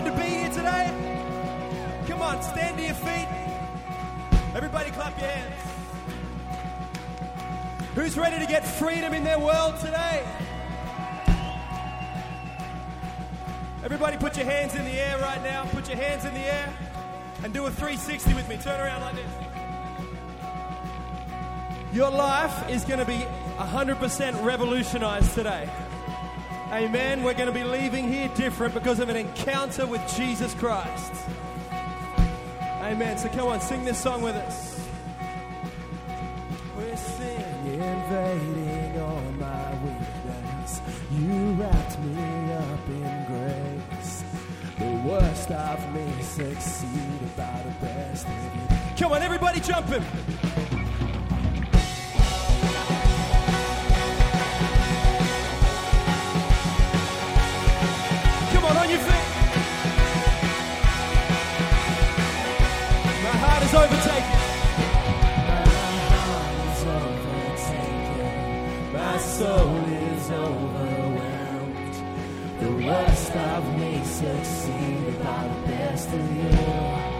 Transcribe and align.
glad 0.00 0.12
to 0.12 0.20
be 0.20 0.28
here 0.28 0.50
today? 0.50 0.90
Come 2.08 2.20
on, 2.20 2.42
stand 2.42 2.76
to 2.78 2.82
your 2.82 2.94
feet. 2.94 3.28
Everybody 4.52 4.90
clap 4.90 5.16
your 5.20 5.30
hands. 5.30 5.54
Who's 7.94 8.18
ready 8.18 8.40
to 8.44 8.46
get 8.50 8.66
freedom 8.66 9.14
in 9.14 9.22
their 9.22 9.38
world 9.38 9.78
today? 9.78 10.26
Everybody 13.84 14.16
put 14.16 14.36
your 14.36 14.46
hands 14.46 14.74
in 14.74 14.84
the 14.84 14.90
air 14.90 15.16
right 15.20 15.40
now. 15.44 15.64
Put 15.66 15.86
your 15.86 15.98
hands 15.98 16.24
in 16.24 16.34
the 16.34 16.40
air 16.40 16.76
and 17.44 17.54
do 17.54 17.64
a 17.66 17.70
360 17.70 18.34
with 18.34 18.48
me. 18.48 18.56
Turn 18.56 18.80
around 18.80 19.02
like 19.02 19.14
this. 19.14 19.30
Your 21.92 22.10
life 22.10 22.68
is 22.68 22.82
going 22.82 22.98
to 22.98 23.04
be 23.04 23.24
100% 23.58 24.44
revolutionized 24.44 25.34
today. 25.34 25.70
Amen. 26.72 27.22
We're 27.22 27.34
going 27.34 27.46
to 27.46 27.52
be 27.52 27.64
leaving 27.64 28.10
here 28.10 28.28
different 28.34 28.74
because 28.74 28.98
of 28.98 29.08
an 29.08 29.16
encounter 29.16 29.86
with 29.86 30.02
Jesus 30.16 30.54
Christ. 30.54 31.12
Amen. 32.82 33.16
So 33.18 33.28
come 33.28 33.48
on, 33.48 33.60
sing 33.60 33.84
this 33.84 33.98
song 33.98 34.22
with 34.22 34.34
us. 34.34 34.80
We're 36.76 36.96
singing, 36.96 37.80
waiting 38.10 39.00
on 39.00 39.38
my 39.38 39.74
weakness. 39.82 40.80
You 41.12 41.52
wrapped 41.52 41.98
me 42.00 42.52
up 42.52 42.88
in 42.88 43.24
grace. 43.26 44.24
The 44.78 45.08
worst 45.08 45.50
of 45.50 45.94
me 45.94 46.22
succeed 46.22 47.36
by 47.36 47.62
the 47.64 47.86
best. 47.86 48.26
Come 48.98 49.12
on, 49.12 49.22
everybody 49.22 49.60
jumping. 49.60 50.04
soul 69.38 69.76
is 69.86 70.30
overwhelmed. 70.30 71.94
The 72.60 72.86
worst 72.86 73.34
of 73.34 73.78
me 73.80 74.04
succeeded 74.04 75.18
by 75.24 75.48
the 75.48 75.72
best 75.72 76.08
of 76.08 76.36
you. 76.36 77.13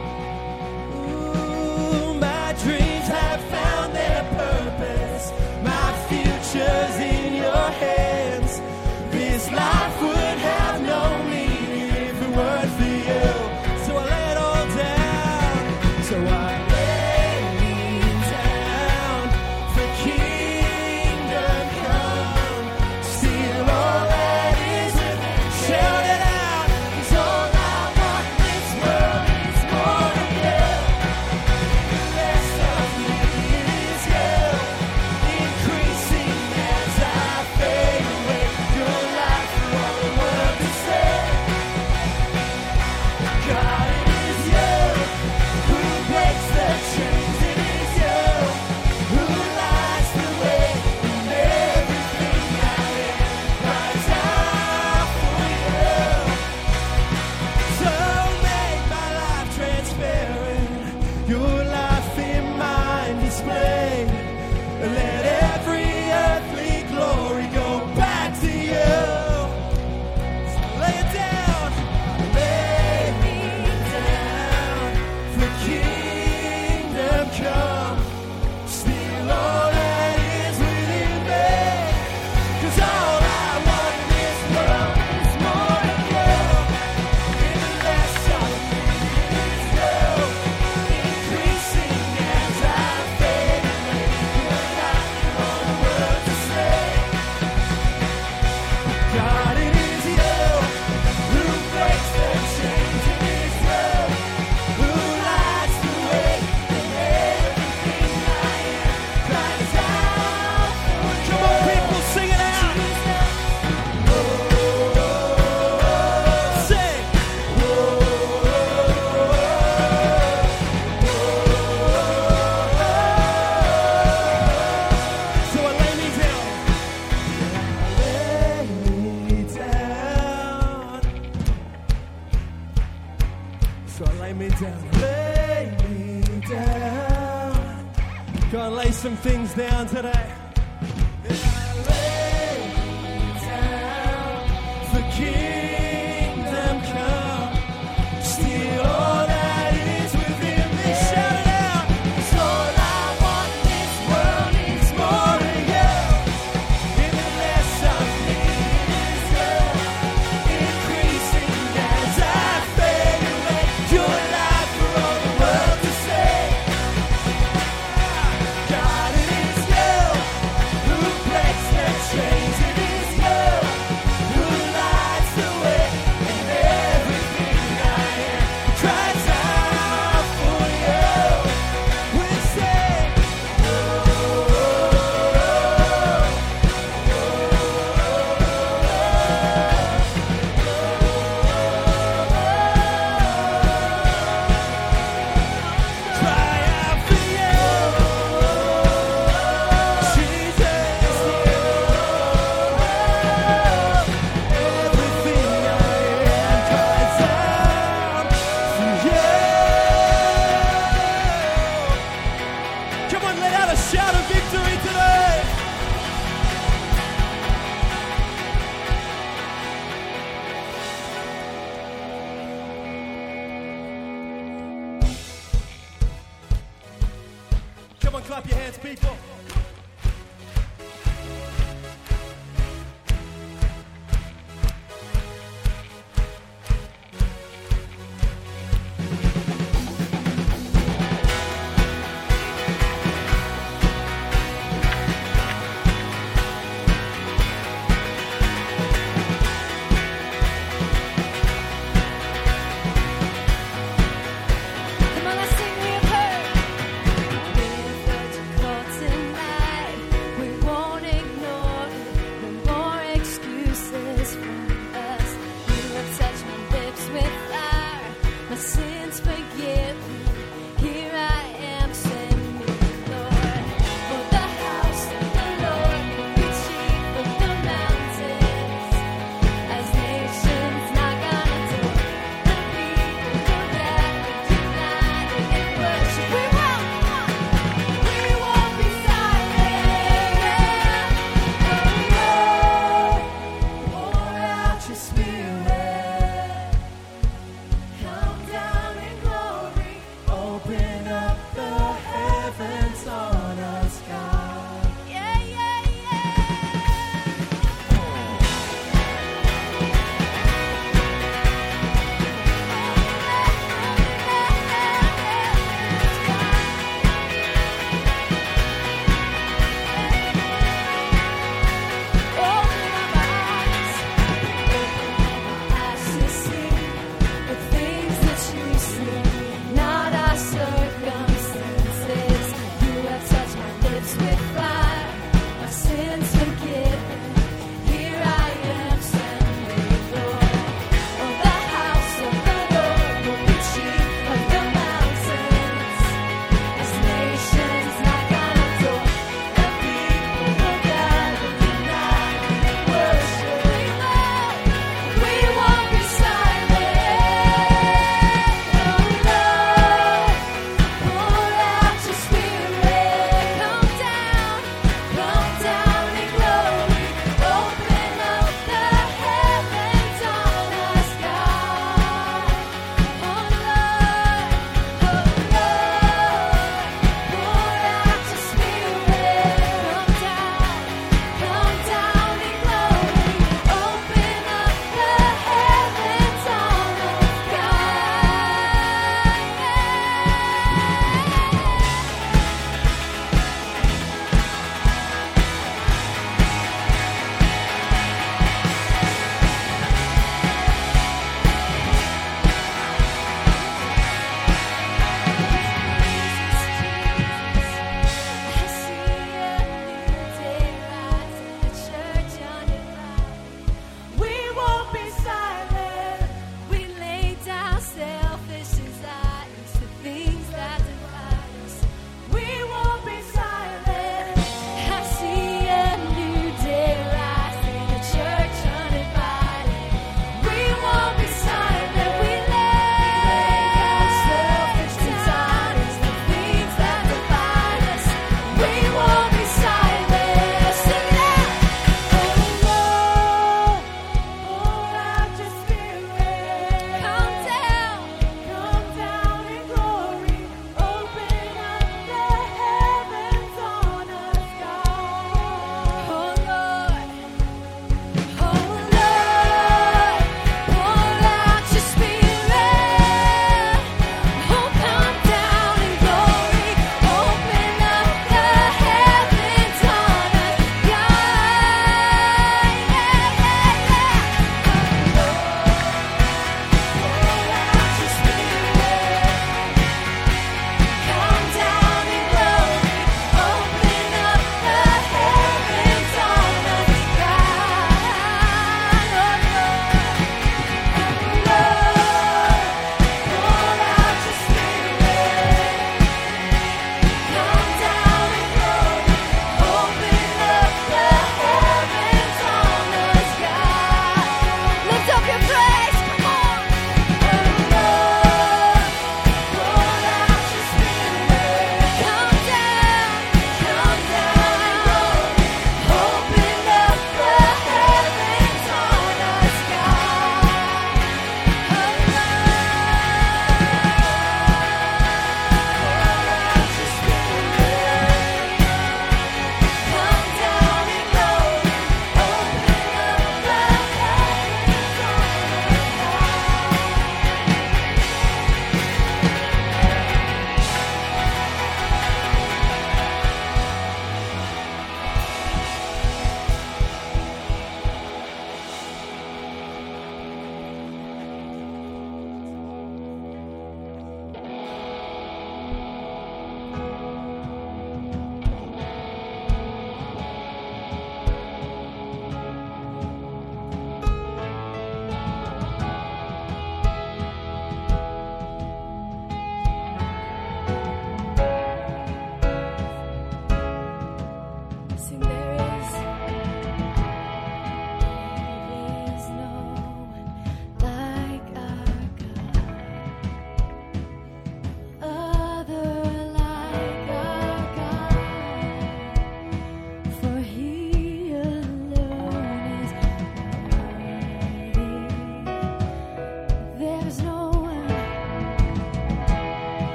down 139.56 139.86
today. 139.86 140.13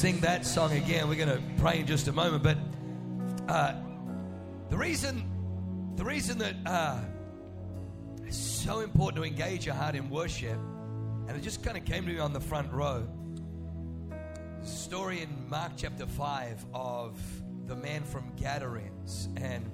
Sing 0.00 0.18
that 0.20 0.46
song 0.46 0.72
again. 0.72 1.10
We're 1.10 1.14
gonna 1.14 1.42
pray 1.58 1.80
in 1.80 1.86
just 1.86 2.08
a 2.08 2.12
moment, 2.12 2.42
but 2.42 2.56
uh, 3.52 3.74
the 4.70 4.76
reason, 4.78 5.92
the 5.96 6.04
reason 6.06 6.38
that 6.38 6.54
uh, 6.64 7.02
it's 8.24 8.38
so 8.38 8.80
important 8.80 9.22
to 9.22 9.28
engage 9.28 9.66
your 9.66 9.74
heart 9.74 9.94
in 9.94 10.08
worship, 10.08 10.58
and 11.28 11.36
it 11.36 11.42
just 11.42 11.62
kind 11.62 11.76
of 11.76 11.84
came 11.84 12.06
to 12.06 12.12
me 12.14 12.18
on 12.18 12.32
the 12.32 12.40
front 12.40 12.72
row. 12.72 13.06
Story 14.62 15.20
in 15.20 15.50
Mark 15.50 15.72
chapter 15.76 16.06
five 16.06 16.64
of 16.72 17.20
the 17.66 17.76
man 17.76 18.02
from 18.02 18.34
Gadarenes, 18.36 19.28
and 19.36 19.70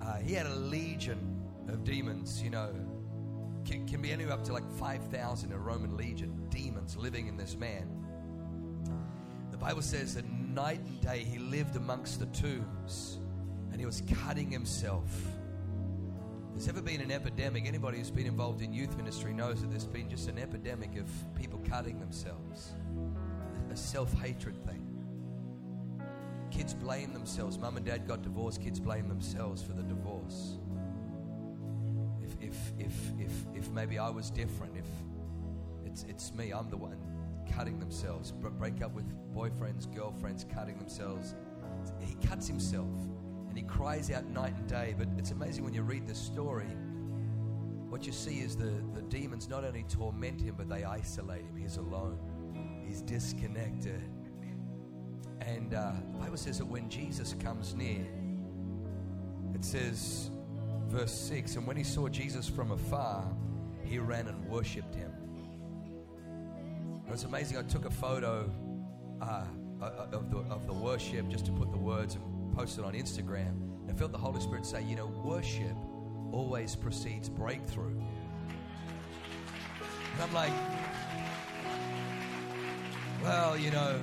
uh, 0.00 0.18
he 0.18 0.32
had 0.32 0.46
a 0.46 0.54
legion 0.54 1.42
of 1.66 1.82
demons. 1.82 2.40
You 2.40 2.50
know, 2.50 2.72
can, 3.64 3.84
can 3.88 4.00
be 4.00 4.12
anywhere 4.12 4.34
up 4.34 4.44
to 4.44 4.52
like 4.52 4.70
five 4.78 5.02
thousand 5.08 5.50
a 5.50 5.58
Roman 5.58 5.96
legion 5.96 6.46
demons 6.50 6.96
living 6.96 7.26
in 7.26 7.36
this 7.36 7.56
man. 7.56 8.03
The 9.54 9.60
Bible 9.60 9.82
says 9.82 10.16
that 10.16 10.28
night 10.28 10.80
and 10.80 11.00
day 11.00 11.18
he 11.20 11.38
lived 11.38 11.76
amongst 11.76 12.18
the 12.18 12.26
tombs 12.26 13.20
and 13.70 13.78
he 13.78 13.86
was 13.86 14.02
cutting 14.24 14.50
himself. 14.50 15.08
There's 16.50 16.66
ever 16.66 16.82
been 16.82 17.00
an 17.00 17.12
epidemic, 17.12 17.64
anybody 17.64 17.98
who's 17.98 18.10
been 18.10 18.26
involved 18.26 18.62
in 18.62 18.72
youth 18.72 18.96
ministry 18.96 19.32
knows 19.32 19.60
that 19.60 19.70
there's 19.70 19.86
been 19.86 20.10
just 20.10 20.28
an 20.28 20.38
epidemic 20.38 20.96
of 20.96 21.08
people 21.36 21.60
cutting 21.68 22.00
themselves, 22.00 22.72
a 23.70 23.76
self 23.76 24.12
hatred 24.14 24.56
thing. 24.66 24.84
Kids 26.50 26.74
blame 26.74 27.12
themselves. 27.12 27.56
Mum 27.56 27.76
and 27.76 27.86
dad 27.86 28.08
got 28.08 28.22
divorced, 28.22 28.60
kids 28.60 28.80
blame 28.80 29.06
themselves 29.06 29.62
for 29.62 29.72
the 29.72 29.84
divorce. 29.84 30.58
If, 32.24 32.32
if, 32.40 32.72
if, 32.80 32.92
if, 33.20 33.32
if 33.54 33.70
maybe 33.70 34.00
I 34.00 34.10
was 34.10 34.32
different, 34.32 34.76
if 34.76 34.86
it's, 35.86 36.02
it's 36.08 36.34
me, 36.34 36.50
I'm 36.50 36.70
the 36.70 36.76
one 36.76 37.13
cutting 37.52 37.78
themselves, 37.78 38.32
break 38.32 38.82
up 38.82 38.92
with 38.92 39.04
boyfriends, 39.34 39.92
girlfriends, 39.94 40.44
cutting 40.52 40.78
themselves. 40.78 41.34
He 42.00 42.14
cuts 42.26 42.46
himself 42.46 42.88
and 43.48 43.56
he 43.56 43.62
cries 43.62 44.10
out 44.10 44.26
night 44.26 44.56
and 44.56 44.66
day. 44.66 44.94
But 44.96 45.08
it's 45.18 45.30
amazing 45.30 45.64
when 45.64 45.74
you 45.74 45.82
read 45.82 46.06
the 46.06 46.14
story, 46.14 46.66
what 47.88 48.06
you 48.06 48.12
see 48.12 48.40
is 48.40 48.56
the, 48.56 48.72
the 48.94 49.02
demons 49.02 49.48
not 49.48 49.64
only 49.64 49.84
torment 49.84 50.40
him, 50.40 50.56
but 50.56 50.68
they 50.68 50.82
isolate 50.82 51.42
him. 51.42 51.56
He's 51.56 51.76
alone, 51.76 52.18
he's 52.84 53.00
disconnected. 53.02 54.02
And 55.40 55.74
uh, 55.74 55.92
the 56.12 56.18
Bible 56.18 56.36
says 56.36 56.58
that 56.58 56.66
when 56.66 56.88
Jesus 56.88 57.34
comes 57.38 57.74
near, 57.74 58.04
it 59.54 59.64
says, 59.64 60.30
verse 60.88 61.12
6 61.12 61.56
And 61.56 61.66
when 61.66 61.76
he 61.76 61.84
saw 61.84 62.08
Jesus 62.08 62.48
from 62.48 62.72
afar, 62.72 63.24
he 63.84 63.98
ran 63.98 64.26
and 64.26 64.48
worshipped 64.48 64.94
him. 64.94 65.13
Was 67.14 67.22
amazing. 67.22 67.58
I 67.58 67.62
took 67.62 67.84
a 67.84 67.90
photo 67.90 68.50
uh, 69.22 69.44
of, 70.10 70.32
the, 70.32 70.38
of 70.52 70.66
the 70.66 70.72
worship 70.72 71.28
just 71.28 71.46
to 71.46 71.52
put 71.52 71.70
the 71.70 71.78
words 71.78 72.16
and 72.16 72.52
post 72.56 72.76
it 72.76 72.84
on 72.84 72.92
Instagram. 72.92 73.50
And 73.82 73.88
I 73.88 73.94
felt 73.94 74.10
the 74.10 74.18
Holy 74.18 74.40
Spirit 74.40 74.66
say, 74.66 74.82
you 74.82 74.96
know, 74.96 75.06
worship 75.06 75.76
always 76.32 76.74
precedes 76.74 77.28
breakthrough. 77.28 77.96
And 80.12 80.22
I'm 80.24 80.34
like, 80.34 80.50
well, 83.22 83.56
you 83.56 83.70
know, 83.70 84.00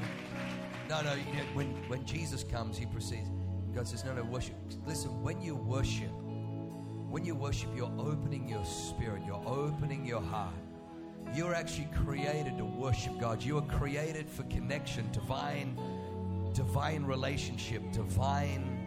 no, 0.87 1.01
no, 1.01 1.13
you 1.13 1.33
know, 1.33 1.43
when, 1.53 1.67
when 1.89 2.05
Jesus 2.05 2.45
comes, 2.45 2.77
he 2.77 2.85
precedes. 2.85 3.29
God 3.75 3.89
says, 3.89 4.05
no, 4.05 4.13
no, 4.13 4.23
worship. 4.23 4.55
Listen, 4.87 5.21
when 5.21 5.41
you 5.41 5.57
worship, 5.57 6.13
when 7.09 7.25
you 7.25 7.35
worship, 7.35 7.71
you're 7.75 7.91
opening 7.99 8.47
your 8.47 8.63
spirit, 8.63 9.23
you're 9.27 9.43
opening 9.45 10.05
your 10.05 10.21
heart. 10.21 10.53
You're 11.33 11.53
actually 11.53 11.87
created 12.03 12.57
to 12.57 12.65
worship 12.65 13.17
God. 13.17 13.41
You 13.41 13.57
are 13.57 13.61
created 13.61 14.29
for 14.29 14.43
connection, 14.43 15.09
divine, 15.13 15.79
divine 16.53 17.05
relationship, 17.05 17.81
divine, 17.93 18.77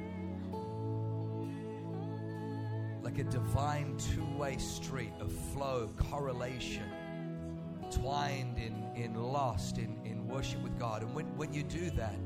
like 3.02 3.18
a 3.18 3.24
divine 3.24 3.96
two-way 3.96 4.58
street 4.58 5.12
of 5.20 5.32
flow, 5.32 5.88
correlation, 5.96 6.84
twined 7.90 8.58
in, 8.58 8.90
in 8.94 9.14
lost, 9.14 9.78
in, 9.78 9.98
in 10.04 10.28
worship 10.28 10.62
with 10.62 10.78
God. 10.78 11.02
And 11.02 11.14
when, 11.14 11.24
when 11.38 11.54
you 11.54 11.62
do 11.62 11.90
that, 11.92 12.16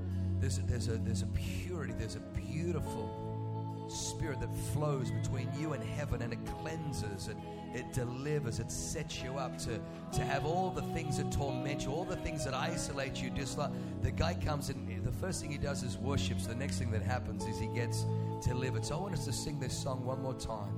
there's 0.40 0.58
a, 0.58 0.62
there's, 0.62 0.88
a, 0.88 0.98
there's 0.98 1.22
a 1.22 1.26
purity, 1.26 1.94
there's 1.96 2.16
a 2.16 2.20
beautiful 2.20 3.86
spirit 3.88 4.40
that 4.40 4.54
flows 4.72 5.10
between 5.12 5.48
you 5.58 5.74
and 5.74 5.82
heaven 5.82 6.22
and 6.22 6.32
it 6.32 6.38
cleanses 6.60 7.28
and 7.28 7.40
it 7.74 7.92
delivers, 7.92 8.58
it 8.58 8.70
sets 8.70 9.22
you 9.22 9.32
up 9.38 9.58
to, 9.58 9.80
to 10.12 10.22
have 10.22 10.44
all 10.44 10.70
the 10.70 10.82
things 10.94 11.18
that 11.18 11.30
torment 11.30 11.84
you, 11.84 11.92
all 11.92 12.04
the 12.04 12.16
things 12.16 12.44
that 12.44 12.54
isolate 12.54 13.22
you, 13.22 13.30
dislike. 13.30 13.70
The 14.02 14.10
guy 14.10 14.34
comes 14.34 14.68
and 14.70 15.04
the 15.04 15.12
first 15.12 15.40
thing 15.40 15.50
he 15.50 15.58
does 15.58 15.82
is 15.82 15.96
worships. 15.98 16.46
The 16.46 16.54
next 16.54 16.78
thing 16.78 16.90
that 16.92 17.02
happens 17.02 17.44
is 17.44 17.58
he 17.58 17.68
gets 17.68 18.04
delivered. 18.42 18.84
So 18.84 18.96
I 18.96 19.00
want 19.00 19.14
us 19.14 19.24
to 19.26 19.32
sing 19.32 19.58
this 19.60 19.76
song 19.76 20.04
one 20.04 20.22
more 20.22 20.34
time. 20.34 20.72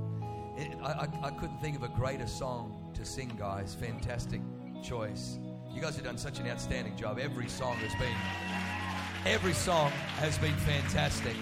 It, 0.57 0.77
I, 0.83 0.93
I, 0.93 1.09
I 1.27 1.31
couldn't 1.31 1.59
think 1.59 1.77
of 1.77 1.83
a 1.83 1.89
greater 1.89 2.27
song 2.27 2.91
to 2.95 3.05
sing, 3.05 3.33
guys. 3.39 3.75
Fantastic 3.75 4.41
choice. 4.83 5.39
You 5.73 5.81
guys 5.81 5.95
have 5.97 6.05
done 6.05 6.19
such 6.19 6.41
an 6.41 6.49
outstanding 6.49 6.97
job. 6.97 7.19
Every 7.19 7.49
song 7.49 7.77
has 7.77 7.95
been, 7.95 9.33
every 9.33 9.53
song 9.53 9.91
has 10.19 10.37
been 10.39 10.57
fantastic. 10.57 11.37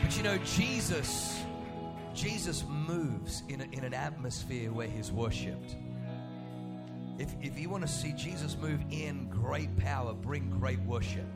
But 0.00 0.16
you 0.16 0.22
know, 0.22 0.38
Jesus, 0.38 1.42
Jesus 2.18 2.64
moves 2.68 3.44
in, 3.48 3.60
a, 3.60 3.64
in 3.70 3.84
an 3.84 3.94
atmosphere 3.94 4.72
where 4.72 4.88
he's 4.88 5.12
worshipped. 5.12 5.76
If, 7.16 7.32
if 7.40 7.56
you 7.60 7.70
want 7.70 7.86
to 7.86 7.88
see 7.88 8.12
Jesus 8.12 8.56
move 8.60 8.80
in 8.90 9.28
great 9.28 9.76
power, 9.78 10.12
bring 10.14 10.50
great 10.50 10.80
worship. 10.80 11.26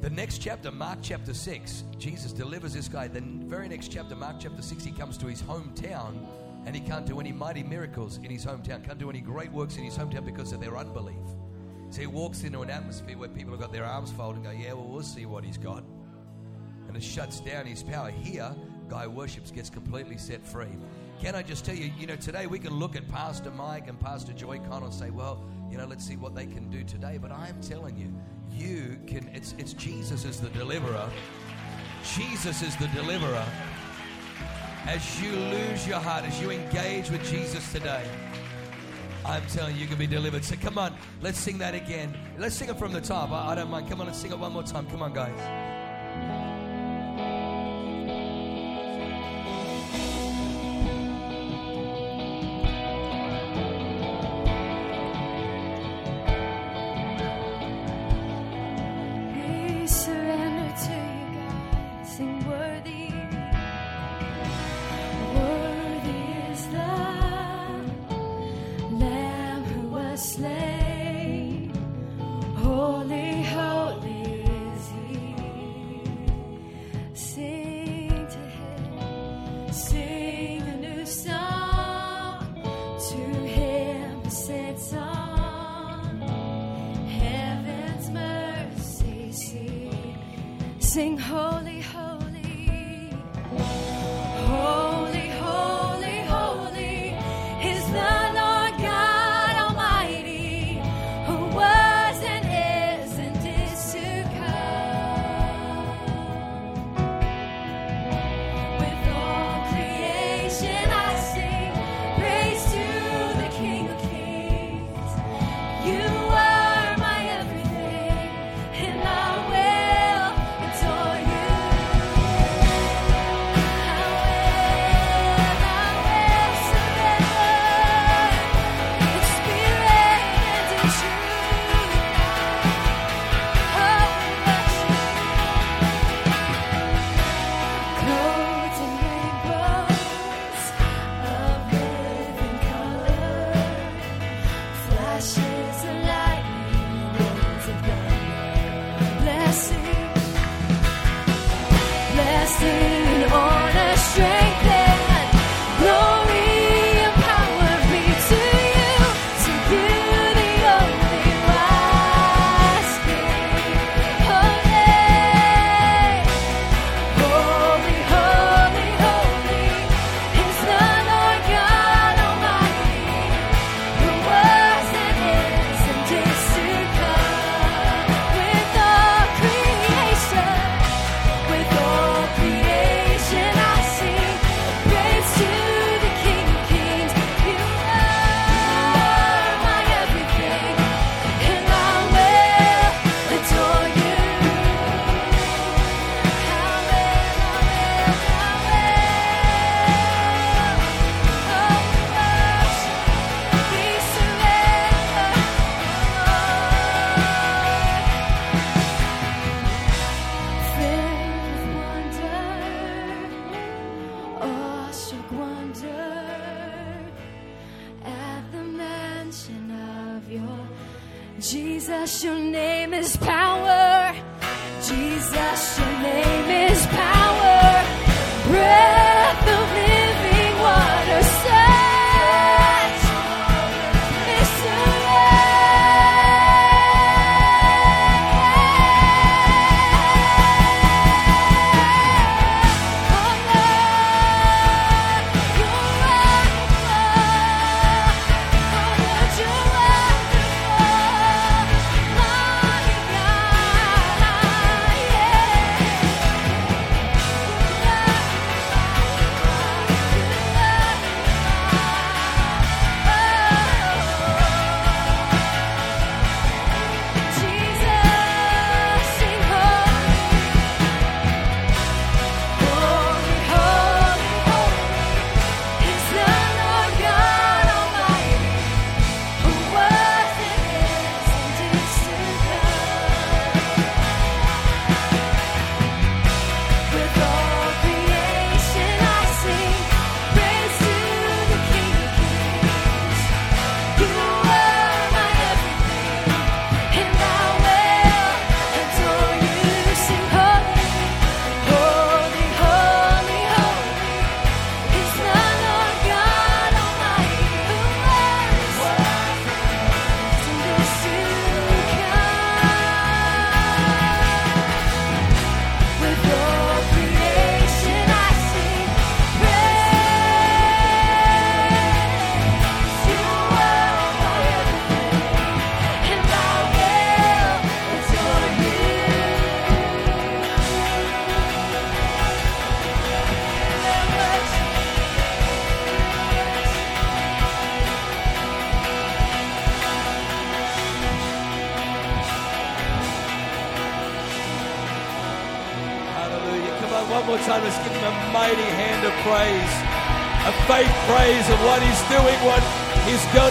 The 0.00 0.10
next 0.10 0.38
chapter, 0.38 0.72
Mark 0.72 0.98
chapter 1.02 1.34
6, 1.34 1.84
Jesus 1.98 2.32
delivers 2.32 2.74
this 2.74 2.88
guy. 2.88 3.06
The 3.06 3.20
very 3.20 3.68
next 3.68 3.92
chapter, 3.92 4.16
Mark 4.16 4.40
chapter 4.40 4.60
6, 4.60 4.82
he 4.82 4.90
comes 4.90 5.16
to 5.18 5.26
his 5.26 5.40
hometown 5.40 6.26
and 6.66 6.74
he 6.74 6.80
can't 6.80 7.06
do 7.06 7.20
any 7.20 7.30
mighty 7.30 7.62
miracles 7.62 8.16
in 8.16 8.30
his 8.30 8.44
hometown, 8.44 8.84
can't 8.84 8.98
do 8.98 9.08
any 9.08 9.20
great 9.20 9.52
works 9.52 9.76
in 9.76 9.84
his 9.84 9.96
hometown 9.96 10.24
because 10.24 10.52
of 10.52 10.60
their 10.60 10.76
unbelief. 10.76 11.14
So 11.90 12.00
he 12.00 12.08
walks 12.08 12.42
into 12.42 12.62
an 12.62 12.70
atmosphere 12.70 13.16
where 13.16 13.28
people 13.28 13.52
have 13.52 13.60
got 13.60 13.72
their 13.72 13.84
arms 13.84 14.10
folded 14.10 14.38
and 14.38 14.44
go, 14.46 14.50
Yeah, 14.50 14.72
well, 14.72 14.88
we'll 14.88 15.02
see 15.02 15.26
what 15.26 15.44
he's 15.44 15.58
got 15.58 15.84
and 16.92 17.02
it 17.02 17.06
shuts 17.06 17.40
down 17.40 17.64
his 17.64 17.82
power. 17.82 18.10
Here, 18.10 18.54
guy 18.92 19.06
worships 19.06 19.50
gets 19.50 19.70
completely 19.70 20.18
set 20.18 20.46
free. 20.46 20.76
Can 21.18 21.34
I 21.34 21.42
just 21.42 21.64
tell 21.64 21.74
you, 21.74 21.90
you 21.98 22.06
know, 22.06 22.16
today 22.16 22.46
we 22.46 22.58
can 22.58 22.74
look 22.74 22.94
at 22.94 23.08
Pastor 23.08 23.50
Mike 23.50 23.88
and 23.88 23.98
Pastor 23.98 24.34
Joy 24.34 24.58
Connell 24.68 24.88
and 24.88 24.94
say, 24.94 25.08
well, 25.08 25.42
you 25.70 25.78
know, 25.78 25.86
let's 25.86 26.06
see 26.06 26.16
what 26.16 26.34
they 26.34 26.44
can 26.44 26.68
do 26.68 26.84
today. 26.84 27.16
But 27.16 27.32
I'm 27.32 27.58
telling 27.62 27.96
you, 27.96 28.12
you 28.50 28.98
can, 29.06 29.30
it's, 29.32 29.54
it's 29.56 29.72
Jesus 29.72 30.26
is 30.26 30.40
the 30.42 30.50
deliverer. 30.50 31.08
Jesus 32.14 32.60
is 32.60 32.76
the 32.76 32.88
deliverer. 32.88 33.46
As 34.84 35.22
you 35.22 35.30
lose 35.30 35.88
your 35.88 35.98
heart, 35.98 36.26
as 36.26 36.38
you 36.38 36.50
engage 36.50 37.08
with 37.08 37.24
Jesus 37.30 37.72
today, 37.72 38.04
I'm 39.24 39.46
telling 39.46 39.74
you, 39.74 39.80
you 39.80 39.86
can 39.86 39.96
be 39.96 40.06
delivered. 40.06 40.44
So 40.44 40.56
come 40.56 40.76
on, 40.76 40.94
let's 41.22 41.38
sing 41.38 41.56
that 41.58 41.74
again. 41.74 42.14
Let's 42.36 42.56
sing 42.56 42.68
it 42.68 42.78
from 42.78 42.92
the 42.92 43.00
top. 43.00 43.30
I, 43.30 43.52
I 43.52 43.54
don't 43.54 43.70
mind. 43.70 43.88
Come 43.88 44.02
on, 44.02 44.06
let's 44.06 44.18
sing 44.18 44.32
it 44.32 44.38
one 44.38 44.52
more 44.52 44.64
time. 44.64 44.86
Come 44.88 45.00
on, 45.00 45.14
guys. 45.14 46.51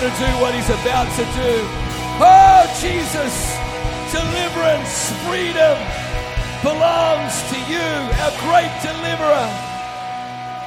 to 0.02 0.08
do 0.08 0.32
what 0.42 0.56
he's 0.56 0.70
about 0.70 1.06
to 1.14 1.24
do. 1.38 1.54
Oh, 2.18 2.66
Jesus, 2.82 3.36
deliverance, 4.10 5.12
freedom 5.30 5.78
belongs 6.64 7.38
to 7.52 7.58
you, 7.70 7.86
our 8.18 8.34
great 8.42 8.74
deliverer. 8.82 9.48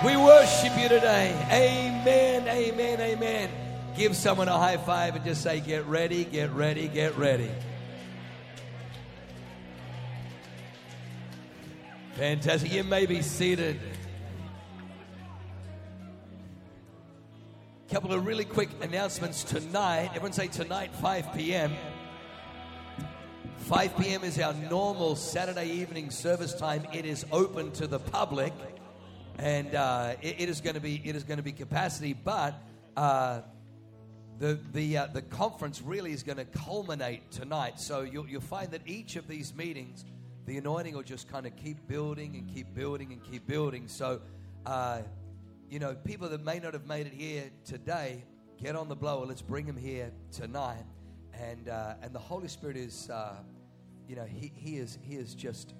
We 0.05 0.16
worship 0.16 0.78
you 0.78 0.89
today. 0.89 1.35
Amen, 1.51 2.47
amen, 2.47 3.01
amen. 3.01 3.51
Give 3.97 4.14
someone 4.14 4.47
a 4.47 4.57
high 4.57 4.76
five 4.76 5.16
and 5.16 5.24
just 5.24 5.43
say, 5.43 5.59
Get 5.59 5.85
ready, 5.87 6.24
get 6.24 6.53
ready, 6.53 6.87
get 6.87 7.16
ready. 7.16 7.51
Fantastic. 12.14 12.72
You 12.72 12.85
may 12.85 13.07
be 13.07 13.20
seated. 13.20 13.80
announcements 18.95 19.43
tonight. 19.43 20.09
Everyone 20.11 20.33
say 20.33 20.47
tonight, 20.47 20.95
5 20.95 21.35
p.m. 21.35 21.73
5 23.57 23.99
p.m. 23.99 24.23
is 24.23 24.39
our 24.39 24.55
normal 24.71 25.17
Saturday 25.17 25.69
evening 25.69 26.13
service 26.13 26.55
time. 26.55 26.87
It 26.93 27.05
is 27.05 27.27
open 27.33 27.73
to 27.73 27.89
the 27.89 27.99
public, 27.99 28.53
and 29.41 29.75
uh, 29.75 30.15
it, 30.23 30.43
it 30.43 30.49
is 30.49 30.61
going 30.61 30.75
to 30.75 30.81
be 30.81 31.03
it 31.05 31.17
is 31.17 31.25
going 31.25 31.39
to 31.39 31.43
be 31.43 31.51
capacity. 31.51 32.13
But 32.13 32.55
uh, 32.97 33.41
the 34.39 34.61
the 34.73 34.97
uh, 34.97 35.07
the 35.07 35.23
conference 35.23 35.83
really 35.83 36.13
is 36.13 36.23
going 36.23 36.39
to 36.39 36.45
culminate 36.45 37.33
tonight. 37.33 37.81
So 37.81 38.03
you'll, 38.03 38.29
you'll 38.29 38.43
find 38.43 38.71
that 38.71 38.83
each 38.87 39.17
of 39.17 39.27
these 39.27 39.53
meetings, 39.57 40.05
the 40.47 40.57
anointing 40.57 40.95
will 40.95 41.03
just 41.03 41.29
kind 41.29 41.47
of 41.47 41.57
keep 41.57 41.89
building 41.89 42.37
and 42.37 42.55
keep 42.55 42.73
building 42.73 43.11
and 43.11 43.21
keep 43.25 43.45
building. 43.45 43.89
So, 43.89 44.21
uh, 44.67 45.01
you 45.69 45.81
know, 45.81 45.97
people 45.97 46.29
that 46.29 46.45
may 46.45 46.61
not 46.61 46.75
have 46.75 46.87
made 46.87 47.09
it 47.09 47.13
here 47.13 47.51
today 47.65 48.23
get 48.63 48.77
on 48.77 48.89
the 48.89 48.97
blower. 48.97 49.27
Let's 49.27 49.43
bring 49.43 49.67
him 49.67 49.77
here 49.77 50.13
tonight. 50.33 50.85
And 51.33 51.69
uh, 51.69 51.95
and 52.03 52.15
the 52.15 52.19
Holy 52.19 52.49
Spirit 52.49 52.77
is, 52.77 53.11
uh, 53.11 53.35
you 54.09 54.17
know, 54.17 54.25
he 54.25 54.53
he 54.55 54.77
is 54.77 54.99
he 55.03 55.17
is 55.17 55.35
just. 55.35 55.75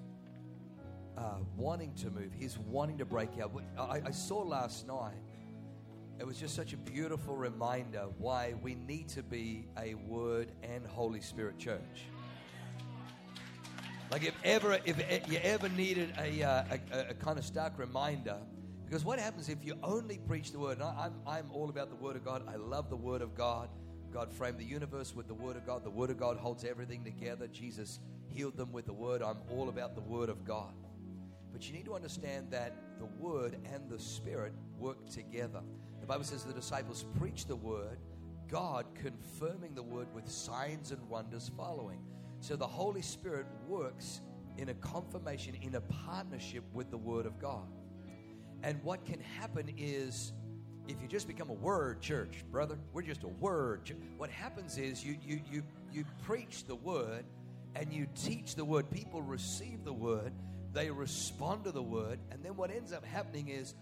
Uh, 1.17 1.37
wanting 1.55 1.93
to 1.93 2.09
move, 2.09 2.29
he's 2.37 2.57
wanting 2.57 2.97
to 2.97 3.05
break 3.05 3.29
out. 3.41 3.49
I, 3.79 4.01
I 4.07 4.11
saw 4.11 4.39
last 4.39 4.85
night 4.85 5.13
it 6.19 6.25
was 6.25 6.37
just 6.37 6.55
such 6.55 6.73
a 6.73 6.77
beautiful 6.77 7.35
reminder 7.35 8.07
why 8.17 8.53
we 8.61 8.75
need 8.75 9.09
to 9.09 9.23
be 9.23 9.67
a 9.77 9.95
Word 9.95 10.51
and 10.63 10.85
Holy 10.85 11.19
Spirit 11.21 11.57
church. 11.57 12.03
Like 14.11 14.23
if 14.23 14.35
ever, 14.43 14.79
if 14.85 14.97
you 15.31 15.39
ever 15.43 15.67
needed 15.69 16.13
a, 16.17 16.43
uh, 16.43 16.63
a, 16.91 16.99
a 17.09 17.13
kind 17.15 17.37
of 17.37 17.45
stark 17.45 17.77
reminder, 17.77 18.37
because 18.85 19.03
what 19.03 19.19
happens 19.19 19.49
if 19.49 19.63
you 19.63 19.75
only 19.83 20.19
preach 20.19 20.51
the 20.51 20.59
Word? 20.59 20.81
I, 20.81 21.05
I'm, 21.05 21.13
I'm 21.27 21.51
all 21.51 21.69
about 21.69 21.89
the 21.89 21.95
Word 21.95 22.15
of 22.15 22.23
God. 22.23 22.43
I 22.47 22.55
love 22.55 22.89
the 22.89 22.95
Word 22.95 23.21
of 23.21 23.35
God. 23.35 23.69
God 24.13 24.31
framed 24.31 24.59
the 24.59 24.65
universe 24.65 25.13
with 25.15 25.27
the 25.27 25.33
Word 25.33 25.55
of 25.55 25.65
God. 25.65 25.83
The 25.83 25.89
Word 25.89 26.09
of 26.09 26.17
God 26.17 26.37
holds 26.37 26.63
everything 26.63 27.03
together. 27.03 27.47
Jesus 27.47 27.99
healed 28.29 28.55
them 28.55 28.71
with 28.71 28.85
the 28.85 28.93
Word. 28.93 29.21
I'm 29.21 29.39
all 29.49 29.69
about 29.69 29.95
the 29.95 30.01
Word 30.01 30.29
of 30.29 30.45
God. 30.45 30.73
But 31.51 31.67
you 31.67 31.73
need 31.73 31.85
to 31.85 31.95
understand 31.95 32.51
that 32.51 32.99
the 32.99 33.05
Word 33.05 33.57
and 33.73 33.89
the 33.89 33.99
Spirit 33.99 34.53
work 34.77 35.09
together. 35.09 35.61
The 36.05 36.13
Bible 36.13 36.23
says 36.23 36.43
the 36.43 36.53
disciples 36.53 37.03
preach 37.17 37.47
the 37.47 37.55
word, 37.55 37.97
God 38.47 38.85
confirming 38.93 39.73
the 39.73 39.81
word 39.81 40.07
with 40.13 40.29
signs 40.29 40.91
and 40.91 41.09
wonders 41.09 41.49
following. 41.57 41.99
So 42.41 42.55
the 42.55 42.67
Holy 42.67 43.01
Spirit 43.01 43.47
works 43.67 44.21
in 44.59 44.69
a 44.69 44.75
confirmation, 44.75 45.55
in 45.63 45.73
a 45.73 45.81
partnership 45.81 46.63
with 46.73 46.91
the 46.91 46.97
word 46.97 47.25
of 47.25 47.39
God. 47.39 47.67
And 48.65 48.83
what 48.83 49.05
can 49.05 49.19
happen 49.39 49.71
is 49.77 50.33
if 50.87 50.99
you 50.99 51.07
just 51.07 51.27
become 51.27 51.51
a 51.51 51.53
word 51.53 52.01
church, 52.01 52.43
brother, 52.51 52.77
we're 52.93 53.03
just 53.03 53.23
a 53.23 53.27
word. 53.27 53.85
church. 53.85 53.97
What 54.17 54.31
happens 54.31 54.77
is 54.79 55.05
you 55.05 55.17
you 55.23 55.39
you 55.49 55.63
you 55.93 56.03
preach 56.23 56.65
the 56.65 56.75
word 56.75 57.25
and 57.75 57.93
you 57.93 58.07
teach 58.15 58.55
the 58.55 58.65
word. 58.65 58.89
People 58.89 59.21
receive 59.21 59.83
the 59.85 59.93
word, 59.93 60.33
they 60.73 60.89
respond 60.89 61.63
to 61.65 61.71
the 61.71 61.81
word, 61.81 62.19
and 62.31 62.43
then 62.43 62.55
what 62.57 62.71
ends 62.71 62.91
up 62.91 63.05
happening 63.05 63.49
is 63.49 63.75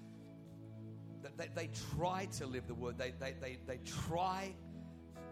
they, 1.38 1.50
they 1.56 1.70
try 1.96 2.26
to 2.38 2.46
live 2.46 2.68
the 2.68 2.76
word. 2.76 2.98
They, 2.98 3.14
they, 3.20 3.34
they, 3.40 3.58
they 3.66 3.80
try, 3.86 4.54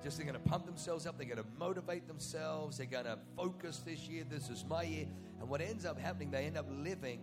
just 0.01 0.15
they're 0.17 0.25
going 0.25 0.41
to 0.41 0.49
pump 0.49 0.65
themselves 0.65 1.05
up. 1.05 1.17
They're 1.17 1.27
going 1.27 1.37
to 1.37 1.59
motivate 1.59 2.07
themselves. 2.07 2.77
They're 2.77 2.85
going 2.85 3.05
to 3.05 3.19
focus 3.35 3.79
this 3.85 4.07
year. 4.07 4.23
This 4.29 4.49
is 4.49 4.63
my 4.67 4.83
year. 4.83 5.07
And 5.39 5.49
what 5.49 5.59
ends 5.59 5.85
up 5.85 5.99
happening, 5.99 6.31
they 6.31 6.45
end 6.45 6.57
up 6.57 6.67
living. 6.69 7.19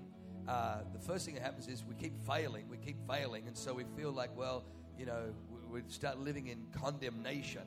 Uh, 0.49 0.79
the 0.95 0.99
first 0.99 1.27
thing 1.27 1.35
that 1.35 1.43
happens 1.43 1.69
is 1.69 1.85
we 1.85 1.95
keep 1.95 2.19
failing. 2.27 2.69
We 2.71 2.79
keep 2.79 2.97
failing. 3.07 3.47
And 3.47 3.57
so 3.57 3.75
we 3.75 3.85
feel 3.97 4.11
like, 4.11 4.35
well, 4.37 4.65
you 4.99 5.05
know, 5.05 5.35
we, 5.51 5.83
we 5.83 5.89
start 5.89 6.19
living 6.19 6.47
in 6.47 6.67
condemnation 6.73 7.63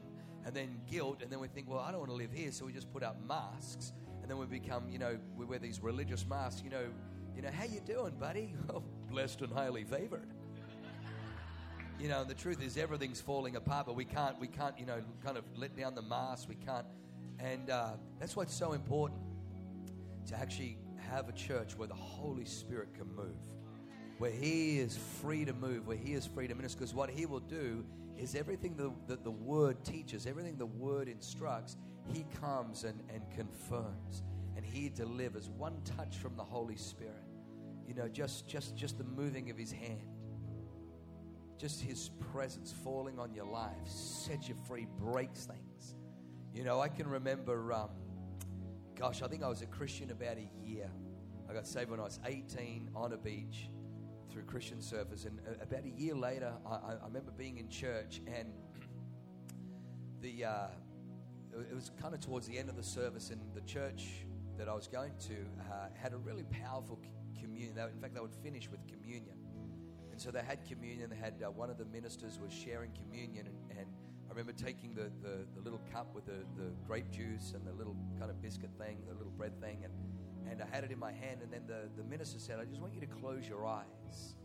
and 0.45 0.55
then 0.55 0.82
guilt. 0.89 1.21
And 1.21 1.32
then 1.32 1.39
we 1.39 1.47
think, 1.47 1.69
well, 1.69 1.79
I 1.79 1.91
don't 1.91 1.99
want 1.99 2.09
to 2.09 2.15
live 2.15 2.32
here. 2.34 2.51
So 2.51 2.65
we 2.65 2.73
just 2.73 2.91
put 2.91 3.03
up 3.03 3.17
masks. 3.27 3.93
And 4.21 4.29
then 4.29 4.38
we 4.38 4.47
become, 4.47 4.89
you 4.89 4.97
know, 4.97 5.17
we 5.38 5.45
wear 5.45 5.59
these 5.59 5.79
religious 5.79 6.25
masks. 6.27 6.63
You 6.63 6.71
know, 6.71 6.86
you 7.36 7.43
know, 7.43 7.51
how 7.51 7.65
you 7.65 7.82
doing, 7.86 8.13
buddy? 8.19 8.55
Oh, 8.73 8.84
blessed 9.09 9.41
and 9.41 9.53
highly 9.53 9.84
favored 9.84 10.27
you 12.01 12.07
know, 12.07 12.23
the 12.23 12.34
truth 12.34 12.63
is 12.63 12.77
everything's 12.77 13.21
falling 13.21 13.55
apart, 13.55 13.86
but 13.86 13.95
we 13.95 14.05
can't, 14.05 14.39
we 14.39 14.47
can't, 14.47 14.77
you 14.79 14.88
know, 14.88 15.01
kind 15.23 15.38
of 15.38 15.43
let 15.55 15.77
down 15.77 15.93
the 15.93 16.01
mask. 16.01 16.49
We 16.49 16.55
can't, 16.55 16.88
and 17.39 17.69
uh, 17.69 17.91
that's 18.19 18.36
why 18.36 18.43
it's 18.43 18.55
so 18.55 18.73
important 18.73 19.21
to 20.27 20.36
actually 20.36 20.79
have 21.12 21.30
a 21.30 21.34
church 21.34 21.78
where 21.78 21.88
the 21.88 21.93
Holy 21.93 22.45
Spirit 22.45 22.93
can 22.93 23.14
move, 23.16 23.36
where 24.18 24.32
He 24.32 24.80
is 24.80 24.97
free 25.22 25.45
to 25.45 25.53
move, 25.53 25.88
where 25.88 25.97
He 25.97 26.14
is 26.14 26.26
free 26.26 26.47
to 26.47 26.55
minister. 26.55 26.80
Because 26.80 26.93
what 26.93 27.09
He 27.09 27.26
will 27.26 27.39
do 27.39 27.86
is 28.18 28.36
everything 28.36 28.76
that 28.78 29.07
the, 29.07 29.18
the 29.18 29.32
Word 29.32 29.84
teaches, 29.84 30.26
everything 30.26 30.57
the 30.57 30.66
Word 30.66 31.07
instructs, 31.07 31.78
He 32.12 32.26
comes 32.39 32.84
and, 32.84 32.99
and 33.14 33.22
confirms, 33.36 34.24
and 34.55 34.66
He 34.66 34.89
delivers. 34.89 35.49
One 35.49 35.82
touch 35.97 36.18
from 36.18 36.36
the 36.36 36.43
Holy 36.43 36.78
Spirit, 36.78 37.24
you 37.88 37.93
know, 37.93 38.07
just 38.07 38.47
just 38.47 38.76
just 38.76 38.97
the 38.97 39.03
moving 39.03 39.49
of 39.49 39.57
His 39.57 39.72
hand 39.72 40.07
just 41.62 41.80
his 41.80 42.09
presence 42.34 42.74
falling 42.84 43.20
on 43.20 43.36
your 43.36 43.45
life 43.45 43.86
sets 43.86 44.49
you 44.49 44.55
free, 44.68 44.88
breaks 44.97 45.45
things. 45.45 45.93
You 46.55 46.64
know, 46.64 46.82
I 46.82 46.88
can 46.88 47.07
remember, 47.07 47.72
um, 47.72 47.89
gosh, 49.01 49.23
I 49.23 49.27
think 49.27 49.41
I 49.41 49.47
was 49.47 49.63
a 49.63 49.65
Christian 49.65 50.11
about 50.11 50.37
a 50.37 50.47
year. 50.63 50.87
I 51.49 51.53
got 51.53 51.65
saved 51.65 51.89
when 51.89 51.99
I 51.99 52.03
was 52.03 52.19
18 52.23 52.91
on 52.95 53.13
a 53.13 53.17
beach 53.17 53.67
through 54.31 54.43
Christian 54.43 54.79
service. 54.79 55.25
And 55.25 55.39
uh, 55.39 55.53
about 55.59 55.85
a 55.85 55.89
year 55.89 56.13
later, 56.13 56.53
I, 56.67 56.75
I 56.75 57.05
remember 57.07 57.31
being 57.35 57.57
in 57.57 57.67
church 57.67 58.21
and 58.27 58.53
the, 60.21 60.45
uh, 60.45 60.67
it 61.67 61.73
was 61.73 61.89
kind 61.99 62.13
of 62.13 62.19
towards 62.19 62.45
the 62.45 62.59
end 62.59 62.69
of 62.69 62.75
the 62.75 62.83
service, 62.83 63.31
and 63.31 63.41
the 63.55 63.61
church 63.61 64.23
that 64.59 64.69
I 64.69 64.73
was 64.75 64.87
going 64.87 65.13
to 65.29 65.33
uh, 65.61 65.87
had 65.99 66.13
a 66.13 66.17
really 66.17 66.43
powerful 66.43 66.99
communion. 67.41 67.79
In 67.79 67.99
fact, 67.99 68.13
they 68.13 68.21
would 68.21 68.35
finish 68.43 68.69
with 68.69 68.85
communion 68.85 69.35
and 70.11 70.21
so 70.21 70.29
they 70.29 70.41
had 70.41 70.63
communion. 70.67 71.09
They 71.09 71.15
had 71.15 71.41
uh, 71.43 71.49
one 71.49 71.69
of 71.69 71.77
the 71.77 71.85
ministers 71.85 72.37
was 72.39 72.53
sharing 72.53 72.91
communion, 72.91 73.47
and, 73.47 73.79
and 73.79 73.87
remember 74.32 74.53
taking 74.53 74.93
the, 74.93 75.11
the, 75.21 75.45
the, 75.55 75.61
little 75.61 75.82
cup 75.91 76.15
with 76.15 76.25
the, 76.25 76.45
the 76.55 76.71
grape 76.88 77.11
juice 77.11 77.53
and 77.53 77.65
the 77.67 77.73
little 77.73 77.95
kind 78.17 78.32
of 78.32 78.41
biscuit 78.41 78.69
thing, 78.77 78.97
the 79.07 79.13
little 79.13 79.32
bread 79.32 79.59
thing, 79.59 79.84
and, 79.84 79.93
and 80.49 80.61
I 80.61 80.73
had 80.73 80.84
it 80.84 80.91
in 80.91 80.99
my 80.99 81.11
hand. 81.11 81.41
And 81.43 81.51
then 81.51 81.63
the, 81.67 81.89
the 82.01 82.07
minister 82.07 82.39
said, 82.39 82.59
I 82.59 82.65
just 82.65 82.82
want 82.82 82.93
you 82.93 83.01
to 83.01 83.07
close 83.07 83.47
your 83.47 83.65
eyes. 83.65 84.36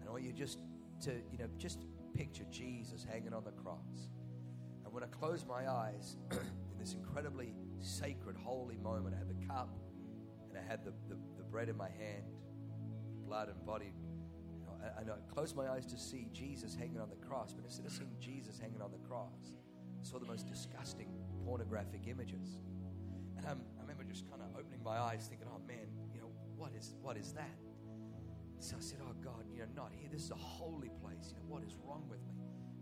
And 0.00 0.08
I 0.08 0.12
want 0.12 0.24
you 0.24 0.32
just 0.32 0.60
to, 1.02 1.12
you 1.30 1.38
know, 1.38 1.48
just 1.58 1.84
picture 2.14 2.44
Jesus 2.50 3.04
hanging 3.04 3.34
on 3.34 3.44
the 3.44 3.52
cross. 3.52 4.08
And 4.84 4.94
when 4.94 5.02
I 5.02 5.08
closed 5.08 5.46
my 5.46 5.70
eyes, 5.70 6.16
in 6.32 6.78
this 6.78 6.94
incredibly 6.94 7.54
sacred, 7.80 8.36
holy 8.36 8.76
moment, 8.76 9.14
I 9.14 9.18
had 9.18 9.28
the 9.28 9.46
cup 9.46 9.68
and 10.48 10.58
I 10.58 10.62
had 10.68 10.84
the, 10.84 10.92
the, 11.08 11.18
the 11.36 11.44
bread 11.44 11.68
in 11.68 11.76
my 11.76 11.90
hand, 11.90 12.24
blood 13.26 13.48
and 13.48 13.66
body 13.66 13.92
and 14.98 15.10
I 15.10 15.14
closed 15.32 15.56
my 15.56 15.68
eyes 15.68 15.86
to 15.86 15.98
see 15.98 16.28
Jesus 16.32 16.74
hanging 16.74 17.00
on 17.00 17.10
the 17.10 17.26
cross. 17.26 17.52
But 17.52 17.64
instead 17.64 17.86
of 17.86 17.92
seeing 17.92 18.14
Jesus 18.20 18.58
hanging 18.58 18.80
on 18.80 18.90
the 18.90 19.08
cross, 19.08 19.52
I 20.00 20.04
saw 20.04 20.18
the 20.18 20.26
most 20.26 20.46
disgusting 20.46 21.08
pornographic 21.44 22.06
images. 22.06 22.58
And 23.36 23.46
i 23.46 23.54
remember 23.80 24.04
just 24.04 24.28
kind 24.28 24.42
of 24.42 24.48
opening 24.58 24.82
my 24.82 24.98
eyes, 24.98 25.26
thinking, 25.28 25.48
"Oh 25.48 25.60
man, 25.66 25.86
you 26.12 26.20
know 26.20 26.30
what 26.56 26.72
is 26.74 26.94
what 27.00 27.16
is 27.16 27.32
that?" 27.32 27.58
So 28.58 28.76
I 28.76 28.80
said, 28.80 28.98
"Oh 29.02 29.14
God, 29.22 29.46
you 29.50 29.58
know, 29.60 29.66
not 29.74 29.92
here. 29.92 30.08
This 30.10 30.24
is 30.24 30.30
a 30.30 30.36
holy 30.36 30.90
place. 31.02 31.30
You 31.30 31.36
know 31.36 31.48
what 31.48 31.62
is 31.62 31.76
wrong 31.84 32.06
with 32.08 32.20
me?" 32.26 32.34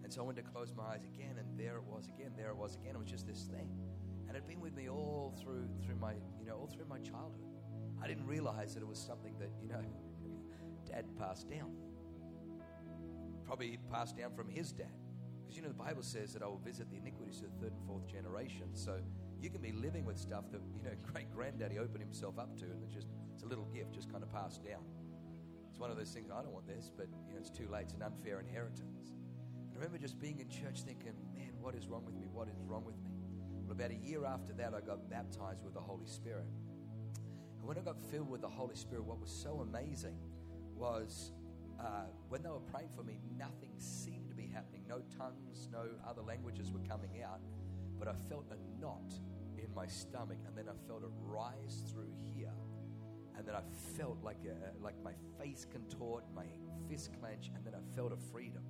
And 0.02 0.12
so 0.12 0.22
I 0.22 0.24
went 0.24 0.36
to 0.38 0.44
close 0.44 0.72
my 0.74 0.84
eyes 0.84 1.04
again, 1.04 1.36
and 1.38 1.58
there 1.58 1.76
it 1.76 1.84
was 1.84 2.08
again. 2.08 2.32
There 2.36 2.50
it 2.50 2.56
was 2.56 2.76
again. 2.76 2.94
It 2.94 2.98
was 2.98 3.10
just 3.10 3.26
this 3.26 3.44
thing, 3.44 3.68
and 4.28 4.30
it 4.30 4.40
had 4.40 4.46
been 4.46 4.60
with 4.60 4.74
me 4.74 4.88
all 4.88 5.34
through 5.40 5.68
through 5.84 5.96
my 5.96 6.14
you 6.38 6.46
know 6.46 6.56
all 6.56 6.66
through 6.66 6.86
my 6.86 6.98
childhood. 6.98 7.50
I 8.02 8.06
didn't 8.06 8.26
realize 8.26 8.74
that 8.74 8.82
it 8.82 8.88
was 8.88 8.98
something 8.98 9.38
that 9.38 9.50
you 9.62 9.68
know 9.68 9.82
Dad 10.86 11.04
passed 11.18 11.50
down 11.50 11.85
probably 13.46 13.78
passed 13.90 14.16
down 14.16 14.34
from 14.34 14.48
his 14.48 14.72
dad. 14.72 14.92
Because 15.42 15.56
you 15.56 15.62
know, 15.62 15.68
the 15.68 15.74
Bible 15.74 16.02
says 16.02 16.32
that 16.32 16.42
I 16.42 16.46
will 16.46 16.60
visit 16.64 16.90
the 16.90 16.96
iniquities 16.96 17.40
of 17.40 17.52
the 17.54 17.64
third 17.64 17.72
and 17.72 17.86
fourth 17.86 18.06
generation. 18.06 18.74
So 18.74 18.98
you 19.40 19.48
can 19.48 19.60
be 19.60 19.72
living 19.72 20.04
with 20.04 20.18
stuff 20.18 20.50
that, 20.50 20.60
you 20.74 20.82
know, 20.82 20.90
great 21.12 21.32
granddaddy 21.32 21.78
opened 21.78 22.02
himself 22.02 22.38
up 22.38 22.56
to, 22.58 22.64
and 22.64 22.82
it's 22.82 22.92
just, 22.92 23.08
it's 23.34 23.44
a 23.44 23.46
little 23.46 23.66
gift 23.66 23.94
just 23.94 24.10
kind 24.10 24.22
of 24.22 24.32
passed 24.32 24.64
down. 24.64 24.82
It's 25.70 25.78
one 25.78 25.90
of 25.90 25.96
those 25.96 26.10
things, 26.10 26.30
I 26.30 26.42
don't 26.42 26.52
want 26.52 26.66
this, 26.66 26.90
but, 26.96 27.06
you 27.28 27.34
know, 27.34 27.40
it's 27.40 27.50
too 27.50 27.68
late. 27.70 27.82
It's 27.82 27.92
an 27.92 28.02
unfair 28.02 28.40
inheritance. 28.40 29.12
And 29.12 29.72
I 29.72 29.74
remember 29.76 29.98
just 29.98 30.18
being 30.18 30.40
in 30.40 30.48
church 30.48 30.82
thinking, 30.82 31.12
man, 31.34 31.52
what 31.60 31.74
is 31.74 31.86
wrong 31.86 32.04
with 32.04 32.14
me? 32.14 32.26
What 32.32 32.48
is 32.48 32.56
wrong 32.66 32.84
with 32.84 32.96
me? 33.04 33.10
Well, 33.66 33.72
about 33.72 33.90
a 33.90 33.96
year 33.96 34.24
after 34.24 34.52
that, 34.54 34.74
I 34.74 34.80
got 34.80 35.10
baptized 35.10 35.62
with 35.62 35.74
the 35.74 35.80
Holy 35.80 36.06
Spirit. 36.06 36.46
And 37.58 37.68
when 37.68 37.76
I 37.76 37.82
got 37.82 38.00
filled 38.10 38.30
with 38.30 38.40
the 38.40 38.48
Holy 38.48 38.74
Spirit, 38.74 39.04
what 39.04 39.20
was 39.20 39.30
so 39.30 39.60
amazing 39.60 40.16
was 40.74 41.32
uh, 41.80 42.06
when 42.28 42.42
they 42.42 42.48
were 42.48 42.60
praying 42.72 42.88
for 42.94 43.02
me, 43.02 43.18
nothing 43.38 43.70
seemed 43.78 44.28
to 44.28 44.34
be 44.34 44.50
happening. 44.52 44.82
No 44.88 45.02
tongues, 45.18 45.68
no 45.72 45.84
other 46.08 46.22
languages 46.22 46.72
were 46.72 46.80
coming 46.88 47.22
out. 47.22 47.40
But 47.98 48.08
I 48.08 48.14
felt 48.28 48.46
a 48.50 48.80
knot 48.80 49.12
in 49.58 49.74
my 49.74 49.86
stomach, 49.86 50.38
and 50.46 50.56
then 50.56 50.66
I 50.68 50.86
felt 50.86 51.02
it 51.02 51.10
rise 51.22 51.82
through 51.90 52.12
here. 52.34 52.52
And 53.36 53.46
then 53.46 53.54
I 53.54 53.62
felt 53.96 54.22
like, 54.22 54.38
a, 54.46 54.82
like 54.82 54.94
my 55.04 55.12
face 55.38 55.66
contort, 55.70 56.24
my 56.34 56.46
fist 56.88 57.10
clench, 57.20 57.50
and 57.54 57.64
then 57.64 57.74
I 57.74 57.94
felt 57.94 58.12
a 58.12 58.16
freedom. 58.32 58.62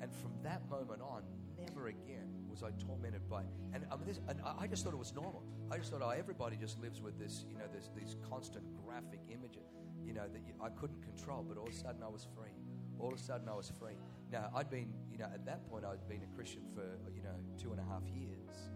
And 0.00 0.12
from 0.12 0.32
that 0.42 0.68
moment 0.70 1.02
on, 1.02 1.22
never 1.58 1.88
again 1.88 2.28
was 2.48 2.62
I 2.62 2.70
tormented 2.84 3.28
by. 3.28 3.42
And, 3.72 3.84
I 3.90 3.96
mean, 3.96 4.06
this, 4.06 4.20
and 4.28 4.40
I 4.44 4.66
just 4.66 4.84
thought 4.84 4.92
it 4.92 4.98
was 4.98 5.14
normal. 5.14 5.42
I 5.70 5.76
just 5.76 5.90
thought, 5.90 6.02
oh, 6.02 6.10
everybody 6.10 6.56
just 6.56 6.80
lives 6.80 7.00
with 7.00 7.18
this, 7.18 7.44
you 7.48 7.58
know, 7.58 7.66
this, 7.72 7.90
these 7.96 8.16
constant 8.28 8.64
graphic 8.84 9.20
images, 9.28 9.68
you 10.04 10.12
know, 10.12 10.26
that 10.32 10.40
I 10.62 10.68
couldn't 10.70 11.02
control. 11.02 11.44
But 11.46 11.58
all 11.58 11.66
of 11.66 11.74
a 11.74 11.76
sudden, 11.76 12.02
I 12.02 12.08
was 12.08 12.26
free. 12.36 12.54
All 12.98 13.12
of 13.12 13.18
a 13.18 13.22
sudden, 13.22 13.48
I 13.48 13.54
was 13.54 13.72
free. 13.78 13.94
Now, 14.30 14.50
I'd 14.54 14.70
been, 14.70 14.92
you 15.10 15.18
know, 15.18 15.26
at 15.32 15.44
that 15.46 15.68
point, 15.68 15.84
I'd 15.84 16.06
been 16.08 16.22
a 16.22 16.34
Christian 16.36 16.62
for, 16.74 16.84
you 17.14 17.22
know, 17.22 17.34
two 17.60 17.72
and 17.72 17.80
a 17.80 17.84
half 17.84 18.02
years. 18.14 18.70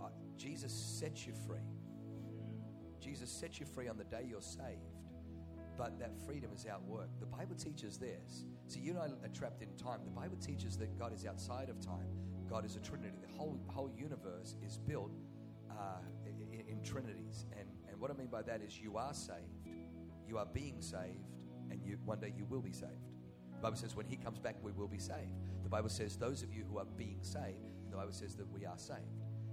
Uh, 0.00 0.06
Jesus 0.36 0.72
sets 0.72 1.26
you 1.26 1.34
free. 1.46 1.58
Jesus 3.00 3.30
sets 3.30 3.58
you 3.60 3.66
free 3.66 3.88
on 3.88 3.96
the 3.96 4.04
day 4.04 4.26
you're 4.28 4.42
saved, 4.42 4.98
but 5.76 5.98
that 5.98 6.12
freedom 6.26 6.50
is 6.54 6.66
outworked. 6.66 7.18
The 7.18 7.26
Bible 7.26 7.56
teaches 7.56 7.96
this. 7.98 8.44
See, 8.68 8.80
you 8.80 8.92
and 8.92 9.00
I 9.00 9.26
are 9.26 9.32
trapped 9.32 9.62
in 9.62 9.74
time. 9.76 10.00
The 10.04 10.10
Bible 10.10 10.36
teaches 10.36 10.76
that 10.78 10.98
God 10.98 11.14
is 11.14 11.24
outside 11.24 11.70
of 11.70 11.80
time. 11.80 12.06
God 12.48 12.64
is 12.64 12.76
a 12.76 12.80
Trinity. 12.80 13.16
The 13.20 13.36
whole 13.36 13.58
whole 13.68 13.90
universe 13.96 14.56
is 14.64 14.76
built 14.76 15.12
uh, 15.70 16.00
in, 16.26 16.64
in 16.68 16.82
trinities, 16.82 17.46
and 17.58 17.68
and 17.88 17.98
what 18.00 18.10
I 18.10 18.14
mean 18.14 18.28
by 18.28 18.42
that 18.42 18.60
is 18.60 18.78
you 18.78 18.96
are 18.96 19.14
saved, 19.14 19.59
you 20.30 20.38
are 20.38 20.46
being 20.46 20.80
saved, 20.80 21.34
and 21.70 21.82
you 21.84 21.98
one 22.04 22.20
day 22.20 22.32
you 22.36 22.44
will 22.44 22.62
be 22.62 22.72
saved. 22.72 23.10
The 23.56 23.62
Bible 23.62 23.76
says 23.76 23.96
when 23.96 24.06
He 24.06 24.16
comes 24.16 24.38
back, 24.38 24.56
we 24.62 24.70
will 24.70 24.88
be 24.88 25.00
saved. 25.00 25.34
The 25.64 25.68
Bible 25.68 25.88
says 25.88 26.16
those 26.16 26.42
of 26.44 26.54
you 26.54 26.64
who 26.70 26.78
are 26.78 26.86
being 26.96 27.18
saved, 27.20 27.58
the 27.90 27.96
Bible 27.96 28.12
says 28.12 28.36
that 28.36 28.50
we 28.50 28.64
are 28.64 28.78
saved. 28.78 29.00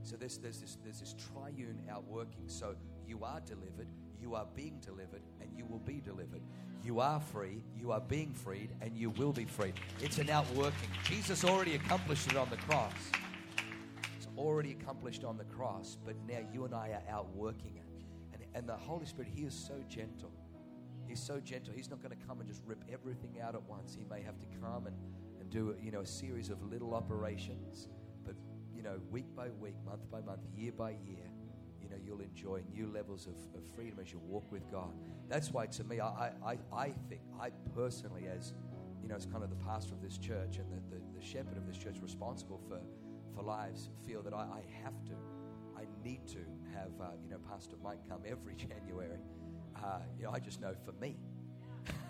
So 0.04 0.16
there's, 0.16 0.38
there's, 0.38 0.62
this, 0.62 0.78
there's 0.84 1.00
this 1.00 1.16
triune 1.34 1.82
outworking. 1.90 2.44
So 2.48 2.76
you 3.08 3.24
are 3.24 3.42
delivered, 3.42 3.88
you 4.22 4.36
are 4.36 4.46
being 4.56 4.80
delivered, 4.80 5.24
and 5.42 5.50
you 5.58 5.66
will 5.66 5.80
be 5.80 6.00
delivered. 6.00 6.42
You 6.84 7.00
are 7.00 7.20
free, 7.20 7.64
you 7.76 7.92
are 7.92 8.00
being 8.00 8.34
freed, 8.34 8.70
and 8.82 8.96
you 8.96 9.10
will 9.10 9.34
be 9.34 9.46
freed. 9.46 9.74
It's 10.00 10.20
an 10.20 10.30
outworking. 10.30 10.90
Jesus 11.04 11.44
already 11.44 11.76
accomplished 11.76 12.28
it 12.28 12.38
on 12.38 12.50
the 12.52 12.58
cross. 12.58 12.94
It's 14.16 14.28
already 14.38 14.72
accomplished 14.72 15.24
on 15.24 15.38
the 15.38 15.44
cross, 15.44 15.98
but 16.06 16.16
now 16.28 16.40
you 16.54 16.66
and 16.66 16.74
I 16.74 16.90
are 16.90 17.04
outworking 17.12 17.76
it. 17.76 17.84
And, 18.34 18.44
and 18.54 18.70
the 18.70 18.78
Holy 18.78 19.08
Spirit, 19.08 19.32
He 19.36 19.42
is 19.42 19.56
so 19.56 19.74
gentle. 19.90 20.32
He's 21.08 21.22
so 21.22 21.40
gentle. 21.40 21.74
He's 21.76 21.90
not 21.90 22.02
going 22.02 22.18
to 22.18 22.26
come 22.28 22.40
and 22.40 22.50
just 22.50 22.62
rip 22.66 22.84
everything 22.92 23.40
out 23.42 23.56
at 23.56 23.64
once. 23.64 23.96
He 23.98 24.06
may 24.10 24.22
have 24.22 24.40
to 24.40 24.46
come 24.62 24.88
and, 24.88 24.96
and 25.40 25.50
do 25.50 25.76
you 25.82 25.92
know 25.92 26.02
a 26.02 26.06
series 26.06 26.50
of 26.50 26.62
little 26.64 26.94
operations, 26.94 27.88
but 28.26 28.36
you 28.76 28.84
know 28.84 29.00
week 29.10 29.26
by 29.36 29.50
week, 29.60 29.76
month 29.86 30.10
by 30.12 30.22
month, 30.22 30.42
year 30.56 30.72
by 30.72 30.92
year, 30.92 31.28
you 31.82 31.90
know 31.90 31.96
you'll 32.04 32.22
enjoy 32.22 32.62
new 32.74 32.88
levels 32.88 33.28
of, 33.28 33.36
of 33.58 33.68
freedom 33.76 34.00
as 34.02 34.12
you 34.12 34.20
walk 34.20 34.52
with 34.52 34.70
God. 34.72 34.94
That's 35.30 35.52
why 35.52 35.68
to 35.68 35.84
me, 35.84 36.00
I, 36.00 36.32
I, 36.46 36.58
I 36.74 36.94
think 37.10 37.22
I 37.40 37.52
personally, 37.74 38.28
as 38.28 38.54
you 39.02 39.08
know, 39.08 39.16
as 39.16 39.26
kind 39.26 39.44
of 39.44 39.50
the 39.50 39.64
pastor 39.64 39.94
of 39.94 40.02
this 40.02 40.18
church 40.18 40.58
and 40.58 40.72
the, 40.72 40.96
the, 40.96 41.02
the 41.20 41.26
shepherd 41.26 41.58
of 41.58 41.66
this 41.66 41.78
church, 41.78 41.98
responsible 42.02 42.62
for 42.68 42.80
for 43.36 43.44
lives, 43.44 43.90
feel 44.06 44.22
that 44.24 44.34
I, 44.34 44.38
I 44.42 44.64
have 44.84 45.06
to, 45.06 45.14
I 45.78 45.84
need 46.04 46.26
to 46.28 46.40
have 46.74 46.90
uh, 47.00 47.12
you 47.24 47.30
know 47.30 47.38
Pastor 47.50 47.76
Mike 47.84 48.00
come 48.10 48.22
every 48.26 48.56
January. 48.68 49.20
Uh, 49.84 50.00
you 50.18 50.26
know, 50.26 50.32
I 50.32 50.40
just 50.40 50.62
know 50.62 50.74
for 50.86 50.92
me. 50.94 51.16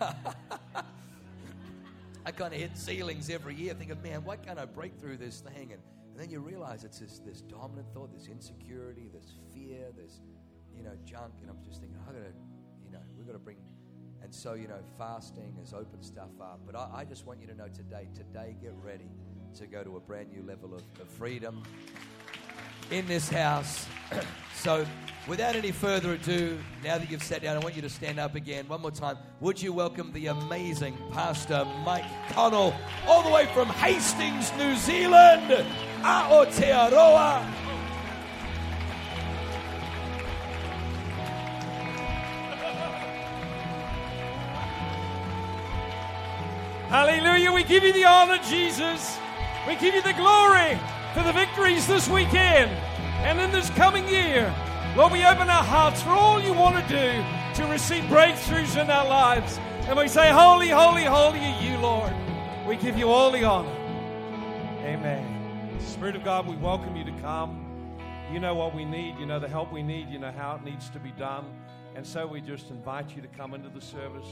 I 2.26 2.30
kind 2.30 2.52
of 2.52 2.60
hit 2.60 2.76
ceilings 2.76 3.30
every 3.30 3.54
year, 3.54 3.74
thinking, 3.74 3.96
man, 4.02 4.24
why 4.24 4.36
can't 4.36 4.58
I 4.58 4.64
break 4.64 4.98
through 5.00 5.16
this 5.16 5.40
thing? 5.40 5.72
And, 5.72 5.80
and 6.12 6.18
then 6.18 6.30
you 6.30 6.40
realize 6.40 6.84
it's 6.84 6.98
this, 6.98 7.20
this 7.24 7.40
dominant 7.42 7.86
thought, 7.94 8.12
this 8.12 8.26
insecurity, 8.26 9.08
this 9.12 9.34
fear, 9.54 9.86
this, 9.96 10.20
you 10.76 10.82
know, 10.82 10.92
junk. 11.04 11.34
And 11.40 11.48
I'm 11.50 11.62
just 11.64 11.80
thinking, 11.80 11.98
I 12.02 12.12
gotta, 12.12 12.32
you 12.84 12.90
know, 12.90 13.00
we've 13.16 13.26
got 13.26 13.32
to 13.32 13.38
bring. 13.38 13.56
And 14.22 14.34
so, 14.34 14.54
you 14.54 14.68
know, 14.68 14.80
fasting 14.98 15.56
has 15.60 15.72
opened 15.72 16.04
stuff 16.04 16.30
up. 16.40 16.60
But 16.66 16.76
I, 16.76 17.00
I 17.00 17.04
just 17.04 17.24
want 17.26 17.40
you 17.40 17.46
to 17.46 17.54
know 17.54 17.68
today, 17.68 18.08
today, 18.14 18.56
get 18.60 18.74
ready 18.82 19.08
to 19.58 19.66
go 19.66 19.82
to 19.82 19.96
a 19.96 20.00
brand 20.00 20.30
new 20.30 20.42
level 20.42 20.74
of, 20.74 20.82
of 21.00 21.08
freedom 21.08 21.62
in 22.90 23.06
this 23.06 23.28
house. 23.28 23.86
so, 24.54 24.86
without 25.26 25.56
any 25.56 25.72
further 25.72 26.12
ado, 26.12 26.58
now 26.82 26.98
that 26.98 27.10
you've 27.10 27.22
sat 27.22 27.42
down, 27.42 27.56
I 27.56 27.60
want 27.60 27.76
you 27.76 27.82
to 27.82 27.90
stand 27.90 28.18
up 28.18 28.34
again 28.34 28.66
one 28.68 28.80
more 28.80 28.90
time. 28.90 29.18
Would 29.40 29.60
you 29.60 29.72
welcome 29.72 30.12
the 30.12 30.28
amazing 30.28 30.96
Pastor 31.12 31.66
Mike 31.84 32.04
Connell, 32.30 32.74
all 33.06 33.22
the 33.22 33.30
way 33.30 33.46
from 33.46 33.68
Hastings, 33.68 34.52
New 34.56 34.76
Zealand, 34.76 35.66
Aotearoa. 36.02 37.42
Hallelujah. 46.88 47.52
We 47.52 47.64
give 47.64 47.84
you 47.84 47.92
the 47.92 48.06
honor, 48.06 48.38
Jesus. 48.48 49.18
We 49.66 49.76
give 49.76 49.94
you 49.94 50.00
the 50.00 50.14
glory 50.14 50.78
for 51.18 51.24
the 51.24 51.32
victories 51.32 51.84
this 51.88 52.08
weekend 52.08 52.70
and 53.26 53.40
in 53.40 53.50
this 53.50 53.70
coming 53.70 54.06
year. 54.06 54.54
Lord, 54.96 55.12
we 55.12 55.24
open 55.24 55.50
our 55.50 55.64
hearts 55.64 56.00
for 56.00 56.10
all 56.10 56.40
you 56.40 56.52
want 56.52 56.76
to 56.76 56.88
do 56.88 57.60
to 57.60 57.68
receive 57.68 58.04
breakthroughs 58.04 58.80
in 58.80 58.88
our 58.88 59.08
lives. 59.08 59.58
And 59.88 59.98
we 59.98 60.06
say, 60.06 60.30
Holy, 60.30 60.68
holy, 60.68 61.02
holy 61.02 61.40
are 61.40 61.60
you, 61.60 61.76
Lord. 61.78 62.12
We 62.68 62.76
give 62.76 62.96
you 62.96 63.08
all 63.08 63.32
the 63.32 63.42
honor. 63.42 63.74
Amen. 64.84 65.80
Spirit 65.80 66.14
of 66.14 66.22
God, 66.22 66.46
we 66.46 66.54
welcome 66.54 66.94
you 66.94 67.04
to 67.04 67.20
come. 67.20 67.98
You 68.32 68.38
know 68.38 68.54
what 68.54 68.72
we 68.72 68.84
need. 68.84 69.18
You 69.18 69.26
know 69.26 69.40
the 69.40 69.48
help 69.48 69.72
we 69.72 69.82
need. 69.82 70.08
You 70.08 70.20
know 70.20 70.30
how 70.30 70.54
it 70.54 70.62
needs 70.62 70.88
to 70.90 71.00
be 71.00 71.10
done. 71.10 71.46
And 71.96 72.06
so 72.06 72.28
we 72.28 72.40
just 72.40 72.70
invite 72.70 73.16
you 73.16 73.22
to 73.22 73.28
come 73.28 73.54
into 73.54 73.70
the 73.70 73.80
service. 73.80 74.28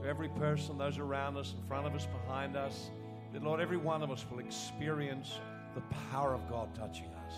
For 0.00 0.08
every 0.08 0.30
person, 0.30 0.76
those 0.76 0.98
around 0.98 1.36
us, 1.36 1.54
in 1.56 1.64
front 1.68 1.86
of 1.86 1.94
us, 1.94 2.08
behind 2.24 2.56
us, 2.56 2.90
that 3.32 3.44
Lord, 3.44 3.60
every 3.60 3.76
one 3.76 4.02
of 4.02 4.10
us 4.10 4.26
will 4.28 4.40
experience 4.40 5.38
the 5.76 5.82
power 6.10 6.34
of 6.34 6.48
God 6.50 6.74
touching 6.74 7.10
us. 7.26 7.34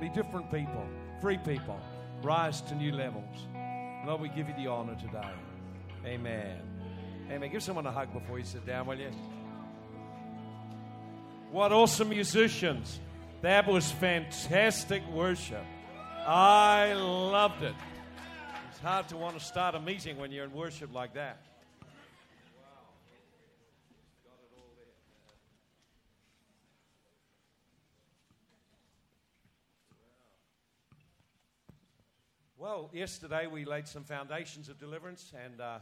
Be 0.00 0.10
different 0.10 0.50
people, 0.50 0.84
free 1.20 1.38
people, 1.38 1.80
rise 2.22 2.60
to 2.62 2.74
new 2.74 2.92
levels. 2.92 3.46
Lord, 4.04 4.20
we 4.20 4.28
give 4.28 4.48
you 4.48 4.54
the 4.56 4.66
honor 4.66 4.96
today. 4.96 5.30
Amen. 6.04 6.58
Amen. 7.30 7.50
Give 7.50 7.62
someone 7.62 7.86
a 7.86 7.92
hug 7.92 8.12
before 8.12 8.38
you 8.38 8.44
sit 8.44 8.66
down, 8.66 8.86
will 8.86 8.98
you? 8.98 9.10
What 11.52 11.70
awesome 11.72 12.08
musicians. 12.08 12.98
That 13.42 13.66
was 13.66 13.90
fantastic 13.90 15.06
worship. 15.08 15.64
I 16.26 16.92
loved 16.94 17.62
it. 17.62 17.74
It's 18.70 18.80
hard 18.80 19.08
to 19.08 19.16
want 19.16 19.38
to 19.38 19.44
start 19.44 19.74
a 19.74 19.80
meeting 19.80 20.16
when 20.16 20.30
you're 20.32 20.44
in 20.44 20.52
worship 20.52 20.92
like 20.92 21.14
that. 21.14 21.38
Well, 32.62 32.90
yesterday 32.92 33.48
we 33.48 33.64
laid 33.64 33.88
some 33.88 34.04
foundations 34.04 34.68
of 34.68 34.78
deliverance 34.78 35.32
and, 35.44 35.60
uh, 35.60 35.78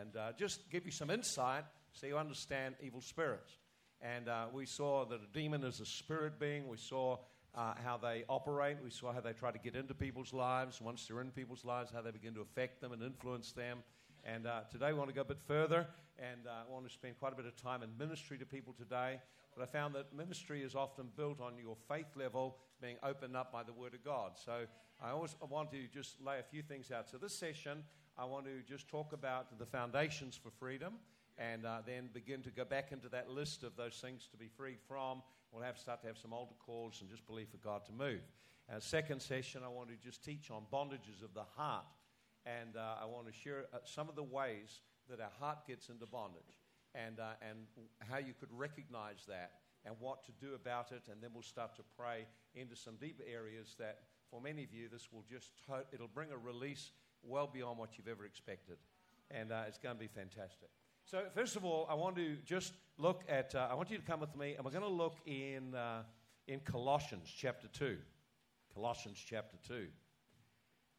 and 0.00 0.16
uh, 0.16 0.32
just 0.36 0.68
give 0.70 0.84
you 0.84 0.90
some 0.90 1.08
insight 1.08 1.62
so 1.92 2.08
you 2.08 2.18
understand 2.18 2.74
evil 2.82 3.00
spirits. 3.00 3.58
And 4.02 4.28
uh, 4.28 4.46
we 4.52 4.66
saw 4.66 5.04
that 5.04 5.20
a 5.20 5.32
demon 5.32 5.62
is 5.62 5.78
a 5.78 5.86
spirit 5.86 6.40
being. 6.40 6.66
We 6.66 6.78
saw 6.78 7.18
uh, 7.54 7.74
how 7.80 7.98
they 7.98 8.24
operate. 8.28 8.78
We 8.82 8.90
saw 8.90 9.12
how 9.12 9.20
they 9.20 9.34
try 9.34 9.52
to 9.52 9.58
get 9.60 9.76
into 9.76 9.94
people's 9.94 10.32
lives. 10.32 10.80
Once 10.80 11.06
they're 11.06 11.20
in 11.20 11.30
people's 11.30 11.64
lives, 11.64 11.92
how 11.94 12.02
they 12.02 12.10
begin 12.10 12.34
to 12.34 12.40
affect 12.40 12.80
them 12.80 12.90
and 12.90 13.04
influence 13.04 13.52
them. 13.52 13.84
And 14.24 14.48
uh, 14.48 14.62
today 14.68 14.92
we 14.92 14.98
want 14.98 15.10
to 15.10 15.14
go 15.14 15.20
a 15.20 15.26
bit 15.26 15.40
further 15.46 15.86
and 16.18 16.48
uh, 16.48 16.64
I 16.68 16.72
want 16.72 16.88
to 16.88 16.92
spend 16.92 17.20
quite 17.20 17.34
a 17.34 17.36
bit 17.36 17.46
of 17.46 17.54
time 17.54 17.84
in 17.84 17.90
ministry 17.96 18.36
to 18.38 18.44
people 18.44 18.72
today. 18.76 19.20
But 19.56 19.62
I 19.62 19.66
found 19.66 19.94
that 19.94 20.12
ministry 20.12 20.64
is 20.64 20.74
often 20.74 21.06
built 21.16 21.40
on 21.40 21.52
your 21.56 21.76
faith 21.88 22.16
level 22.16 22.56
being 22.80 22.96
opened 23.02 23.36
up 23.36 23.52
by 23.52 23.62
the 23.62 23.72
Word 23.72 23.94
of 23.94 24.04
God. 24.04 24.32
So 24.34 24.66
I 25.02 25.10
always 25.10 25.34
want 25.50 25.70
to 25.72 25.78
just 25.92 26.20
lay 26.20 26.38
a 26.38 26.42
few 26.42 26.62
things 26.62 26.90
out. 26.90 27.08
So 27.08 27.18
this 27.18 27.34
session, 27.34 27.84
I 28.18 28.24
want 28.24 28.46
to 28.46 28.62
just 28.68 28.88
talk 28.88 29.12
about 29.12 29.58
the 29.58 29.66
foundations 29.66 30.36
for 30.36 30.50
freedom 30.50 30.94
and 31.38 31.66
uh, 31.66 31.78
then 31.86 32.08
begin 32.12 32.42
to 32.42 32.50
go 32.50 32.64
back 32.64 32.92
into 32.92 33.08
that 33.10 33.30
list 33.30 33.62
of 33.62 33.76
those 33.76 33.96
things 33.96 34.28
to 34.30 34.36
be 34.36 34.48
freed 34.48 34.78
from. 34.88 35.22
We'll 35.52 35.62
have 35.62 35.78
start 35.78 36.00
to 36.02 36.06
have 36.06 36.18
some 36.18 36.32
altar 36.32 36.54
calls 36.58 37.00
and 37.00 37.10
just 37.10 37.26
believe 37.26 37.48
for 37.48 37.58
God 37.58 37.84
to 37.86 37.92
move. 37.92 38.20
Uh, 38.70 38.80
second 38.80 39.20
session, 39.20 39.62
I 39.64 39.68
want 39.68 39.88
to 39.90 39.96
just 40.02 40.24
teach 40.24 40.50
on 40.50 40.62
bondages 40.72 41.22
of 41.22 41.34
the 41.34 41.44
heart. 41.56 41.84
And 42.44 42.76
uh, 42.76 43.02
I 43.02 43.06
want 43.06 43.26
to 43.26 43.32
share 43.32 43.64
uh, 43.72 43.78
some 43.84 44.08
of 44.08 44.16
the 44.16 44.22
ways 44.22 44.80
that 45.10 45.20
our 45.20 45.30
heart 45.38 45.66
gets 45.66 45.88
into 45.88 46.06
bondage 46.06 46.58
and, 46.94 47.20
uh, 47.20 47.34
and 47.48 47.58
how 48.08 48.18
you 48.18 48.32
could 48.38 48.48
recognize 48.52 49.24
that 49.28 49.52
and 49.86 49.94
what 50.00 50.24
to 50.24 50.32
do 50.32 50.54
about 50.54 50.92
it. 50.92 51.04
And 51.10 51.22
then 51.22 51.30
we'll 51.32 51.42
start 51.42 51.76
to 51.76 51.82
pray 51.96 52.26
into 52.54 52.74
some 52.76 52.96
deeper 52.96 53.22
areas 53.26 53.76
that 53.78 54.00
for 54.30 54.40
many 54.40 54.64
of 54.64 54.72
you, 54.74 54.88
this 54.88 55.08
will 55.12 55.24
just, 55.30 55.52
to- 55.66 55.84
it'll 55.92 56.08
bring 56.08 56.32
a 56.32 56.36
release 56.36 56.90
well 57.22 57.46
beyond 57.46 57.78
what 57.78 57.96
you've 57.96 58.08
ever 58.08 58.24
expected. 58.24 58.76
And 59.30 59.52
uh, 59.52 59.62
it's 59.68 59.78
going 59.78 59.94
to 59.94 60.00
be 60.00 60.08
fantastic. 60.08 60.68
So, 61.04 61.22
first 61.34 61.54
of 61.54 61.64
all, 61.64 61.86
I 61.88 61.94
want 61.94 62.16
to 62.16 62.36
just 62.44 62.72
look 62.98 63.22
at, 63.28 63.54
uh, 63.54 63.68
I 63.70 63.74
want 63.74 63.90
you 63.90 63.96
to 63.96 64.02
come 64.02 64.20
with 64.20 64.34
me, 64.36 64.54
and 64.56 64.64
we're 64.64 64.72
going 64.72 64.82
to 64.82 64.88
look 64.88 65.18
in, 65.24 65.74
uh, 65.74 66.02
in 66.48 66.60
Colossians 66.60 67.32
chapter 67.34 67.68
2. 67.68 67.96
Colossians 68.74 69.22
chapter 69.24 69.56
2. 69.68 69.86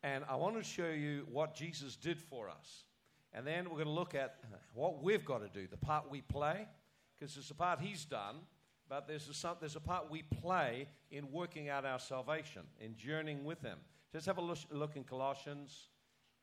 And 0.04 0.24
I 0.30 0.36
want 0.36 0.56
to 0.56 0.64
show 0.64 0.90
you 0.90 1.28
what 1.32 1.54
Jesus 1.56 1.96
did 1.96 2.20
for 2.20 2.50
us. 2.50 2.86
And 3.34 3.46
then 3.46 3.66
we're 3.66 3.84
going 3.84 3.88
to 3.88 3.92
look 3.92 4.16
at 4.16 4.40
what 4.74 5.04
we've 5.04 5.26
got 5.26 5.40
to 5.40 5.50
do, 5.50 5.68
the 5.68 5.78
part 5.78 6.10
we 6.10 6.22
play, 6.22 6.68
because 7.20 7.36
it's 7.36 7.50
the 7.50 7.54
part 7.54 7.80
He's 7.80 8.06
done, 8.06 8.38
but 8.90 9.08
there's 9.08 9.28
a, 9.44 9.56
there's 9.60 9.76
a 9.76 9.80
part 9.80 10.10
we 10.10 10.24
play 10.24 10.88
in 11.12 11.32
working 11.32 11.70
out 11.70 11.86
our 11.86 12.00
salvation, 12.00 12.64
in 12.80 12.96
journeying 12.96 13.44
with 13.44 13.62
Him. 13.62 13.78
Just 14.12 14.26
have 14.26 14.38
a 14.38 14.42
look, 14.42 14.60
look 14.72 14.96
in 14.96 15.04
Colossians. 15.04 15.90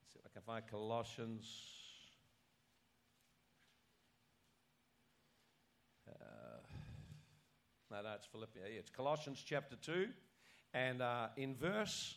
Let's 0.03 0.13
see 0.13 0.19
if 0.19 0.27
I 0.27 0.33
can 0.33 0.43
find 0.43 0.67
Colossians. 0.67 1.47
Uh, 6.09 6.15
no, 7.91 8.03
no, 8.03 8.13
it's 8.15 8.27
Philippians. 8.27 8.69
It's 8.79 8.91
Colossians 8.91 9.43
chapter 9.45 9.77
2. 9.77 10.09
And 10.75 11.01
uh, 11.01 11.29
in 11.37 11.55
verse 11.55 12.17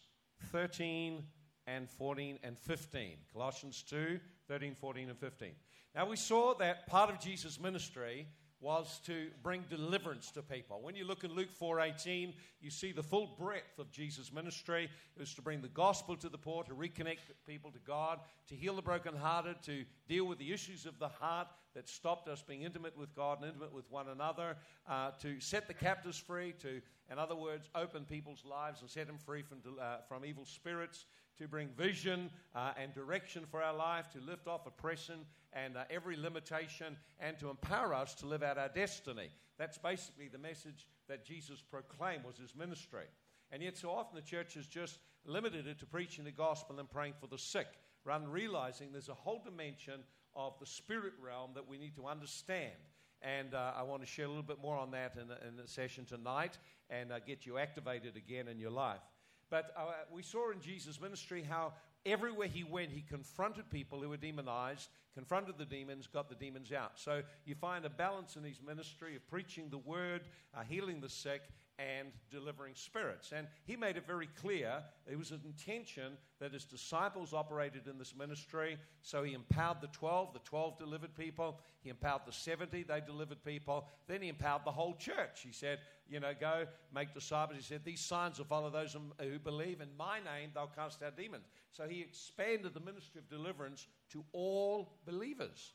13 0.52 1.24
and 1.68 1.90
14 1.90 2.40
and 2.44 2.58
15. 2.58 3.12
Colossians 3.32 3.84
2, 3.84 4.20
13, 4.48 4.76
14, 4.76 5.10
and 5.10 5.18
15. 5.18 5.52
Now 5.96 6.08
we 6.08 6.16
saw 6.16 6.54
that 6.56 6.88
part 6.88 7.10
of 7.10 7.20
Jesus' 7.20 7.60
ministry 7.60 8.28
was 8.60 9.00
to 9.06 9.28
bring 9.44 9.64
deliverance 9.70 10.32
to 10.32 10.42
people. 10.42 10.82
When 10.82 10.96
you 10.96 11.06
look 11.06 11.24
in 11.24 11.34
Luke 11.34 11.52
4:18, 11.52 12.34
you 12.60 12.72
see 12.72 12.92
the 12.92 13.04
full 13.04 13.28
breadth 13.28 13.78
of 13.78 13.92
Jesus' 13.92 14.34
ministry. 14.34 14.90
It 15.16 15.20
was 15.20 15.36
to 15.36 15.44
bring 15.44 15.62
the 15.62 15.68
gospel 15.68 16.18
to 16.18 16.30
the 16.30 16.38
poor, 16.38 16.64
to 16.64 16.74
reconnect 16.74 17.20
people 17.46 17.72
to 17.72 17.80
God, 17.80 18.20
to 18.48 18.56
heal 18.56 18.76
the 18.76 18.82
brokenhearted, 18.82 19.62
to 19.64 19.86
deal 20.08 20.26
with 20.26 20.40
the 20.40 20.52
issues 20.52 20.88
of 20.88 20.98
the 20.98 21.08
heart 21.08 21.48
that 21.76 21.88
stopped 21.88 22.28
us 22.28 22.42
being 22.42 22.64
intimate 22.64 22.98
with 22.98 23.14
God 23.14 23.38
and 23.38 23.48
intimate 23.48 23.72
with 23.72 23.90
one 23.92 24.10
another, 24.10 24.58
uh, 24.88 25.12
to 25.22 25.40
set 25.40 25.68
the 25.68 25.74
captives 25.76 26.18
free, 26.18 26.54
to, 26.54 26.82
in 27.12 27.20
other 27.20 27.36
words, 27.36 27.70
open 27.76 28.06
people's 28.06 28.44
lives 28.44 28.82
and 28.82 28.90
set 28.90 29.06
them 29.06 29.20
free 29.20 29.44
from, 29.44 29.60
uh, 29.80 29.98
from 30.08 30.26
evil 30.26 30.46
spirits, 30.46 31.06
to 31.38 31.48
bring 31.48 31.70
vision 31.70 32.30
uh, 32.56 32.72
and 32.82 32.94
direction 32.94 33.44
for 33.50 33.62
our 33.62 33.76
life, 33.76 34.10
to 34.12 34.20
lift 34.20 34.48
off 34.48 34.66
oppression 34.66 35.20
and 35.54 35.78
uh, 35.78 35.84
every 35.90 36.16
limitation, 36.16 36.98
and 37.20 37.38
to 37.40 37.50
empower 37.50 37.94
us 37.94 38.14
to 38.16 38.26
live 38.26 38.44
out 38.44 38.58
our 38.58 38.70
destiny. 38.70 39.30
That's 39.58 39.78
basically 39.78 40.28
the 40.28 40.38
message 40.38 40.88
that 41.08 41.26
Jesus 41.26 41.62
proclaimed 41.62 42.24
was 42.24 42.38
his 42.38 42.56
ministry. 42.56 43.06
And 43.52 43.64
yet, 43.64 43.78
so 43.78 43.90
often 43.90 44.16
the 44.16 44.22
church 44.22 44.56
has 44.56 44.68
just 44.68 45.00
limited 45.26 45.68
it 45.68 45.80
to 45.80 45.86
preaching 45.86 46.26
the 46.26 46.32
gospel 46.32 46.80
and 46.80 46.90
praying 46.90 47.14
for 47.20 47.28
the 47.28 47.38
sick, 47.38 47.68
rather 48.04 48.26
than 48.26 48.32
realizing 48.32 48.92
there's 48.92 49.10
a 49.10 49.14
whole 49.14 49.42
dimension 49.44 50.02
of 50.36 50.54
the 50.60 50.66
spirit 50.66 51.14
realm 51.22 51.52
that 51.56 51.68
we 51.68 51.78
need 51.78 51.96
to 51.96 52.06
understand. 52.06 52.76
And 53.22 53.56
uh, 53.56 53.72
I 53.76 53.84
want 53.84 54.04
to 54.04 54.08
share 54.08 54.26
a 54.26 54.28
little 54.28 54.44
bit 54.44 54.62
more 54.62 54.78
on 54.78 54.92
that 54.92 55.16
in 55.20 55.28
the, 55.28 55.48
in 55.48 55.58
the 55.58 55.68
session 55.68 56.06
tonight 56.06 56.58
and 56.90 57.12
uh, 57.12 57.20
get 57.20 57.46
you 57.46 57.58
activated 57.58 58.16
again 58.16 58.48
in 58.48 58.60
your 58.60 58.70
life. 58.70 59.02
But 59.50 59.72
uh, 59.78 59.86
we 60.12 60.24
saw 60.24 60.52
in 60.52 60.60
Jesus' 60.60 61.00
ministry 61.00 61.44
how 61.48 61.74
everywhere 62.06 62.48
he 62.48 62.64
went, 62.64 62.92
he 62.92 63.02
confronted 63.02 63.70
people 63.70 64.02
who 64.02 64.10
were 64.10 64.18
demonized, 64.18 64.90
confronted 65.14 65.56
the 65.58 65.66
demons, 65.66 66.08
got 66.08 66.30
the 66.30 66.36
demons 66.36 66.72
out. 66.72 66.94
So 66.96 67.22
you 67.46 67.56
find 67.56 67.86
a 67.86 67.90
balance 67.90 68.36
in 68.36 68.44
his 68.44 68.62
ministry 68.66 69.16
of 69.16 69.28
preaching 69.30 69.70
the 69.70 69.78
word, 69.78 70.22
uh, 70.56 70.64
healing 70.68 71.02
the 71.02 71.10
sick, 71.10 71.42
and 71.80 72.08
delivering 72.32 72.74
spirits. 72.74 73.32
And 73.32 73.48
he 73.66 73.76
made 73.76 73.98
it 73.98 74.08
very 74.08 74.28
clear 74.42 74.82
it 75.10 75.18
was 75.18 75.32
an 75.32 75.42
intention 75.46 76.14
that 76.40 76.54
his 76.54 76.66
disciples 76.66 77.34
operated 77.34 77.88
in 77.88 78.00
this 78.00 78.16
ministry. 78.16 78.78
So 79.02 79.24
he 79.24 79.34
empowered 79.34 79.82
the 79.82 79.88
12, 79.88 80.34
the 80.34 80.40
12 80.40 80.80
delivered 80.80 81.16
people. 81.16 81.60
He 81.82 81.90
empowered 81.90 82.24
the 82.26 82.32
70, 82.32 82.84
they 82.84 83.02
delivered 83.02 83.44
people. 83.44 83.88
Then 84.08 84.22
he 84.24 84.30
empowered 84.30 84.64
the 84.66 84.72
whole 84.72 84.96
church. 84.96 85.42
He 85.44 85.52
said, 85.52 85.80
You 86.10 86.20
know, 86.20 86.32
go 86.40 86.66
make 86.94 87.14
disciples. 87.14 87.58
He 87.58 87.64
said, 87.64 87.82
These 87.84 88.00
signs 88.00 88.38
will 88.38 88.46
follow 88.46 88.70
those 88.70 88.96
who 89.20 89.40
believe. 89.40 89.82
In 89.82 89.90
my 89.98 90.20
name, 90.20 90.52
they'll 90.54 90.72
cast 90.76 91.04
out 91.04 91.18
demons. 91.18 91.46
So 91.72 91.88
he 91.88 92.02
expanded 92.02 92.74
the 92.74 92.80
ministry 92.80 93.20
of 93.20 93.30
deliverance 93.30 93.88
to 94.12 94.24
all 94.32 94.94
believers. 95.06 95.74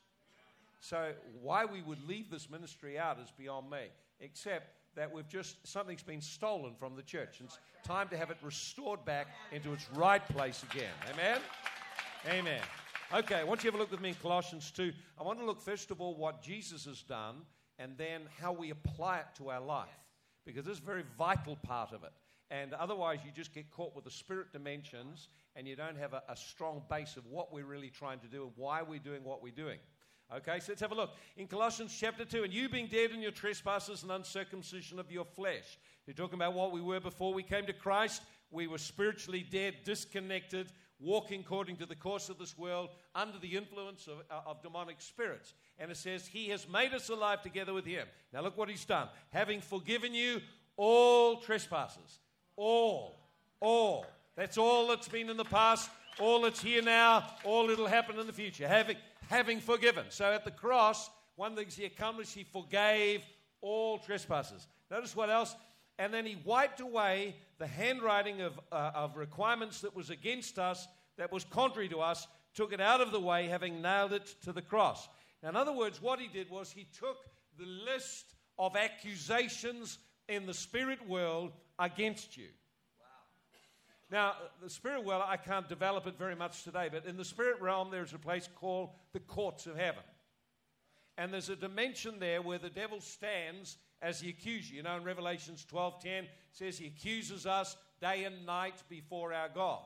So 0.80 1.12
why 1.40 1.64
we 1.64 1.82
would 1.82 2.06
leave 2.08 2.30
this 2.30 2.50
ministry 2.50 2.98
out 2.98 3.18
is 3.20 3.30
beyond 3.30 3.70
me, 3.70 3.86
except 4.20 4.66
that 4.96 5.12
we've 5.12 5.28
just 5.28 5.66
something's 5.66 6.02
been 6.02 6.20
stolen 6.20 6.74
from 6.78 6.96
the 6.96 7.02
church. 7.02 7.40
It's 7.42 7.58
time 7.84 8.08
to 8.08 8.16
have 8.16 8.30
it 8.30 8.36
restored 8.42 9.04
back 9.04 9.28
into 9.52 9.72
its 9.72 9.86
right 9.94 10.26
place 10.28 10.64
again. 10.70 10.92
Amen. 11.12 11.40
Amen. 12.28 12.60
Okay, 13.14 13.36
I 13.36 13.44
want 13.44 13.62
you 13.62 13.70
have 13.70 13.74
a 13.74 13.82
look 13.82 13.90
with 13.90 14.00
me 14.00 14.10
in 14.10 14.14
Colossians 14.16 14.70
2. 14.70 14.92
I 15.18 15.22
want 15.22 15.38
to 15.38 15.44
look 15.44 15.60
first 15.60 15.90
of 15.90 16.00
all 16.00 16.14
what 16.14 16.42
Jesus 16.42 16.86
has 16.86 17.02
done 17.02 17.36
and 17.78 17.96
then 17.98 18.22
how 18.40 18.52
we 18.52 18.70
apply 18.70 19.18
it 19.18 19.26
to 19.36 19.50
our 19.50 19.60
life. 19.60 19.88
Because 20.44 20.64
this 20.64 20.74
is 20.76 20.82
a 20.82 20.86
very 20.86 21.04
vital 21.16 21.56
part 21.56 21.92
of 21.92 22.04
it. 22.04 22.12
And 22.50 22.74
otherwise, 22.74 23.20
you 23.24 23.30
just 23.32 23.54
get 23.54 23.70
caught 23.70 23.94
with 23.94 24.04
the 24.04 24.10
spirit 24.10 24.52
dimensions 24.52 25.28
and 25.56 25.66
you 25.66 25.74
don't 25.74 25.96
have 25.96 26.12
a, 26.12 26.22
a 26.28 26.36
strong 26.36 26.82
base 26.90 27.16
of 27.16 27.26
what 27.26 27.52
we're 27.52 27.64
really 27.64 27.88
trying 27.88 28.18
to 28.20 28.26
do 28.26 28.42
and 28.42 28.52
why 28.56 28.82
we're 28.82 28.98
doing 28.98 29.24
what 29.24 29.42
we're 29.42 29.52
doing. 29.52 29.78
Okay, 30.34 30.60
so 30.60 30.66
let's 30.68 30.80
have 30.80 30.92
a 30.92 30.94
look. 30.94 31.10
In 31.36 31.46
Colossians 31.46 31.94
chapter 31.98 32.24
2, 32.24 32.44
and 32.44 32.52
you 32.52 32.68
being 32.68 32.86
dead 32.86 33.10
in 33.10 33.20
your 33.20 33.32
trespasses 33.32 34.02
and 34.02 34.10
uncircumcision 34.10 34.98
of 34.98 35.10
your 35.10 35.24
flesh. 35.24 35.78
You're 36.06 36.14
talking 36.14 36.34
about 36.34 36.54
what 36.54 36.72
we 36.72 36.80
were 36.80 37.00
before 37.00 37.34
we 37.34 37.42
came 37.42 37.66
to 37.66 37.72
Christ. 37.72 38.22
We 38.50 38.66
were 38.66 38.78
spiritually 38.78 39.46
dead, 39.48 39.76
disconnected, 39.84 40.72
walking 41.02 41.40
according 41.40 41.76
to 41.76 41.86
the 41.86 41.96
course 41.96 42.28
of 42.28 42.38
this 42.38 42.56
world, 42.56 42.90
under 43.14 43.38
the 43.38 43.56
influence 43.56 44.06
of, 44.06 44.18
uh, 44.30 44.48
of 44.48 44.62
demonic 44.62 45.00
spirits. 45.00 45.54
And 45.78 45.90
it 45.90 45.96
says, 45.96 46.26
He 46.26 46.48
has 46.48 46.68
made 46.68 46.94
us 46.94 47.08
alive 47.08 47.42
together 47.42 47.74
with 47.74 47.84
Him. 47.84 48.06
Now 48.32 48.42
look 48.42 48.56
what 48.56 48.68
He's 48.68 48.84
done. 48.84 49.08
Having 49.30 49.62
forgiven 49.62 50.14
you 50.14 50.40
all 50.76 51.36
trespasses. 51.36 52.20
All. 52.56 53.18
All. 53.60 54.06
That's 54.36 54.56
all 54.56 54.88
that's 54.88 55.08
been 55.08 55.28
in 55.28 55.36
the 55.36 55.44
past, 55.44 55.90
all 56.18 56.42
that's 56.42 56.62
here 56.62 56.82
now, 56.82 57.24
all 57.44 57.66
that'll 57.66 57.86
happen 57.86 58.18
in 58.18 58.26
the 58.26 58.32
future. 58.32 58.66
Having, 58.66 58.96
having 59.28 59.60
forgiven. 59.60 60.06
So 60.08 60.24
at 60.24 60.44
the 60.44 60.50
cross, 60.50 61.10
one 61.36 61.54
thing 61.54 61.66
he 61.68 61.84
accomplished, 61.84 62.34
he 62.34 62.44
forgave 62.44 63.22
all 63.60 63.98
trespasses. 63.98 64.66
Notice 64.90 65.14
what 65.14 65.30
else? 65.30 65.54
And 66.02 66.12
then 66.12 66.26
he 66.26 66.36
wiped 66.44 66.80
away 66.80 67.36
the 67.58 67.66
handwriting 67.68 68.40
of, 68.40 68.58
uh, 68.72 68.90
of 68.92 69.16
requirements 69.16 69.82
that 69.82 69.94
was 69.94 70.10
against 70.10 70.58
us, 70.58 70.88
that 71.16 71.30
was 71.30 71.44
contrary 71.44 71.88
to 71.90 72.00
us, 72.00 72.26
took 72.56 72.72
it 72.72 72.80
out 72.80 73.00
of 73.00 73.12
the 73.12 73.20
way, 73.20 73.46
having 73.46 73.80
nailed 73.80 74.12
it 74.12 74.34
to 74.42 74.52
the 74.52 74.62
cross. 74.62 75.08
Now, 75.44 75.50
in 75.50 75.54
other 75.54 75.72
words, 75.72 76.02
what 76.02 76.18
he 76.18 76.26
did 76.26 76.50
was 76.50 76.72
he 76.72 76.88
took 76.98 77.18
the 77.56 77.66
list 77.66 78.34
of 78.58 78.74
accusations 78.74 79.98
in 80.28 80.44
the 80.44 80.54
spirit 80.54 81.08
world 81.08 81.52
against 81.78 82.36
you. 82.36 82.48
Now, 84.10 84.34
the 84.60 84.70
spirit 84.70 85.04
world, 85.04 85.22
I 85.24 85.36
can't 85.36 85.68
develop 85.68 86.08
it 86.08 86.18
very 86.18 86.34
much 86.34 86.64
today, 86.64 86.88
but 86.90 87.06
in 87.06 87.16
the 87.16 87.24
spirit 87.24 87.60
realm, 87.60 87.92
there's 87.92 88.12
a 88.12 88.18
place 88.18 88.48
called 88.56 88.90
the 89.12 89.20
courts 89.20 89.68
of 89.68 89.76
heaven. 89.76 90.02
And 91.16 91.32
there's 91.32 91.48
a 91.48 91.54
dimension 91.54 92.18
there 92.18 92.42
where 92.42 92.58
the 92.58 92.70
devil 92.70 93.00
stands 93.00 93.78
as 94.02 94.20
the 94.20 94.28
accuser. 94.28 94.74
You 94.74 94.82
know, 94.82 94.96
in 94.96 95.04
Revelations 95.04 95.64
12:10 95.64 96.24
it 96.24 96.30
says 96.50 96.76
he 96.76 96.88
accuses 96.88 97.46
us 97.46 97.76
day 98.00 98.24
and 98.24 98.44
night 98.44 98.82
before 98.88 99.32
our 99.32 99.48
God. 99.48 99.84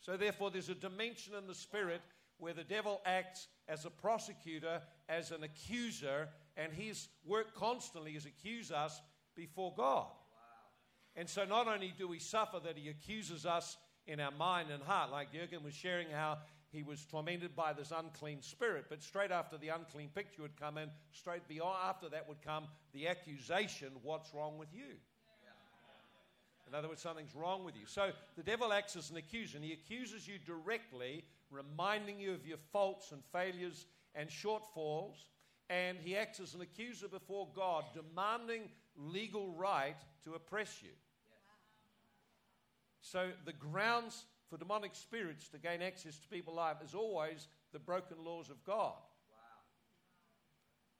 So 0.00 0.16
therefore, 0.16 0.50
there's 0.50 0.70
a 0.70 0.74
dimension 0.74 1.34
in 1.34 1.46
the 1.46 1.54
spirit 1.54 2.00
where 2.38 2.54
the 2.54 2.64
devil 2.64 3.00
acts 3.04 3.48
as 3.68 3.84
a 3.84 3.90
prosecutor, 3.90 4.80
as 5.08 5.32
an 5.32 5.42
accuser, 5.42 6.28
and 6.56 6.72
his 6.72 7.08
work 7.24 7.54
constantly 7.54 8.16
is 8.16 8.24
accuse 8.24 8.72
us 8.72 9.00
before 9.34 9.74
God. 9.76 10.06
And 11.14 11.28
so 11.28 11.44
not 11.44 11.66
only 11.66 11.92
do 11.96 12.06
we 12.08 12.20
suffer 12.20 12.60
that 12.60 12.78
he 12.78 12.88
accuses 12.88 13.44
us 13.44 13.76
in 14.06 14.20
our 14.20 14.30
mind 14.30 14.70
and 14.70 14.82
heart, 14.82 15.10
like 15.10 15.32
Jurgen 15.32 15.64
was 15.64 15.74
sharing 15.74 16.08
how 16.10 16.38
he 16.70 16.82
was 16.82 17.04
tormented 17.06 17.56
by 17.56 17.72
this 17.72 17.92
unclean 17.96 18.42
spirit, 18.42 18.86
but 18.88 19.02
straight 19.02 19.30
after 19.30 19.56
the 19.56 19.68
unclean 19.68 20.10
picture 20.14 20.42
would 20.42 20.56
come 20.60 20.76
in, 20.76 20.90
straight 21.12 21.42
after 21.84 22.08
that 22.10 22.28
would 22.28 22.42
come 22.42 22.66
the 22.92 23.08
accusation, 23.08 23.88
what's 24.02 24.34
wrong 24.34 24.58
with 24.58 24.68
you? 24.72 24.96
In 26.68 26.74
other 26.74 26.88
words, 26.88 27.00
something's 27.00 27.34
wrong 27.34 27.64
with 27.64 27.74
you. 27.76 27.86
So 27.86 28.10
the 28.36 28.42
devil 28.42 28.72
acts 28.74 28.94
as 28.94 29.10
an 29.10 29.16
accuser, 29.16 29.56
and 29.56 29.64
he 29.64 29.72
accuses 29.72 30.28
you 30.28 30.38
directly, 30.38 31.24
reminding 31.50 32.20
you 32.20 32.34
of 32.34 32.46
your 32.46 32.58
faults 32.72 33.10
and 33.12 33.22
failures 33.32 33.86
and 34.14 34.28
shortfalls. 34.28 35.14
And 35.70 35.96
he 35.98 36.14
acts 36.14 36.40
as 36.40 36.54
an 36.54 36.60
accuser 36.60 37.08
before 37.08 37.48
God, 37.54 37.84
demanding 37.94 38.68
legal 38.96 39.50
right 39.52 39.96
to 40.24 40.34
oppress 40.34 40.82
you. 40.82 40.90
So 43.00 43.30
the 43.46 43.52
grounds 43.54 44.26
for 44.48 44.56
demonic 44.56 44.94
spirits 44.94 45.48
to 45.48 45.58
gain 45.58 45.82
access 45.82 46.18
to 46.18 46.28
people's 46.28 46.56
life 46.56 46.76
is 46.84 46.94
always 46.94 47.48
the 47.72 47.78
broken 47.78 48.16
laws 48.24 48.50
of 48.50 48.64
God. 48.64 48.94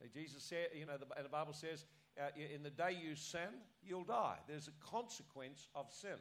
Like 0.01 0.13
Jesus 0.13 0.43
said, 0.43 0.69
you 0.79 0.87
know, 0.87 0.97
the, 0.99 1.23
the 1.23 1.29
Bible 1.29 1.53
says, 1.53 1.85
uh, 2.21 2.29
in 2.55 2.63
the 2.63 2.71
day 2.71 2.97
you 3.03 3.17
sin, 3.17 3.49
you'll 3.83 4.05
die. 4.05 4.37
There's 4.47 4.69
a 4.69 4.87
consequence 4.87 5.67
of 5.75 5.87
sin. 5.91 6.19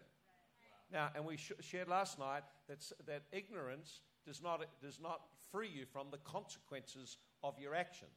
Now, 0.92 1.10
and 1.16 1.26
we 1.26 1.38
sh- 1.38 1.52
shared 1.60 1.88
last 1.88 2.18
night 2.18 2.44
that, 2.68 2.84
that 3.06 3.24
ignorance 3.32 4.00
does 4.26 4.42
not, 4.42 4.66
does 4.82 5.00
not 5.02 5.22
free 5.52 5.70
you 5.70 5.86
from 5.86 6.08
the 6.12 6.18
consequences 6.18 7.18
of 7.44 7.60
your 7.60 7.76
actions. 7.76 8.12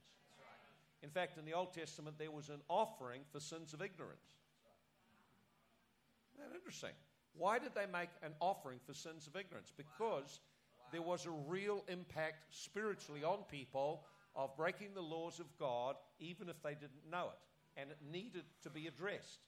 In 1.02 1.10
fact, 1.10 1.38
in 1.38 1.44
the 1.44 1.54
Old 1.54 1.72
Testament, 1.72 2.16
there 2.18 2.30
was 2.30 2.48
an 2.48 2.60
offering 2.68 3.22
for 3.32 3.40
sins 3.40 3.72
of 3.72 3.82
ignorance. 3.82 4.20
Isn't 6.34 6.50
that 6.50 6.56
interesting? 6.56 6.90
Why 7.36 7.58
did 7.58 7.74
they 7.74 7.86
make 7.86 8.10
an 8.22 8.32
offering 8.40 8.78
for 8.84 8.94
sins 8.94 9.26
of 9.26 9.36
ignorance? 9.36 9.72
Because 9.76 10.40
there 10.92 11.02
was 11.02 11.26
a 11.26 11.30
real 11.30 11.84
impact 11.88 12.44
spiritually 12.50 13.22
on 13.22 13.38
people 13.50 14.04
of 14.34 14.56
breaking 14.56 14.94
the 14.94 15.00
laws 15.00 15.40
of 15.40 15.46
God, 15.58 15.96
even 16.18 16.48
if 16.48 16.62
they 16.62 16.74
didn't 16.74 17.08
know 17.10 17.28
it. 17.30 17.80
And 17.80 17.90
it 17.90 17.98
needed 18.10 18.44
to 18.62 18.70
be 18.70 18.86
addressed. 18.86 19.40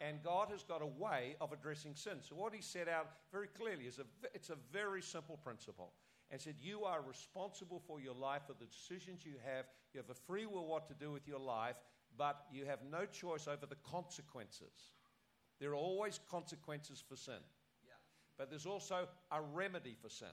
And 0.00 0.22
God 0.22 0.48
has 0.50 0.62
got 0.62 0.80
a 0.80 0.86
way 0.86 1.36
of 1.40 1.52
addressing 1.52 1.94
sin. 1.94 2.18
So, 2.20 2.34
what 2.34 2.54
he 2.54 2.62
set 2.62 2.88
out 2.88 3.08
very 3.32 3.48
clearly 3.48 3.84
is 3.84 3.98
a, 3.98 4.04
it's 4.34 4.48
a 4.48 4.56
very 4.72 5.02
simple 5.02 5.36
principle. 5.36 5.92
And 6.30 6.40
said, 6.40 6.54
You 6.60 6.84
are 6.84 7.02
responsible 7.02 7.82
for 7.86 8.00
your 8.00 8.14
life, 8.14 8.42
for 8.46 8.54
the 8.58 8.66
decisions 8.66 9.26
you 9.26 9.34
have. 9.44 9.66
You 9.92 10.00
have 10.00 10.08
a 10.08 10.20
free 10.26 10.46
will 10.46 10.66
what 10.66 10.88
to 10.88 10.94
do 10.94 11.10
with 11.12 11.26
your 11.26 11.40
life, 11.40 11.76
but 12.16 12.46
you 12.52 12.64
have 12.64 12.78
no 12.90 13.04
choice 13.04 13.46
over 13.46 13.66
the 13.66 13.76
consequences. 13.90 14.92
There 15.60 15.70
are 15.70 15.76
always 15.76 16.18
consequences 16.30 17.02
for 17.06 17.16
sin. 17.16 17.42
But 18.38 18.48
there's 18.48 18.66
also 18.66 19.06
a 19.30 19.42
remedy 19.42 19.94
for 20.00 20.08
sin. 20.08 20.28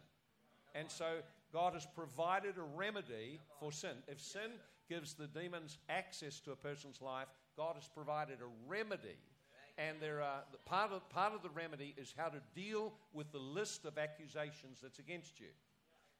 And 0.74 0.90
so 0.90 1.18
God 1.52 1.74
has 1.74 1.86
provided 1.94 2.58
a 2.58 2.62
remedy 2.62 3.40
for 3.60 3.72
sin. 3.72 3.92
If 4.08 4.22
sin 4.22 4.52
gives 4.88 5.14
the 5.14 5.28
demons 5.28 5.78
access 5.90 6.40
to 6.42 6.52
a 6.52 6.56
person's 6.56 7.02
life, 7.02 7.28
God 7.58 7.76
has 7.76 7.90
provided 7.94 8.38
a 8.40 8.70
remedy. 8.70 9.18
And 9.78 9.98
there 10.00 10.22
are, 10.22 10.44
part, 10.66 10.92
of, 10.92 11.08
part 11.10 11.34
of 11.34 11.44
the 11.44 11.50
remedy 11.50 11.94
is 11.98 12.14
how 12.18 12.30
to 12.30 12.40
deal 12.56 12.94
with 13.14 13.32
the 13.32 13.40
list 13.40 13.86
of 13.86 13.98
accusations 13.98 14.80
that's 14.82 15.00
against 15.00 15.40
you. 15.40 15.48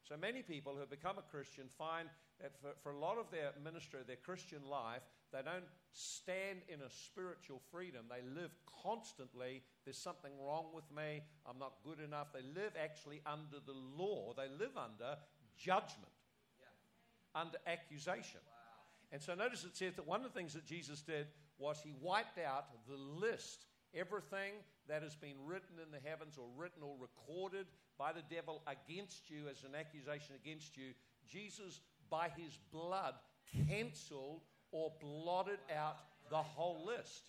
So 0.06 0.16
many 0.16 0.42
people 0.42 0.74
who 0.74 0.80
have 0.80 0.90
become 0.90 1.16
a 1.18 1.30
Christian 1.30 1.64
find 1.76 2.08
that 2.40 2.52
for, 2.60 2.70
for 2.82 2.92
a 2.92 2.98
lot 2.98 3.18
of 3.18 3.30
their 3.30 3.52
ministry, 3.64 4.00
their 4.06 4.16
Christian 4.16 4.60
life, 4.70 5.02
they 5.32 5.42
don't 5.42 5.68
stand 5.92 6.60
in 6.68 6.80
a 6.80 6.90
spiritual 6.90 7.60
freedom. 7.70 8.06
They 8.08 8.22
live 8.40 8.50
constantly, 8.82 9.62
there's 9.84 9.98
something 9.98 10.32
wrong 10.40 10.66
with 10.72 10.84
me, 10.94 11.22
I'm 11.46 11.58
not 11.58 11.74
good 11.84 12.00
enough. 12.00 12.28
They 12.32 12.42
live 12.42 12.72
actually 12.80 13.20
under 13.26 13.58
the 13.64 13.72
law, 13.72 14.34
they 14.36 14.48
live 14.48 14.76
under 14.76 15.16
judgment, 15.56 16.12
under 17.34 17.58
accusation. 17.66 18.40
And 19.10 19.22
so 19.22 19.34
notice 19.34 19.64
it 19.64 19.76
says 19.76 19.94
that 19.96 20.06
one 20.06 20.20
of 20.20 20.32
the 20.32 20.38
things 20.38 20.54
that 20.54 20.66
Jesus 20.66 21.00
did 21.02 21.26
was 21.58 21.80
he 21.82 21.94
wiped 22.00 22.38
out 22.38 22.66
the 22.86 22.96
list, 22.96 23.66
everything 23.94 24.52
that 24.88 25.02
has 25.02 25.16
been 25.16 25.36
written 25.44 25.76
in 25.82 25.90
the 25.90 26.08
heavens 26.08 26.36
or 26.38 26.46
written 26.56 26.82
or 26.82 26.94
recorded 27.00 27.66
by 27.98 28.12
the 28.12 28.22
devil 28.34 28.62
against 28.66 29.30
you 29.30 29.48
as 29.50 29.64
an 29.64 29.74
accusation 29.74 30.34
against 30.36 30.76
you. 30.76 30.92
Jesus, 31.26 31.80
by 32.10 32.28
his 32.36 32.58
blood, 32.70 33.14
cancelled 33.68 34.42
or 34.72 34.92
blotted 35.00 35.58
out 35.76 35.96
the 36.30 36.36
whole 36.36 36.84
list. 36.84 37.22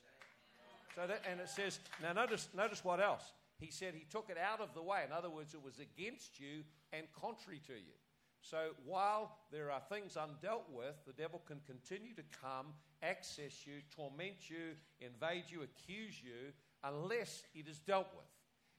So 0.96 1.08
that, 1.08 1.22
and 1.30 1.40
it 1.40 1.50
says, 1.50 1.80
now 2.02 2.14
notice, 2.14 2.50
notice 2.56 2.84
what 2.84 3.00
else. 3.00 3.24
He 3.60 3.72
said 3.72 3.94
he 3.94 4.06
took 4.10 4.30
it 4.30 4.38
out 4.38 4.62
of 4.62 4.74
the 4.74 4.82
way. 4.82 5.04
In 5.06 5.12
other 5.12 5.30
words, 5.30 5.54
it 5.54 5.64
was 5.64 5.80
against 5.80 6.40
you 6.40 6.64
and 6.94 7.06
contrary 7.14 7.62
to 7.68 7.74
you. 7.74 7.96
So 8.42 8.70
while 8.86 9.38
there 9.52 9.70
are 9.70 9.82
things 9.90 10.16
undealt 10.16 10.70
with, 10.72 10.96
the 11.06 11.14
devil 11.14 11.42
can 11.46 11.60
continue 11.66 12.14
to 12.16 12.24
come, 12.42 12.68
access 13.04 13.66
you, 13.66 13.82
torment 13.94 14.50
you, 14.50 14.76
invade 15.02 15.44
you, 15.50 15.62
accuse 15.64 16.22
you, 16.24 16.54
unless 16.84 17.44
it 17.54 17.68
is 17.68 17.80
dealt 17.80 18.08
with. 18.16 18.26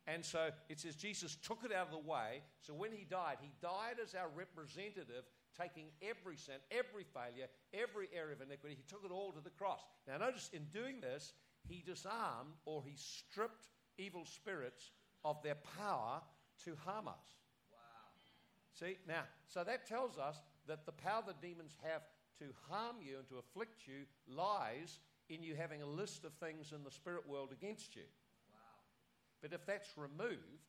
And 0.06 0.24
so 0.24 0.48
it 0.70 0.80
says 0.80 0.96
Jesus 0.96 1.36
took 1.36 1.58
it 1.64 1.72
out 1.72 1.86
of 1.86 1.92
the 1.92 2.10
way. 2.10 2.42
So 2.62 2.72
when 2.72 2.90
he 2.90 3.04
died, 3.04 3.36
he 3.40 3.50
died 3.60 3.96
as 4.02 4.14
our 4.14 4.28
representative, 4.34 5.24
taking 5.58 5.86
every 6.02 6.36
sin, 6.36 6.56
every 6.70 7.04
failure, 7.04 7.46
every 7.74 8.08
area 8.14 8.34
of 8.34 8.40
iniquity. 8.40 8.76
He 8.76 8.84
took 8.88 9.04
it 9.04 9.12
all 9.12 9.32
to 9.32 9.40
the 9.40 9.50
cross. 9.50 9.80
Now, 10.06 10.18
notice 10.18 10.50
in 10.52 10.64
doing 10.72 11.00
this, 11.00 11.32
he 11.68 11.82
disarmed 11.84 12.54
or 12.64 12.82
he 12.84 12.96
stripped 12.96 13.68
evil 13.98 14.24
spirits 14.24 14.90
of 15.24 15.42
their 15.42 15.56
power 15.78 16.20
to 16.64 16.76
harm 16.84 17.08
us. 17.08 17.40
See, 18.78 18.96
now, 19.06 19.22
so 19.46 19.64
that 19.64 19.86
tells 19.86 20.18
us 20.18 20.36
that 20.66 20.86
the 20.86 20.92
power 20.92 21.22
the 21.26 21.34
demons 21.46 21.76
have 21.82 22.02
to 22.38 22.46
harm 22.68 22.96
you 23.02 23.18
and 23.18 23.28
to 23.28 23.38
afflict 23.38 23.86
you 23.86 24.06
lies 24.26 25.00
in 25.28 25.42
you 25.42 25.54
having 25.54 25.82
a 25.82 25.86
list 25.86 26.24
of 26.24 26.32
things 26.34 26.72
in 26.72 26.82
the 26.82 26.90
spirit 26.90 27.28
world 27.28 27.50
against 27.52 27.94
you. 27.94 28.02
But 29.42 29.52
if 29.52 29.66
that's 29.66 29.96
removed, 29.96 30.66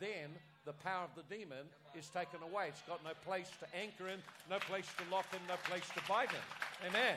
then 0.00 0.30
the 0.64 0.72
power 0.72 1.04
of 1.04 1.10
the 1.14 1.34
demon 1.34 1.66
is 1.94 2.08
taken 2.08 2.40
away. 2.42 2.68
It's 2.68 2.82
got 2.82 3.02
no 3.04 3.10
place 3.24 3.50
to 3.60 3.66
anchor 3.78 4.08
in, 4.08 4.18
no 4.50 4.58
place 4.58 4.86
to 4.98 5.14
lock 5.14 5.26
in, 5.32 5.40
no 5.46 5.54
place 5.64 5.86
to 5.94 6.02
bite 6.08 6.30
in. 6.30 6.88
Amen. 6.88 7.16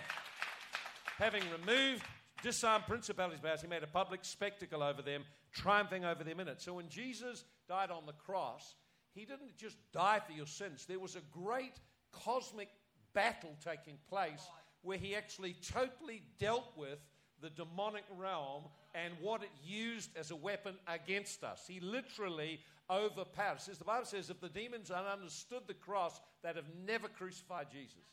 Having 1.17 1.43
removed, 1.59 2.03
disarmed 2.43 2.85
principalities, 2.85 3.39
powers, 3.41 3.61
he 3.61 3.67
made 3.67 3.83
a 3.83 3.87
public 3.87 4.23
spectacle 4.23 4.83
over 4.83 5.01
them, 5.01 5.23
triumphing 5.53 6.05
over 6.05 6.23
them 6.23 6.39
in 6.39 6.47
it. 6.47 6.61
So 6.61 6.73
when 6.73 6.89
Jesus 6.89 7.45
died 7.67 7.89
on 7.89 8.05
the 8.05 8.13
cross, 8.13 8.75
he 9.13 9.21
didn't 9.25 9.57
just 9.57 9.77
die 9.93 10.21
for 10.25 10.33
your 10.33 10.45
sins. 10.45 10.85
There 10.85 10.99
was 10.99 11.15
a 11.15 11.21
great 11.31 11.73
cosmic 12.11 12.69
battle 13.13 13.55
taking 13.63 13.97
place 14.09 14.45
where 14.83 14.97
he 14.97 15.15
actually 15.15 15.55
totally 15.73 16.21
dealt 16.39 16.71
with 16.77 16.99
the 17.41 17.49
demonic 17.49 18.03
realm 18.17 18.63
and 18.95 19.13
what 19.21 19.43
it 19.43 19.49
used 19.65 20.09
as 20.17 20.31
a 20.31 20.35
weapon 20.35 20.75
against 20.87 21.43
us. 21.43 21.65
He 21.67 21.79
literally 21.79 22.59
overpowered. 22.89 23.61
Says 23.61 23.77
the 23.77 23.83
Bible 23.83 24.05
says 24.05 24.29
if 24.29 24.39
the 24.39 24.49
demons 24.49 24.89
had 24.89 25.05
understood 25.05 25.63
the 25.67 25.73
cross, 25.73 26.19
they'd 26.43 26.55
have 26.55 26.65
never 26.85 27.07
crucified 27.07 27.67
Jesus. 27.71 28.03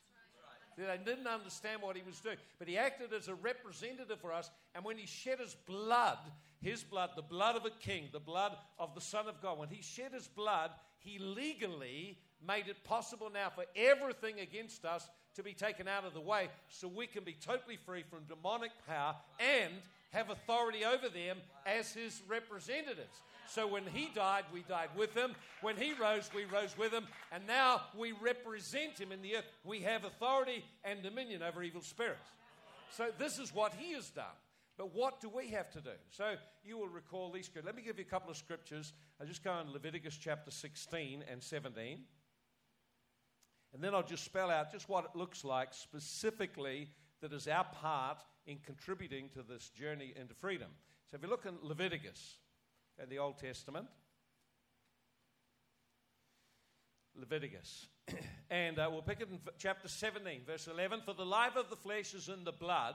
They 0.77 0.85
didn't 1.05 1.29
understand 1.29 1.83
what 1.83 1.97
he 1.97 2.03
was 2.03 2.19
doing. 2.19 2.37
But 2.59 2.69
he 2.69 2.77
acted 2.77 3.13
as 3.13 3.29
a 3.29 3.35
representative 3.35 4.21
for 4.21 4.33
us. 4.33 4.51
And 4.75 4.85
when 4.85 4.99
he 4.99 5.07
shed 5.07 5.39
his 5.39 5.55
blood, 5.67 6.19
his 6.61 6.83
blood, 6.83 7.11
the 7.15 7.23
blood 7.23 7.55
of 7.57 7.65
a 7.65 7.71
king, 7.71 8.09
the 8.13 8.19
blood 8.19 8.57
of 8.79 8.95
the 8.95 9.01
Son 9.01 9.29
of 9.29 9.41
God, 9.41 9.59
when 9.59 9.69
he 9.69 9.83
shed 9.83 10.13
his 10.13 10.27
blood, 10.27 10.71
he 10.99 11.19
legally 11.19 12.19
made 12.47 12.69
it 12.69 12.83
possible 12.85 13.31
now 13.33 13.51
for 13.51 13.65
everything 13.77 14.41
against 14.41 14.85
us 14.85 15.09
to 15.35 15.43
be 15.43 15.53
taken 15.53 15.89
out 15.89 16.05
of 16.05 16.15
the 16.15 16.21
way 16.21 16.49
so 16.69 16.89
we 16.89 17.07
can 17.07 17.25
be 17.25 17.37
totally 17.45 17.77
free 17.77 18.03
from 18.03 18.21
demonic 18.29 18.71
power 18.87 19.15
and 19.41 19.73
have 20.11 20.31
authority 20.31 20.85
over 20.85 21.09
them 21.09 21.39
as 21.67 21.93
his 21.93 22.23
representatives. 22.29 23.21
So 23.49 23.67
when 23.67 23.85
he 23.85 24.09
died, 24.15 24.45
we 24.53 24.63
died 24.63 24.89
with 24.97 25.13
him. 25.15 25.35
When 25.61 25.77
he 25.77 25.93
rose, 25.93 26.31
we 26.35 26.45
rose 26.45 26.77
with 26.79 26.93
him. 26.93 27.07
And 27.33 27.47
now 27.47 27.83
we 27.97 28.13
represent 28.13 28.99
him 28.99 29.13
in 29.13 29.23
the 29.23 29.37
earth. 29.37 29.45
We 29.65 29.81
have 29.81 30.05
authority 30.05 30.65
and 30.85 31.03
dominion 31.03 31.43
over 31.43 31.63
evil 31.63 31.83
spirits. 31.83 32.29
So 32.91 33.09
this 33.19 33.39
is 33.39 33.55
what 33.55 33.75
he 33.75 33.93
has 33.95 34.09
done. 34.11 34.25
But 34.77 34.95
what 34.95 35.21
do 35.21 35.29
we 35.29 35.49
have 35.49 35.71
to 35.73 35.81
do? 35.81 35.91
So 36.11 36.35
you 36.65 36.79
will 36.79 36.89
recall 36.89 37.31
these. 37.31 37.49
Let 37.65 37.77
me 37.77 37.83
give 37.83 37.99
you 37.99 38.05
a 38.07 38.11
couple 38.11 38.31
of 38.31 38.37
scriptures. 38.37 38.93
I'll 39.21 39.27
just 39.27 39.45
go 39.45 39.57
in 39.59 39.73
Leviticus 39.73 40.17
chapter 40.17 40.51
16 40.51 41.25
and 41.31 41.43
17. 41.43 41.99
And 43.75 43.83
then 43.83 43.93
I'll 43.93 44.05
just 44.05 44.25
spell 44.25 44.51
out 44.51 44.71
just 44.71 44.89
what 44.89 45.05
it 45.05 45.19
looks 45.19 45.45
like 45.45 45.75
specifically 45.75 46.89
that 47.21 47.33
is 47.33 47.49
our 47.49 47.65
part 47.65 48.19
in 48.47 48.59
contributing 48.65 49.29
to 49.35 49.43
this 49.43 49.69
journey 49.71 50.15
into 50.19 50.35
freedom. 50.35 50.69
So 51.11 51.17
if 51.17 51.23
you 51.23 51.29
look 51.29 51.45
in 51.45 51.55
Leviticus 51.61 52.39
in 53.03 53.09
the 53.09 53.19
Old 53.19 53.39
Testament, 53.39 53.87
Leviticus. 57.17 57.87
and 58.51 58.79
uh, 58.79 58.89
we'll 58.91 59.03
pick 59.03 59.21
it 59.21 59.29
in 59.31 59.39
chapter 59.59 59.89
17, 59.89 60.43
verse 60.47 60.69
11. 60.69 61.01
For 61.05 61.15
the 61.15 61.27
life 61.27 61.57
of 61.57 61.71
the 61.71 61.77
flesh 61.77 62.15
is 62.15 62.29
in 62.29 62.45
the 62.45 62.53
blood. 62.53 62.95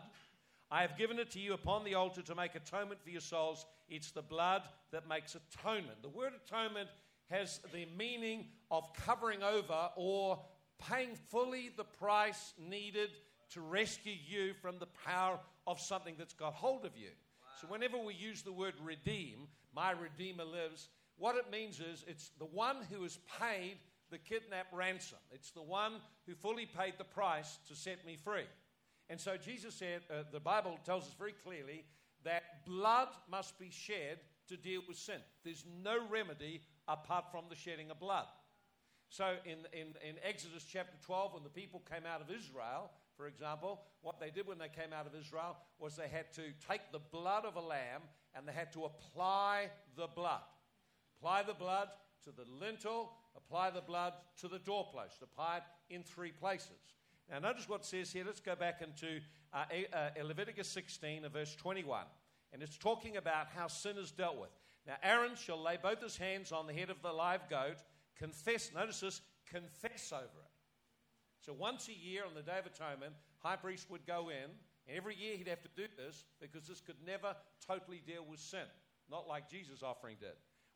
I 0.72 0.82
have 0.82 0.98
given 0.98 1.20
it 1.20 1.32
to 1.32 1.40
you 1.40 1.54
upon 1.54 1.84
the 1.84 1.96
altar 1.96 2.22
to 2.22 2.36
make 2.36 2.56
atonement 2.56 3.02
for 3.02 3.10
your 3.10 3.22
souls. 3.22 3.66
It's 3.90 4.12
the 4.12 4.22
blood 4.22 4.64
that 4.92 5.10
makes 5.10 5.36
atonement. 5.36 6.04
The 6.04 6.10
word 6.10 6.34
atonement 6.46 6.90
has 7.30 7.60
the 7.74 7.88
meaning 7.98 8.46
of 8.70 8.94
covering 8.94 9.42
over 9.42 9.90
or 9.96 10.40
paying 10.80 11.16
fully 11.30 11.72
the 11.76 11.84
price 11.84 12.54
needed 12.58 13.10
to 13.52 13.62
rescue 13.62 14.14
you 14.28 14.54
from 14.62 14.80
the 14.80 14.88
power 15.06 15.40
of 15.68 15.80
something 15.80 16.16
that's 16.18 16.34
got 16.34 16.54
hold 16.54 16.86
of 16.86 16.92
you. 16.96 17.10
So, 17.60 17.68
whenever 17.68 17.98
we 17.98 18.14
use 18.14 18.42
the 18.42 18.54
word 18.54 18.76
redeem, 18.82 19.48
my 19.76 19.92
Redeemer 19.92 20.46
lives, 20.46 20.90
what 21.18 21.36
it 21.36 21.52
means 21.52 21.80
is 21.80 22.06
it's 22.08 22.32
the 22.40 22.46
one 22.46 22.78
who 22.90 23.04
has 23.04 23.20
paid 23.40 23.78
the 24.10 24.18
kidnap 24.18 24.68
ransom. 24.72 25.18
It's 25.32 25.52
the 25.52 25.62
one 25.62 25.94
who 26.26 26.36
fully 26.36 26.66
paid 26.66 26.94
the 26.98 27.04
price 27.04 27.60
to 27.68 27.76
set 27.76 28.06
me 28.06 28.18
free. 28.24 28.48
And 29.10 29.20
so 29.20 29.38
Jesus 29.38 29.76
said, 29.76 30.02
uh, 30.10 30.24
the 30.32 30.40
Bible 30.40 30.80
tells 30.86 31.04
us 31.04 31.14
very 31.18 31.34
clearly 31.44 31.84
that 32.24 32.66
blood 32.66 33.10
must 33.30 33.60
be 33.60 33.70
shed 33.70 34.20
to 34.48 34.58
deal 34.58 34.82
with 34.88 34.98
sin. 34.98 35.20
There's 35.44 35.66
no 35.84 35.98
remedy 36.10 36.62
apart 36.88 37.26
from 37.32 37.46
the 37.50 37.56
shedding 37.56 37.92
of 37.92 38.00
blood. 38.00 38.26
So 39.10 39.36
in, 39.44 39.58
in, 39.74 39.88
in 40.08 40.16
Exodus 40.24 40.66
chapter 40.72 40.96
12, 41.06 41.34
when 41.34 41.44
the 41.44 41.50
people 41.50 41.82
came 41.90 42.06
out 42.06 42.22
of 42.22 42.30
Israel, 42.30 42.92
for 43.18 43.28
example, 43.28 43.82
what 44.02 44.20
they 44.20 44.30
did 44.30 44.48
when 44.48 44.60
they 44.60 44.70
came 44.70 44.94
out 44.94 45.08
of 45.08 45.14
Israel 45.20 45.58
was 45.80 45.96
they 45.96 46.08
had 46.08 46.32
to 46.34 46.44
take 46.70 46.92
the 46.92 47.00
blood 47.00 47.44
of 47.44 47.56
a 47.56 47.62
lamb 47.62 48.02
and 48.36 48.48
they 48.48 48.54
had 48.54 48.72
to 48.74 48.86
apply 48.86 49.70
the 49.98 50.08
blood. 50.08 50.42
Apply 51.20 51.44
the 51.44 51.54
blood 51.54 51.90
to 52.24 52.32
the 52.32 52.46
lintel, 52.62 53.12
apply 53.36 53.72
the 53.72 53.82
blood 53.82 54.14
to 54.40 54.48
the 54.48 54.60
doorpost, 54.60 55.22
apply 55.22 55.58
it 55.58 55.64
in 55.94 56.04
three 56.04 56.32
places. 56.32 56.94
Now, 57.30 57.40
notice 57.40 57.68
what 57.68 57.82
it 57.82 57.86
says 57.86 58.12
here. 58.12 58.24
Let's 58.26 58.40
go 58.40 58.56
back 58.56 58.82
into 58.82 59.20
uh, 59.54 59.66
uh, 59.94 60.24
Leviticus 60.24 60.68
16, 60.70 61.26
uh, 61.26 61.30
verse 61.30 61.56
21. 61.56 62.04
And 62.54 62.64
it's 62.64 62.78
talking 62.78 63.18
about 63.18 63.48
how 63.56 63.68
sin 63.68 63.98
is 63.98 64.12
dealt 64.12 64.40
with. 64.40 64.50
Now, 64.88 64.96
Aaron 65.04 65.36
shall 65.36 65.62
lay 65.62 65.78
both 65.82 66.02
his 66.02 66.18
hands 66.18 66.52
on 66.52 66.66
the 66.66 66.74
head 66.74 66.90
of 66.90 67.02
the 67.02 67.12
live 67.12 67.48
goat, 67.50 67.78
confess, 68.20 68.72
notice 68.76 69.00
this, 69.00 69.22
confess 69.50 70.12
over 70.14 70.24
it. 70.24 70.52
So 71.42 71.54
once 71.54 71.88
a 71.88 71.94
year 71.94 72.24
on 72.28 72.36
the 72.36 72.42
Day 72.42 72.60
of 72.60 72.66
Atonement, 72.66 73.14
high 73.40 73.56
priest 73.56 73.90
would 73.90 74.06
go 74.06 74.30
in, 74.30 74.52
and 74.88 74.98
every 74.98 75.16
year 75.16 75.38
he'd 75.38 75.48
have 75.48 75.62
to 75.62 75.70
do 75.76 75.86
this 75.98 76.26
because 76.42 76.68
this 76.68 76.82
could 76.82 76.98
never 77.06 77.36
totally 77.66 78.02
deal 78.06 78.26
with 78.30 78.40
sin, 78.40 78.68
not 79.10 79.28
like 79.28 79.50
Jesus' 79.50 79.82
offering 79.82 80.18
did. 80.20 80.36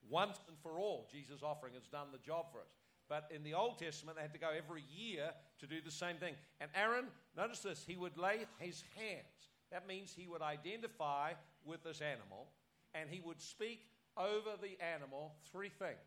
Once 0.09 0.39
and 0.47 0.57
for 0.61 0.79
all, 0.79 1.07
Jesus' 1.11 1.43
offering 1.43 1.73
has 1.73 1.87
done 1.87 2.07
the 2.11 2.17
job 2.17 2.45
for 2.51 2.59
us. 2.59 2.73
But 3.09 3.29
in 3.33 3.43
the 3.43 3.53
Old 3.53 3.77
Testament, 3.77 4.17
they 4.17 4.21
had 4.21 4.33
to 4.33 4.39
go 4.39 4.51
every 4.55 4.83
year 4.95 5.31
to 5.59 5.67
do 5.67 5.81
the 5.83 5.91
same 5.91 6.17
thing. 6.17 6.35
And 6.61 6.71
Aaron, 6.75 7.05
notice 7.35 7.59
this, 7.59 7.83
he 7.85 7.97
would 7.97 8.17
lay 8.17 8.45
his 8.59 8.83
hands. 8.95 9.51
That 9.71 9.87
means 9.87 10.13
he 10.15 10.27
would 10.27 10.41
identify 10.41 11.33
with 11.65 11.83
this 11.83 12.01
animal 12.01 12.47
and 12.93 13.09
he 13.09 13.21
would 13.21 13.41
speak 13.41 13.81
over 14.17 14.51
the 14.61 14.81
animal 14.83 15.33
three 15.51 15.69
things. 15.69 15.97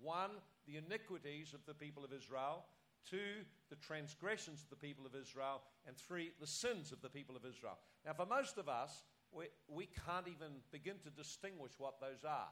One, 0.00 0.30
the 0.66 0.76
iniquities 0.76 1.54
of 1.54 1.60
the 1.66 1.74
people 1.74 2.04
of 2.04 2.12
Israel. 2.12 2.64
Two, 3.08 3.44
the 3.70 3.76
transgressions 3.76 4.62
of 4.62 4.70
the 4.70 4.76
people 4.76 5.06
of 5.06 5.14
Israel. 5.14 5.62
And 5.86 5.96
three, 5.96 6.32
the 6.40 6.46
sins 6.46 6.92
of 6.92 7.00
the 7.02 7.08
people 7.08 7.36
of 7.36 7.44
Israel. 7.44 7.78
Now, 8.04 8.12
for 8.14 8.26
most 8.26 8.58
of 8.58 8.68
us, 8.68 9.04
we, 9.32 9.46
we 9.68 9.88
can't 10.06 10.26
even 10.28 10.62
begin 10.72 10.96
to 11.04 11.10
distinguish 11.10 11.72
what 11.78 12.00
those 12.00 12.24
are. 12.24 12.50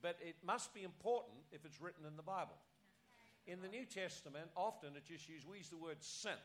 But 0.00 0.18
it 0.20 0.36
must 0.44 0.74
be 0.74 0.82
important 0.82 1.38
if 1.52 1.64
it's 1.64 1.80
written 1.80 2.04
in 2.06 2.16
the 2.16 2.22
Bible. 2.22 2.58
In 3.46 3.60
the 3.60 3.68
New 3.68 3.84
Testament, 3.84 4.46
often 4.56 4.90
it 4.96 5.04
just 5.06 5.28
uses, 5.28 5.46
we 5.46 5.58
use 5.58 5.68
the 5.68 5.76
word 5.76 5.98
sin 6.00 6.38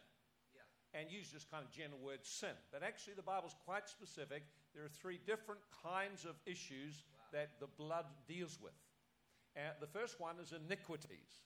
and 0.93 1.11
use 1.11 1.29
this 1.31 1.45
kind 1.45 1.63
of 1.63 1.71
general 1.71 1.99
word 1.99 2.25
sin. 2.25 2.55
But 2.71 2.81
actually, 2.81 3.13
the 3.13 3.21
Bible's 3.21 3.55
quite 3.65 3.89
specific. 3.89 4.43
There 4.73 4.83
are 4.83 4.89
three 4.89 5.19
different 5.25 5.61
kinds 5.83 6.25
of 6.25 6.35
issues 6.45 7.03
that 7.33 7.59
the 7.59 7.67
blood 7.67 8.05
deals 8.27 8.57
with. 8.61 8.73
And 9.57 9.73
the 9.81 9.87
first 9.87 10.19
one 10.19 10.35
is 10.39 10.53
iniquities. 10.53 11.41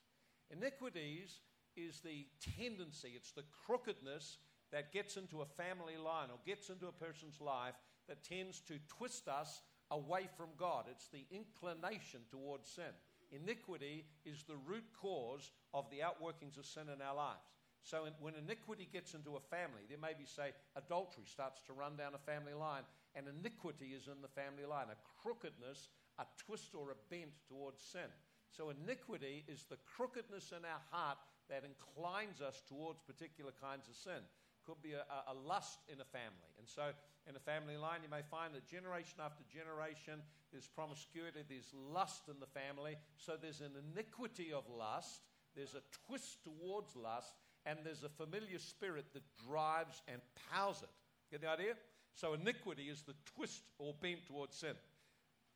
Iniquities 0.50 1.40
is 1.76 2.00
the 2.00 2.26
tendency, 2.58 3.12
it's 3.16 3.32
the 3.32 3.44
crookedness 3.66 4.36
that 4.70 4.92
gets 4.92 5.16
into 5.16 5.40
a 5.40 5.46
family 5.46 5.96
line 5.96 6.28
or 6.30 6.38
gets 6.46 6.68
into 6.68 6.88
a 6.88 6.92
person's 6.92 7.40
life 7.40 7.74
that 8.08 8.22
tends 8.22 8.60
to 8.60 8.74
twist 8.88 9.28
us 9.28 9.62
away 9.90 10.28
from 10.36 10.48
God. 10.58 10.84
It's 10.90 11.08
the 11.08 11.24
inclination 11.30 12.20
towards 12.30 12.68
sin. 12.68 12.92
Iniquity 13.30 14.04
is 14.26 14.44
the 14.44 14.56
root 14.56 14.84
cause 15.00 15.50
of 15.72 15.88
the 15.90 16.00
outworkings 16.00 16.58
of 16.58 16.66
sin 16.66 16.84
in 16.94 17.00
our 17.00 17.16
lives. 17.16 17.48
So 17.82 18.06
when 18.20 18.34
iniquity 18.34 18.88
gets 18.92 19.14
into 19.14 19.36
a 19.36 19.40
family, 19.40 19.82
there 19.88 19.98
may 19.98 20.12
be, 20.12 20.24
say, 20.24 20.52
adultery 20.76 21.24
starts 21.26 21.60
to 21.66 21.72
run 21.72 21.96
down 21.96 22.14
a 22.14 22.30
family 22.30 22.54
line, 22.54 22.84
and 23.14 23.26
iniquity 23.26 23.92
is 23.96 24.06
in 24.06 24.22
the 24.22 24.28
family 24.28 24.64
line, 24.64 24.86
a 24.92 25.00
crookedness, 25.20 25.88
a 26.18 26.26
twist 26.44 26.74
or 26.74 26.90
a 26.90 26.98
bent 27.10 27.32
towards 27.48 27.82
sin. 27.82 28.10
So 28.50 28.70
iniquity 28.70 29.44
is 29.48 29.64
the 29.64 29.78
crookedness 29.96 30.52
in 30.52 30.64
our 30.64 30.82
heart 30.90 31.18
that 31.48 31.64
inclines 31.64 32.40
us 32.40 32.62
towards 32.68 33.00
particular 33.00 33.52
kinds 33.60 33.88
of 33.88 33.96
sin. 33.96 34.20
Could 34.66 34.82
be 34.82 34.92
a, 34.92 35.02
a, 35.02 35.34
lust 35.34 35.80
in 35.88 36.00
a 36.00 36.04
family. 36.04 36.52
And 36.58 36.68
so 36.68 36.92
in 37.28 37.34
a 37.34 37.40
family 37.40 37.76
line, 37.76 38.00
you 38.04 38.10
may 38.10 38.22
find 38.30 38.54
that 38.54 38.68
generation 38.68 39.18
after 39.18 39.42
generation, 39.50 40.22
there's 40.52 40.68
promiscuity, 40.68 41.42
there's 41.48 41.72
lust 41.74 42.28
in 42.28 42.38
the 42.38 42.46
family. 42.46 42.96
So 43.16 43.34
there's 43.40 43.60
an 43.60 43.72
iniquity 43.74 44.52
of 44.52 44.64
lust, 44.70 45.22
there's 45.56 45.74
a 45.74 45.82
twist 46.06 46.44
towards 46.44 46.94
lust, 46.94 47.34
and 47.66 47.78
there's 47.84 48.04
a 48.04 48.08
familiar 48.08 48.58
spirit 48.58 49.06
that 49.14 49.22
drives 49.48 50.02
and 50.06 50.20
powers 50.52 50.82
it. 50.82 50.90
Get 51.30 51.40
the 51.40 51.48
idea? 51.48 51.74
So 52.14 52.34
iniquity 52.34 52.84
is 52.84 53.02
the 53.02 53.14
twist 53.34 53.62
or 53.78 53.94
bent 54.00 54.26
towards 54.26 54.56
sin. 54.56 54.74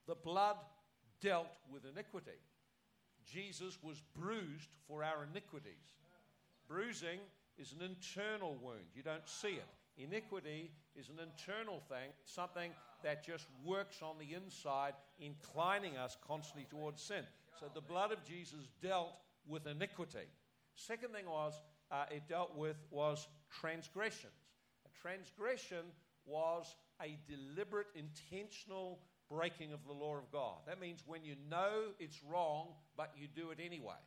The 0.06 0.14
blood 0.14 0.56
dealt 1.20 1.48
with 1.72 1.84
iniquity. 1.84 2.38
Jesus 3.24 3.78
was 3.82 4.02
bruised 4.14 4.68
for 4.86 5.02
our 5.02 5.26
iniquities. 5.30 5.94
Bruising 6.68 7.18
is 7.58 7.72
an 7.72 7.84
internal 7.84 8.56
wound, 8.62 8.86
you 8.94 9.02
don't 9.02 9.28
see 9.28 9.54
it. 9.54 9.66
Iniquity 9.98 10.70
is 10.94 11.08
an 11.08 11.16
internal 11.22 11.80
thing, 11.88 12.10
something 12.24 12.70
that 13.02 13.24
just 13.24 13.46
works 13.64 14.02
on 14.02 14.16
the 14.18 14.34
inside, 14.34 14.92
inclining 15.18 15.96
us 15.96 16.18
constantly 16.26 16.66
towards 16.68 17.00
sin. 17.00 17.24
So 17.58 17.66
the 17.72 17.80
blood 17.80 18.12
of 18.12 18.22
Jesus 18.22 18.68
dealt 18.82 19.14
with 19.48 19.66
iniquity. 19.66 20.28
Second 20.74 21.14
thing 21.14 21.26
was 21.26 21.54
uh, 21.90 22.04
it 22.10 22.28
dealt 22.28 22.54
with 22.54 22.76
was 22.90 23.26
transgressions. 23.50 24.32
A 24.84 25.00
transgression 25.00 25.86
was 26.26 26.74
a 27.00 27.18
deliberate, 27.26 27.86
intentional 27.94 28.98
breaking 29.30 29.72
of 29.72 29.80
the 29.86 29.92
law 29.92 30.16
of 30.16 30.30
God. 30.30 30.58
That 30.66 30.80
means 30.80 31.02
when 31.06 31.24
you 31.24 31.34
know 31.50 31.92
it's 31.98 32.20
wrong, 32.22 32.68
but 32.96 33.12
you 33.16 33.26
do 33.26 33.50
it 33.50 33.58
anyway. 33.64 34.00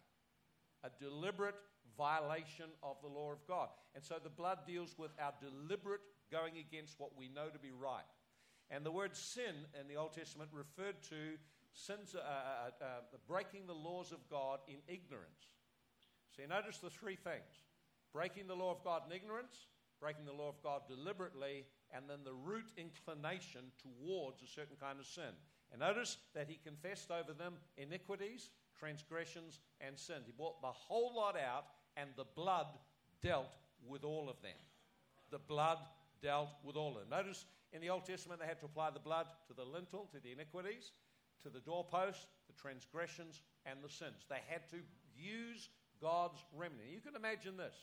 A 0.83 0.89
deliberate 0.99 1.55
violation 1.97 2.67
of 2.81 2.95
the 3.01 3.09
law 3.09 3.31
of 3.31 3.45
God. 3.47 3.69
And 3.95 4.03
so 4.03 4.15
the 4.23 4.29
blood 4.29 4.59
deals 4.65 4.95
with 4.97 5.11
our 5.21 5.33
deliberate 5.41 6.01
going 6.31 6.57
against 6.57 6.99
what 6.99 7.17
we 7.17 7.27
know 7.27 7.49
to 7.49 7.59
be 7.59 7.71
right. 7.71 8.07
And 8.71 8.85
the 8.85 8.91
word 8.91 9.15
sin 9.15 9.55
in 9.79 9.87
the 9.87 9.95
Old 9.95 10.13
Testament 10.13 10.49
referred 10.53 11.01
to 11.09 11.37
sins, 11.73 12.15
uh, 12.15 12.19
uh, 12.19 12.83
uh, 12.83 12.87
breaking 13.27 13.65
the 13.67 13.73
laws 13.73 14.11
of 14.11 14.19
God 14.29 14.59
in 14.67 14.77
ignorance. 14.87 15.57
So 16.35 16.43
you 16.43 16.47
notice 16.47 16.77
the 16.77 16.89
three 16.89 17.15
things 17.15 17.65
breaking 18.13 18.47
the 18.47 18.55
law 18.55 18.71
of 18.71 18.83
God 18.83 19.03
in 19.07 19.15
ignorance, 19.15 19.67
breaking 19.99 20.25
the 20.25 20.33
law 20.33 20.49
of 20.49 20.61
God 20.63 20.81
deliberately, 20.87 21.65
and 21.93 22.05
then 22.09 22.19
the 22.23 22.33
root 22.33 22.71
inclination 22.77 23.71
towards 23.81 24.41
a 24.41 24.47
certain 24.47 24.75
kind 24.79 24.99
of 24.99 25.05
sin. 25.05 25.33
And 25.71 25.79
notice 25.79 26.17
that 26.33 26.47
he 26.49 26.59
confessed 26.63 27.11
over 27.11 27.33
them 27.33 27.53
iniquities, 27.77 28.49
transgressions, 28.77 29.59
and 29.81 29.97
sins. 29.97 30.23
He 30.25 30.31
brought 30.31 30.61
the 30.61 30.67
whole 30.67 31.13
lot 31.15 31.35
out, 31.35 31.65
and 31.97 32.09
the 32.15 32.25
blood 32.35 32.67
dealt 33.21 33.55
with 33.87 34.03
all 34.03 34.29
of 34.29 34.41
them. 34.41 34.57
The 35.31 35.39
blood 35.39 35.79
dealt 36.21 36.49
with 36.63 36.75
all 36.75 36.97
of 36.97 37.01
them. 37.01 37.09
Notice 37.09 37.45
in 37.71 37.81
the 37.81 37.89
Old 37.89 38.05
Testament 38.05 38.39
they 38.39 38.47
had 38.47 38.59
to 38.59 38.65
apply 38.65 38.89
the 38.89 38.99
blood 38.99 39.27
to 39.47 39.53
the 39.53 39.63
lintel, 39.63 40.07
to 40.11 40.19
the 40.19 40.31
iniquities, 40.31 40.91
to 41.43 41.49
the 41.49 41.59
doorpost, 41.59 42.27
the 42.47 42.59
transgressions, 42.59 43.41
and 43.65 43.79
the 43.83 43.89
sins. 43.89 44.25
They 44.29 44.41
had 44.47 44.67
to 44.71 44.77
use 45.15 45.69
God's 46.01 46.43
remedy. 46.55 46.89
You 46.93 47.01
can 47.01 47.15
imagine 47.15 47.57
this. 47.57 47.75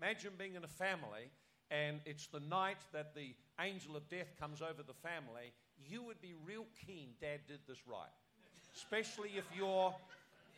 Imagine 0.00 0.32
being 0.38 0.54
in 0.54 0.64
a 0.64 0.68
family 0.68 1.30
and 1.72 2.00
it's 2.04 2.26
the 2.26 2.40
night 2.40 2.76
that 2.92 3.14
the 3.14 3.34
angel 3.58 3.96
of 3.96 4.06
death 4.10 4.28
comes 4.38 4.60
over 4.60 4.82
the 4.86 4.92
family. 4.92 5.52
You 5.88 6.02
would 6.02 6.20
be 6.20 6.34
real 6.44 6.66
keen 6.86 7.08
dad 7.20 7.40
did 7.48 7.60
this 7.66 7.78
right. 7.86 8.12
Especially 8.76 9.30
if 9.36 9.44
you're 9.56 9.94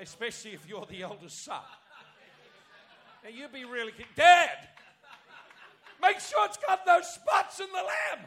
especially 0.00 0.52
if 0.52 0.68
you're 0.68 0.86
the 0.86 1.02
eldest 1.02 1.44
son. 1.44 1.60
Now 3.22 3.30
you'd 3.30 3.52
be 3.52 3.64
really 3.64 3.92
keen. 3.92 4.06
Dad! 4.16 4.50
Make 6.02 6.18
sure 6.18 6.44
it's 6.46 6.58
got 6.58 6.84
those 6.84 7.06
spots 7.14 7.60
in 7.60 7.66
the 7.68 7.76
lamb. 7.76 8.26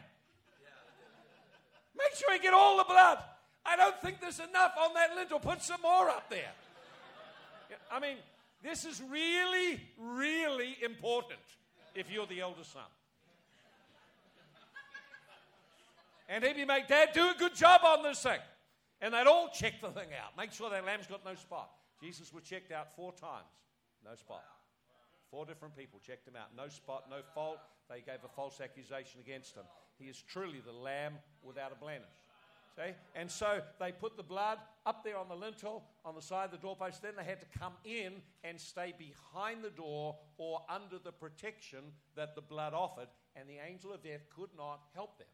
Make 1.96 2.16
sure 2.16 2.34
you 2.34 2.42
get 2.42 2.54
all 2.54 2.78
the 2.78 2.86
blood. 2.86 3.20
I 3.66 3.76
don't 3.76 4.00
think 4.02 4.22
there's 4.22 4.40
enough 4.40 4.72
on 4.80 4.94
that 4.94 5.16
lintel. 5.16 5.40
Put 5.40 5.62
some 5.62 5.82
more 5.82 6.10
up 6.10 6.30
there. 6.30 6.54
I 7.92 8.00
mean, 8.00 8.16
this 8.64 8.86
is 8.86 9.02
really, 9.10 9.82
really 9.98 10.78
important 10.82 11.40
if 11.98 12.12
you're 12.12 12.28
the 12.28 12.42
eldest 12.42 12.74
son. 12.74 12.84
And 16.30 16.44
he'd 16.44 16.56
be 16.56 16.66
make 16.66 16.88
dad 16.88 17.10
do 17.14 17.30
a 17.30 17.36
good 17.38 17.56
job 17.56 17.82
on 17.86 18.04
this 18.04 18.22
thing. 18.22 18.40
And 19.02 19.14
they'd 19.14 19.28
all 19.28 19.50
check 19.54 19.80
the 19.82 19.90
thing 19.90 20.10
out. 20.22 20.36
Make 20.38 20.52
sure 20.52 20.70
that 20.70 20.86
lamb's 20.86 21.08
got 21.08 21.24
no 21.24 21.36
spot. 21.36 21.70
Jesus 22.02 22.34
was 22.34 22.44
checked 22.44 22.72
out 22.72 22.96
four 22.96 23.14
times. 23.14 23.48
No 24.04 24.16
spot. 24.16 24.44
Four 25.32 25.46
different 25.46 25.76
people 25.76 26.00
checked 26.06 26.28
him 26.28 26.36
out. 26.36 26.56
No 26.56 26.68
spot, 26.68 27.06
no 27.10 27.18
fault. 27.34 27.60
They 27.90 28.02
gave 28.02 28.24
a 28.26 28.28
false 28.36 28.60
accusation 28.62 29.20
against 29.22 29.56
him. 29.56 29.64
He 29.98 30.06
is 30.06 30.22
truly 30.22 30.62
the 30.66 30.72
lamb 30.72 31.14
without 31.44 31.72
a 31.72 31.76
blemish. 31.76 32.06
And 33.16 33.30
so 33.30 33.62
they 33.80 33.92
put 33.92 34.18
the 34.18 34.24
blood 34.24 34.60
up 34.86 35.04
there 35.04 35.18
on 35.18 35.28
the 35.28 35.36
lintel, 35.36 35.84
on 36.06 36.16
the 36.16 36.22
side 36.22 36.46
of 36.46 36.52
the 36.52 36.58
doorpost. 36.58 37.02
Then 37.02 37.14
they 37.18 37.24
had 37.24 37.40
to 37.40 37.60
come 37.60 37.74
in 37.84 38.14
and 38.44 38.60
stay 38.60 38.94
behind 38.98 39.64
the 39.64 39.70
door 39.70 40.16
or 40.38 40.62
under 40.70 41.00
the 41.04 41.12
protection 41.12 41.80
that 42.16 42.36
the 42.36 42.42
blood 42.42 42.74
offered. 42.74 43.08
And 43.36 43.50
the 43.50 43.58
angel 43.68 43.94
of 43.94 44.04
death 44.04 44.22
could 44.36 44.50
not 44.56 44.82
help 44.94 45.18
them. 45.18 45.28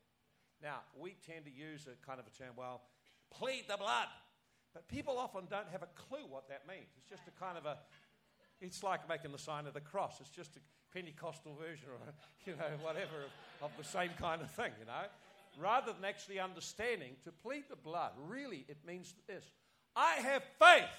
Now, 0.62 0.80
we 0.98 1.16
tend 1.28 1.46
to 1.46 1.52
use 1.52 1.88
a 1.88 2.06
kind 2.06 2.20
of 2.20 2.26
a 2.28 2.30
term, 2.30 2.54
well, 2.56 2.82
plead 3.30 3.66
the 3.68 3.78
blood. 3.78 4.08
But 4.74 4.88
people 4.88 5.18
often 5.18 5.44
don't 5.50 5.70
have 5.70 5.84
a 5.84 5.90
clue 5.96 6.26
what 6.30 6.48
that 6.48 6.64
means. 6.68 6.88
It's 6.98 7.10
just 7.10 7.24
a 7.28 7.32
kind 7.40 7.58
of 7.58 7.66
a, 7.66 7.78
it's 8.62 8.82
like 8.82 9.08
making 9.10 9.34
the 9.34 9.38
sign 9.38 9.68
of 9.68 9.74
the 9.74 9.82
cross. 9.82 10.22
It's 10.22 10.30
just 10.30 10.56
a 10.56 10.60
Pentecostal 10.94 11.56
version 11.56 11.90
or, 11.92 12.14
you 12.46 12.56
know, 12.56 12.72
whatever 12.82 13.28
of, 13.62 13.70
of 13.70 13.72
the 13.78 13.84
same 13.84 14.12
kind 14.18 14.42
of 14.42 14.50
thing, 14.52 14.72
you 14.80 14.86
know 14.86 15.06
rather 15.60 15.94
than 15.94 16.06
actually 16.06 16.40
understanding, 16.40 17.16
to 17.24 17.32
plead 17.32 17.64
the 17.70 17.76
blood, 17.76 18.12
really 18.28 18.66
it 18.68 18.78
means 18.86 19.14
this 19.28 19.44
I 19.96 20.16
have 20.16 20.44
faith 20.60 20.90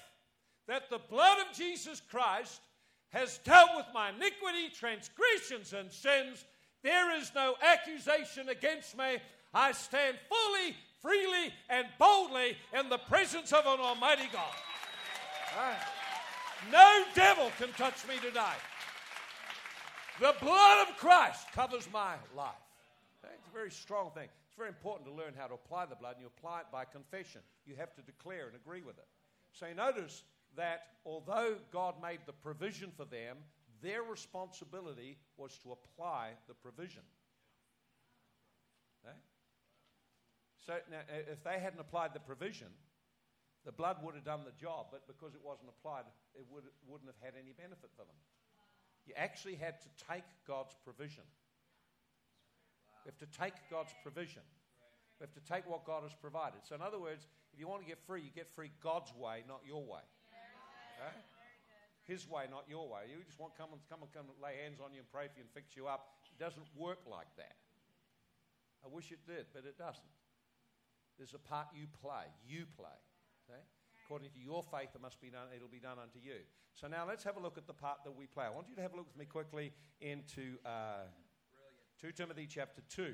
that 0.67 0.89
the 0.89 0.99
blood 1.09 1.37
of 1.39 1.55
Jesus 1.55 2.01
Christ 2.09 2.61
has 3.09 3.37
dealt 3.39 3.69
with 3.75 3.85
my 3.93 4.09
iniquity, 4.09 4.69
transgressions, 4.73 5.73
and 5.73 5.91
sins. 5.91 6.43
There 6.83 7.15
is 7.17 7.31
no 7.35 7.55
accusation 7.61 8.49
against 8.49 8.97
me. 8.97 9.17
I 9.53 9.71
stand 9.71 10.17
fully, 10.27 10.75
freely, 11.01 11.53
and 11.69 11.87
boldly 11.97 12.57
in 12.77 12.89
the 12.89 12.97
presence 12.97 13.53
of 13.53 13.65
an 13.65 13.79
Almighty 13.79 14.27
God. 14.33 14.53
No 16.71 17.03
devil 17.13 17.51
can 17.57 17.69
touch 17.73 18.07
me 18.07 18.15
today. 18.21 18.55
The 20.19 20.33
blood 20.41 20.87
of 20.87 20.97
Christ 20.97 21.51
covers 21.51 21.87
my 21.93 22.15
life. 22.35 22.53
It's 23.23 23.47
a 23.47 23.53
very 23.53 23.71
strong 23.71 24.11
thing. 24.11 24.27
It's 24.55 24.57
very 24.57 24.69
important 24.69 25.03
to 25.09 25.13
learn 25.13 25.33
how 25.37 25.47
to 25.47 25.55
apply 25.55 25.85
the 25.85 25.97
blood, 25.97 26.15
and 26.15 26.21
you 26.21 26.27
apply 26.27 26.61
it 26.61 26.67
by 26.71 26.85
confession. 26.85 27.41
You 27.65 27.75
have 27.75 27.93
to 27.95 28.01
declare 28.01 28.47
and 28.47 28.55
agree 28.55 28.83
with 28.83 28.97
it. 28.97 29.07
So 29.51 29.67
you 29.67 29.75
notice 29.75 30.23
that 30.55 30.95
although 31.05 31.57
God 31.73 31.95
made 32.01 32.19
the 32.25 32.31
provision 32.31 32.89
for 32.95 33.03
them, 33.03 33.35
their 33.83 34.01
responsibility 34.01 35.17
was 35.35 35.57
to 35.59 35.73
apply 35.73 36.39
the 36.47 36.53
provision. 36.53 37.01
Okay? 39.03 39.17
So 40.65 40.75
now, 40.89 41.01
if 41.29 41.43
they 41.43 41.59
hadn't 41.59 41.81
applied 41.81 42.13
the 42.13 42.21
provision, 42.21 42.71
the 43.65 43.73
blood 43.73 43.97
would 44.03 44.15
have 44.15 44.23
done 44.23 44.45
the 44.45 44.55
job, 44.55 44.85
but 44.89 45.05
because 45.05 45.35
it 45.35 45.41
wasn't 45.43 45.67
applied, 45.67 46.05
it 46.33 46.45
would, 46.49 46.63
wouldn't 46.87 47.11
have 47.11 47.19
had 47.19 47.37
any 47.37 47.51
benefit 47.51 47.91
for 47.97 48.05
them. 48.07 48.15
You 49.05 49.15
actually 49.17 49.55
had 49.55 49.81
to 49.81 49.89
take 50.07 50.23
God's 50.47 50.77
provision. 50.85 51.23
We 53.05 53.13
have 53.13 53.21
to 53.21 53.29
take 53.37 53.53
God's 53.69 53.93
provision. 54.01 54.41
We 55.19 55.29
have 55.29 55.35
to 55.37 55.45
take 55.45 55.69
what 55.69 55.85
God 55.85 56.03
has 56.03 56.13
provided. 56.17 56.65
So, 56.65 56.75
in 56.75 56.81
other 56.81 56.99
words, 56.99 57.27
if 57.53 57.59
you 57.59 57.69
want 57.69 57.85
to 57.85 57.87
get 57.87 58.01
free, 58.03 58.25
you 58.25 58.33
get 58.33 58.49
free 58.51 58.71
God's 58.81 59.13
way, 59.13 59.45
not 59.47 59.61
your 59.63 59.85
way. 59.85 60.03
Okay? 60.97 61.15
His 62.03 62.27
way, 62.27 62.45
not 62.49 62.65
your 62.67 62.89
way. 62.89 63.07
You 63.09 63.23
just 63.23 63.39
want 63.39 63.53
come 63.57 63.69
and 63.71 63.81
come 63.87 64.01
and 64.01 64.11
come 64.11 64.25
and 64.25 64.37
lay 64.41 64.57
hands 64.61 64.81
on 64.81 64.91
you 64.91 65.05
and 65.05 65.09
pray 65.13 65.29
for 65.29 65.37
you 65.37 65.45
and 65.45 65.53
fix 65.53 65.77
you 65.77 65.87
up. 65.87 66.17
It 66.33 66.41
doesn't 66.41 66.65
work 66.75 66.99
like 67.05 67.29
that. 67.37 67.55
I 68.83 68.89
wish 68.89 69.13
it 69.13 69.21
did, 69.25 69.45
but 69.53 69.65
it 69.65 69.77
doesn't. 69.77 70.13
There's 71.17 71.33
a 71.33 71.41
part 71.41 71.69
you 71.73 71.87
play. 72.01 72.27
You 72.45 72.65
play. 72.75 72.97
Okay? 73.47 73.61
According 74.05 74.29
to 74.29 74.41
your 74.41 74.61
faith, 74.61 74.89
it 74.93 75.01
must 75.01 75.21
be 75.21 75.29
done. 75.29 75.47
It'll 75.55 75.71
be 75.71 75.79
done 75.79 75.97
unto 75.97 76.19
you. 76.19 76.45
So 76.75 76.87
now 76.87 77.07
let's 77.07 77.23
have 77.23 77.37
a 77.37 77.39
look 77.39 77.57
at 77.57 77.65
the 77.65 77.73
part 77.73 78.03
that 78.03 78.13
we 78.13 78.27
play. 78.27 78.45
I 78.45 78.49
want 78.49 78.67
you 78.69 78.75
to 78.75 78.81
have 78.81 78.93
a 78.93 78.97
look 78.97 79.07
with 79.07 79.17
me 79.17 79.25
quickly 79.25 79.71
into 80.01 80.59
uh, 80.65 81.09
2 82.01 82.11
Timothy 82.11 82.47
chapter 82.49 82.81
2. 82.89 83.13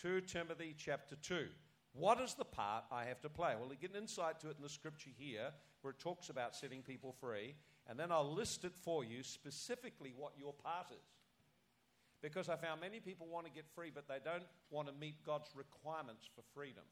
2 0.00 0.20
Timothy 0.22 0.74
chapter 0.76 1.16
2. 1.16 1.46
What 1.92 2.20
is 2.20 2.34
the 2.34 2.44
part 2.44 2.84
I 2.90 3.04
have 3.04 3.20
to 3.20 3.28
play? 3.28 3.54
Well, 3.58 3.68
we 3.68 3.76
get 3.76 3.90
an 3.90 3.96
insight 3.96 4.40
to 4.40 4.50
it 4.50 4.56
in 4.56 4.62
the 4.62 4.68
scripture 4.68 5.10
here 5.16 5.50
where 5.82 5.92
it 5.92 5.98
talks 5.98 6.30
about 6.30 6.54
setting 6.54 6.82
people 6.82 7.12
free. 7.20 7.54
And 7.88 7.98
then 7.98 8.12
I'll 8.12 8.32
list 8.32 8.64
it 8.64 8.74
for 8.74 9.04
you 9.04 9.22
specifically 9.22 10.12
what 10.16 10.32
your 10.38 10.52
part 10.52 10.86
is. 10.90 11.08
Because 12.22 12.48
I 12.48 12.56
found 12.56 12.80
many 12.80 13.00
people 13.00 13.26
want 13.26 13.46
to 13.46 13.52
get 13.52 13.64
free, 13.74 13.90
but 13.94 14.08
they 14.08 14.18
don't 14.24 14.46
want 14.70 14.88
to 14.88 14.94
meet 14.94 15.24
God's 15.24 15.50
requirements 15.54 16.28
for 16.34 16.42
freedom. 16.54 16.84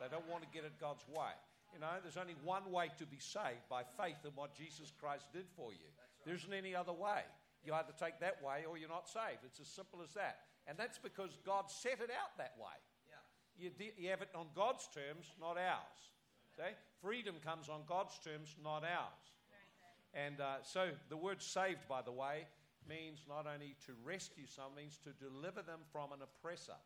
They 0.00 0.08
don't 0.10 0.28
want 0.28 0.42
to 0.42 0.48
get 0.52 0.64
it 0.64 0.72
God's 0.80 1.06
way. 1.08 1.32
You 1.72 1.80
know, 1.80 1.88
there's 2.02 2.16
only 2.16 2.36
one 2.44 2.70
way 2.70 2.90
to 2.98 3.06
be 3.06 3.18
saved 3.18 3.68
by 3.70 3.82
faith 3.96 4.18
in 4.24 4.32
what 4.34 4.54
Jesus 4.54 4.92
Christ 5.00 5.26
did 5.32 5.46
for 5.56 5.72
you. 5.72 5.88
There 6.24 6.34
isn't 6.34 6.52
any 6.52 6.74
other 6.74 6.92
way. 6.92 7.22
You 7.64 7.74
either 7.74 7.92
take 7.98 8.20
that 8.20 8.42
way 8.42 8.64
or 8.68 8.76
you're 8.76 8.88
not 8.88 9.08
saved. 9.08 9.46
It's 9.46 9.60
as 9.60 9.68
simple 9.68 10.00
as 10.02 10.12
that. 10.14 10.38
And 10.66 10.78
that's 10.78 10.98
because 10.98 11.38
God 11.44 11.70
set 11.70 12.00
it 12.02 12.10
out 12.10 12.36
that 12.38 12.54
way. 12.58 12.74
You, 13.58 13.70
de- 13.70 13.94
you 13.98 14.10
have 14.10 14.22
it 14.22 14.30
on 14.34 14.46
God's 14.54 14.88
terms, 14.94 15.26
not 15.40 15.56
ours. 15.58 16.00
Okay? 16.58 16.72
Freedom 17.00 17.36
comes 17.44 17.68
on 17.68 17.82
God's 17.86 18.18
terms, 18.18 18.56
not 18.62 18.82
ours. 18.82 19.24
And 20.14 20.40
uh, 20.40 20.62
so 20.62 20.90
the 21.08 21.16
word 21.16 21.42
saved, 21.42 21.88
by 21.88 22.02
the 22.02 22.12
way, 22.12 22.46
means 22.88 23.24
not 23.28 23.46
only 23.46 23.76
to 23.86 23.92
rescue 24.04 24.46
some, 24.46 24.74
means 24.76 24.98
to 25.04 25.12
deliver 25.24 25.62
them 25.62 25.80
from 25.92 26.12
an 26.12 26.20
oppressor. 26.22 26.76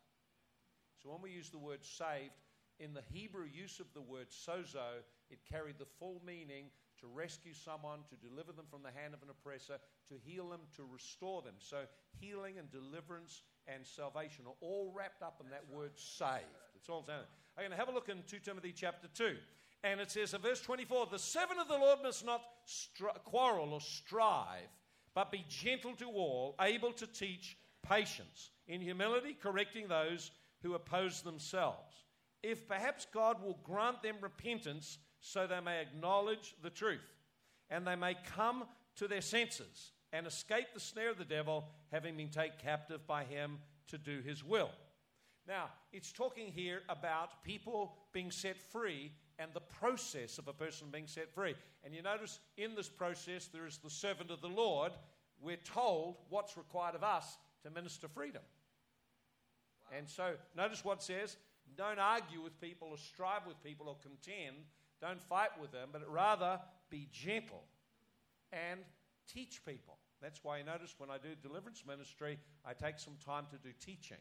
So 1.01 1.09
when 1.09 1.21
we 1.21 1.31
use 1.31 1.49
the 1.49 1.57
word 1.57 1.83
saved, 1.83 2.33
in 2.79 2.93
the 2.93 3.03
Hebrew 3.11 3.45
use 3.45 3.79
of 3.79 3.87
the 3.93 4.01
word 4.01 4.27
sozo, 4.29 5.01
it 5.29 5.39
carried 5.51 5.79
the 5.79 5.89
full 5.99 6.21
meaning 6.25 6.65
to 6.99 7.07
rescue 7.07 7.53
someone, 7.53 7.99
to 8.09 8.15
deliver 8.27 8.51
them 8.51 8.65
from 8.69 8.83
the 8.83 8.91
hand 8.91 9.13
of 9.13 9.21
an 9.21 9.29
oppressor, 9.29 9.77
to 10.09 10.15
heal 10.25 10.49
them, 10.49 10.61
to 10.75 10.83
restore 10.91 11.41
them. 11.41 11.55
So 11.59 11.83
healing 12.19 12.57
and 12.57 12.69
deliverance 12.71 13.43
and 13.67 13.85
salvation 13.85 14.45
are 14.47 14.57
all 14.61 14.91
wrapped 14.95 15.21
up 15.21 15.41
in 15.43 15.49
that 15.51 15.65
word 15.71 15.91
saved. 15.95 16.45
It's 16.75 16.89
all 16.89 17.03
saying. 17.03 17.19
I'm 17.57 17.63
going 17.63 17.71
to 17.71 17.77
have 17.77 17.89
a 17.89 17.91
look 17.91 18.09
in 18.09 18.23
2 18.27 18.39
Timothy 18.39 18.71
chapter 18.71 19.07
2. 19.13 19.35
And 19.83 19.99
it 19.99 20.11
says 20.11 20.33
in 20.33 20.41
verse 20.41 20.61
24, 20.61 21.07
The 21.11 21.19
servant 21.19 21.59
of 21.59 21.67
the 21.67 21.77
Lord 21.77 21.99
must 22.03 22.25
not 22.25 22.41
str- 22.65 23.07
quarrel 23.23 23.73
or 23.73 23.81
strive, 23.81 24.69
but 25.13 25.31
be 25.31 25.45
gentle 25.49 25.95
to 25.95 26.05
all, 26.05 26.55
able 26.61 26.91
to 26.93 27.07
teach 27.07 27.57
patience, 27.83 28.51
in 28.67 28.81
humility 28.81 29.35
correcting 29.39 29.87
those 29.87 30.31
who 30.61 30.73
oppose 30.73 31.21
themselves. 31.21 32.05
If 32.43 32.67
perhaps 32.67 33.07
God 33.11 33.41
will 33.41 33.59
grant 33.63 34.01
them 34.03 34.15
repentance 34.21 34.99
so 35.27 35.45
they 35.45 35.59
may 35.59 35.81
acknowledge 35.81 36.55
the 36.63 36.69
truth, 36.69 37.13
and 37.69 37.85
they 37.85 37.95
may 37.95 38.15
come 38.35 38.63
to 38.95 39.07
their 39.07 39.21
senses 39.21 39.91
and 40.13 40.25
escape 40.25 40.67
the 40.73 40.79
snare 40.79 41.09
of 41.09 41.17
the 41.17 41.25
devil, 41.25 41.65
having 41.91 42.15
been 42.15 42.29
taken 42.29 42.57
captive 42.63 43.05
by 43.05 43.25
him 43.25 43.59
to 43.87 43.97
do 43.97 44.21
his 44.21 44.43
will. 44.43 44.69
Now, 45.47 45.65
it's 45.91 46.11
talking 46.11 46.51
here 46.51 46.81
about 46.89 47.43
people 47.43 47.93
being 48.13 48.31
set 48.31 48.57
free 48.57 49.11
and 49.39 49.51
the 49.53 49.61
process 49.61 50.37
of 50.37 50.47
a 50.47 50.53
person 50.53 50.87
being 50.91 51.07
set 51.07 51.33
free. 51.33 51.55
And 51.83 51.93
you 51.93 52.01
notice 52.01 52.39
in 52.57 52.73
this 52.75 52.89
process, 52.89 53.47
there 53.47 53.65
is 53.65 53.77
the 53.77 53.89
servant 53.89 54.31
of 54.31 54.41
the 54.41 54.47
Lord. 54.47 54.93
We're 55.41 55.57
told 55.57 56.15
what's 56.29 56.57
required 56.57 56.95
of 56.95 57.03
us 57.03 57.37
to 57.63 57.69
minister 57.69 58.07
freedom. 58.07 58.41
And 59.95 60.09
so, 60.09 60.33
notice 60.55 60.83
what 60.83 60.99
it 60.99 61.03
says 61.03 61.37
don't 61.75 61.99
argue 61.99 62.41
with 62.41 62.59
people 62.61 62.89
or 62.91 62.97
strive 62.97 63.45
with 63.45 63.61
people 63.63 63.87
or 63.87 63.97
contend. 64.01 64.55
Don't 65.01 65.21
fight 65.21 65.51
with 65.61 65.71
them, 65.71 65.89
but 65.91 66.01
rather 66.11 66.59
be 66.89 67.07
gentle 67.11 67.63
and 68.51 68.79
teach 69.31 69.63
people. 69.65 69.97
That's 70.21 70.43
why 70.43 70.57
you 70.57 70.63
notice 70.63 70.95
when 70.97 71.09
I 71.11 71.17
do 71.17 71.29
deliverance 71.41 71.83
ministry, 71.87 72.39
I 72.65 72.73
take 72.73 72.99
some 72.99 73.15
time 73.23 73.45
to 73.51 73.57
do 73.57 73.69
teaching. 73.79 74.17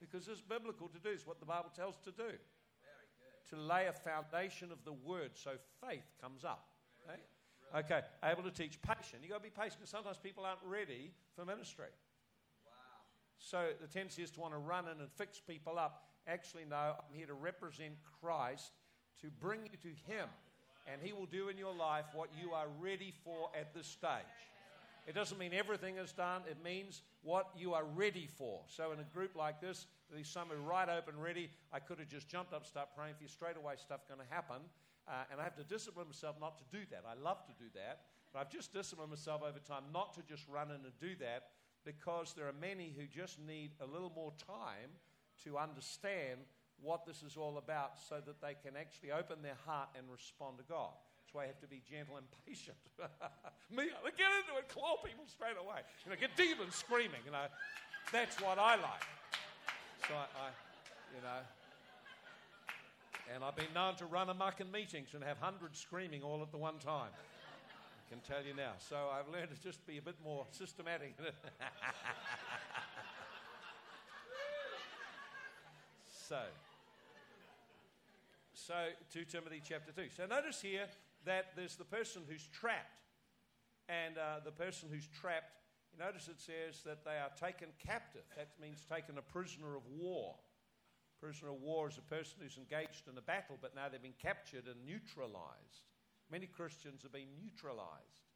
Because 0.00 0.28
it's 0.28 0.42
biblical 0.42 0.88
to 0.88 0.98
do. 0.98 1.10
It's 1.10 1.26
what 1.26 1.40
the 1.40 1.46
Bible 1.46 1.70
tells 1.74 1.96
to 2.04 2.10
do. 2.10 2.36
To 3.50 3.56
lay 3.56 3.86
a 3.86 3.92
foundation 3.92 4.70
of 4.72 4.84
the 4.84 4.92
word 4.92 5.30
so 5.34 5.52
faith 5.86 6.04
comes 6.20 6.44
up. 6.44 6.68
Okay? 7.06 7.18
Eh? 7.18 7.78
Okay, 7.78 8.00
able 8.24 8.42
to 8.42 8.50
teach 8.50 8.80
patient. 8.82 9.22
You've 9.22 9.30
got 9.30 9.38
to 9.38 9.42
be 9.42 9.50
patient 9.50 9.78
because 9.78 9.90
sometimes 9.90 10.18
people 10.18 10.44
aren't 10.44 10.60
ready 10.62 11.10
for 11.34 11.46
ministry. 11.46 11.88
Wow. 12.66 12.72
So 13.38 13.68
the 13.80 13.86
tendency 13.86 14.22
is 14.22 14.30
to 14.32 14.40
want 14.40 14.52
to 14.52 14.58
run 14.58 14.84
in 14.84 15.00
and 15.00 15.10
fix 15.16 15.40
people 15.40 15.78
up. 15.78 16.04
Actually, 16.26 16.64
no, 16.68 16.94
I'm 16.98 17.14
here 17.14 17.26
to 17.26 17.34
represent 17.34 17.94
Christ, 18.20 18.72
to 19.20 19.28
bring 19.40 19.60
you 19.64 19.78
to 19.82 20.12
Him. 20.12 20.28
And 20.90 21.00
He 21.02 21.12
will 21.12 21.26
do 21.26 21.48
in 21.48 21.58
your 21.58 21.74
life 21.74 22.06
what 22.12 22.30
you 22.40 22.52
are 22.52 22.66
ready 22.80 23.12
for 23.24 23.50
at 23.58 23.74
this 23.74 23.86
stage. 23.86 24.10
It 25.06 25.14
doesn't 25.14 25.38
mean 25.38 25.52
everything 25.52 25.96
is 25.96 26.12
done, 26.12 26.42
it 26.48 26.58
means 26.64 27.02
what 27.22 27.48
you 27.56 27.74
are 27.74 27.84
ready 27.84 28.28
for. 28.38 28.60
So, 28.68 28.92
in 28.92 29.00
a 29.00 29.14
group 29.14 29.34
like 29.34 29.60
this, 29.60 29.86
there's 30.12 30.36
are 30.36 30.44
right 30.56 30.88
open, 30.88 31.18
ready. 31.18 31.50
I 31.72 31.78
could 31.80 31.98
have 31.98 32.08
just 32.08 32.28
jumped 32.28 32.52
up, 32.52 32.66
start 32.66 32.88
praying 32.96 33.14
for 33.16 33.22
you 33.22 33.28
straight 33.28 33.56
away, 33.56 33.74
stuff 33.78 34.06
going 34.06 34.20
to 34.20 34.34
happen. 34.34 34.62
Uh, 35.08 35.24
and 35.32 35.40
I 35.40 35.44
have 35.44 35.56
to 35.56 35.64
discipline 35.64 36.06
myself 36.06 36.36
not 36.40 36.58
to 36.58 36.64
do 36.70 36.84
that. 36.90 37.02
I 37.08 37.20
love 37.20 37.44
to 37.46 37.52
do 37.58 37.68
that, 37.74 38.02
but 38.32 38.40
I've 38.40 38.50
just 38.50 38.72
disciplined 38.72 39.10
myself 39.10 39.42
over 39.42 39.58
time 39.58 39.82
not 39.92 40.14
to 40.14 40.22
just 40.22 40.46
run 40.48 40.68
in 40.68 40.76
and 40.76 40.94
do 41.00 41.16
that 41.18 41.48
because 41.84 42.34
there 42.36 42.46
are 42.46 42.54
many 42.60 42.94
who 42.96 43.06
just 43.06 43.40
need 43.40 43.72
a 43.80 43.86
little 43.86 44.12
more 44.14 44.32
time 44.46 44.90
to 45.44 45.58
understand 45.58 46.38
what 46.82 47.06
this 47.06 47.22
is 47.22 47.36
all 47.36 47.58
about 47.58 47.98
so 48.08 48.18
that 48.26 48.42
they 48.42 48.54
can 48.58 48.76
actually 48.76 49.12
open 49.12 49.42
their 49.42 49.58
heart 49.66 49.88
and 49.96 50.04
respond 50.10 50.58
to 50.58 50.64
God. 50.68 50.90
That's 51.22 51.32
why 51.32 51.42
you 51.44 51.54
have 51.54 51.60
to 51.62 51.70
be 51.70 51.80
gentle 51.88 52.18
and 52.18 52.26
patient. 52.44 52.76
Me, 53.70 53.88
I 53.88 54.10
get 54.18 54.28
into 54.42 54.58
it, 54.58 54.68
claw 54.68 54.98
people 55.00 55.24
straight 55.26 55.56
away. 55.56 55.80
You 56.04 56.10
know, 56.10 56.18
get 56.18 56.36
demons 56.36 56.74
screaming, 56.74 57.22
you 57.24 57.32
know. 57.32 57.46
That's 58.12 58.40
what 58.40 58.58
I 58.58 58.76
like. 58.76 59.06
So 60.08 60.14
I, 60.14 60.26
I 60.34 60.50
you 61.14 61.22
know, 61.22 61.40
and 63.34 63.44
I've 63.44 63.56
been 63.56 63.72
known 63.74 63.94
to 63.96 64.06
run 64.06 64.28
amok 64.28 64.60
in 64.60 64.70
meetings 64.70 65.14
and 65.14 65.22
have 65.24 65.38
hundreds 65.38 65.78
screaming 65.78 66.22
all 66.22 66.42
at 66.42 66.50
the 66.50 66.58
one 66.58 66.78
time. 66.78 67.10
I 67.14 68.10
can 68.10 68.20
tell 68.20 68.44
you 68.44 68.54
now. 68.54 68.72
So 68.78 68.96
I've 68.96 69.32
learned 69.32 69.50
to 69.56 69.62
just 69.62 69.86
be 69.86 69.98
a 69.98 70.02
bit 70.02 70.16
more 70.22 70.44
systematic. 70.50 71.14
so, 76.28 76.40
so 78.66 78.74
2 79.12 79.24
Timothy 79.24 79.60
chapter 79.62 79.92
2. 79.92 80.08
So 80.16 80.26
notice 80.26 80.60
here 80.60 80.86
that 81.24 81.56
there's 81.56 81.76
the 81.76 81.84
person 81.84 82.22
who's 82.28 82.46
trapped. 82.48 83.02
And 83.88 84.16
uh, 84.16 84.40
the 84.44 84.52
person 84.52 84.88
who's 84.90 85.08
trapped, 85.08 85.58
you 85.92 85.98
notice 85.98 86.28
it 86.28 86.38
says 86.38 86.82
that 86.86 87.04
they 87.04 87.18
are 87.18 87.30
taken 87.34 87.68
captive. 87.84 88.22
That 88.36 88.50
means 88.60 88.86
taken 88.86 89.18
a 89.18 89.22
prisoner 89.22 89.76
of 89.76 89.82
war. 89.90 90.36
Prisoner 91.20 91.50
of 91.50 91.60
war 91.60 91.88
is 91.88 91.98
a 91.98 92.02
person 92.02 92.38
who's 92.40 92.56
engaged 92.56 93.08
in 93.10 93.18
a 93.18 93.22
battle, 93.22 93.58
but 93.60 93.74
now 93.74 93.88
they've 93.90 94.02
been 94.02 94.14
captured 94.20 94.66
and 94.66 94.86
neutralized. 94.86 95.90
Many 96.30 96.46
Christians 96.46 97.02
have 97.02 97.12
been 97.12 97.34
neutralized. 97.42 98.30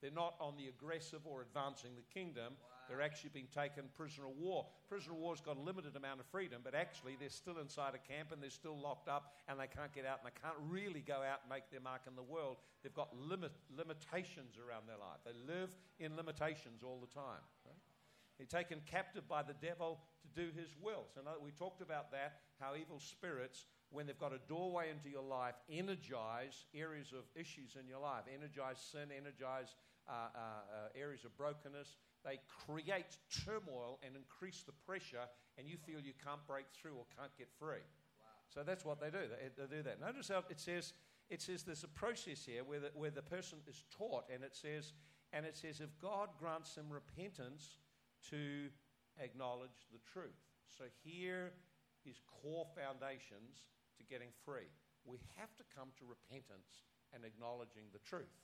They're 0.00 0.10
not 0.10 0.34
on 0.40 0.56
the 0.56 0.68
aggressive 0.68 1.20
or 1.24 1.42
advancing 1.42 1.92
the 1.96 2.14
kingdom. 2.14 2.54
They're 2.90 3.00
actually 3.00 3.30
being 3.32 3.46
taken 3.54 3.84
prisoner 3.94 4.26
of 4.26 4.34
war. 4.36 4.66
Prisoner 4.88 5.14
of 5.14 5.20
war's 5.20 5.40
got 5.40 5.56
a 5.56 5.60
limited 5.60 5.94
amount 5.94 6.18
of 6.18 6.26
freedom, 6.26 6.60
but 6.64 6.74
actually 6.74 7.14
they're 7.14 7.30
still 7.30 7.58
inside 7.62 7.94
a 7.94 8.02
camp 8.02 8.32
and 8.32 8.42
they're 8.42 8.50
still 8.50 8.74
locked 8.74 9.06
up 9.06 9.30
and 9.46 9.60
they 9.60 9.70
can't 9.70 9.94
get 9.94 10.04
out 10.04 10.18
and 10.18 10.26
they 10.26 10.34
can't 10.42 10.58
really 10.68 10.98
go 10.98 11.22
out 11.22 11.46
and 11.46 11.48
make 11.48 11.70
their 11.70 11.80
mark 11.80 12.02
in 12.10 12.16
the 12.16 12.26
world. 12.26 12.56
They've 12.82 12.92
got 12.92 13.14
limit, 13.14 13.52
limitations 13.70 14.58
around 14.58 14.90
their 14.90 14.98
life. 14.98 15.22
They 15.22 15.38
live 15.46 15.70
in 16.00 16.16
limitations 16.16 16.82
all 16.82 16.98
the 16.98 17.14
time. 17.14 17.46
right? 17.62 17.78
They're 18.40 18.50
taken 18.50 18.80
captive 18.90 19.28
by 19.28 19.44
the 19.44 19.54
devil 19.54 20.00
to 20.22 20.28
do 20.34 20.50
his 20.58 20.74
will. 20.82 21.04
So 21.14 21.20
we 21.44 21.52
talked 21.52 21.82
about 21.82 22.10
that, 22.10 22.40
how 22.58 22.72
evil 22.74 22.98
spirits, 22.98 23.66
when 23.90 24.06
they've 24.06 24.18
got 24.18 24.32
a 24.32 24.40
doorway 24.48 24.90
into 24.90 25.10
your 25.10 25.22
life, 25.22 25.54
energize 25.70 26.64
areas 26.74 27.12
of 27.12 27.22
issues 27.36 27.76
in 27.78 27.86
your 27.86 28.00
life, 28.00 28.24
energize 28.32 28.80
sin, 28.80 29.14
energize 29.14 29.76
uh, 30.08 30.12
uh, 30.12 30.38
uh, 30.40 30.98
areas 30.98 31.24
of 31.24 31.36
brokenness. 31.36 31.98
They 32.24 32.38
create 32.66 33.16
turmoil 33.44 33.98
and 34.04 34.14
increase 34.16 34.62
the 34.64 34.72
pressure, 34.86 35.24
and 35.56 35.68
you 35.68 35.76
feel 35.76 36.00
you 36.00 36.12
can't 36.22 36.44
break 36.46 36.66
through 36.74 36.96
or 36.96 37.06
can't 37.16 37.32
get 37.38 37.48
free. 37.58 37.84
So 38.52 38.62
that's 38.62 38.84
what 38.84 39.00
they 39.00 39.10
do. 39.10 39.24
They, 39.30 39.48
they 39.56 39.76
do 39.76 39.82
that. 39.82 40.00
Notice 40.00 40.28
how 40.28 40.44
it 40.50 40.60
says 40.60 40.92
it 41.30 41.40
says 41.40 41.62
there's 41.62 41.84
a 41.84 41.88
process 41.88 42.44
here 42.44 42.64
where 42.64 42.80
the, 42.80 42.90
where 42.94 43.10
the 43.10 43.22
person 43.22 43.58
is 43.68 43.84
taught, 43.96 44.24
and 44.32 44.42
it 44.42 44.56
says 44.56 44.92
and 45.32 45.46
it 45.46 45.56
says 45.56 45.80
if 45.80 45.90
God 46.02 46.28
grants 46.38 46.74
them 46.74 46.90
repentance 46.90 47.78
to 48.30 48.68
acknowledge 49.22 49.86
the 49.92 50.00
truth. 50.12 50.36
So 50.66 50.84
here 51.04 51.52
is 52.04 52.20
core 52.26 52.66
foundations 52.74 53.70
to 53.98 54.02
getting 54.04 54.30
free. 54.44 54.68
We 55.04 55.18
have 55.38 55.54
to 55.56 55.64
come 55.74 55.88
to 55.98 56.04
repentance 56.04 56.84
and 57.14 57.24
acknowledging 57.24 57.88
the 57.92 58.02
truth. 58.02 58.34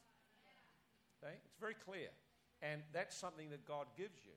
Okay? 1.19 1.35
It's 1.45 1.59
very 1.59 1.75
clear. 1.75 2.11
And 2.63 2.83
that's 2.93 3.17
something 3.17 3.51
that 3.51 3.67
God 3.67 3.87
gives 3.97 4.25
you. 4.25 4.33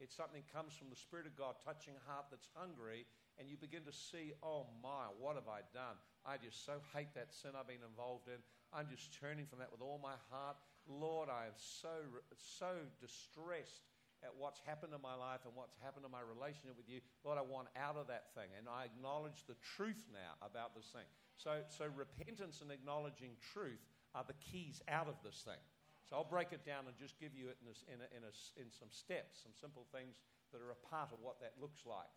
It's 0.00 0.16
something 0.16 0.40
that 0.40 0.48
comes 0.48 0.72
from 0.72 0.88
the 0.88 0.96
Spirit 0.96 1.28
of 1.28 1.36
God 1.36 1.60
touching 1.60 1.92
a 1.92 2.04
heart 2.08 2.32
that's 2.32 2.48
hungry, 2.56 3.04
and 3.36 3.44
you 3.52 3.60
begin 3.60 3.84
to 3.84 3.92
see, 3.92 4.32
oh 4.40 4.64
my, 4.80 5.12
what 5.20 5.36
have 5.36 5.48
I 5.48 5.60
done? 5.76 6.00
I 6.24 6.40
just 6.40 6.64
so 6.64 6.80
hate 6.96 7.12
that 7.14 7.36
sin 7.36 7.52
I've 7.52 7.68
been 7.68 7.84
involved 7.84 8.28
in. 8.32 8.40
I'm 8.72 8.88
just 8.88 9.12
turning 9.20 9.44
from 9.44 9.60
that 9.60 9.68
with 9.68 9.84
all 9.84 10.00
my 10.00 10.16
heart. 10.32 10.56
Lord, 10.88 11.28
I 11.28 11.52
am 11.52 11.56
so, 11.60 11.92
so 12.32 12.72
distressed 12.96 13.84
at 14.24 14.32
what's 14.36 14.60
happened 14.64 14.92
in 14.96 15.00
my 15.04 15.16
life 15.16 15.44
and 15.44 15.52
what's 15.52 15.76
happened 15.84 16.08
in 16.08 16.12
my 16.12 16.24
relationship 16.24 16.76
with 16.76 16.88
you. 16.88 17.04
Lord, 17.24 17.36
I 17.36 17.44
want 17.44 17.68
out 17.76 18.00
of 18.00 18.08
that 18.08 18.32
thing, 18.32 18.48
and 18.56 18.68
I 18.68 18.88
acknowledge 18.88 19.44
the 19.44 19.56
truth 19.76 20.08
now 20.12 20.36
about 20.40 20.72
this 20.72 20.88
thing. 20.92 21.08
So, 21.36 21.60
so 21.68 21.88
repentance 21.92 22.64
and 22.64 22.72
acknowledging 22.72 23.36
truth 23.52 23.84
are 24.16 24.24
the 24.24 24.36
keys 24.40 24.80
out 24.88 25.08
of 25.08 25.16
this 25.24 25.44
thing. 25.44 25.60
So 26.08 26.16
I'll 26.16 26.24
break 26.24 26.52
it 26.52 26.66
down 26.66 26.86
and 26.88 26.96
just 26.98 27.18
give 27.20 27.34
you 27.34 27.48
it 27.48 27.56
in, 27.62 27.68
this, 27.68 27.84
in, 27.86 28.00
a, 28.00 28.08
in, 28.16 28.22
a, 28.24 28.32
in 28.58 28.68
some 28.72 28.90
steps, 28.90 29.42
some 29.42 29.52
simple 29.54 29.86
things 29.94 30.18
that 30.52 30.58
are 30.58 30.72
a 30.72 30.80
part 30.88 31.12
of 31.12 31.18
what 31.22 31.38
that 31.40 31.54
looks 31.60 31.86
like. 31.86 32.10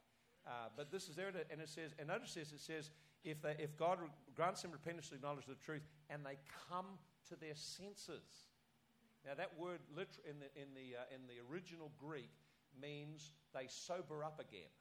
Uh, 0.46 0.68
but 0.76 0.92
this 0.92 1.08
is 1.08 1.16
there, 1.16 1.30
and 1.30 1.62
it 1.62 1.70
says, 1.70 1.94
and 2.00 2.08
notice 2.08 2.34
this, 2.34 2.52
it 2.52 2.60
says, 2.60 2.92
if, 3.24 3.42
they, 3.42 3.56
if 3.60 3.78
God 3.78 4.00
grants 4.36 4.62
them 4.62 4.72
repentance 4.72 5.10
to 5.10 5.16
acknowledge 5.16 5.46
the 5.46 5.56
truth, 5.56 5.84
and 6.10 6.26
they 6.26 6.36
come 6.68 7.00
to 7.30 7.36
their 7.40 7.56
senses. 7.56 8.52
Now, 9.24 9.36
that 9.36 9.56
word 9.56 9.80
liter- 9.96 10.20
in, 10.28 10.44
the, 10.44 10.52
in, 10.60 10.76
the, 10.76 11.00
uh, 11.00 11.16
in 11.16 11.24
the 11.32 11.40
original 11.48 11.92
Greek 11.96 12.32
means 12.76 13.32
they 13.54 13.68
sober 13.70 14.24
up 14.24 14.42
again. 14.42 14.74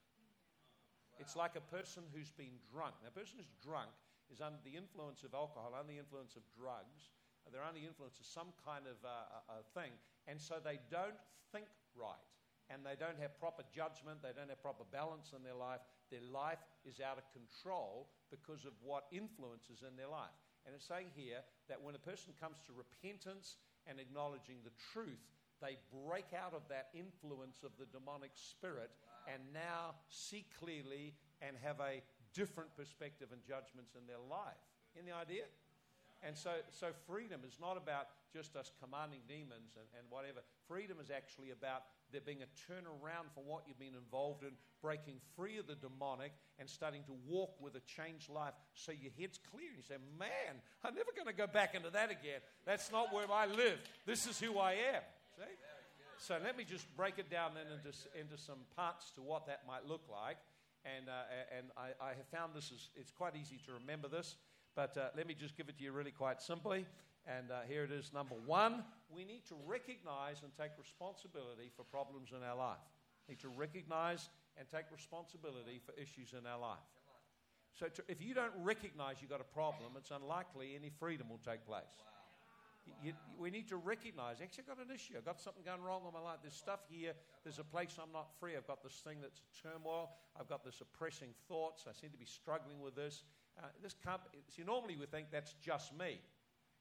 It's 1.20 1.36
like 1.36 1.55
a 1.55 1.62
person 1.62 2.02
who's 2.10 2.32
been 2.32 2.59
drunk. 2.72 2.98
Now, 3.02 3.14
a 3.14 3.18
person 3.18 3.39
who's 3.39 3.55
drunk 3.62 3.94
is 4.32 4.40
under 4.40 4.59
the 4.64 4.74
influence 4.74 5.22
of 5.22 5.35
alcohol, 5.35 5.77
under 5.78 5.93
the 5.93 6.01
influence 6.01 6.35
of 6.35 6.43
drugs. 6.51 7.14
They're 7.51 7.64
under 7.64 7.81
the 7.81 7.86
influence 7.86 8.20
of 8.20 8.27
some 8.27 8.55
kind 8.62 8.86
of 8.86 9.01
uh, 9.02 9.10
uh, 9.10 9.59
uh, 9.59 9.66
thing. 9.74 9.90
And 10.31 10.39
so 10.39 10.62
they 10.62 10.78
don't 10.93 11.19
think 11.51 11.66
right. 11.98 12.23
And 12.70 12.86
they 12.86 12.94
don't 12.94 13.19
have 13.19 13.36
proper 13.43 13.66
judgment. 13.74 14.23
They 14.23 14.32
don't 14.32 14.48
have 14.48 14.62
proper 14.62 14.86
balance 14.89 15.35
in 15.35 15.43
their 15.43 15.59
life. 15.59 15.82
Their 16.09 16.24
life 16.24 16.62
is 16.86 17.02
out 17.02 17.19
of 17.19 17.27
control 17.35 18.09
because 18.31 18.64
of 18.64 18.73
what 18.81 19.10
influences 19.12 19.85
in 19.85 19.98
their 19.98 20.09
life. 20.09 20.32
And 20.64 20.73
it's 20.73 20.86
saying 20.86 21.10
here 21.12 21.43
that 21.69 21.82
when 21.82 21.98
a 21.98 22.02
person 22.02 22.32
comes 22.39 22.62
to 22.70 22.73
repentance 22.73 23.59
and 23.85 23.98
acknowledging 23.98 24.62
the 24.62 24.73
truth, 24.94 25.20
they 25.60 25.78
break 25.90 26.31
out 26.35 26.55
of 26.55 26.62
that 26.70 26.90
influence 26.94 27.62
of 27.62 27.74
the 27.78 27.86
demonic 27.90 28.31
spirit 28.35 28.90
and 29.31 29.43
now 29.55 29.94
see 30.09 30.47
clearly 30.59 31.14
and 31.43 31.55
have 31.62 31.78
a 31.78 32.02
different 32.35 32.74
perspective 32.74 33.28
and 33.31 33.43
judgments 33.47 33.94
in 33.94 34.06
their 34.06 34.23
life. 34.23 34.59
In 34.98 35.06
the 35.06 35.14
idea? 35.14 35.47
And 36.23 36.36
so, 36.36 36.51
so 36.70 36.89
freedom 37.07 37.40
is 37.47 37.59
not 37.61 37.77
about 37.77 38.07
just 38.32 38.55
us 38.55 38.70
commanding 38.82 39.20
demons 39.27 39.74
and, 39.74 39.86
and 39.99 40.07
whatever. 40.09 40.40
Freedom 40.69 40.97
is 41.03 41.11
actually 41.11 41.51
about 41.51 41.82
there 42.12 42.23
being 42.24 42.43
a 42.43 42.51
turnaround 42.70 43.28
from 43.35 43.44
what 43.47 43.65
you've 43.66 43.78
been 43.78 43.99
involved 43.99 44.44
in, 44.44 44.53
breaking 44.81 45.19
free 45.35 45.59
of 45.59 45.66
the 45.66 45.74
demonic 45.74 46.32
and 46.59 46.69
starting 46.69 47.03
to 47.05 47.15
walk 47.27 47.59
with 47.61 47.74
a 47.74 47.82
changed 47.85 48.31
life 48.31 48.55
so 48.74 48.93
your 48.93 49.11
head's 49.19 49.39
clear. 49.51 49.66
And 49.69 49.77
you 49.77 49.82
say, 49.82 49.99
Man, 50.19 50.62
I'm 50.85 50.94
never 50.94 51.11
going 51.15 51.27
to 51.28 51.36
go 51.36 51.47
back 51.47 51.74
into 51.74 51.90
that 51.90 52.11
again. 52.11 52.40
That's 52.65 52.93
not 52.93 53.12
where 53.12 53.27
I 53.31 53.47
live. 53.47 53.78
This 54.07 54.27
is 54.27 54.39
who 54.39 54.59
I 54.59 54.73
am. 54.73 55.03
See? 55.36 55.44
So 56.19 56.39
let 56.39 56.57
me 56.57 56.62
just 56.62 56.86
break 56.97 57.19
it 57.19 57.28
down 57.31 57.51
then 57.55 57.66
into, 57.66 57.90
into 58.15 58.39
some 58.39 58.62
parts 58.77 59.11
to 59.16 59.23
what 59.23 59.47
that 59.47 59.62
might 59.66 59.89
look 59.89 60.07
like. 60.07 60.36
And, 60.86 61.09
uh, 61.09 61.59
and 61.59 61.66
I, 61.77 61.94
I 61.99 62.09
have 62.15 62.27
found 62.31 62.55
this 62.55 62.70
is, 62.70 62.90
it's 62.94 63.11
quite 63.11 63.35
easy 63.35 63.59
to 63.66 63.73
remember 63.74 64.07
this. 64.07 64.36
But 64.74 64.97
uh, 64.97 65.09
let 65.16 65.27
me 65.27 65.35
just 65.35 65.57
give 65.57 65.69
it 65.69 65.77
to 65.78 65.85
you 65.85 65.93
really 65.93 66.11
quite 66.11 66.40
simply. 66.40 66.86
And 67.27 67.51
uh, 67.51 67.61
here 67.69 67.85
it 67.85 67.93
is 67.93 68.11
number 68.12 68.35
one, 68.47 68.82
we 69.15 69.24
need 69.24 69.44
to 69.47 69.55
recognize 69.66 70.43
and 70.43 70.53
take 70.59 70.70
responsibility 70.78 71.70
for 71.77 71.85
problems 71.85 72.31
in 72.36 72.43
our 72.43 72.57
life. 72.57 72.82
We 73.28 73.35
need 73.35 73.40
to 73.43 73.49
recognize 73.49 74.28
and 74.59 74.69
take 74.69 74.90
responsibility 74.90 75.81
for 75.85 75.93
issues 76.01 76.35
in 76.36 76.47
our 76.47 76.59
life. 76.59 76.82
So 77.78 77.86
to, 77.86 78.03
if 78.09 78.20
you 78.20 78.35
don't 78.35 78.53
recognize 78.59 79.16
you've 79.20 79.31
got 79.31 79.40
a 79.40 79.55
problem, 79.55 79.93
it's 79.97 80.11
unlikely 80.11 80.74
any 80.77 80.90
freedom 80.90 81.28
will 81.28 81.40
take 81.47 81.65
place. 81.65 81.85
You, 82.85 82.93
you- 83.05 83.15
we 83.39 83.51
need 83.51 83.69
to 83.69 83.77
recognize, 83.77 84.40
actually, 84.43 84.65
I've 84.69 84.77
got 84.78 84.85
an 84.86 84.93
issue. 84.94 85.15
I've 85.16 85.24
got 85.24 85.40
something 85.40 85.62
going 85.65 85.81
wrong 85.81 86.03
in 86.07 86.12
my 86.12 86.20
life. 86.20 86.39
There's 86.43 86.55
stuff 86.55 86.81
here. 86.90 87.12
There's 87.44 87.59
a 87.61 87.65
place 87.65 87.97
I'm 88.03 88.12
not 88.12 88.28
free. 88.40 88.57
I've 88.57 88.66
got 88.66 88.82
this 88.82 89.01
thing 89.07 89.19
that's 89.23 89.43
turmoil. 89.62 90.11
I've 90.39 90.49
got 90.49 90.65
this 90.65 90.81
oppressing 90.81 91.31
thoughts. 91.49 91.86
I 91.89 91.93
seem 91.93 92.11
to 92.11 92.19
be 92.19 92.27
struggling 92.27 92.81
with 92.81 92.97
this. 92.97 93.23
Uh, 93.59 93.66
this 93.83 93.95
can't, 94.05 94.20
see, 94.49 94.62
normally 94.62 94.97
we 94.97 95.07
think 95.07 95.27
that's 95.31 95.55
just 95.61 95.97
me. 95.97 96.20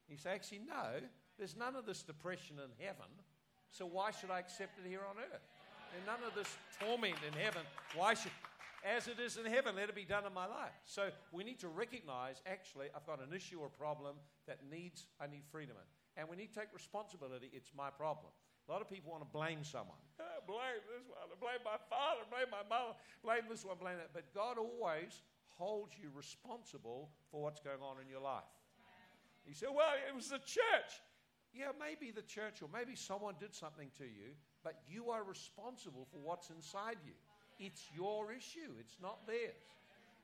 You 0.08 0.18
say, 0.18 0.32
actually, 0.32 0.62
no, 0.68 1.00
there's 1.38 1.56
none 1.56 1.76
of 1.76 1.86
this 1.86 2.04
depression 2.04 2.58
in 2.64 2.72
heaven, 2.86 3.08
so 3.72 3.86
why 3.86 4.12
should 4.12 4.32
I 4.32 4.40
accept 4.40 4.80
it 4.84 4.88
here 4.88 5.02
on 5.10 5.16
earth? 5.18 5.48
And 5.96 6.06
none 6.06 6.20
of 6.28 6.36
this 6.36 6.48
torment 6.80 7.16
in 7.28 7.34
heaven. 7.34 7.62
Why 7.96 8.14
should, 8.14 8.32
as 8.84 9.08
it 9.08 9.20
is 9.20 9.38
in 9.38 9.46
heaven, 9.46 9.76
let 9.76 9.90
it 9.90 9.96
be 9.96 10.06
done 10.06 10.26
in 10.26 10.34
my 10.34 10.46
life. 10.46 10.76
So 10.86 11.10
we 11.32 11.44
need 11.44 11.60
to 11.60 11.68
recognize, 11.68 12.42
actually, 12.46 12.88
I've 12.96 13.06
got 13.06 13.20
an 13.20 13.34
issue 13.36 13.60
or 13.60 13.70
problem 13.70 14.16
that 14.48 14.60
needs, 14.70 15.08
I 15.20 15.28
need 15.28 15.44
freedom 15.52 15.76
in. 15.76 15.88
And 16.22 16.30
we 16.30 16.36
need 16.36 16.54
to 16.54 16.60
take 16.60 16.74
responsibility. 16.74 17.50
It's 17.54 17.72
my 17.76 17.90
problem. 17.90 18.32
A 18.68 18.72
lot 18.72 18.82
of 18.82 18.90
people 18.90 19.12
want 19.12 19.24
to 19.24 19.32
blame 19.32 19.64
someone. 19.64 19.98
"Ah, 20.20 20.24
blame 20.48 20.80
this 20.88 21.08
one, 21.08 21.28
blame 21.40 21.64
my 21.66 21.80
father, 21.90 22.22
blame 22.30 22.48
my 22.52 22.64
mother, 22.68 22.94
blame 23.24 23.44
this 23.50 23.66
one, 23.66 23.78
blame 23.80 23.98
that. 23.98 24.14
But 24.14 24.34
God 24.34 24.58
always 24.58 25.24
holds 25.58 25.94
you 26.02 26.10
responsible 26.16 27.10
for 27.32 27.42
what's 27.42 27.60
going 27.60 27.82
on 27.82 27.98
in 28.02 28.10
your 28.10 28.22
life. 28.22 28.44
You 29.46 29.54
say, 29.54 29.68
well, 29.68 29.94
it 30.08 30.16
was 30.16 30.30
the 30.30 30.40
church. 30.40 31.02
Yeah, 31.54 31.76
maybe 31.80 32.12
the 32.12 32.22
church 32.22 32.62
or 32.62 32.70
maybe 32.72 32.96
someone 32.96 33.36
did 33.40 33.54
something 33.54 33.92
to 33.98 34.06
you, 34.06 34.32
but 34.64 34.80
you 34.88 35.10
are 35.10 35.24
responsible 35.24 36.08
for 36.12 36.20
what's 36.24 36.50
inside 36.50 36.98
you. 37.06 37.14
It's 37.60 37.84
your 37.94 38.32
issue, 38.32 38.72
it's 38.80 38.98
not 39.02 39.28
theirs. 39.28 39.68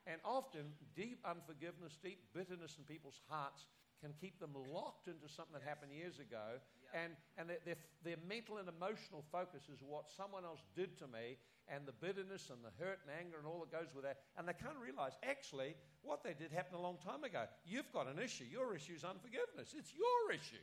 And 0.06 0.20
often, 0.24 0.72
deep 0.96 1.20
unforgiveness, 1.28 1.98
deep 2.02 2.24
bitterness 2.32 2.76
in 2.78 2.84
people's 2.84 3.20
hearts 3.28 3.66
can 4.00 4.14
keep 4.20 4.40
them 4.40 4.56
locked 4.72 5.06
into 5.06 5.28
something 5.28 5.52
that 5.52 5.62
happened 5.62 5.92
years 5.92 6.18
ago. 6.18 6.56
And, 6.94 7.12
and 7.36 7.50
their, 7.50 7.60
their, 7.66 7.76
their 8.02 8.20
mental 8.24 8.56
and 8.56 8.68
emotional 8.68 9.22
focus 9.30 9.68
is 9.68 9.84
what 9.84 10.08
someone 10.08 10.48
else 10.48 10.64
did 10.74 10.96
to 10.98 11.06
me, 11.06 11.36
and 11.72 11.86
the 11.86 11.92
bitterness 11.92 12.50
and 12.50 12.58
the 12.64 12.72
hurt 12.82 13.00
and 13.04 13.12
anger 13.12 13.36
and 13.38 13.46
all 13.46 13.60
that 13.60 13.72
goes 13.72 13.94
with 13.94 14.04
that. 14.04 14.18
And 14.36 14.48
they 14.48 14.56
can't 14.56 14.78
realize, 14.80 15.12
actually, 15.22 15.76
what 16.02 16.24
they 16.24 16.34
did 16.34 16.52
happened 16.52 16.80
a 16.80 16.82
long 16.82 16.96
time 17.04 17.24
ago. 17.24 17.44
You've 17.66 17.90
got 17.92 18.08
an 18.08 18.18
issue. 18.18 18.44
Your 18.50 18.74
issue 18.74 18.94
is 18.96 19.04
unforgiveness. 19.04 19.74
It's 19.76 19.92
your 19.92 20.32
issue. 20.32 20.62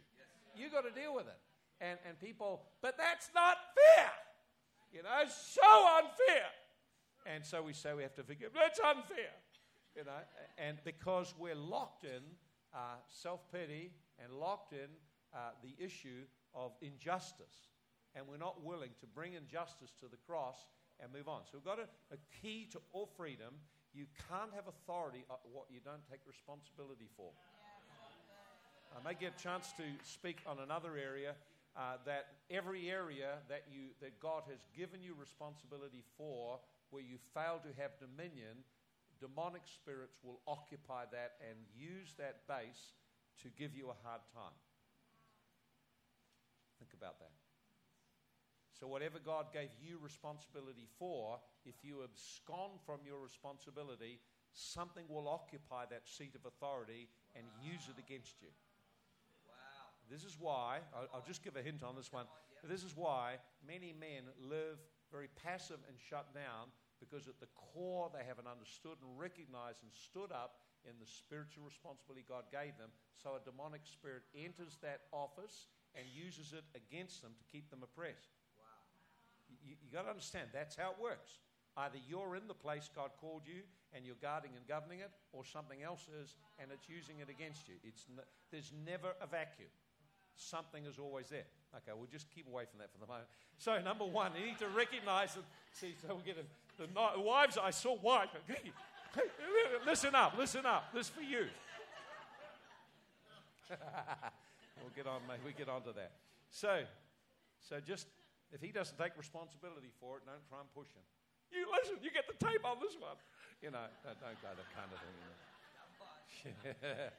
You've 0.56 0.72
got 0.72 0.84
to 0.84 0.92
deal 0.92 1.14
with 1.14 1.28
it. 1.28 1.40
And, 1.82 2.00
and 2.08 2.20
people, 2.20 2.64
but 2.82 2.98
that's 2.98 3.30
not 3.36 3.58
fair. 3.76 4.10
You 4.92 5.04
know, 5.04 5.24
so 5.28 5.62
unfair. 5.98 6.48
And 7.26 7.44
so 7.44 7.62
we 7.62 7.74
say 7.74 7.94
we 7.94 8.04
have 8.04 8.16
to 8.16 8.24
forgive. 8.24 8.52
That's 8.54 8.80
unfair. 8.80 9.34
You 9.96 10.04
know, 10.04 10.24
and 10.58 10.78
because 10.84 11.34
we're 11.38 11.56
locked 11.56 12.04
in 12.04 12.22
uh, 12.74 13.00
self 13.08 13.42
pity 13.52 13.92
and 14.24 14.34
locked 14.34 14.74
in 14.74 14.90
uh, 15.34 15.52
the 15.64 15.84
issue 15.84 16.24
of 16.54 16.72
injustice, 16.82 17.70
and 18.16 18.26
we're 18.28 18.38
not 18.38 18.64
willing 18.64 18.92
to 19.00 19.08
bring 19.08 19.34
injustice 19.34 19.92
to 20.00 20.08
the 20.08 20.18
cross 20.28 20.58
and 21.02 21.12
move 21.12 21.28
on. 21.28 21.42
So 21.46 21.58
we've 21.58 21.66
got 21.66 21.80
a, 21.80 21.88
a 22.14 22.20
key 22.42 22.68
to 22.72 22.80
all 22.94 23.10
freedom. 23.18 23.54
You 23.94 24.06
can't 24.30 24.52
have 24.54 24.68
authority 24.68 25.24
at 25.32 25.40
what 25.52 25.66
you 25.72 25.80
don't 25.84 26.04
take 26.10 26.20
responsibility 26.28 27.08
for. 27.16 27.32
I 28.96 29.04
may 29.04 29.16
get 29.16 29.34
a 29.38 29.44
chance 29.44 29.74
to 29.76 29.84
speak 30.04 30.40
on 30.48 30.60
another 30.60 30.96
area, 30.96 31.36
uh, 31.76 32.00
that 32.06 32.40
every 32.50 32.90
area 32.90 33.44
that, 33.50 33.64
you, 33.72 33.92
that 34.00 34.20
God 34.20 34.44
has 34.48 34.60
given 34.76 35.04
you 35.04 35.16
responsibility 35.20 36.04
for, 36.18 36.60
where 36.92 37.04
you 37.04 37.18
fail 37.34 37.60
to 37.60 37.82
have 37.82 37.92
dominion, 38.00 38.64
demonic 39.20 39.64
spirits 39.68 40.16
will 40.24 40.40
occupy 40.48 41.04
that 41.12 41.36
and 41.44 41.58
use 41.76 42.16
that 42.18 42.48
base 42.48 42.96
to 43.44 43.50
give 43.60 43.76
you 43.76 43.92
a 43.92 43.98
hard 44.04 44.22
time. 44.34 44.56
Think 46.80 46.94
about 46.94 47.20
that. 47.20 47.45
So, 48.78 48.88
whatever 48.88 49.20
God 49.24 49.54
gave 49.54 49.70
you 49.80 49.98
responsibility 50.04 50.88
for, 51.00 51.40
if 51.66 51.76
you 51.82 52.04
abscond 52.04 52.84
from 52.86 53.00
your 53.08 53.20
responsibility, 53.20 54.20
something 54.52 55.06
will 55.08 55.28
occupy 55.28 55.86
that 55.90 56.08
seat 56.08 56.36
of 56.36 56.46
authority 56.46 57.08
and 57.36 57.46
use 57.64 57.88
it 57.88 57.96
against 57.98 58.42
you. 58.42 58.52
Wow. 59.48 59.96
This 60.12 60.24
is 60.24 60.36
why, 60.40 60.80
I'll, 60.94 61.08
I'll 61.16 61.28
just 61.28 61.44
give 61.44 61.56
a 61.56 61.62
hint 61.62 61.84
on 61.84 61.96
this 61.96 62.12
one. 62.12 62.26
This 62.68 62.84
is 62.84 62.98
why 62.98 63.38
many 63.66 63.94
men 63.94 64.28
live 64.44 64.80
very 65.12 65.30
passive 65.44 65.80
and 65.88 65.96
shut 65.96 66.34
down 66.34 66.74
because 67.00 67.28
at 67.28 67.40
the 67.40 67.52
core 67.56 68.12
they 68.12 68.26
haven't 68.28 68.48
understood 68.48 68.98
and 69.00 69.12
recognized 69.20 69.84
and 69.84 69.92
stood 69.92 70.32
up 70.32 70.66
in 70.84 70.98
the 71.00 71.08
spiritual 71.08 71.64
responsibility 71.64 72.26
God 72.28 72.50
gave 72.52 72.76
them. 72.76 72.90
So 73.16 73.38
a 73.38 73.42
demonic 73.44 73.88
spirit 73.88 74.24
enters 74.36 74.78
that 74.82 75.08
office 75.12 75.68
and 75.96 76.04
uses 76.12 76.54
it 76.54 76.66
against 76.76 77.22
them 77.22 77.32
to 77.38 77.46
keep 77.48 77.70
them 77.70 77.84
oppressed. 77.84 78.36
You, 79.66 79.76
you 79.82 79.92
got 79.92 80.04
to 80.04 80.10
understand 80.10 80.50
that's 80.54 80.76
how 80.76 80.92
it 80.92 80.98
works. 81.02 81.40
Either 81.78 81.98
you're 82.08 82.36
in 82.36 82.48
the 82.48 82.54
place 82.54 82.90
God 82.96 83.12
called 83.20 83.42
you 83.46 83.62
and 83.94 84.06
you're 84.06 84.20
guarding 84.22 84.52
and 84.56 84.66
governing 84.68 85.00
it, 85.00 85.12
or 85.34 85.44
something 85.44 85.84
else 85.84 86.08
is 86.22 86.36
and 86.60 86.70
it's 86.72 86.88
using 86.88 87.20
it 87.20 87.30
against 87.30 87.68
you. 87.68 87.76
It's 87.84 88.06
n- 88.10 88.24
there's 88.52 88.72
never 88.86 89.10
a 89.22 89.28
vacuum. 89.28 89.70
Something 90.36 90.86
is 90.86 91.00
always 91.00 91.30
there. 91.30 91.48
Okay, 91.76 91.92
we'll 91.96 92.12
just 92.12 92.30
keep 92.34 92.48
away 92.48 92.64
from 92.70 92.80
that 92.80 92.92
for 92.92 93.00
the 93.00 93.08
moment. 93.08 93.28
So, 93.58 93.80
number 93.82 94.06
one, 94.06 94.32
you 94.38 94.46
need 94.46 94.60
to 94.60 94.68
recognize 94.68 95.34
that. 95.36 95.44
See, 95.72 95.96
so 96.06 96.16
we 96.16 96.24
get 96.24 96.38
a, 96.38 96.46
the 96.82 97.22
wives. 97.22 97.58
I 97.62 97.72
saw 97.72 97.96
wife. 98.02 98.30
Listen 99.86 100.14
up, 100.16 100.38
listen 100.38 100.66
up. 100.66 100.94
This 100.94 101.08
is 101.08 101.14
for 101.14 101.22
you. 101.22 101.48
we'll 103.70 104.92
get 104.96 105.08
on, 105.08 105.22
mate. 105.28 105.40
We 105.46 105.54
get 105.54 105.70
on 105.70 105.82
to 105.84 105.94
that. 105.94 106.12
So, 106.50 106.84
so 107.62 107.80
just 107.86 108.08
if 108.54 108.62
he 108.62 108.72
doesn't 108.72 108.98
take 108.98 109.18
responsibility 109.18 109.90
for 110.00 110.18
it, 110.18 110.26
don't 110.26 110.46
try 110.48 110.60
and 110.60 110.70
push 110.74 110.90
him. 110.94 111.06
You 111.52 111.66
listen. 111.72 112.02
You 112.02 112.12
get 112.12 112.26
the 112.28 112.38
tape 112.38 112.66
on 112.66 112.78
this 112.82 112.98
one. 112.98 113.18
You 113.62 113.72
know, 113.72 113.86
don't, 114.04 114.18
don't 114.20 114.40
go 114.42 114.50
that 114.54 114.70
kind 114.74 114.90
of 114.90 114.98
thing. 115.00 115.16
You 115.16 115.30
know. 115.30 117.10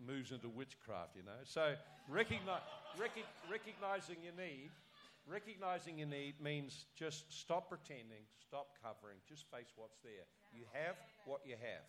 Moves 0.08 0.32
into 0.32 0.48
witchcraft, 0.48 1.16
you 1.16 1.22
know. 1.22 1.38
So 1.44 1.74
recognize, 2.08 2.62
rec- 2.98 3.30
recognizing 3.50 4.20
your 4.22 4.34
need, 4.36 4.70
recognizing 5.26 5.98
your 5.98 6.08
need 6.08 6.40
means 6.42 6.86
just 6.94 7.30
stop 7.32 7.68
pretending, 7.68 8.26
stop 8.42 8.74
covering, 8.82 9.16
just 9.28 9.48
face 9.50 9.72
what's 9.76 9.98
there. 10.02 10.26
You 10.52 10.66
have 10.72 10.96
what 11.24 11.40
you 11.46 11.56
have. 11.56 11.86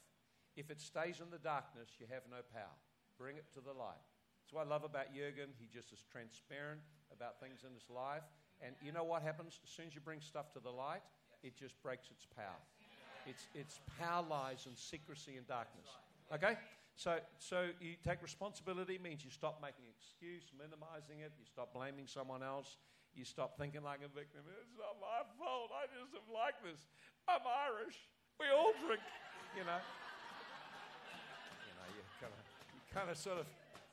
If 0.56 0.72
it 0.72 0.80
stays 0.80 1.20
in 1.20 1.30
the 1.32 1.42
darkness, 1.42 1.98
you 2.00 2.08
have 2.10 2.24
no 2.32 2.40
power. 2.54 2.80
Bring 3.18 3.36
it 3.36 3.52
to 3.54 3.60
the 3.60 3.74
light. 3.74 4.00
That's 4.46 4.54
what 4.54 4.68
I 4.68 4.70
love 4.70 4.86
about 4.86 5.12
Jurgen. 5.12 5.52
He 5.58 5.68
just 5.68 5.92
is 5.92 6.06
transparent 6.06 6.80
about 7.16 7.40
things 7.40 7.64
in 7.64 7.74
his 7.74 7.88
life. 7.90 8.24
And 8.62 8.76
you 8.84 8.92
know 8.92 9.04
what 9.04 9.22
happens? 9.22 9.60
As 9.64 9.70
soon 9.70 9.88
as 9.88 9.96
you 9.96 10.02
bring 10.02 10.22
stuff 10.22 10.52
to 10.54 10.60
the 10.60 10.72
light, 10.72 11.02
it 11.44 11.56
just 11.56 11.82
breaks 11.82 12.08
its 12.12 12.26
power. 12.36 12.62
Its, 13.26 13.48
its 13.56 13.80
power 14.00 14.24
lies 14.28 14.68
in 14.70 14.76
secrecy 14.76 15.38
and 15.38 15.48
darkness. 15.48 15.90
Okay? 16.34 16.58
So, 16.96 17.20
so 17.40 17.68
you 17.82 18.00
take 18.00 18.24
responsibility 18.24 18.96
means 19.02 19.26
you 19.26 19.32
stop 19.32 19.60
making 19.60 19.84
excuse, 19.92 20.48
minimizing 20.56 21.20
it. 21.20 21.36
You 21.36 21.44
stop 21.44 21.74
blaming 21.74 22.08
someone 22.08 22.42
else. 22.42 22.78
You 23.16 23.24
stop 23.24 23.58
thinking 23.60 23.84
like 23.84 24.00
a 24.00 24.12
victim. 24.12 24.44
It's 24.60 24.76
not 24.80 24.96
my 25.00 25.24
fault. 25.40 25.72
I 25.76 25.88
just 25.92 26.16
am 26.16 26.28
like 26.32 26.56
this. 26.64 26.80
I'm 27.28 27.44
Irish. 27.44 27.96
We 28.40 28.48
all 28.52 28.72
drink. 28.88 29.04
You 29.56 29.64
know. 29.68 29.80
You 31.68 31.74
know. 31.76 31.88
You 31.96 32.04
kind 32.20 32.32
of, 32.32 32.44
you 32.72 32.82
kind 32.92 33.10
of 33.12 33.18
sort 33.18 33.40
of, 33.40 33.48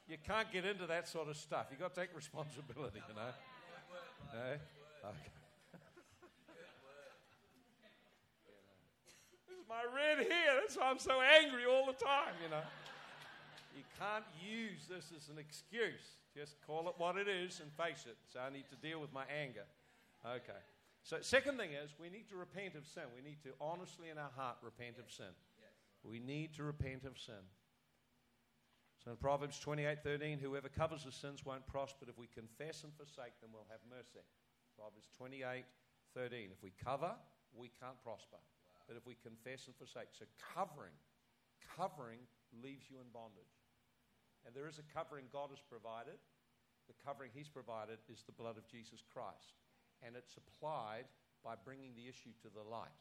you 0.09 0.16
can't 0.27 0.51
get 0.53 0.65
into 0.65 0.87
that 0.87 1.09
sort 1.09 1.29
of 1.29 1.37
stuff. 1.37 1.66
You've 1.70 1.81
got 1.81 1.95
to 1.95 2.01
take 2.01 2.15
responsibility. 2.15 3.01
You 3.09 3.15
know. 3.15 3.33
No. 4.35 4.41
Okay. 5.09 5.31
This 9.33 9.59
is 9.59 9.65
my 9.69 9.83
red 9.95 10.19
hair. 10.27 10.61
That's 10.61 10.77
why 10.77 10.91
I'm 10.91 10.99
so 10.99 11.20
angry 11.20 11.65
all 11.66 11.87
the 11.87 11.93
time, 11.93 12.35
you 12.43 12.51
know. 12.51 12.62
You 13.77 13.83
can't 13.99 14.24
use 14.41 14.87
this 14.89 15.12
as 15.16 15.29
an 15.29 15.39
excuse. 15.39 16.19
Just 16.35 16.57
call 16.66 16.89
it 16.89 16.95
what 16.99 17.16
it 17.16 17.29
is 17.29 17.61
and 17.61 17.70
face 17.73 18.07
it. 18.07 18.16
So 18.33 18.41
I 18.41 18.51
need 18.51 18.69
to 18.70 18.77
deal 18.77 19.01
with 19.01 19.12
my 19.12 19.24
anger. 19.29 19.65
Okay. 20.24 20.61
So, 21.03 21.19
second 21.20 21.59
thing 21.59 21.70
is 21.73 21.91
we 21.99 22.09
need 22.09 22.29
to 22.31 22.37
repent 22.37 22.77
of 22.77 22.87
sin. 22.87 23.03
We 23.15 23.29
need 23.29 23.43
to 23.43 23.51
honestly 23.61 24.09
in 24.09 24.19
our 24.19 24.31
heart 24.37 24.57
repent 24.62 24.99
of 24.99 25.11
sin. 25.11 25.35
We 26.05 26.19
need 26.19 26.55
to 26.55 26.62
repent 26.62 27.05
of 27.05 27.19
sin. 27.19 27.43
So 29.03 29.11
in 29.11 29.19
Proverbs 29.19 29.59
28 29.59 29.99
13, 30.07 30.39
whoever 30.39 30.69
covers 30.69 31.03
his 31.03 31.15
sins 31.15 31.45
won't 31.45 31.66
prosper, 31.66 32.07
but 32.07 32.09
if 32.09 32.19
we 32.19 32.31
confess 32.31 32.87
and 32.87 32.95
forsake 32.95 33.35
them, 33.43 33.51
we'll 33.51 33.66
have 33.66 33.83
mercy. 33.91 34.23
Proverbs 34.79 35.11
28 35.19 35.66
13. 36.15 36.55
If 36.55 36.62
we 36.62 36.70
cover, 36.79 37.11
we 37.51 37.66
can't 37.83 37.99
prosper. 38.05 38.39
But 38.87 38.95
if 38.95 39.07
we 39.07 39.19
confess 39.19 39.66
and 39.66 39.74
forsake, 39.74 40.15
so 40.15 40.27
covering, 40.39 40.95
covering 41.74 42.23
leaves 42.62 42.87
you 42.87 43.03
in 43.03 43.11
bondage. 43.11 43.59
And 44.47 44.55
there 44.55 44.70
is 44.70 44.79
a 44.79 44.87
covering 44.87 45.27
God 45.33 45.51
has 45.51 45.62
provided. 45.62 46.19
The 46.87 46.99
covering 47.03 47.31
He's 47.35 47.49
provided 47.49 47.99
is 48.07 48.23
the 48.23 48.35
blood 48.35 48.59
of 48.59 48.66
Jesus 48.66 49.03
Christ. 49.03 49.59
And 50.03 50.15
it's 50.15 50.39
applied 50.39 51.07
by 51.43 51.55
bringing 51.59 51.95
the 51.95 52.07
issue 52.07 52.35
to 52.43 52.51
the 52.51 52.62
light. 52.62 52.95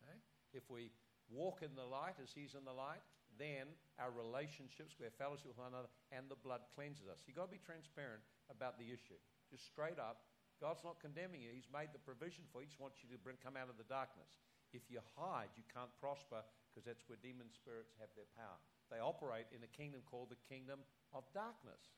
Okay? 0.00 0.16
If 0.52 0.68
we 0.68 0.92
walk 1.28 1.60
in 1.60 1.72
the 1.76 1.84
light 1.84 2.16
as 2.20 2.32
He's 2.32 2.56
in 2.56 2.64
the 2.64 2.72
light, 2.72 3.04
then 3.38 3.72
our 4.00 4.12
relationships, 4.12 4.96
we 4.98 5.04
have 5.08 5.16
fellowship 5.16 5.52
with 5.52 5.60
one 5.60 5.72
another, 5.72 5.92
and 6.10 6.28
the 6.28 6.38
blood 6.40 6.64
cleanses 6.72 7.08
us. 7.08 7.24
You've 7.24 7.38
got 7.38 7.48
to 7.48 7.54
be 7.54 7.62
transparent 7.62 8.24
about 8.52 8.76
the 8.76 8.88
issue. 8.88 9.18
Just 9.48 9.68
straight 9.68 10.00
up. 10.00 10.28
God's 10.60 10.86
not 10.86 11.02
condemning 11.02 11.42
you. 11.42 11.50
He's 11.50 11.70
made 11.70 11.90
the 11.90 12.02
provision 12.02 12.46
for 12.54 12.62
you. 12.62 12.68
He 12.68 12.72
just 12.72 12.78
wants 12.78 13.02
you 13.02 13.10
to 13.10 13.18
bring, 13.18 13.36
come 13.42 13.58
out 13.58 13.66
of 13.66 13.76
the 13.76 13.88
darkness. 13.90 14.30
If 14.72 14.88
you 14.88 15.02
hide, 15.18 15.52
you 15.58 15.66
can't 15.68 15.92
prosper 16.00 16.40
because 16.70 16.86
that's 16.88 17.04
where 17.10 17.20
demon 17.20 17.52
spirits 17.52 17.92
have 18.00 18.08
their 18.16 18.30
power. 18.32 18.56
They 18.88 19.02
operate 19.02 19.50
in 19.52 19.60
a 19.66 19.70
kingdom 19.74 20.00
called 20.08 20.32
the 20.32 20.40
kingdom 20.48 20.80
of 21.12 21.28
darkness. 21.36 21.92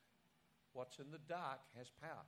What's 0.75 0.99
in 0.99 1.07
the 1.07 1.23
dark 1.31 1.63
has 1.79 1.87
power. 2.03 2.27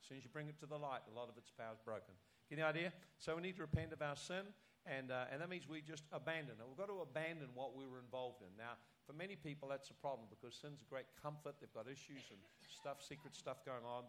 As 0.00 0.04
soon 0.08 0.18
as 0.18 0.24
you 0.24 0.30
bring 0.32 0.50
it 0.50 0.58
to 0.58 0.66
the 0.66 0.78
light, 0.78 1.06
a 1.06 1.14
lot 1.14 1.30
of 1.30 1.38
its 1.38 1.54
power 1.54 1.70
is 1.70 1.82
broken. 1.84 2.14
Get 2.50 2.58
the 2.58 2.66
idea? 2.66 2.90
So 3.18 3.36
we 3.36 3.42
need 3.42 3.56
to 3.56 3.62
repent 3.62 3.92
of 3.92 4.02
our 4.02 4.16
sin, 4.16 4.42
and, 4.86 5.10
uh, 5.10 5.26
and 5.34 5.42
that 5.42 5.50
means 5.50 5.66
we 5.66 5.82
just 5.82 6.06
abandon 6.14 6.62
it. 6.62 6.64
We've 6.64 6.78
got 6.78 6.88
to 6.88 7.02
abandon 7.02 7.50
what 7.58 7.74
we 7.74 7.82
were 7.84 7.98
involved 7.98 8.46
in. 8.46 8.54
Now, 8.54 8.78
for 9.02 9.12
many 9.12 9.34
people, 9.34 9.66
that's 9.66 9.90
a 9.90 9.98
problem 9.98 10.30
because 10.30 10.54
sin's 10.54 10.82
a 10.82 10.88
great 10.88 11.10
comfort. 11.18 11.58
They've 11.58 11.74
got 11.74 11.90
issues 11.90 12.30
and 12.30 12.38
stuff, 12.62 13.02
secret 13.02 13.34
stuff 13.34 13.66
going 13.66 13.82
on, 13.82 14.06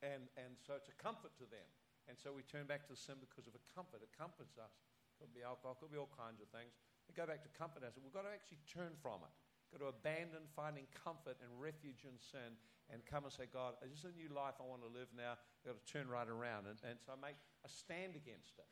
and, 0.00 0.28
and 0.40 0.56
so 0.56 0.72
it's 0.76 0.88
a 0.88 0.96
comfort 0.96 1.36
to 1.40 1.46
them. 1.48 1.68
And 2.08 2.16
so 2.16 2.32
we 2.32 2.46
turn 2.48 2.64
back 2.64 2.88
to 2.88 2.94
sin 2.96 3.20
because 3.20 3.44
of 3.44 3.52
a 3.52 3.62
comfort. 3.72 4.00
It 4.00 4.12
comforts 4.16 4.56
us. 4.56 4.72
Could 5.20 5.32
be 5.32 5.44
alcohol, 5.44 5.76
could 5.80 5.92
be 5.92 6.00
all 6.00 6.12
kinds 6.12 6.44
of 6.44 6.48
things. 6.52 6.76
We 7.08 7.16
go 7.16 7.24
back 7.24 7.40
to 7.44 7.52
comfort 7.56 7.84
us. 7.84 7.96
We've 7.96 8.12
got 8.12 8.28
to 8.28 8.32
actually 8.32 8.60
turn 8.68 8.92
from 9.00 9.24
it. 9.24 9.32
Got 9.72 9.82
to 9.82 9.90
abandon 9.90 10.46
finding 10.54 10.86
comfort 10.92 11.40
and 11.42 11.50
refuge 11.56 12.06
in 12.06 12.14
sin 12.20 12.54
and 12.92 13.02
come 13.02 13.26
and 13.26 13.32
say, 13.32 13.50
God, 13.50 13.74
this 13.82 14.04
is 14.04 14.06
a 14.06 14.14
new 14.14 14.30
life 14.30 14.60
I 14.62 14.66
want 14.68 14.86
to 14.86 14.92
live 14.92 15.10
now? 15.10 15.34
You've 15.64 15.74
got 15.74 15.76
to 15.82 15.86
turn 15.88 16.06
right 16.06 16.28
around. 16.28 16.70
And, 16.70 16.78
and 16.86 16.96
so 17.02 17.18
make 17.18 17.34
a 17.66 17.70
stand 17.70 18.14
against 18.14 18.60
it. 18.62 18.68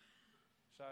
So 0.77 0.85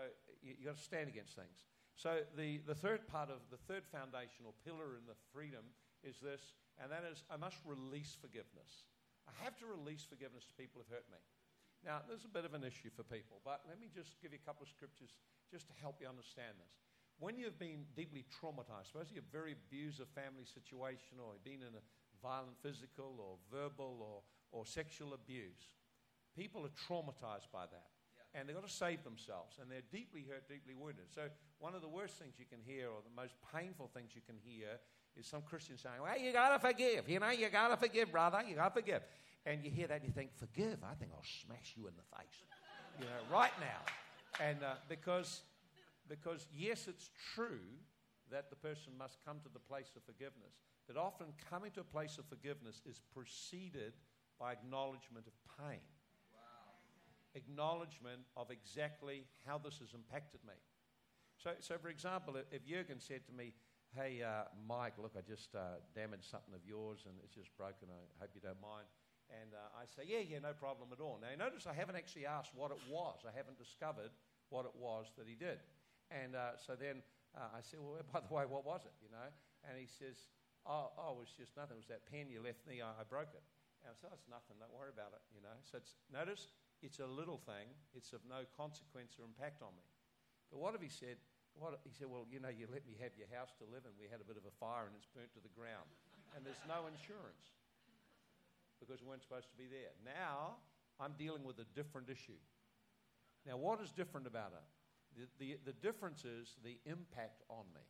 you, 0.43 0.55
you've 0.59 0.71
got 0.71 0.79
to 0.79 0.83
stand 0.83 1.11
against 1.11 1.35
things. 1.35 1.67
So 1.97 2.25
the, 2.39 2.59
the 2.67 2.75
third 2.75 3.07
part 3.07 3.29
of 3.29 3.45
the 3.51 3.61
third 3.69 3.85
foundational 3.91 4.55
pillar 4.65 4.97
in 4.97 5.05
the 5.05 5.19
freedom 5.35 5.75
is 6.03 6.19
this, 6.19 6.55
and 6.81 6.91
that 6.91 7.05
is 7.05 7.23
I 7.31 7.37
must 7.37 7.59
release 7.67 8.17
forgiveness. 8.19 8.89
I 9.29 9.35
have 9.45 9.55
to 9.63 9.67
release 9.71 10.03
forgiveness 10.03 10.43
to 10.51 10.55
people 10.59 10.83
who've 10.83 10.91
hurt 10.91 11.07
me. 11.11 11.21
Now, 11.87 12.03
there's 12.07 12.27
a 12.27 12.31
bit 12.31 12.47
of 12.47 12.55
an 12.55 12.63
issue 12.63 12.91
for 12.95 13.03
people, 13.03 13.43
but 13.43 13.63
let 13.67 13.79
me 13.79 13.91
just 13.91 14.19
give 14.23 14.31
you 14.31 14.39
a 14.39 14.47
couple 14.47 14.63
of 14.63 14.71
scriptures 14.71 15.15
just 15.51 15.67
to 15.67 15.75
help 15.83 15.99
you 15.99 16.07
understand 16.07 16.59
this. 16.63 16.79
When 17.19 17.39
you've 17.39 17.59
been 17.59 17.87
deeply 17.95 18.25
traumatized, 18.31 18.91
suppose 18.91 19.11
you're 19.11 19.27
a 19.27 19.35
very 19.35 19.55
abusive 19.55 20.11
family 20.15 20.47
situation 20.47 21.23
or 21.23 21.35
you've 21.35 21.47
been 21.47 21.63
in 21.63 21.75
a 21.75 21.85
violent 22.23 22.59
physical 22.63 23.19
or 23.19 23.39
verbal 23.51 23.99
or, 24.03 24.23
or 24.51 24.67
sexual 24.67 25.15
abuse, 25.15 25.75
people 26.35 26.67
are 26.67 26.75
traumatized 26.75 27.51
by 27.53 27.67
that. 27.71 27.92
And 28.35 28.49
they've 28.49 28.57
got 28.57 28.67
to 28.67 28.73
save 28.73 29.05
themselves, 29.05 29.59
and 29.61 29.71
they're 29.71 29.85
deeply 29.93 30.25
hurt, 30.27 30.49
deeply 30.49 30.73
wounded. 30.73 31.05
So, 31.15 31.29
one 31.59 31.75
of 31.75 31.83
the 31.83 31.89
worst 31.89 32.15
things 32.17 32.35
you 32.39 32.47
can 32.49 32.61
hear, 32.65 32.89
or 32.89 33.05
the 33.05 33.15
most 33.15 33.35
painful 33.55 33.91
things 33.93 34.13
you 34.15 34.23
can 34.25 34.37
hear, 34.43 34.81
is 35.17 35.27
some 35.27 35.43
Christians 35.43 35.83
saying, 35.83 36.01
Well, 36.03 36.19
you 36.19 36.33
got 36.33 36.57
to 36.57 36.59
forgive. 36.59 37.09
You 37.09 37.21
know, 37.21 37.31
you 37.31 37.49
got 37.51 37.69
to 37.69 37.77
forgive, 37.77 38.11
brother. 38.11 38.43
You 38.49 38.55
got 38.55 38.75
to 38.75 38.81
forgive. 38.81 39.03
And 39.45 39.63
you 39.65 39.71
hear 39.71 39.87
that, 39.87 40.01
and 40.01 40.07
you 40.07 40.13
think, 40.13 40.31
Forgive? 40.37 40.79
I 40.83 40.95
think 40.95 41.13
I'll 41.13 41.29
smash 41.45 41.75
you 41.77 41.89
in 41.89 41.95
the 41.97 42.17
face. 42.17 42.41
You 42.99 43.05
know, 43.05 43.21
right 43.31 43.53
now. 43.61 43.85
And 44.41 44.63
uh, 44.63 44.75
because, 44.89 45.43
because, 46.09 46.47
yes, 46.57 46.89
it's 46.89 47.11
true 47.35 47.61
that 48.31 48.49
the 48.49 48.57
person 48.57 48.93
must 48.99 49.19
come 49.27 49.41
to 49.45 49.51
the 49.53 49.61
place 49.61 49.93
of 49.95 50.03
forgiveness, 50.05 50.57
but 50.87 50.97
often 50.97 51.27
coming 51.51 51.71
to 51.73 51.81
a 51.81 51.85
place 51.85 52.17
of 52.19 52.25
forgiveness 52.27 52.81
is 52.89 53.01
preceded 53.15 53.93
by 54.41 54.53
acknowledgement 54.53 55.27
of 55.27 55.33
pain. 55.63 55.81
Acknowledgement 57.35 58.23
of 58.37 58.51
exactly 58.51 59.25
how 59.47 59.59
this 59.59 59.79
has 59.79 59.95
impacted 59.95 60.41
me. 60.45 60.55
So, 61.43 61.51
so 61.61 61.79
for 61.79 61.89
example, 61.89 62.37
if- 62.37 62.65
Jurgen 62.65 63.01
said 63.01 63.27
to 63.27 63.33
me, 63.33 63.55
Hey, 63.93 64.25
uh, 64.25 64.49
Mike, 64.57 64.97
look, 64.97 65.13
I 65.19 65.21
just 65.21 65.53
uh, 65.53 65.77
damaged 65.93 66.25
something 66.25 66.57
of 66.57 66.65
yours 66.65 67.05
and 67.05 67.13
it's 67.21 67.37
just 67.37 67.53
broken. 67.61 67.93
I 67.93 68.25
hope 68.25 68.33
you 68.33 68.41
don't 68.41 68.61
mind. 68.65 68.89
And 69.29 69.53
uh, 69.53 69.69
I 69.77 69.85
say, 69.85 70.09
Yeah, 70.09 70.25
yeah, 70.25 70.41
no 70.41 70.57
problem 70.57 70.89
at 70.97 71.01
all. 71.01 71.21
Now, 71.21 71.29
notice 71.37 71.69
I 71.69 71.77
haven't 71.77 71.97
actually 71.97 72.25
asked 72.25 72.57
what 72.57 72.73
it 72.73 72.81
was, 72.89 73.21
I 73.29 73.37
haven't 73.37 73.61
discovered 73.61 74.13
what 74.49 74.65
it 74.65 74.73
was 74.77 75.13
that 75.21 75.29
he 75.29 75.37
did. 75.37 75.61
And 76.09 76.37
uh, 76.37 76.57
so 76.57 76.73
then 76.73 77.05
uh, 77.37 77.53
I 77.53 77.61
said, 77.61 77.81
Well, 77.85 78.01
by 78.13 78.25
the 78.25 78.33
way, 78.33 78.49
what 78.49 78.65
was 78.65 78.89
it? 78.89 78.97
You 79.05 79.13
know? 79.13 79.29
And 79.69 79.77
he 79.77 79.85
says, 79.89 80.29
Oh, 80.65 80.95
oh 80.97 81.21
it 81.21 81.29
was 81.29 81.33
just 81.37 81.53
nothing. 81.57 81.77
It 81.77 81.85
was 81.85 81.93
that 81.93 82.09
pen 82.09 82.33
you 82.33 82.41
left 82.41 82.65
me, 82.65 82.81
I, 82.81 82.97
I 82.97 83.05
broke 83.05 83.37
it. 83.37 83.45
And 83.85 83.93
I 83.93 83.95
said, 83.99 84.09
oh, 84.09 84.17
It's 84.17 84.31
nothing, 84.31 84.57
don't 84.57 84.73
worry 84.73 84.95
about 84.95 85.13
it. 85.13 85.21
You 85.37 85.45
know? 85.45 85.57
So 85.69 85.77
it's, 85.77 86.01
notice 86.09 86.55
it's 86.83 86.99
a 86.99 87.07
little 87.07 87.39
thing, 87.39 87.71
it's 87.95 88.13
of 88.13 88.21
no 88.27 88.43
consequence 88.59 89.15
or 89.17 89.25
impact 89.25 89.63
on 89.63 89.71
me. 89.79 89.87
But 90.51 90.59
what 90.61 90.75
if 90.75 90.83
he 90.83 90.91
said, 90.91 91.17
what, 91.55 91.81
he 91.87 91.95
said, 91.95 92.11
well, 92.11 92.27
you 92.29 92.43
know, 92.43 92.53
you 92.53 92.67
let 92.69 92.85
me 92.85 92.99
have 93.01 93.15
your 93.17 93.31
house 93.31 93.55
to 93.63 93.65
live 93.71 93.87
in. 93.87 93.95
We 93.97 94.11
had 94.11 94.21
a 94.21 94.27
bit 94.27 94.37
of 94.37 94.45
a 94.45 94.55
fire 94.59 94.91
and 94.91 94.95
it's 94.99 95.09
burnt 95.09 95.33
to 95.39 95.43
the 95.43 95.53
ground. 95.55 95.89
And 96.35 96.45
there's 96.45 96.61
no 96.67 96.91
insurance 96.91 97.57
because 98.83 99.01
we 99.01 99.09
weren't 99.09 99.23
supposed 99.23 99.49
to 99.49 99.57
be 99.57 99.71
there. 99.71 99.95
Now, 100.03 100.59
I'm 100.99 101.15
dealing 101.15 101.47
with 101.47 101.63
a 101.63 101.69
different 101.73 102.11
issue. 102.11 102.41
Now, 103.47 103.57
what 103.57 103.81
is 103.81 103.95
different 103.95 104.27
about 104.27 104.53
it? 104.53 104.67
The, 105.15 105.25
the, 105.39 105.73
the 105.73 105.77
difference 105.79 106.25
is 106.25 106.57
the 106.65 106.79
impact 106.85 107.43
on 107.49 107.65
me. 107.75 107.85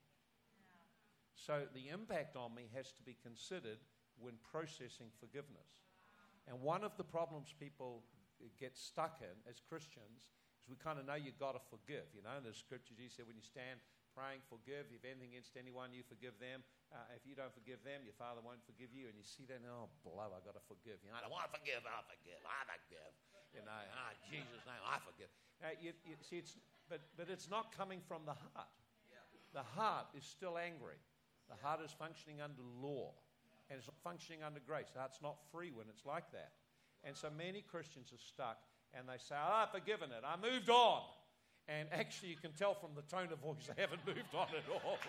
So, 1.34 1.64
the 1.74 1.88
impact 1.88 2.36
on 2.36 2.54
me 2.54 2.68
has 2.74 2.92
to 2.92 3.02
be 3.02 3.16
considered 3.22 3.78
when 4.18 4.34
processing 4.50 5.08
forgiveness. 5.18 5.82
And 6.46 6.60
one 6.60 6.84
of 6.84 6.96
the 6.96 7.04
problems 7.04 7.54
people 7.58 8.02
get 8.58 8.74
stuck 8.74 9.22
in 9.22 9.36
as 9.46 9.62
Christians 9.62 10.32
is 10.62 10.70
we 10.70 10.78
kind 10.78 10.98
of 10.98 11.04
know 11.06 11.18
you've 11.18 11.38
got 11.42 11.58
to 11.58 11.62
forgive. 11.70 12.06
You 12.14 12.22
know, 12.22 12.38
in 12.38 12.46
the 12.46 12.54
scripture, 12.54 12.94
Jesus 12.94 13.18
said, 13.18 13.26
when 13.26 13.34
you 13.34 13.42
stand 13.42 13.82
praying, 14.14 14.44
forgive. 14.46 14.86
If 14.94 15.02
anything 15.02 15.34
against 15.34 15.58
anyone, 15.58 15.90
you 15.90 16.06
forgive 16.06 16.36
them. 16.38 16.62
Uh, 16.92 17.16
if 17.16 17.24
you 17.26 17.34
don't 17.34 17.50
forgive 17.50 17.82
them, 17.82 18.04
your 18.06 18.14
Father 18.14 18.44
won't 18.44 18.62
forgive 18.62 18.94
you. 18.94 19.10
And 19.10 19.16
you 19.18 19.26
see 19.26 19.48
that, 19.50 19.58
oh, 19.66 19.90
blow, 20.06 20.30
I've 20.30 20.44
got 20.46 20.54
to 20.54 20.64
forgive. 20.68 21.02
You 21.02 21.10
know, 21.10 21.18
I 21.18 21.24
don't 21.24 21.34
want 21.34 21.48
to 21.48 21.54
forgive, 21.56 21.82
I 21.82 21.98
forgive, 22.06 22.40
I 22.44 22.60
forgive. 22.68 23.12
You 23.56 23.62
know, 23.66 23.80
ah, 23.96 24.12
Jesus' 24.30 24.64
name, 24.64 24.82
I 24.84 24.96
forgive. 25.02 25.28
Uh, 25.60 25.76
you, 25.80 25.90
you, 26.06 26.16
see, 26.22 26.40
it's, 26.40 26.56
but, 26.88 27.02
but 27.18 27.28
it's 27.28 27.50
not 27.50 27.74
coming 27.74 28.00
from 28.04 28.24
the 28.24 28.36
heart. 28.36 28.70
The 29.52 29.64
heart 29.76 30.08
is 30.16 30.24
still 30.24 30.56
angry. 30.56 30.96
The 31.52 31.58
heart 31.60 31.84
is 31.84 31.92
functioning 31.92 32.40
under 32.40 32.64
law 32.80 33.12
and 33.68 33.76
it's 33.76 33.88
not 33.88 34.00
functioning 34.04 34.40
under 34.44 34.60
grace. 34.60 34.88
The 34.92 35.00
heart's 35.00 35.20
not 35.20 35.36
free 35.52 35.72
when 35.72 35.88
it's 35.88 36.04
like 36.04 36.28
that. 36.32 36.52
And 37.04 37.16
so 37.16 37.28
many 37.36 37.62
Christians 37.62 38.12
are 38.12 38.18
stuck 38.18 38.58
and 38.94 39.08
they 39.08 39.18
say, 39.18 39.34
oh, 39.34 39.64
I've 39.64 39.70
forgiven 39.70 40.10
it, 40.10 40.22
I 40.24 40.36
moved 40.36 40.70
on. 40.70 41.02
And 41.68 41.88
actually, 41.92 42.30
you 42.30 42.36
can 42.36 42.52
tell 42.52 42.74
from 42.74 42.90
the 42.96 43.02
tone 43.02 43.32
of 43.32 43.38
voice 43.38 43.68
they 43.68 43.80
haven't 43.80 44.04
moved 44.06 44.34
on 44.34 44.48
at 44.48 44.68
all. 44.68 44.98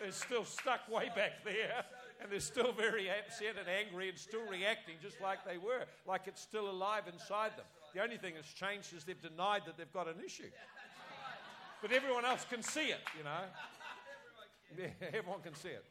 they're 0.00 0.12
still 0.12 0.44
stuck 0.44 0.88
way 0.90 1.10
back 1.16 1.44
there, 1.44 1.84
and 2.20 2.30
they're 2.30 2.40
still 2.40 2.72
very 2.72 3.08
upset 3.08 3.56
and 3.58 3.68
angry 3.68 4.10
and 4.10 4.18
still 4.18 4.46
reacting 4.50 4.96
just 5.00 5.20
like 5.20 5.44
they 5.46 5.56
were, 5.56 5.86
like 6.06 6.22
it's 6.26 6.42
still 6.42 6.70
alive 6.70 7.04
inside 7.10 7.52
them. 7.56 7.64
The 7.94 8.02
only 8.02 8.18
thing 8.18 8.34
that's 8.34 8.52
changed 8.52 8.94
is 8.94 9.04
they've 9.04 9.20
denied 9.20 9.62
that 9.66 9.78
they've 9.78 9.92
got 9.92 10.08
an 10.08 10.16
issue. 10.24 10.50
But 11.80 11.92
everyone 11.92 12.24
else 12.24 12.44
can 12.48 12.62
see 12.62 12.88
it, 12.88 13.00
you 13.16 13.24
know. 13.24 14.88
Everyone 15.12 15.40
can 15.40 15.54
see 15.54 15.68
it. 15.68 15.84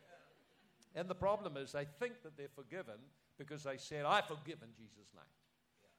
And 0.96 1.08
the 1.08 1.16
problem 1.16 1.58
is 1.58 1.72
they 1.72 1.86
think 2.00 2.22
that 2.24 2.38
they're 2.38 2.48
forgiven 2.56 2.96
because 3.41 3.63
they 3.63 3.77
said, 3.77 4.05
I 4.05 4.22
forgive 4.22 4.61
in 4.61 4.69
Jesus' 4.77 5.09
name. 5.15 5.23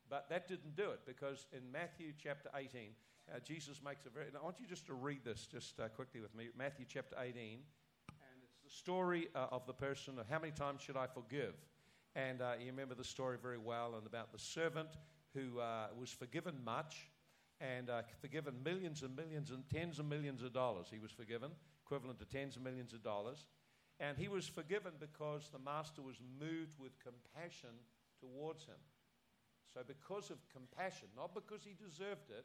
But 0.08 0.28
that 0.28 0.46
didn't 0.46 0.76
do 0.76 0.90
it 0.90 1.00
because 1.06 1.46
in 1.52 1.72
Matthew 1.72 2.12
chapter 2.22 2.50
18, 2.54 2.90
uh, 3.34 3.38
Jesus 3.40 3.80
makes 3.84 4.06
a 4.06 4.10
very. 4.10 4.26
I 4.38 4.44
want 4.44 4.60
you 4.60 4.66
just 4.66 4.86
to 4.86 4.94
read 4.94 5.24
this 5.24 5.48
just 5.50 5.80
uh, 5.80 5.88
quickly 5.88 6.20
with 6.20 6.34
me. 6.34 6.48
Matthew 6.56 6.84
chapter 6.88 7.16
18. 7.18 7.34
And 7.34 7.60
it's 8.44 8.58
the 8.62 8.70
story 8.70 9.28
uh, 9.34 9.46
of 9.50 9.66
the 9.66 9.72
person 9.72 10.18
of 10.18 10.28
how 10.28 10.38
many 10.38 10.52
times 10.52 10.82
should 10.82 10.96
I 10.96 11.06
forgive? 11.06 11.54
And 12.14 12.42
uh, 12.42 12.52
you 12.60 12.66
remember 12.66 12.94
the 12.94 13.04
story 13.04 13.38
very 13.42 13.58
well 13.58 13.94
and 13.96 14.06
about 14.06 14.32
the 14.32 14.38
servant 14.38 14.90
who 15.34 15.58
uh, 15.58 15.86
was 15.98 16.10
forgiven 16.10 16.54
much 16.64 17.08
and 17.60 17.90
uh, 17.90 18.02
forgiven 18.20 18.54
millions 18.62 19.02
and 19.02 19.16
millions 19.16 19.50
and 19.50 19.64
tens 19.70 19.98
of 19.98 20.06
millions 20.06 20.42
of 20.42 20.52
dollars. 20.52 20.88
He 20.90 20.98
was 20.98 21.10
forgiven, 21.10 21.50
equivalent 21.84 22.18
to 22.18 22.26
tens 22.26 22.56
of 22.56 22.62
millions 22.62 22.92
of 22.92 23.02
dollars. 23.02 23.46
And 24.00 24.18
he 24.18 24.28
was 24.28 24.48
forgiven 24.48 24.92
because 24.98 25.48
the 25.52 25.58
master 25.58 26.02
was 26.02 26.16
moved 26.40 26.78
with 26.78 26.92
compassion 26.98 27.76
towards 28.18 28.64
him. 28.64 28.80
So, 29.72 29.80
because 29.86 30.30
of 30.30 30.38
compassion, 30.52 31.08
not 31.16 31.34
because 31.34 31.64
he 31.64 31.72
deserved 31.72 32.28
it, 32.28 32.44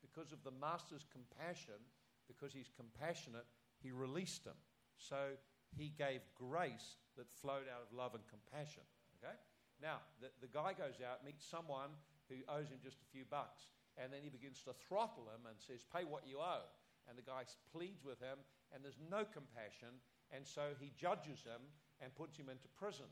because 0.00 0.32
of 0.32 0.44
the 0.44 0.54
master's 0.54 1.04
compassion, 1.10 1.80
because 2.28 2.52
he's 2.52 2.70
compassionate, 2.76 3.46
he 3.82 3.90
released 3.90 4.44
him. 4.44 4.58
So, 4.96 5.34
he 5.76 5.92
gave 5.96 6.20
grace 6.38 6.96
that 7.16 7.26
flowed 7.42 7.66
out 7.66 7.82
of 7.82 7.90
love 7.90 8.14
and 8.14 8.22
compassion. 8.30 8.86
Okay? 9.18 9.34
Now, 9.82 10.00
the, 10.22 10.30
the 10.40 10.50
guy 10.50 10.72
goes 10.72 11.02
out, 11.02 11.26
meets 11.26 11.44
someone 11.44 11.90
who 12.30 12.42
owes 12.46 12.70
him 12.70 12.78
just 12.82 13.02
a 13.02 13.08
few 13.10 13.24
bucks, 13.26 13.66
and 13.98 14.12
then 14.12 14.22
he 14.22 14.30
begins 14.30 14.62
to 14.62 14.72
throttle 14.86 15.26
him 15.30 15.46
and 15.50 15.58
says, 15.58 15.82
Pay 15.82 16.06
what 16.06 16.26
you 16.26 16.38
owe. 16.38 16.66
And 17.08 17.16
the 17.16 17.24
guy 17.24 17.48
pleads 17.72 18.04
with 18.04 18.20
him, 18.20 18.38
and 18.70 18.84
there's 18.84 19.00
no 19.00 19.24
compassion, 19.24 19.98
and 20.34 20.46
so 20.46 20.76
he 20.78 20.92
judges 20.96 21.44
him 21.44 21.62
and 22.00 22.14
puts 22.14 22.36
him 22.36 22.48
into 22.48 22.68
prison. 22.76 23.08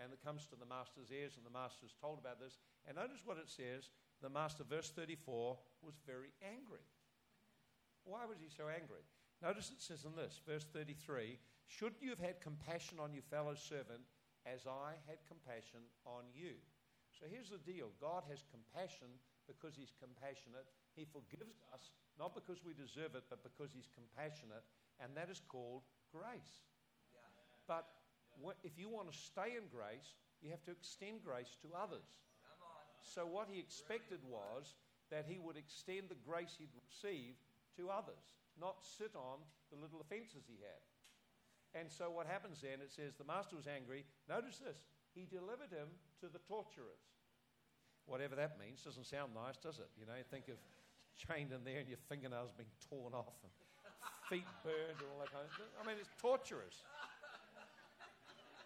And 0.00 0.12
it 0.12 0.24
comes 0.24 0.48
to 0.48 0.56
the 0.56 0.64
master's 0.64 1.12
ears, 1.12 1.36
and 1.36 1.44
the 1.44 1.52
master's 1.52 1.92
told 2.00 2.16
about 2.16 2.40
this. 2.40 2.56
And 2.88 2.96
notice 2.96 3.20
what 3.24 3.36
it 3.36 3.50
says. 3.50 3.92
The 4.24 4.32
master, 4.32 4.64
verse 4.64 4.88
34, 4.94 5.58
was 5.82 5.98
very 6.06 6.32
angry. 6.40 6.86
Why 8.04 8.24
was 8.24 8.38
he 8.40 8.48
so 8.48 8.70
angry? 8.70 9.04
Notice 9.42 9.74
it 9.74 9.82
says 9.82 10.06
in 10.06 10.14
this, 10.14 10.40
verse 10.46 10.64
33 10.72 11.36
Should 11.66 11.98
you 12.00 12.10
have 12.10 12.22
had 12.22 12.40
compassion 12.40 13.02
on 13.02 13.12
your 13.12 13.26
fellow 13.26 13.58
servant 13.58 14.06
as 14.46 14.66
I 14.70 14.94
had 15.10 15.18
compassion 15.26 15.82
on 16.06 16.30
you? 16.30 16.54
So 17.10 17.26
here's 17.28 17.50
the 17.50 17.60
deal 17.60 17.90
God 18.00 18.24
has 18.30 18.46
compassion 18.48 19.10
because 19.50 19.74
he's 19.74 19.92
compassionate. 19.98 20.70
He 20.94 21.04
forgives 21.04 21.60
us, 21.74 21.92
not 22.18 22.38
because 22.38 22.62
we 22.62 22.72
deserve 22.72 23.18
it, 23.18 23.26
but 23.28 23.42
because 23.42 23.74
he's 23.74 23.90
compassionate. 23.90 24.62
And 25.02 25.12
that 25.18 25.28
is 25.28 25.42
called 25.42 25.82
grace. 26.12 26.62
But 27.66 27.88
if 28.62 28.76
you 28.76 28.88
want 28.88 29.10
to 29.10 29.16
stay 29.16 29.56
in 29.56 29.66
grace, 29.72 30.14
you 30.44 30.50
have 30.50 30.62
to 30.68 30.72
extend 30.72 31.24
grace 31.24 31.56
to 31.62 31.68
others. 31.72 32.06
So, 33.02 33.26
what 33.26 33.48
he 33.50 33.58
expected 33.58 34.22
was 34.22 34.78
that 35.10 35.26
he 35.26 35.38
would 35.42 35.56
extend 35.56 36.06
the 36.08 36.20
grace 36.22 36.54
he'd 36.54 36.72
received 36.78 37.42
to 37.76 37.90
others, 37.90 38.22
not 38.60 38.78
sit 38.80 39.10
on 39.18 39.42
the 39.74 39.78
little 39.80 40.00
offenses 40.00 40.46
he 40.46 40.62
had. 40.62 40.82
And 41.74 41.90
so, 41.90 42.10
what 42.10 42.30
happens 42.30 42.62
then, 42.62 42.78
it 42.78 42.92
says 42.94 43.18
the 43.18 43.26
master 43.26 43.56
was 43.56 43.66
angry. 43.66 44.04
Notice 44.28 44.62
this 44.62 44.86
he 45.14 45.26
delivered 45.26 45.72
him 45.72 45.90
to 46.20 46.30
the 46.30 46.40
torturers. 46.48 47.04
Whatever 48.06 48.34
that 48.36 48.58
means, 48.58 48.82
doesn't 48.82 49.06
sound 49.06 49.32
nice, 49.34 49.56
does 49.56 49.78
it? 49.78 49.90
You 49.98 50.06
know, 50.06 50.18
think 50.30 50.48
of 50.48 50.58
chained 51.14 51.52
in 51.52 51.62
there 51.64 51.78
and 51.78 51.88
your 51.88 52.00
fingernails 52.08 52.50
being 52.56 52.72
torn 52.88 53.14
off 53.14 53.36
feet 54.32 54.48
burned 54.64 54.96
and 54.96 55.08
all 55.12 55.20
that 55.20 55.28
kind 55.28 55.44
of 55.44 55.52
stuff. 55.52 55.68
I 55.76 55.86
mean, 55.86 55.96
it's 56.00 56.08
torturous. 56.16 56.80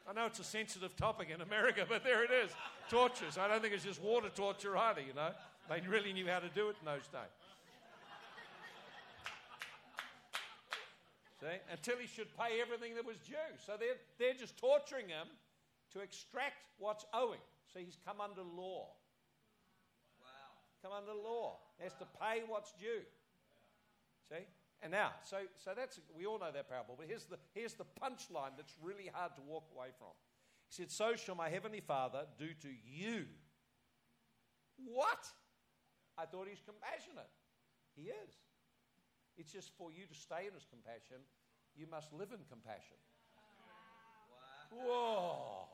I 0.08 0.12
know 0.14 0.26
it's 0.26 0.38
a 0.38 0.44
sensitive 0.44 0.94
topic 0.94 1.30
in 1.34 1.40
America, 1.40 1.84
but 1.88 2.04
there 2.04 2.22
it 2.22 2.30
is. 2.30 2.52
Tortures. 2.88 3.36
I 3.36 3.48
don't 3.48 3.60
think 3.60 3.74
it's 3.74 3.82
just 3.82 4.00
water 4.00 4.28
torture 4.28 4.76
either, 4.76 5.00
you 5.00 5.12
know. 5.14 5.30
They 5.68 5.82
really 5.88 6.12
knew 6.12 6.28
how 6.28 6.38
to 6.38 6.48
do 6.54 6.68
it 6.68 6.76
in 6.78 6.86
those 6.86 7.08
days. 7.10 7.34
See? 11.40 11.58
Until 11.72 11.98
he 11.98 12.06
should 12.06 12.30
pay 12.38 12.62
everything 12.62 12.94
that 12.94 13.04
was 13.04 13.16
due. 13.26 13.34
So 13.66 13.72
they're, 13.74 13.98
they're 14.20 14.38
just 14.38 14.56
torturing 14.56 15.08
him 15.08 15.26
to 15.92 16.00
extract 16.00 16.62
what's 16.78 17.04
owing. 17.12 17.42
So 17.74 17.80
he's 17.80 17.98
come 18.06 18.20
under 18.20 18.42
law. 18.42 18.94
Wow. 20.22 20.54
Come 20.82 20.92
under 20.94 21.12
law. 21.12 21.58
He 21.78 21.82
has 21.82 21.94
to 21.94 22.06
pay 22.22 22.42
what's 22.46 22.72
due. 22.78 23.02
See? 24.30 24.46
And 24.82 24.92
now, 24.92 25.12
so, 25.24 25.38
so 25.64 25.72
that's, 25.74 26.00
we 26.16 26.26
all 26.26 26.38
know 26.38 26.52
that 26.52 26.68
parable, 26.68 26.96
but 26.98 27.06
here's 27.08 27.24
the, 27.24 27.38
here's 27.54 27.74
the 27.74 27.86
punchline 28.00 28.56
that's 28.56 28.74
really 28.82 29.10
hard 29.12 29.34
to 29.36 29.42
walk 29.42 29.64
away 29.74 29.88
from. 29.98 30.12
He 30.68 30.74
said, 30.74 30.90
So 30.90 31.16
shall 31.16 31.34
my 31.34 31.48
heavenly 31.48 31.80
Father 31.80 32.26
do 32.38 32.48
to 32.60 32.68
you. 32.84 33.24
What? 34.84 35.24
I 36.18 36.26
thought 36.26 36.46
he's 36.48 36.62
compassionate. 36.64 37.30
He 37.94 38.08
is. 38.08 38.32
It's 39.38 39.52
just 39.52 39.72
for 39.76 39.90
you 39.90 40.06
to 40.06 40.14
stay 40.14 40.48
in 40.48 40.54
his 40.54 40.66
compassion, 40.68 41.20
you 41.76 41.86
must 41.90 42.12
live 42.12 42.32
in 42.32 42.40
compassion. 42.48 42.96
Whoa. 44.72 45.68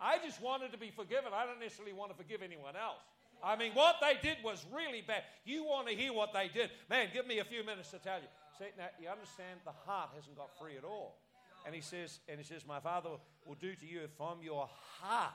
I 0.00 0.18
just 0.18 0.42
wanted 0.42 0.72
to 0.72 0.78
be 0.78 0.90
forgiven. 0.90 1.32
I 1.32 1.46
don't 1.46 1.60
necessarily 1.60 1.94
want 1.94 2.10
to 2.10 2.16
forgive 2.16 2.42
anyone 2.42 2.74
else. 2.76 3.06
I 3.44 3.56
mean, 3.56 3.72
what 3.74 3.96
they 4.00 4.16
did 4.22 4.38
was 4.42 4.64
really 4.74 5.02
bad. 5.06 5.22
You 5.44 5.64
want 5.64 5.88
to 5.88 5.94
hear 5.94 6.12
what 6.12 6.32
they 6.32 6.48
did. 6.48 6.70
Man, 6.88 7.08
give 7.12 7.26
me 7.26 7.40
a 7.40 7.44
few 7.44 7.64
minutes 7.64 7.90
to 7.90 7.98
tell 7.98 8.18
you. 8.18 8.28
See, 8.58 8.72
now, 8.78 8.88
you 9.00 9.08
understand 9.08 9.60
the 9.64 9.72
heart 9.84 10.10
hasn't 10.16 10.36
got 10.36 10.56
free 10.58 10.76
at 10.78 10.84
all. 10.84 11.18
And 11.66 11.74
he 11.74 11.80
says, 11.80 12.20
and 12.28 12.38
he 12.38 12.44
says, 12.44 12.66
My 12.66 12.80
Father 12.80 13.10
will 13.44 13.54
do 13.56 13.74
to 13.74 13.86
you 13.86 14.00
if 14.02 14.10
from 14.16 14.42
your 14.42 14.68
heart 15.00 15.32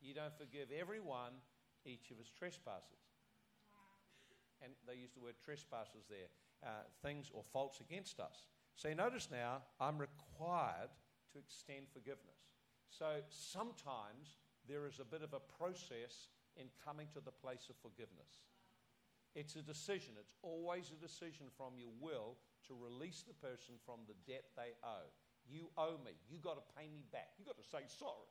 you 0.00 0.14
don't 0.14 0.36
forgive 0.38 0.68
everyone 0.78 1.32
each 1.84 2.10
of 2.10 2.18
his 2.18 2.30
trespasses. 2.30 3.02
And 4.62 4.72
they 4.86 4.94
use 4.94 5.10
the 5.14 5.20
word 5.20 5.34
trespasses 5.44 6.04
there, 6.08 6.28
uh, 6.62 6.84
things 7.02 7.30
or 7.32 7.42
faults 7.52 7.80
against 7.80 8.20
us. 8.20 8.46
So 8.76 8.92
notice 8.92 9.28
now, 9.30 9.62
I'm 9.80 9.98
required 9.98 10.90
to 11.32 11.38
extend 11.38 11.86
forgiveness. 11.92 12.52
So 12.90 13.20
sometimes 13.28 14.38
there 14.68 14.86
is 14.86 15.00
a 15.00 15.04
bit 15.04 15.22
of 15.22 15.32
a 15.32 15.40
process 15.58 16.28
in 16.56 16.66
coming 16.84 17.08
to 17.12 17.20
the 17.20 17.32
place 17.32 17.66
of 17.68 17.76
forgiveness. 17.82 18.46
It's 19.34 19.56
a 19.56 19.62
decision. 19.62 20.14
It's 20.18 20.34
always 20.42 20.94
a 20.94 20.98
decision 21.02 21.50
from 21.58 21.74
your 21.74 21.90
will 21.98 22.38
to 22.70 22.72
release 22.78 23.26
the 23.26 23.34
person 23.34 23.74
from 23.82 24.06
the 24.06 24.14
debt 24.30 24.46
they 24.54 24.78
owe. 24.86 25.10
You 25.44 25.68
owe 25.76 25.98
me. 26.06 26.14
You 26.30 26.38
got 26.38 26.56
to 26.56 26.64
pay 26.78 26.86
me 26.88 27.04
back. 27.10 27.34
You 27.36 27.44
got 27.44 27.58
to 27.58 27.66
say 27.66 27.84
sorry, 27.90 28.30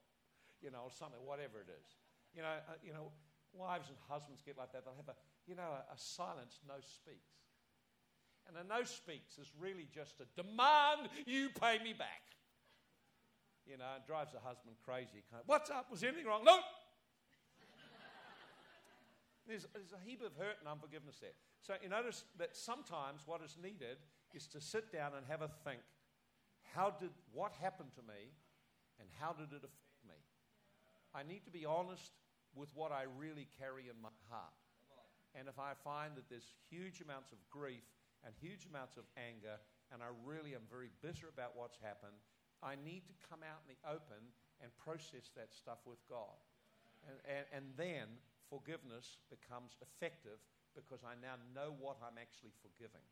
you 0.64 0.72
know, 0.72 0.88
or 0.88 0.94
something, 0.96 1.20
whatever 1.28 1.60
it 1.60 1.70
is. 1.70 1.88
You 2.34 2.42
know, 2.42 2.56
uh, 2.66 2.80
you 2.82 2.96
know, 2.96 3.12
wives 3.52 3.92
and 3.92 3.98
husbands 4.10 4.42
get 4.42 4.58
like 4.58 4.72
that. 4.74 4.88
They'll 4.88 4.98
have 4.98 5.12
a, 5.12 5.18
you 5.46 5.54
know, 5.54 5.70
a, 5.76 5.94
a 5.94 5.98
silence, 6.00 6.64
no 6.66 6.80
speaks. 6.82 7.36
And 8.48 8.58
a 8.58 8.64
no 8.64 8.84
speaks 8.84 9.38
is 9.38 9.52
really 9.60 9.88
just 9.94 10.20
a 10.20 10.28
demand 10.36 11.12
you 11.28 11.50
pay 11.52 11.84
me 11.84 11.94
back. 11.94 12.34
You 13.68 13.78
know, 13.78 13.88
it 13.96 14.08
drives 14.08 14.34
the 14.34 14.40
husband 14.40 14.76
crazy. 14.84 15.24
What's 15.46 15.70
up? 15.70 15.92
Was 15.92 16.04
anything 16.04 16.26
wrong? 16.26 16.44
No. 16.44 16.60
There's, 19.48 19.68
there's 19.74 19.92
a 19.92 20.02
heap 20.08 20.24
of 20.24 20.32
hurt 20.40 20.56
and 20.60 20.68
unforgiveness 20.68 21.20
there. 21.20 21.36
So 21.60 21.76
you 21.82 21.90
notice 21.90 22.24
that 22.40 22.56
sometimes 22.56 23.24
what 23.26 23.42
is 23.44 23.58
needed 23.62 24.00
is 24.34 24.48
to 24.48 24.62
sit 24.62 24.92
down 24.92 25.12
and 25.18 25.26
have 25.28 25.42
a 25.42 25.52
think. 25.64 25.84
How 26.74 26.90
did 26.90 27.12
what 27.34 27.52
happened 27.62 27.92
to 27.96 28.02
me, 28.02 28.32
and 29.00 29.08
how 29.20 29.34
did 29.34 29.52
it 29.52 29.62
affect 29.62 30.02
me? 30.08 30.18
I 31.14 31.22
need 31.22 31.44
to 31.46 31.52
be 31.52 31.66
honest 31.66 32.12
with 32.56 32.70
what 32.74 32.92
I 32.92 33.06
really 33.20 33.48
carry 33.60 33.92
in 33.92 34.00
my 34.02 34.14
heart. 34.30 34.56
And 35.36 35.50
if 35.50 35.58
I 35.58 35.74
find 35.84 36.16
that 36.16 36.30
there's 36.30 36.54
huge 36.70 37.02
amounts 37.02 37.34
of 37.34 37.42
grief 37.50 37.84
and 38.26 38.34
huge 38.40 38.66
amounts 38.70 38.98
of 38.98 39.04
anger, 39.18 39.58
and 39.92 40.02
I 40.02 40.10
really 40.26 40.54
am 40.56 40.66
very 40.70 40.90
bitter 41.02 41.28
about 41.28 41.58
what's 41.58 41.78
happened, 41.82 42.18
I 42.62 42.78
need 42.80 43.06
to 43.10 43.16
come 43.28 43.42
out 43.44 43.62
in 43.66 43.76
the 43.76 43.82
open 43.84 44.24
and 44.62 44.70
process 44.80 45.34
that 45.36 45.52
stuff 45.52 45.84
with 45.86 46.00
God. 46.08 46.38
And, 47.04 47.18
and, 47.28 47.46
and 47.52 47.66
then 47.76 48.08
forgiveness 48.50 49.20
becomes 49.30 49.76
effective 49.80 50.42
because 50.74 51.06
I 51.06 51.14
now 51.20 51.38
know 51.54 51.76
what 51.78 52.02
I'm 52.02 52.18
actually 52.18 52.54
forgiving. 52.62 53.06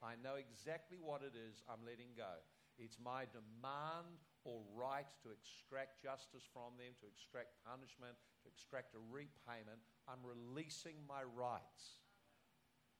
I 0.00 0.16
know 0.16 0.40
exactly 0.40 0.96
what 0.96 1.20
it 1.20 1.36
is 1.36 1.60
I'm 1.68 1.84
letting 1.84 2.16
go. 2.16 2.40
It's 2.80 2.96
my 2.96 3.28
demand 3.28 4.16
or 4.48 4.64
right 4.72 5.04
to 5.20 5.28
extract 5.28 6.00
justice 6.00 6.48
from 6.48 6.80
them, 6.80 6.96
to 7.04 7.06
extract 7.06 7.60
punishment, 7.68 8.16
to 8.40 8.48
extract 8.48 8.96
a 8.96 9.02
repayment. 9.12 9.84
I'm 10.08 10.24
releasing 10.24 10.96
my 11.04 11.20
rights. 11.20 12.00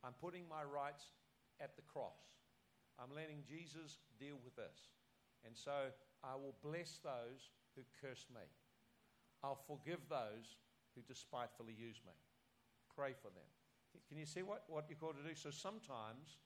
I'm 0.04 0.12
putting 0.20 0.44
my 0.44 0.60
rights 0.60 1.16
at 1.64 1.80
the 1.80 1.86
cross. 1.88 2.20
I'm 3.00 3.16
letting 3.16 3.40
Jesus 3.48 4.04
deal 4.20 4.36
with 4.44 4.52
this. 4.60 4.92
And 5.48 5.56
so 5.56 5.88
I 6.20 6.36
will 6.36 6.56
bless 6.60 7.00
those 7.00 7.48
who 7.72 7.80
curse 7.96 8.28
me. 8.28 8.44
I'll 9.40 9.64
forgive 9.64 10.04
those 10.12 10.60
who 10.94 11.02
despitefully 11.06 11.74
use 11.74 12.00
me. 12.06 12.14
Pray 12.94 13.14
for 13.14 13.30
them. 13.30 13.46
Can 14.08 14.18
you 14.18 14.26
see 14.26 14.42
what, 14.42 14.64
what 14.68 14.86
you're 14.88 14.98
called 14.98 15.18
to 15.18 15.26
do? 15.26 15.34
So 15.34 15.50
sometimes 15.50 16.38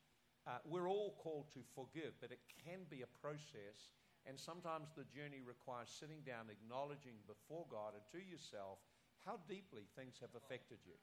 uh, 0.47 0.61
we're 0.65 0.89
all 0.89 1.17
called 1.21 1.49
to 1.57 1.61
forgive, 1.73 2.17
but 2.21 2.33
it 2.33 2.41
can 2.65 2.85
be 2.89 3.01
a 3.01 3.11
process. 3.21 3.93
And 4.25 4.41
sometimes 4.41 4.89
the 4.97 5.05
journey 5.13 5.45
requires 5.45 5.93
sitting 5.93 6.25
down, 6.25 6.49
acknowledging 6.49 7.21
before 7.29 7.69
God 7.69 7.93
and 7.93 8.05
to 8.13 8.21
yourself 8.21 8.81
how 9.25 9.41
deeply 9.49 9.89
things 9.97 10.17
have 10.21 10.33
affected 10.37 10.81
you. 10.85 10.97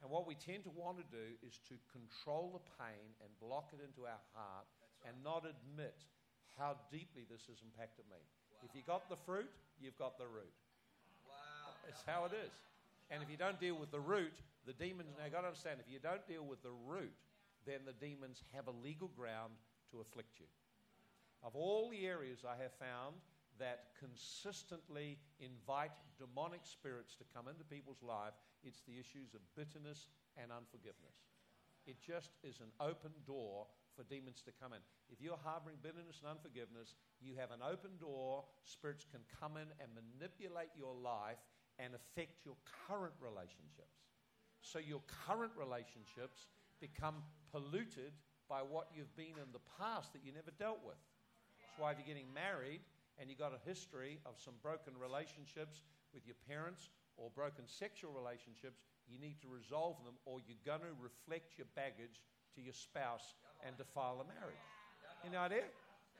And 0.00 0.08
what 0.08 0.24
we 0.24 0.36
tend 0.36 0.64
to 0.64 0.72
want 0.72 0.96
to 0.96 1.08
do 1.12 1.36
is 1.44 1.60
to 1.68 1.76
control 1.92 2.56
the 2.56 2.64
pain 2.80 3.12
and 3.20 3.28
block 3.36 3.72
it 3.76 3.84
into 3.84 4.08
our 4.08 4.20
heart 4.32 4.64
and 5.04 5.12
not 5.20 5.44
admit 5.44 5.96
how 6.56 6.76
deeply 6.88 7.28
this 7.28 7.44
has 7.52 7.60
impacted 7.60 8.08
me. 8.08 8.20
If 8.64 8.72
you 8.72 8.80
got 8.84 9.08
the 9.08 9.20
fruit, 9.28 9.52
you've 9.80 9.96
got 10.00 10.16
the 10.16 10.28
root. 10.28 10.52
It's 11.88 12.04
how 12.04 12.24
it 12.24 12.32
is. 12.32 12.52
And 13.10 13.22
if 13.22 13.30
you 13.30 13.36
don't 13.36 13.58
deal 13.58 13.74
with 13.74 13.90
the 13.90 14.00
root, 14.00 14.38
the 14.66 14.72
demons, 14.72 15.10
now 15.18 15.24
you've 15.24 15.34
got 15.34 15.42
to 15.42 15.48
understand, 15.48 15.80
if 15.80 15.90
you 15.90 15.98
don't 15.98 16.26
deal 16.26 16.44
with 16.44 16.62
the 16.62 16.74
root, 16.86 17.12
then 17.66 17.82
the 17.84 17.92
demons 17.92 18.42
have 18.54 18.68
a 18.68 18.74
legal 18.82 19.08
ground 19.08 19.52
to 19.90 20.00
afflict 20.00 20.38
you. 20.38 20.46
Of 21.42 21.56
all 21.56 21.90
the 21.90 22.06
areas 22.06 22.44
I 22.46 22.60
have 22.62 22.72
found 22.78 23.16
that 23.58 23.92
consistently 23.98 25.18
invite 25.40 25.92
demonic 26.16 26.62
spirits 26.64 27.16
to 27.16 27.24
come 27.34 27.48
into 27.48 27.64
people's 27.64 28.00
life, 28.00 28.32
it's 28.62 28.80
the 28.86 28.96
issues 28.96 29.34
of 29.34 29.40
bitterness 29.56 30.06
and 30.38 30.52
unforgiveness. 30.52 31.18
It 31.86 31.98
just 32.00 32.30
is 32.44 32.60
an 32.60 32.70
open 32.78 33.10
door 33.26 33.66
for 33.96 34.04
demons 34.04 34.40
to 34.46 34.52
come 34.54 34.72
in. 34.72 34.80
If 35.10 35.20
you're 35.20 35.40
harboring 35.42 35.82
bitterness 35.82 36.22
and 36.22 36.30
unforgiveness, 36.30 36.94
you 37.20 37.34
have 37.40 37.50
an 37.50 37.64
open 37.64 37.98
door. 37.98 38.44
Spirits 38.64 39.04
can 39.04 39.20
come 39.40 39.56
in 39.56 39.68
and 39.80 39.90
manipulate 39.96 40.70
your 40.76 40.94
life 40.94 41.40
and 41.80 41.96
affect 41.96 42.44
your 42.44 42.56
current 42.86 43.16
relationships. 43.24 44.04
So 44.60 44.78
your 44.78 45.00
current 45.08 45.52
relationships 45.56 46.52
become 46.80 47.24
polluted 47.50 48.12
by 48.48 48.60
what 48.60 48.92
you've 48.92 49.14
been 49.16 49.40
in 49.40 49.48
the 49.56 49.64
past 49.80 50.12
that 50.12 50.20
you 50.20 50.32
never 50.36 50.52
dealt 50.60 50.84
with. 50.84 51.00
That's 51.56 51.80
why 51.80 51.92
if 51.92 51.96
you're 51.96 52.12
getting 52.12 52.28
married 52.36 52.84
and 53.16 53.30
you've 53.30 53.40
got 53.40 53.56
a 53.56 53.62
history 53.64 54.20
of 54.28 54.36
some 54.36 54.54
broken 54.60 54.92
relationships 55.00 55.80
with 56.12 56.26
your 56.26 56.36
parents 56.44 56.90
or 57.16 57.30
broken 57.32 57.64
sexual 57.64 58.12
relationships, 58.12 58.84
you 59.08 59.16
need 59.16 59.40
to 59.40 59.48
resolve 59.48 59.96
them 60.04 60.20
or 60.28 60.44
you're 60.44 60.60
going 60.66 60.84
to 60.84 60.92
reflect 61.00 61.56
your 61.56 61.70
baggage 61.72 62.20
to 62.56 62.60
your 62.60 62.74
spouse 62.74 63.34
and 63.64 63.76
defile 63.76 64.20
the 64.20 64.28
marriage. 64.28 64.64
Know 65.30 65.46
idea? 65.46 65.68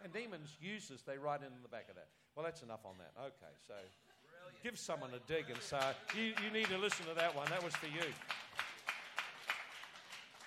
And 0.05 0.12
demons 0.12 0.57
use 0.61 0.89
this, 0.89 1.03
they 1.03 1.19
write 1.19 1.43
in 1.43 1.51
the 1.62 1.69
back 1.69 1.89
of 1.89 1.97
that. 1.97 2.09
Well, 2.37 2.45
that's 2.45 2.62
enough 2.62 2.85
on 2.85 2.95
that. 3.03 3.12
Okay, 3.19 3.53
so 3.66 3.74
give 4.62 4.78
someone 4.78 5.11
a 5.15 5.20
dig 5.31 5.51
and 5.51 5.61
say, 5.61 5.81
you, 6.16 6.32
you 6.45 6.51
need 6.53 6.66
to 6.69 6.78
listen 6.78 7.07
to 7.07 7.15
that 7.15 7.35
one. 7.35 7.49
That 7.51 7.62
was 7.65 7.74
for 7.74 7.87
you. 7.87 8.07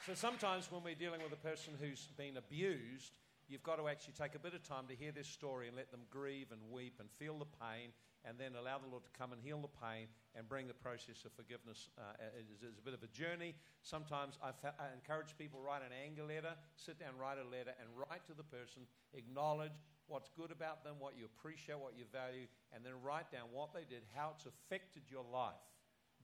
So 0.06 0.14
sometimes 0.14 0.70
when 0.70 0.84
we're 0.84 0.96
dealing 0.96 1.22
with 1.24 1.32
a 1.32 1.42
person 1.48 1.74
who's 1.80 2.08
been 2.18 2.38
abused, 2.38 3.14
you've 3.48 3.64
got 3.64 3.78
to 3.78 3.88
actually 3.88 4.14
take 4.14 4.36
a 4.36 4.40
bit 4.40 4.54
of 4.54 4.62
time 4.68 4.86
to 4.90 4.96
hear 4.96 5.12
their 5.12 5.24
story 5.24 5.68
and 5.68 5.78
let 5.78 5.92
them 5.92 6.02
grieve 6.10 6.48
and 6.52 6.60
weep 6.72 6.96
and 7.00 7.10
feel 7.18 7.38
the 7.40 7.48
pain 7.60 7.90
and 8.26 8.40
then 8.40 8.56
allow 8.56 8.80
the 8.80 8.88
Lord 8.88 9.04
to 9.04 9.12
come 9.18 9.34
and 9.34 9.42
heal 9.42 9.60
the 9.60 9.72
pain 9.84 10.08
and 10.36 10.48
bring 10.48 10.68
the 10.68 10.74
process 10.74 11.24
of 11.26 11.32
forgiveness. 11.34 11.90
Uh, 11.98 12.16
it's, 12.40 12.64
it's 12.64 12.80
a 12.80 12.82
bit 12.82 12.94
of 12.94 13.04
a 13.04 13.12
journey. 13.12 13.54
Sometimes 13.82 14.40
I, 14.42 14.52
fa- 14.52 14.76
I 14.80 14.96
encourage 14.96 15.36
people 15.38 15.60
write 15.60 15.82
an 15.84 15.92
anger 15.92 16.24
letter, 16.24 16.56
sit 16.76 17.00
down, 17.00 17.20
write 17.20 17.38
a 17.38 17.48
letter, 17.48 17.76
and 17.80 17.88
write 17.96 18.24
to 18.28 18.34
the 18.34 18.48
person, 18.48 18.88
acknowledge 19.14 19.76
what's 20.08 20.30
good 20.36 20.52
about 20.52 20.84
them, 20.84 20.96
what 21.00 21.16
you 21.18 21.26
appreciate, 21.26 21.80
what 21.80 21.94
you 21.98 22.06
value, 22.12 22.48
and 22.76 22.84
then 22.84 22.94
write 23.04 23.32
down 23.32 23.52
what 23.52 23.74
they 23.74 23.88
did, 23.88 24.04
how 24.16 24.34
it's 24.36 24.46
affected 24.46 25.04
your 25.10 25.26
life. 25.32 25.64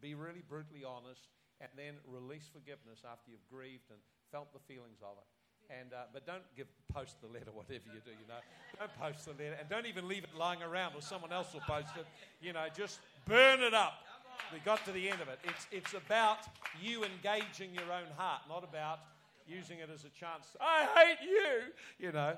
Be 0.01 0.15
really 0.15 0.43
brutally 0.47 0.84
honest, 0.84 1.27
and 1.60 1.69
then 1.76 1.95
release 2.07 2.47
forgiveness 2.51 3.03
after 3.03 3.31
you've 3.31 3.47
grieved 3.51 3.91
and 3.91 3.99
felt 4.31 4.51
the 4.53 4.64
feelings 4.68 4.99
of 5.03 5.19
it. 5.19 5.27
And, 5.69 5.93
uh, 5.93 6.10
but 6.11 6.26
don't 6.26 6.43
give, 6.57 6.68
post 6.91 7.22
the 7.22 7.27
letter, 7.27 7.51
whatever 7.53 7.85
you 7.93 8.01
do, 8.03 8.11
you 8.11 8.27
know. 8.27 8.41
Don't 8.80 8.93
post 8.97 9.26
the 9.26 9.31
letter. 9.31 9.56
And 9.60 9.69
don't 9.69 9.85
even 9.85 10.07
leave 10.07 10.23
it 10.23 10.34
lying 10.35 10.64
around 10.64 10.95
or 10.95 11.01
someone 11.01 11.31
else 11.31 11.53
will 11.53 11.61
post 11.61 11.93
it. 11.97 12.06
You 12.41 12.53
know, 12.53 12.65
just 12.76 12.99
burn 13.26 13.61
it 13.61 13.73
up. 13.73 14.01
We 14.53 14.60
got 14.60 14.84
to 14.85 14.91
the 14.91 15.10
end 15.10 15.22
of 15.22 15.27
it. 15.27 15.39
It's, 15.43 15.68
it's 15.72 15.93
about 15.93 16.39
you 16.81 17.03
engaging 17.03 17.73
your 17.73 17.91
own 17.93 18.10
heart, 18.18 18.41
not 18.49 18.64
about 18.64 18.99
using 19.47 19.80
it 19.80 19.89
as 19.93 20.06
a 20.06 20.10
chance. 20.10 20.56
I 20.60 20.88
hate 20.95 21.27
you. 21.27 22.06
You 22.07 22.11
know, 22.14 22.35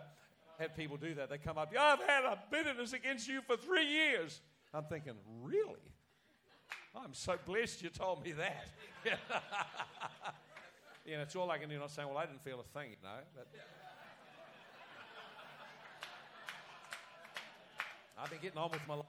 had 0.61 0.75
people 0.75 0.95
do 0.95 1.15
that. 1.15 1.29
They 1.29 1.39
come 1.39 1.57
up. 1.57 1.73
I've 1.77 1.99
had 2.01 2.23
a 2.23 2.37
bitterness 2.51 2.93
against 2.93 3.27
you 3.27 3.41
for 3.41 3.57
three 3.57 3.87
years. 3.87 4.39
I'm 4.73 4.83
thinking, 4.85 5.13
really? 5.41 5.91
I'm 6.95 7.13
so 7.13 7.35
blessed 7.45 7.81
you 7.81 7.89
told 7.89 8.23
me 8.23 8.33
that. 8.33 8.67
you 11.05 11.15
know, 11.15 11.23
it's 11.23 11.35
all 11.35 11.49
I 11.49 11.57
can 11.57 11.67
do. 11.67 11.79
Not 11.79 11.91
saying, 11.91 12.07
well, 12.07 12.17
I 12.17 12.25
didn't 12.25 12.43
feel 12.43 12.59
a 12.59 12.79
thing, 12.79 12.91
you 12.91 12.97
know. 13.03 13.19
But 13.35 13.47
I've 18.17 18.29
been 18.29 18.39
getting 18.41 18.59
on 18.59 18.69
with 18.69 18.87
my 18.87 18.95
life. 18.95 19.05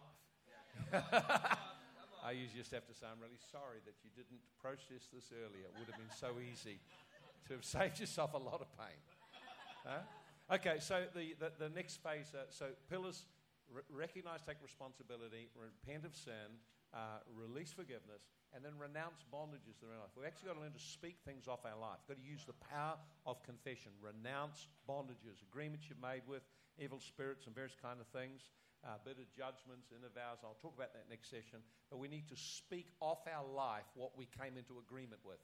I 2.25 2.31
usually 2.31 2.61
just 2.61 2.71
have 2.73 2.87
to 2.87 2.95
say, 2.95 3.05
I'm 3.11 3.21
really 3.21 3.43
sorry 3.51 3.79
that 3.85 3.95
you 4.03 4.11
didn't 4.17 4.41
process 4.63 5.11
this 5.13 5.29
earlier. 5.35 5.67
It 5.69 5.75
would 5.79 5.89
have 5.91 5.99
been 5.99 6.17
so 6.17 6.41
easy 6.41 6.79
to 7.49 7.55
have 7.55 7.65
saved 7.77 8.01
yourself 8.01 8.33
a 8.33 8.39
lot 8.39 8.63
of 8.63 8.69
pain. 8.79 8.97
Huh? 9.85 10.01
Okay, 10.53 10.85
so 10.85 11.09
the, 11.17 11.33
the, 11.41 11.49
the 11.57 11.73
next 11.73 12.05
phase, 12.05 12.29
uh, 12.37 12.45
so 12.53 12.77
pillars, 12.93 13.25
re- 13.73 13.89
recognize, 13.89 14.45
take 14.45 14.61
responsibility, 14.61 15.49
repent 15.57 16.05
of 16.05 16.13
sin, 16.13 16.61
uh, 16.93 17.25
release 17.33 17.73
forgiveness, 17.73 18.29
and 18.53 18.61
then 18.61 18.77
renounce 18.77 19.25
bondages 19.33 19.81
that 19.81 19.89
are 19.89 19.97
in 19.97 19.97
our 19.97 20.05
life. 20.05 20.13
We've 20.13 20.29
actually 20.29 20.53
got 20.53 20.61
to 20.61 20.65
learn 20.69 20.77
to 20.77 20.85
speak 20.93 21.25
things 21.25 21.49
off 21.49 21.65
our 21.65 21.81
life. 21.81 22.05
We've 22.05 22.21
got 22.21 22.21
to 22.21 22.29
use 22.29 22.45
the 22.45 22.61
power 22.69 23.01
of 23.25 23.41
confession. 23.49 23.97
Renounce 24.05 24.69
bondages, 24.85 25.41
agreements 25.41 25.89
you've 25.89 26.05
made 26.05 26.21
with 26.29 26.45
evil 26.77 27.01
spirits 27.01 27.49
and 27.49 27.57
various 27.57 27.73
kind 27.73 27.97
of 27.97 28.05
things, 28.13 28.53
uh, 28.85 29.01
bitter 29.09 29.25
judgments, 29.33 29.89
inner 29.89 30.13
vows. 30.13 30.45
I'll 30.45 30.61
talk 30.61 30.77
about 30.77 30.93
that 30.93 31.09
next 31.09 31.33
session. 31.33 31.65
But 31.89 31.97
we 31.97 32.13
need 32.13 32.29
to 32.29 32.37
speak 32.37 32.93
off 33.01 33.25
our 33.25 33.49
life 33.49 33.89
what 33.97 34.21
we 34.21 34.29
came 34.29 34.61
into 34.61 34.77
agreement 34.77 35.25
with. 35.25 35.41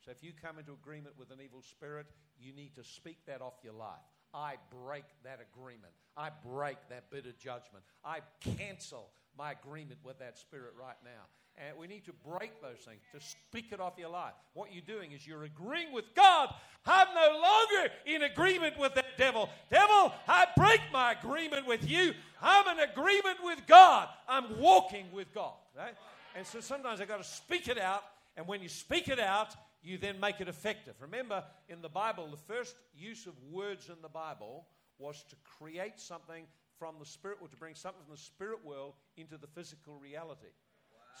So 0.00 0.16
if 0.16 0.24
you 0.24 0.32
come 0.32 0.56
into 0.56 0.72
agreement 0.72 1.12
with 1.20 1.28
an 1.28 1.44
evil 1.44 1.60
spirit, 1.60 2.08
you 2.40 2.56
need 2.56 2.72
to 2.80 2.84
speak 2.84 3.20
that 3.28 3.44
off 3.44 3.60
your 3.60 3.76
life. 3.76 4.15
I 4.34 4.54
break 4.84 5.04
that 5.24 5.40
agreement. 5.52 5.92
I 6.16 6.30
break 6.44 6.76
that 6.90 7.10
bitter 7.10 7.32
judgment. 7.38 7.84
I 8.04 8.20
cancel 8.40 9.10
my 9.38 9.52
agreement 9.52 10.00
with 10.02 10.18
that 10.18 10.38
spirit 10.38 10.72
right 10.80 10.96
now. 11.04 11.24
And 11.58 11.78
we 11.78 11.86
need 11.86 12.04
to 12.04 12.12
break 12.12 12.60
those 12.60 12.78
things, 12.84 13.00
to 13.12 13.20
speak 13.20 13.72
it 13.72 13.80
off 13.80 13.94
your 13.96 14.10
life. 14.10 14.34
What 14.52 14.74
you're 14.74 14.82
doing 14.82 15.12
is 15.12 15.26
you're 15.26 15.44
agreeing 15.44 15.90
with 15.90 16.04
God. 16.14 16.52
I'm 16.84 17.08
no 17.14 17.40
longer 17.40 17.92
in 18.04 18.22
agreement 18.22 18.78
with 18.78 18.94
that 18.94 19.16
devil. 19.16 19.48
Devil, 19.70 20.12
I 20.28 20.46
break 20.54 20.80
my 20.92 21.12
agreement 21.12 21.66
with 21.66 21.88
you. 21.88 22.12
I'm 22.42 22.76
in 22.76 22.84
agreement 22.84 23.38
with 23.42 23.60
God. 23.66 24.08
I'm 24.28 24.58
walking 24.58 25.06
with 25.12 25.32
God. 25.34 25.54
Right? 25.76 25.94
And 26.36 26.46
so 26.46 26.60
sometimes 26.60 27.00
I've 27.00 27.08
got 27.08 27.22
to 27.22 27.28
speak 27.28 27.68
it 27.68 27.78
out. 27.78 28.02
And 28.36 28.46
when 28.46 28.60
you 28.60 28.68
speak 28.68 29.08
it 29.08 29.18
out, 29.18 29.56
you 29.86 29.98
then 29.98 30.18
make 30.18 30.40
it 30.40 30.48
effective. 30.48 30.94
Remember, 31.00 31.44
in 31.68 31.80
the 31.80 31.88
Bible, 31.88 32.28
the 32.28 32.54
first 32.54 32.74
use 32.96 33.26
of 33.26 33.34
words 33.50 33.88
in 33.88 33.96
the 34.02 34.08
Bible 34.08 34.66
was 34.98 35.24
to 35.30 35.36
create 35.58 36.00
something 36.00 36.44
from 36.78 36.96
the 36.98 37.06
spirit 37.06 37.38
or 37.40 37.48
to 37.48 37.56
bring 37.56 37.74
something 37.74 38.02
from 38.04 38.14
the 38.14 38.20
spirit 38.20 38.64
world 38.64 38.94
into 39.16 39.38
the 39.38 39.46
physical 39.46 39.98
reality. 39.98 40.52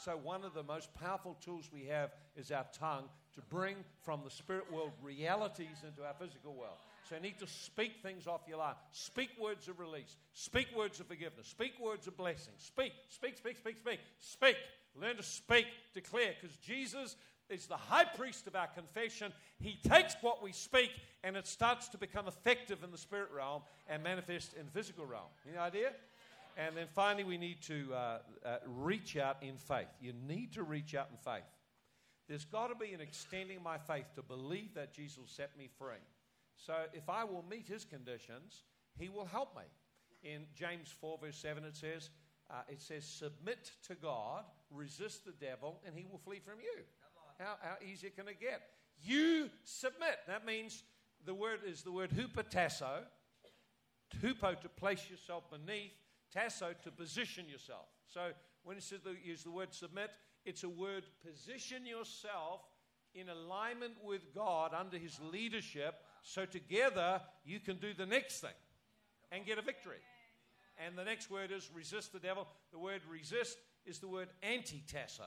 So, 0.02 0.18
one 0.22 0.44
of 0.44 0.52
the 0.52 0.62
most 0.62 0.92
powerful 0.94 1.38
tools 1.40 1.70
we 1.72 1.84
have 1.86 2.10
is 2.36 2.50
our 2.50 2.66
tongue 2.78 3.04
to 3.34 3.40
bring 3.48 3.76
from 4.02 4.20
the 4.24 4.30
spirit 4.30 4.70
world 4.70 4.92
realities 5.00 5.84
into 5.86 6.04
our 6.04 6.14
physical 6.20 6.52
world. 6.52 6.76
So, 7.08 7.14
you 7.14 7.22
need 7.22 7.38
to 7.38 7.46
speak 7.46 8.02
things 8.02 8.26
off 8.26 8.42
your 8.46 8.58
life. 8.58 8.76
Speak 8.92 9.30
words 9.40 9.68
of 9.68 9.78
release. 9.78 10.16
Speak 10.34 10.66
words 10.76 11.00
of 11.00 11.06
forgiveness. 11.06 11.46
Speak 11.46 11.72
words 11.80 12.06
of 12.06 12.16
blessing. 12.16 12.52
Speak, 12.58 12.92
speak, 13.08 13.38
speak, 13.38 13.56
speak, 13.56 13.76
speak. 13.78 14.00
Speak. 14.18 14.56
Learn 15.00 15.16
to 15.16 15.22
speak, 15.22 15.66
declare, 15.94 16.34
because 16.40 16.56
Jesus 16.56 17.16
is 17.50 17.66
the 17.66 17.76
high 17.76 18.04
priest 18.04 18.46
of 18.46 18.56
our 18.56 18.66
confession. 18.66 19.32
He 19.58 19.78
takes 19.88 20.16
what 20.20 20.42
we 20.42 20.52
speak 20.52 20.90
and 21.22 21.36
it 21.36 21.46
starts 21.46 21.88
to 21.88 21.98
become 21.98 22.28
effective 22.28 22.82
in 22.82 22.90
the 22.90 22.98
spirit 22.98 23.30
realm 23.34 23.62
and 23.88 24.02
manifest 24.02 24.54
in 24.54 24.66
the 24.66 24.72
physical 24.72 25.06
realm. 25.06 25.28
Any 25.48 25.58
idea? 25.58 25.92
And 26.56 26.76
then 26.76 26.86
finally, 26.94 27.24
we 27.24 27.36
need 27.36 27.60
to 27.62 27.92
uh, 27.92 28.18
uh, 28.44 28.56
reach 28.66 29.16
out 29.16 29.42
in 29.42 29.56
faith. 29.56 29.88
You 30.00 30.12
need 30.26 30.54
to 30.54 30.62
reach 30.62 30.94
out 30.94 31.08
in 31.10 31.18
faith. 31.18 31.44
There's 32.28 32.44
got 32.46 32.68
to 32.68 32.74
be 32.74 32.92
an 32.92 33.00
extending 33.00 33.62
my 33.62 33.78
faith 33.78 34.06
to 34.14 34.22
believe 34.22 34.74
that 34.74 34.92
Jesus 34.92 35.22
set 35.26 35.56
me 35.56 35.68
free. 35.78 36.02
So 36.56 36.74
if 36.92 37.08
I 37.08 37.24
will 37.24 37.44
meet 37.48 37.68
his 37.68 37.84
conditions, 37.84 38.62
he 38.98 39.08
will 39.08 39.26
help 39.26 39.54
me. 39.54 39.62
In 40.22 40.42
James 40.54 40.92
4, 41.00 41.18
verse 41.22 41.36
7, 41.36 41.62
it 41.64 41.76
says, 41.76 42.10
uh, 42.50 42.62
it 42.68 42.80
says, 42.80 43.04
submit 43.04 43.70
to 43.86 43.94
God, 43.94 44.44
resist 44.70 45.24
the 45.24 45.32
devil, 45.32 45.80
and 45.86 45.94
he 45.94 46.06
will 46.10 46.18
flee 46.18 46.40
from 46.40 46.58
you. 46.60 46.82
How, 47.38 47.54
how 47.60 47.76
easy 47.84 48.10
can 48.10 48.28
it 48.28 48.40
get? 48.40 48.62
You 49.02 49.50
submit. 49.64 50.18
That 50.26 50.46
means 50.46 50.82
the 51.24 51.34
word 51.34 51.60
is 51.66 51.82
the 51.82 51.92
word 51.92 52.10
hupotasso. 52.10 53.02
Hupo 54.22 54.58
to 54.60 54.68
place 54.68 55.10
yourself 55.10 55.44
beneath, 55.50 55.92
tasso 56.32 56.72
to 56.82 56.90
position 56.90 57.46
yourself. 57.48 57.86
So 58.06 58.30
when 58.62 58.76
it 58.76 58.82
says 58.82 59.00
the, 59.02 59.14
use 59.22 59.42
the 59.42 59.50
word 59.50 59.74
submit, 59.74 60.10
it's 60.44 60.62
a 60.62 60.68
word 60.68 61.04
position 61.28 61.84
yourself 61.84 62.60
in 63.14 63.28
alignment 63.28 63.94
with 64.04 64.34
God 64.34 64.72
under 64.78 64.96
His 64.96 65.18
leadership, 65.32 65.96
so 66.22 66.44
together 66.44 67.20
you 67.44 67.60
can 67.60 67.76
do 67.76 67.94
the 67.94 68.06
next 68.06 68.40
thing 68.40 68.50
and 69.32 69.44
get 69.44 69.58
a 69.58 69.62
victory. 69.62 69.98
And 70.84 70.96
the 70.96 71.04
next 71.04 71.30
word 71.30 71.50
is 71.50 71.70
resist 71.74 72.12
the 72.12 72.18
devil. 72.18 72.46
The 72.72 72.78
word 72.78 73.00
resist 73.10 73.58
is 73.86 73.98
the 73.98 74.08
word 74.08 74.28
antitasso. 74.42 75.26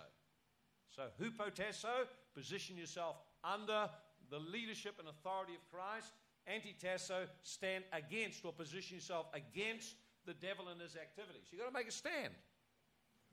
So, 0.95 1.03
hupotasso, 1.21 2.07
position 2.35 2.77
yourself 2.77 3.17
under 3.43 3.89
the 4.29 4.39
leadership 4.39 4.95
and 4.99 5.07
authority 5.07 5.53
of 5.53 5.61
Christ. 5.71 6.13
Antitasso, 6.47 7.27
stand 7.43 7.83
against 7.93 8.43
or 8.43 8.51
position 8.51 8.95
yourself 8.95 9.27
against 9.33 9.95
the 10.25 10.33
devil 10.33 10.67
and 10.69 10.81
his 10.81 10.95
activities. 10.95 11.47
You've 11.51 11.61
got 11.61 11.67
to 11.67 11.73
make 11.73 11.87
a 11.87 11.91
stand. 11.91 12.33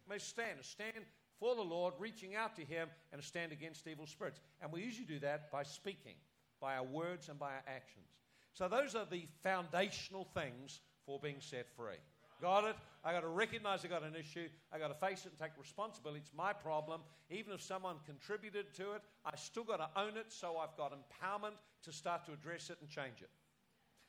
Make 0.08 0.18
a 0.18 0.24
stand. 0.24 0.60
A 0.60 0.64
stand 0.64 1.04
for 1.38 1.54
the 1.54 1.62
Lord, 1.62 1.94
reaching 1.98 2.34
out 2.34 2.56
to 2.56 2.64
Him, 2.64 2.88
and 3.12 3.20
a 3.20 3.24
stand 3.24 3.52
against 3.52 3.86
evil 3.86 4.06
spirits. 4.06 4.40
And 4.60 4.72
we 4.72 4.82
usually 4.82 5.06
do 5.06 5.18
that 5.20 5.50
by 5.50 5.62
speaking, 5.62 6.14
by 6.60 6.76
our 6.76 6.84
words, 6.84 7.28
and 7.28 7.38
by 7.38 7.52
our 7.52 7.64
actions. 7.66 8.06
So, 8.54 8.68
those 8.68 8.94
are 8.94 9.04
the 9.04 9.26
foundational 9.42 10.24
things 10.34 10.80
for 11.04 11.18
being 11.20 11.40
set 11.40 11.66
free. 11.76 11.98
Got 12.40 12.64
it? 12.64 12.76
I 13.04 13.12
got 13.12 13.20
to 13.20 13.28
recognize 13.28 13.84
I 13.84 13.88
got 13.88 14.02
an 14.02 14.16
issue. 14.16 14.48
I 14.72 14.78
got 14.78 14.88
to 14.88 15.06
face 15.06 15.24
it 15.24 15.32
and 15.32 15.38
take 15.38 15.56
responsibility. 15.58 16.20
It's 16.20 16.34
my 16.36 16.52
problem. 16.52 17.00
Even 17.30 17.52
if 17.52 17.62
someone 17.62 17.96
contributed 18.04 18.74
to 18.74 18.92
it, 18.92 19.02
I 19.24 19.36
still 19.36 19.64
got 19.64 19.78
to 19.78 19.88
own 20.00 20.16
it. 20.16 20.26
So 20.28 20.58
I've 20.58 20.76
got 20.76 20.92
empowerment 20.92 21.54
to 21.84 21.92
start 21.92 22.26
to 22.26 22.32
address 22.32 22.68
it 22.68 22.78
and 22.80 22.90
change 22.90 23.22
it. 23.22 23.30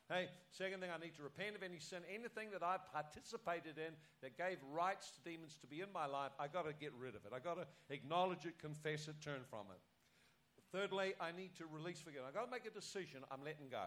Hey, 0.09 0.27
second 0.51 0.79
thing, 0.79 0.89
I 0.89 1.03
need 1.03 1.15
to 1.17 1.23
repent 1.23 1.55
of 1.55 1.63
any 1.63 1.79
sin, 1.79 1.99
anything 2.07 2.47
that 2.53 2.63
I've 2.63 2.85
participated 2.93 3.77
in 3.77 3.91
that 4.21 4.37
gave 4.37 4.57
rights 4.71 5.11
to 5.11 5.29
demons 5.29 5.57
to 5.59 5.67
be 5.67 5.81
in 5.81 5.91
my 5.93 6.05
life. 6.05 6.31
I 6.39 6.47
got 6.47 6.65
to 6.65 6.73
get 6.73 6.93
rid 6.97 7.13
of 7.13 7.25
it. 7.25 7.33
I 7.35 7.39
got 7.39 7.55
to 7.55 7.67
acknowledge 7.93 8.45
it, 8.45 8.57
confess 8.57 9.09
it, 9.09 9.19
turn 9.19 9.41
from 9.49 9.67
it. 9.69 9.79
Thirdly, 10.71 11.13
I 11.19 11.31
need 11.35 11.55
to 11.57 11.65
release 11.69 11.99
forgiveness. 11.99 12.31
I 12.31 12.39
got 12.39 12.45
to 12.45 12.51
make 12.51 12.65
a 12.65 12.71
decision. 12.73 13.19
I'm 13.29 13.43
letting 13.43 13.67
go. 13.69 13.83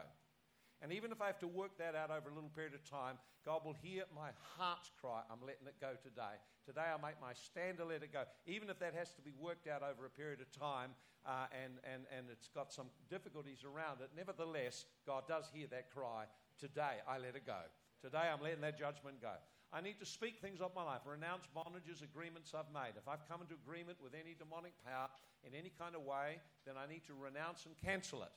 And 0.83 0.93
even 0.93 1.13
if 1.13 1.21
I 1.21 1.27
have 1.27 1.39
to 1.41 1.49
work 1.49 1.77
that 1.77 1.95
out 1.95 2.11
over 2.11 2.31
a 2.31 2.35
little 2.35 2.49
period 2.49 2.73
of 2.73 2.89
time, 2.89 3.21
God 3.45 3.61
will 3.65 3.77
hear 3.83 4.05
my 4.17 4.31
heart's 4.57 4.91
cry. 5.01 5.21
I'm 5.31 5.45
letting 5.45 5.69
it 5.69 5.77
go 5.81 5.93
today. 6.03 6.41
Today 6.65 6.89
I 6.89 6.97
make 6.97 7.21
my 7.21 7.37
stand 7.37 7.79
to 7.79 7.85
let 7.85 8.03
it 8.03 8.13
go. 8.13 8.25
Even 8.47 8.71
if 8.71 8.79
that 8.81 8.95
has 8.95 9.13
to 9.15 9.23
be 9.23 9.33
worked 9.37 9.69
out 9.69 9.83
over 9.83 10.07
a 10.07 10.11
period 10.11 10.41
of 10.41 10.49
time 10.49 10.97
uh, 11.27 11.53
and, 11.53 11.77
and, 11.85 12.09
and 12.17 12.33
it's 12.33 12.49
got 12.49 12.73
some 12.73 12.89
difficulties 13.11 13.61
around 13.65 14.01
it, 14.01 14.09
nevertheless, 14.17 14.87
God 15.07 15.29
does 15.29 15.53
hear 15.53 15.67
that 15.69 15.93
cry. 15.93 16.25
Today 16.59 17.05
I 17.07 17.19
let 17.19 17.37
it 17.37 17.45
go. 17.45 17.61
Today 18.01 18.33
I'm 18.33 18.41
letting 18.41 18.65
that 18.65 18.79
judgment 18.79 19.21
go. 19.21 19.37
I 19.73 19.81
need 19.81 20.01
to 20.01 20.07
speak 20.07 20.41
things 20.41 20.61
of 20.61 20.75
my 20.75 20.83
life, 20.83 21.03
renounce 21.07 21.45
bondages, 21.55 22.03
agreements 22.03 22.57
I've 22.57 22.73
made. 22.75 22.99
If 22.99 23.07
I've 23.07 23.23
come 23.29 23.41
into 23.41 23.55
agreement 23.55 23.99
with 24.03 24.15
any 24.19 24.35
demonic 24.35 24.73
power 24.83 25.07
in 25.47 25.55
any 25.55 25.71
kind 25.79 25.95
of 25.95 26.03
way, 26.03 26.41
then 26.67 26.75
I 26.75 26.91
need 26.91 27.07
to 27.07 27.15
renounce 27.15 27.67
and 27.67 27.77
cancel 27.79 28.25
it. 28.25 28.33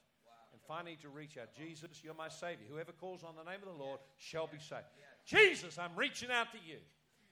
And 0.54 0.62
finally, 0.68 0.98
to 1.02 1.10
reach 1.10 1.38
out, 1.38 1.50
Jesus, 1.58 2.02
you're 2.04 2.14
my 2.14 2.30
Savior. 2.30 2.66
Whoever 2.70 2.92
calls 2.92 3.24
on 3.24 3.34
the 3.36 3.44
name 3.44 3.60
of 3.62 3.76
the 3.76 3.84
Lord 3.84 4.00
shall 4.18 4.48
be 4.48 4.60
saved. 4.60 4.86
Jesus, 5.26 5.78
I'm 5.78 5.96
reaching 5.96 6.30
out 6.32 6.52
to 6.52 6.60
you. 6.66 6.78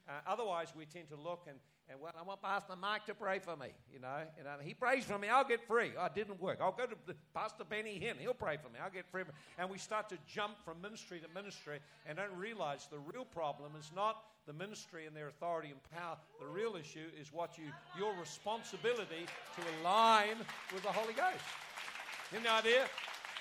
Uh, 0.10 0.14
otherwise, 0.28 0.74
we 0.76 0.86
tend 0.86 1.08
to 1.10 1.16
look 1.16 1.46
and, 1.48 1.58
and 1.90 2.00
well, 2.02 2.12
I 2.20 2.24
want 2.24 2.42
Pastor 2.42 2.76
Mike 2.76 3.06
to 3.06 3.14
pray 3.14 3.40
for 3.40 3.56
me. 3.56 3.68
You 3.94 4.00
know, 4.00 4.18
and 4.38 4.48
uh, 4.48 4.52
he 4.64 4.74
prays 4.74 5.06
for 5.06 5.20
me, 5.20 5.30
I'll 5.30 5.48
get 5.48 5.66
free. 5.68 5.92
Oh, 5.98 6.06
it 6.06 6.16
didn't 6.16 6.42
work. 6.42 6.60
I'll 6.62 6.72
go 6.72 6.86
to 6.86 7.16
Pastor 7.34 7.64
Benny 7.64 8.00
Hinn. 8.00 8.18
He'll 8.20 8.34
pray 8.34 8.58
for 8.58 8.70
me. 8.70 8.80
I'll 8.84 8.92
get 8.92 9.08
free. 9.08 9.24
And 9.60 9.70
we 9.70 9.78
start 9.78 10.10
to 10.10 10.18
jump 10.28 10.54
from 10.66 10.82
ministry 10.82 11.20
to 11.20 11.28
ministry 11.40 11.80
and 12.08 12.18
don't 12.18 12.36
realize 12.36 12.88
the 12.90 13.00
real 13.00 13.26
problem 13.26 13.74
is 13.80 13.92
not 13.96 14.24
the 14.48 14.54
ministry 14.54 15.06
and 15.06 15.16
their 15.16 15.28
authority 15.28 15.70
and 15.70 15.80
power. 15.96 16.18
The 16.40 16.48
real 16.48 16.76
issue 16.76 17.08
is 17.20 17.32
what 17.32 17.58
you 17.58 17.66
your 17.98 18.14
responsibility 18.20 19.26
to 19.56 19.62
align 19.82 20.38
with 20.74 20.84
the 20.84 20.92
Holy 20.92 21.14
Ghost. 21.14 21.44
You 22.32 22.40
have 22.40 22.66
any 22.66 22.70
idea? 22.72 22.88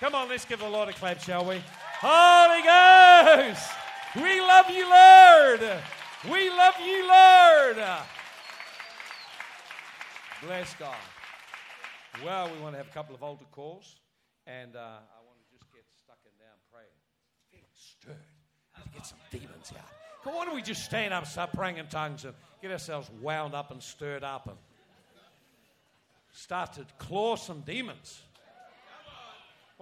Come 0.01 0.15
on, 0.15 0.29
let's 0.29 0.45
give 0.45 0.57
the 0.57 0.67
Lord 0.67 0.89
a 0.89 0.93
clap, 0.93 1.21
shall 1.21 1.45
we? 1.45 1.61
Holy 1.99 2.63
Ghost! 2.63 3.69
We 4.15 4.41
love 4.41 4.67
you, 4.71 4.89
Lord! 4.89 5.59
We 6.25 6.49
love 6.49 6.73
you, 6.83 7.07
Lord! 7.07 7.75
Bless 10.41 10.73
God. 10.73 10.95
Well, 12.25 12.51
we 12.51 12.59
want 12.63 12.73
to 12.73 12.77
have 12.79 12.87
a 12.87 12.91
couple 12.91 13.13
of 13.13 13.21
altar 13.21 13.45
calls, 13.51 13.97
and 14.47 14.75
uh, 14.75 14.79
I 14.79 15.21
want 15.23 15.37
to 15.37 15.55
just 15.55 15.71
get 15.71 15.83
stuck 15.95 16.17
in 16.25 16.31
down 16.43 16.57
praying. 16.73 16.87
Get 17.51 17.61
stirred. 17.75 18.15
To 18.83 18.89
get 18.97 19.05
some 19.05 19.19
demons 19.29 19.71
out. 19.77 19.85
Come 20.23 20.33
on, 20.33 20.39
why 20.39 20.45
don't 20.45 20.55
we 20.55 20.63
just 20.63 20.83
stand 20.83 21.13
up, 21.13 21.27
start 21.27 21.53
praying 21.53 21.77
in 21.77 21.85
tongues, 21.85 22.25
and 22.25 22.33
get 22.59 22.71
ourselves 22.71 23.07
wound 23.21 23.53
up 23.53 23.69
and 23.69 23.83
stirred 23.83 24.23
up, 24.23 24.47
and 24.47 24.57
start 26.31 26.73
to 26.73 26.87
claw 26.97 27.35
some 27.35 27.61
demons. 27.61 28.23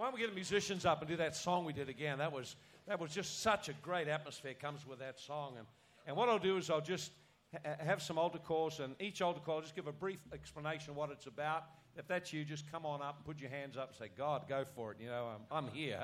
Why 0.00 0.06
don't 0.06 0.14
we 0.14 0.20
get 0.20 0.30
the 0.30 0.34
musicians 0.34 0.86
up 0.86 1.02
and 1.02 1.10
do 1.10 1.16
that 1.18 1.36
song 1.36 1.66
we 1.66 1.74
did 1.74 1.90
again? 1.90 2.16
That 2.16 2.32
was, 2.32 2.56
that 2.88 2.98
was 2.98 3.10
just 3.10 3.42
such 3.42 3.68
a 3.68 3.74
great 3.82 4.08
atmosphere 4.08 4.54
comes 4.54 4.86
with 4.86 4.98
that 5.00 5.20
song. 5.20 5.56
And, 5.58 5.66
and 6.06 6.16
what 6.16 6.30
I'll 6.30 6.38
do 6.38 6.56
is 6.56 6.70
I'll 6.70 6.80
just 6.80 7.12
ha- 7.52 7.76
have 7.78 8.00
some 8.00 8.16
altar 8.16 8.38
calls, 8.38 8.80
and 8.80 8.94
each 8.98 9.20
altar 9.20 9.40
call, 9.40 9.56
I'll 9.56 9.60
just 9.60 9.76
give 9.76 9.88
a 9.88 9.92
brief 9.92 10.20
explanation 10.32 10.92
of 10.92 10.96
what 10.96 11.10
it's 11.10 11.26
about. 11.26 11.64
If 11.98 12.08
that's 12.08 12.32
you, 12.32 12.46
just 12.46 12.64
come 12.72 12.86
on 12.86 13.02
up 13.02 13.16
and 13.16 13.26
put 13.26 13.42
your 13.42 13.50
hands 13.50 13.76
up 13.76 13.88
and 13.88 13.98
say, 13.98 14.10
God, 14.16 14.48
go 14.48 14.64
for 14.74 14.92
it. 14.92 14.96
You 15.02 15.08
know, 15.08 15.28
I'm, 15.34 15.66
I'm 15.66 15.70
here. 15.70 16.02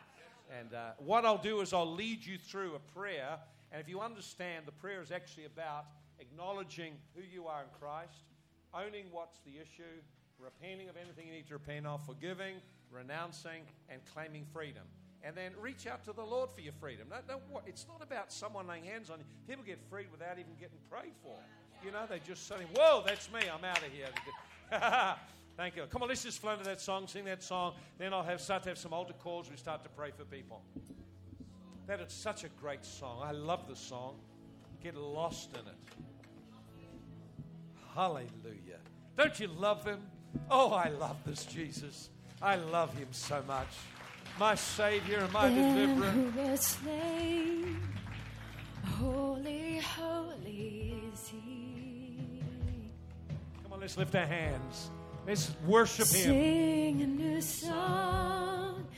and 0.58 0.72
uh, 0.72 0.92
what 0.96 1.26
I'll 1.26 1.36
do 1.36 1.60
is 1.60 1.74
I'll 1.74 1.94
lead 1.94 2.24
you 2.24 2.38
through 2.38 2.76
a 2.76 2.98
prayer. 2.98 3.36
And 3.72 3.78
if 3.78 3.90
you 3.90 4.00
understand, 4.00 4.64
the 4.64 4.72
prayer 4.72 5.02
is 5.02 5.10
actually 5.10 5.44
about 5.44 5.84
acknowledging 6.18 6.94
who 7.14 7.20
you 7.30 7.46
are 7.46 7.60
in 7.60 7.68
Christ, 7.78 8.24
owning 8.72 9.04
what's 9.12 9.40
the 9.40 9.60
issue, 9.60 10.00
repenting 10.38 10.88
of 10.88 10.96
anything 10.96 11.26
you 11.26 11.34
need 11.34 11.46
to 11.48 11.52
repent 11.52 11.86
of, 11.86 12.02
forgiving, 12.06 12.54
renouncing 12.94 13.62
and 13.88 14.00
claiming 14.12 14.46
freedom. 14.52 14.82
And 15.22 15.34
then 15.34 15.52
reach 15.58 15.86
out 15.86 16.04
to 16.04 16.12
the 16.12 16.22
Lord 16.22 16.50
for 16.50 16.60
your 16.60 16.74
freedom. 16.74 17.08
No, 17.10 17.16
no, 17.28 17.40
what, 17.50 17.64
it's 17.66 17.86
not 17.88 18.02
about 18.02 18.30
someone 18.30 18.66
laying 18.66 18.84
hands 18.84 19.08
on 19.08 19.18
you. 19.18 19.24
People 19.48 19.64
get 19.64 19.78
freed 19.88 20.10
without 20.12 20.38
even 20.38 20.52
getting 20.60 20.78
prayed 20.90 21.14
for. 21.22 21.36
You 21.84 21.92
know, 21.92 22.04
they 22.08 22.20
just 22.26 22.46
say, 22.46 22.56
Whoa, 22.74 23.02
that's 23.06 23.30
me, 23.32 23.40
I'm 23.52 23.64
out 23.64 23.78
of 23.78 23.92
here. 23.92 24.08
Thank 25.56 25.76
you. 25.76 25.84
Come 25.88 26.02
on, 26.02 26.08
let's 26.08 26.24
just 26.24 26.40
flow 26.40 26.56
that 26.62 26.80
song, 26.80 27.06
sing 27.06 27.24
that 27.26 27.42
song. 27.42 27.74
Then 27.96 28.12
I'll 28.12 28.24
have 28.24 28.40
start 28.40 28.64
to 28.64 28.70
have 28.70 28.78
some 28.78 28.92
altar 28.92 29.14
calls. 29.22 29.48
We 29.48 29.56
start 29.56 29.84
to 29.84 29.90
pray 29.90 30.10
for 30.10 30.24
people. 30.24 30.62
That 31.86 32.00
is 32.00 32.12
such 32.12 32.44
a 32.44 32.48
great 32.60 32.84
song. 32.84 33.20
I 33.22 33.32
love 33.32 33.68
the 33.68 33.76
song. 33.76 34.16
Get 34.82 34.96
lost 34.96 35.52
in 35.52 35.60
it. 35.60 35.74
Hallelujah. 37.94 38.80
Don't 39.16 39.38
you 39.38 39.46
love 39.46 39.84
him? 39.84 40.00
Oh, 40.50 40.72
I 40.72 40.88
love 40.88 41.16
this 41.24 41.44
Jesus. 41.44 42.10
I 42.44 42.56
love 42.56 42.94
him 42.94 43.08
so 43.10 43.42
much. 43.48 43.68
My 44.38 44.54
Savior 44.54 45.20
and 45.20 45.32
my 45.32 45.48
deliverer. 45.48 46.56
Slain, 46.58 47.80
holy, 48.84 49.78
holy 49.78 50.94
is 51.14 51.28
he. 51.28 52.42
Come 53.62 53.72
on, 53.72 53.80
let's 53.80 53.96
lift 53.96 54.14
our 54.14 54.26
hands. 54.26 54.90
Let's 55.26 55.52
worship 55.66 56.06
him. 56.08 56.22
Sing 56.22 57.00
a 57.00 57.06
new 57.06 57.40
song 57.40 58.88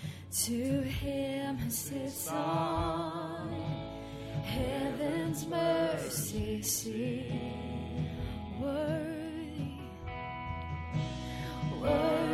to 0.43 0.81
him 0.83 1.57
who 1.57 1.71
sits 1.71 2.27
on 2.29 3.49
heaven's 4.43 5.47
mercy 5.47 6.63
seat. 6.63 7.31
Worthy, 8.61 9.79
worthy. 11.81 12.26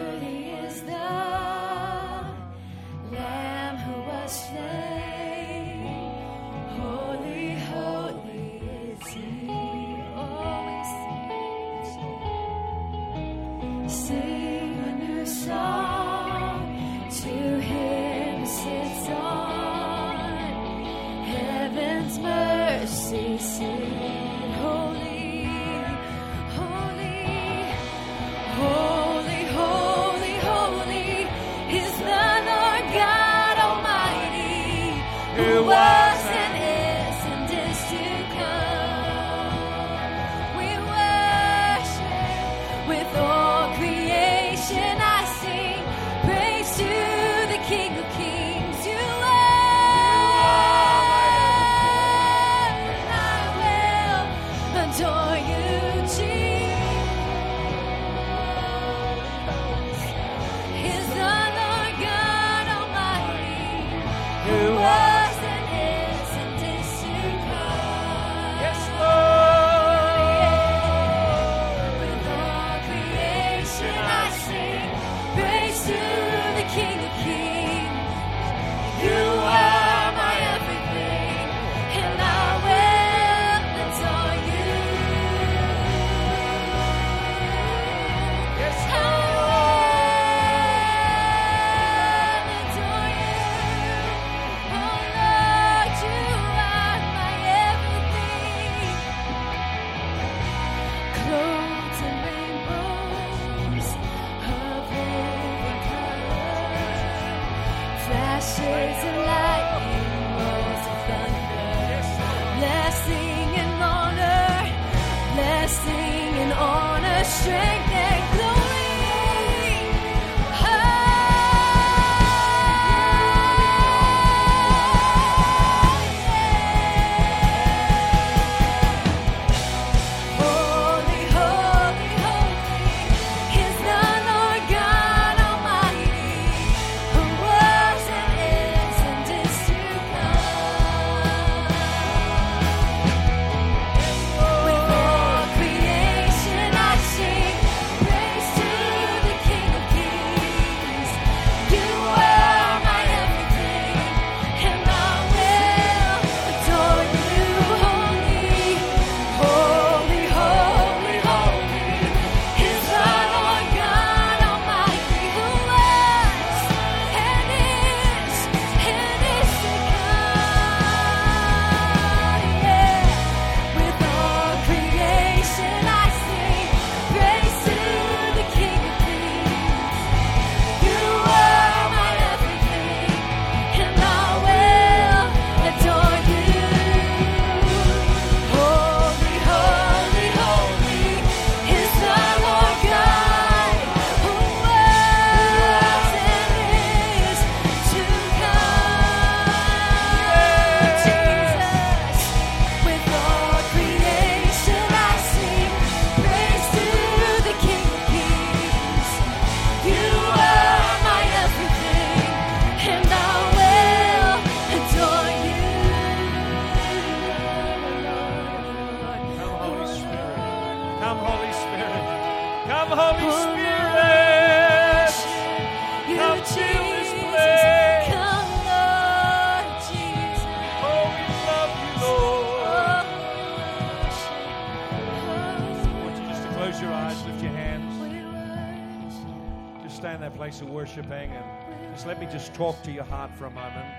Just 242.32 242.54
talk 242.54 242.82
to 242.82 242.90
your 242.90 243.04
heart 243.04 243.30
for 243.36 243.44
a 243.44 243.50
moment. 243.50 243.94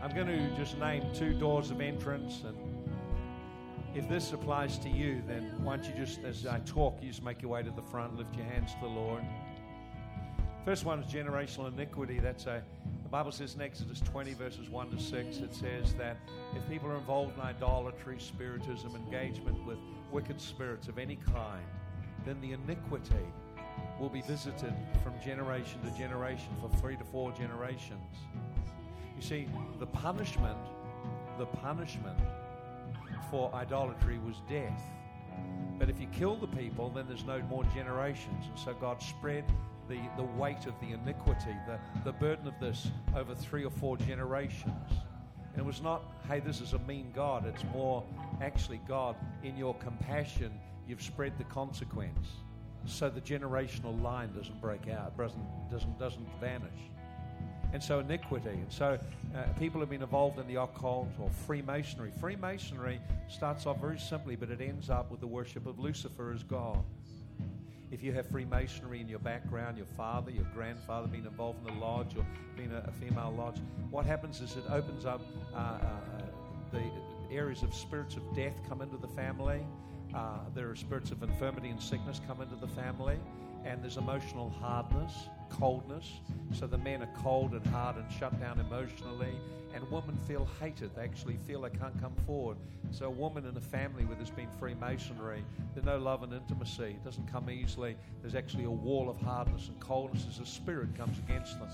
I'm 0.00 0.14
going 0.14 0.28
to 0.28 0.56
just 0.56 0.78
name 0.78 1.02
two 1.12 1.34
doors 1.34 1.72
of 1.72 1.80
entrance 1.80 2.44
and 2.44 2.56
if 3.96 4.08
this 4.08 4.32
applies 4.32 4.78
to 4.78 4.88
you, 4.88 5.20
then 5.26 5.52
why 5.64 5.76
don't 5.76 5.86
you 5.86 5.94
just, 5.96 6.22
as 6.22 6.46
I 6.46 6.60
talk, 6.60 6.98
you 7.02 7.08
just 7.08 7.24
make 7.24 7.42
your 7.42 7.50
way 7.50 7.64
to 7.64 7.70
the 7.70 7.82
front, 7.82 8.16
lift 8.16 8.36
your 8.36 8.44
hands 8.44 8.72
to 8.74 8.80
the 8.82 8.86
Lord. 8.86 9.24
First 10.64 10.84
one 10.84 11.00
is 11.00 11.12
generational 11.12 11.72
iniquity. 11.72 12.20
That's 12.20 12.46
a, 12.46 12.62
the 13.02 13.08
Bible 13.08 13.32
says 13.32 13.56
in 13.56 13.62
Exodus 13.62 14.00
20, 14.00 14.34
verses 14.34 14.68
1 14.68 14.90
to 14.90 15.00
6, 15.00 15.38
it 15.38 15.54
says 15.54 15.94
that 15.94 16.18
if 16.54 16.68
people 16.68 16.88
are 16.90 16.98
involved 16.98 17.34
in 17.36 17.40
idolatry, 17.40 18.18
spiritism, 18.20 18.94
engagement 18.94 19.66
with 19.66 19.78
wicked 20.12 20.40
spirits 20.40 20.86
of 20.86 20.98
any 20.98 21.16
kind, 21.16 21.64
then 22.24 22.40
the 22.40 22.52
iniquity 22.52 23.26
will 23.98 24.08
be 24.08 24.20
visited 24.22 24.74
from 25.02 25.14
generation 25.24 25.80
to 25.82 25.90
generation 25.98 26.48
for 26.60 26.68
three 26.78 26.96
to 26.96 27.04
four 27.04 27.32
generations. 27.32 28.16
You 29.16 29.22
see, 29.22 29.48
the 29.78 29.86
punishment, 29.86 30.58
the 31.38 31.46
punishment 31.46 32.18
for 33.30 33.52
idolatry 33.54 34.18
was 34.18 34.36
death. 34.48 34.82
But 35.78 35.90
if 35.90 36.00
you 36.00 36.06
kill 36.08 36.36
the 36.36 36.46
people, 36.46 36.90
then 36.90 37.06
there's 37.08 37.24
no 37.24 37.40
more 37.42 37.64
generations. 37.74 38.46
And 38.48 38.58
so 38.58 38.74
God 38.74 39.02
spread 39.02 39.44
the, 39.88 40.00
the 40.16 40.22
weight 40.22 40.66
of 40.66 40.74
the 40.80 40.92
iniquity, 40.92 41.56
the, 41.66 41.78
the 42.04 42.12
burden 42.12 42.46
of 42.46 42.54
this 42.60 42.88
over 43.14 43.34
three 43.34 43.64
or 43.64 43.70
four 43.70 43.96
generations. 43.96 44.90
And 45.52 45.58
it 45.58 45.64
was 45.64 45.82
not, 45.82 46.02
hey, 46.28 46.40
this 46.40 46.60
is 46.60 46.72
a 46.72 46.78
mean 46.80 47.12
God. 47.14 47.46
It's 47.46 47.64
more, 47.72 48.04
actually, 48.42 48.80
God, 48.88 49.16
in 49.42 49.56
your 49.56 49.74
compassion, 49.76 50.52
you've 50.86 51.02
spread 51.02 51.38
the 51.38 51.44
consequence. 51.44 52.28
So 52.86 53.08
the 53.08 53.20
generational 53.20 54.00
line 54.00 54.32
doesn't 54.36 54.60
break 54.60 54.88
out, 54.88 55.16
doesn't, 55.18 55.70
doesn't, 55.70 55.98
doesn't 55.98 56.28
vanish 56.40 56.70
and 57.72 57.82
so 57.82 57.98
iniquity. 57.98 58.50
And 58.50 58.72
so 58.72 58.98
uh, 59.34 59.42
people 59.58 59.80
have 59.80 59.90
been 59.90 60.02
involved 60.02 60.38
in 60.38 60.46
the 60.46 60.60
occult 60.60 61.08
or 61.20 61.30
Freemasonry. 61.46 62.12
Freemasonry 62.20 63.00
starts 63.28 63.66
off 63.66 63.80
very 63.80 63.98
simply, 63.98 64.36
but 64.36 64.50
it 64.50 64.60
ends 64.60 64.88
up 64.90 65.10
with 65.10 65.20
the 65.20 65.26
worship 65.26 65.66
of 65.66 65.78
Lucifer 65.78 66.32
as 66.32 66.42
God. 66.42 66.82
If 67.90 68.02
you 68.02 68.12
have 68.12 68.26
Freemasonry 68.28 69.00
in 69.00 69.08
your 69.08 69.18
background, 69.18 69.76
your 69.76 69.86
father, 69.96 70.30
your 70.30 70.46
grandfather 70.54 71.06
being 71.06 71.24
involved 71.24 71.66
in 71.66 71.74
the 71.74 71.80
lodge 71.80 72.16
or 72.16 72.26
being 72.56 72.72
a, 72.72 72.78
a 72.88 72.92
female 72.92 73.34
lodge, 73.36 73.58
what 73.90 74.06
happens 74.06 74.40
is 74.40 74.56
it 74.56 74.64
opens 74.70 75.04
up 75.04 75.20
uh, 75.54 75.58
uh, 75.58 75.80
the 76.72 76.82
areas 77.30 77.62
of 77.62 77.74
spirits 77.74 78.16
of 78.16 78.22
death 78.34 78.54
come 78.68 78.80
into 78.80 78.96
the 78.96 79.08
family. 79.08 79.64
Uh, 80.14 80.38
there 80.54 80.70
are 80.70 80.76
spirits 80.76 81.10
of 81.10 81.22
infirmity 81.22 81.68
and 81.68 81.80
sickness 81.82 82.20
come 82.26 82.40
into 82.40 82.56
the 82.56 82.68
family, 82.68 83.18
and 83.64 83.82
there's 83.82 83.96
emotional 83.96 84.50
hardness 84.50 85.12
coldness. 85.50 86.20
So 86.52 86.66
the 86.66 86.78
men 86.78 87.02
are 87.02 87.10
cold 87.22 87.52
and 87.52 87.66
hard 87.66 87.96
and 87.96 88.10
shut 88.12 88.38
down 88.40 88.60
emotionally. 88.60 89.34
And 89.74 89.90
women 89.90 90.16
feel 90.26 90.48
hated. 90.58 90.94
They 90.96 91.02
actually 91.02 91.36
feel 91.46 91.60
they 91.60 91.70
can't 91.70 92.00
come 92.00 92.14
forward. 92.26 92.56
So 92.92 93.06
a 93.06 93.10
woman 93.10 93.44
in 93.44 93.56
a 93.56 93.60
family 93.60 94.04
where 94.04 94.16
there's 94.16 94.30
been 94.30 94.48
Freemasonry, 94.58 95.44
there's 95.74 95.84
no 95.84 95.98
love 95.98 96.22
and 96.22 96.32
intimacy. 96.32 96.96
It 96.96 97.04
doesn't 97.04 97.30
come 97.30 97.50
easily. 97.50 97.96
There's 98.22 98.34
actually 98.34 98.64
a 98.64 98.70
wall 98.70 99.10
of 99.10 99.20
hardness 99.20 99.68
and 99.68 99.78
coldness 99.80 100.24
as 100.30 100.38
a 100.38 100.46
spirit 100.46 100.96
comes 100.96 101.18
against 101.18 101.58
them. 101.58 101.68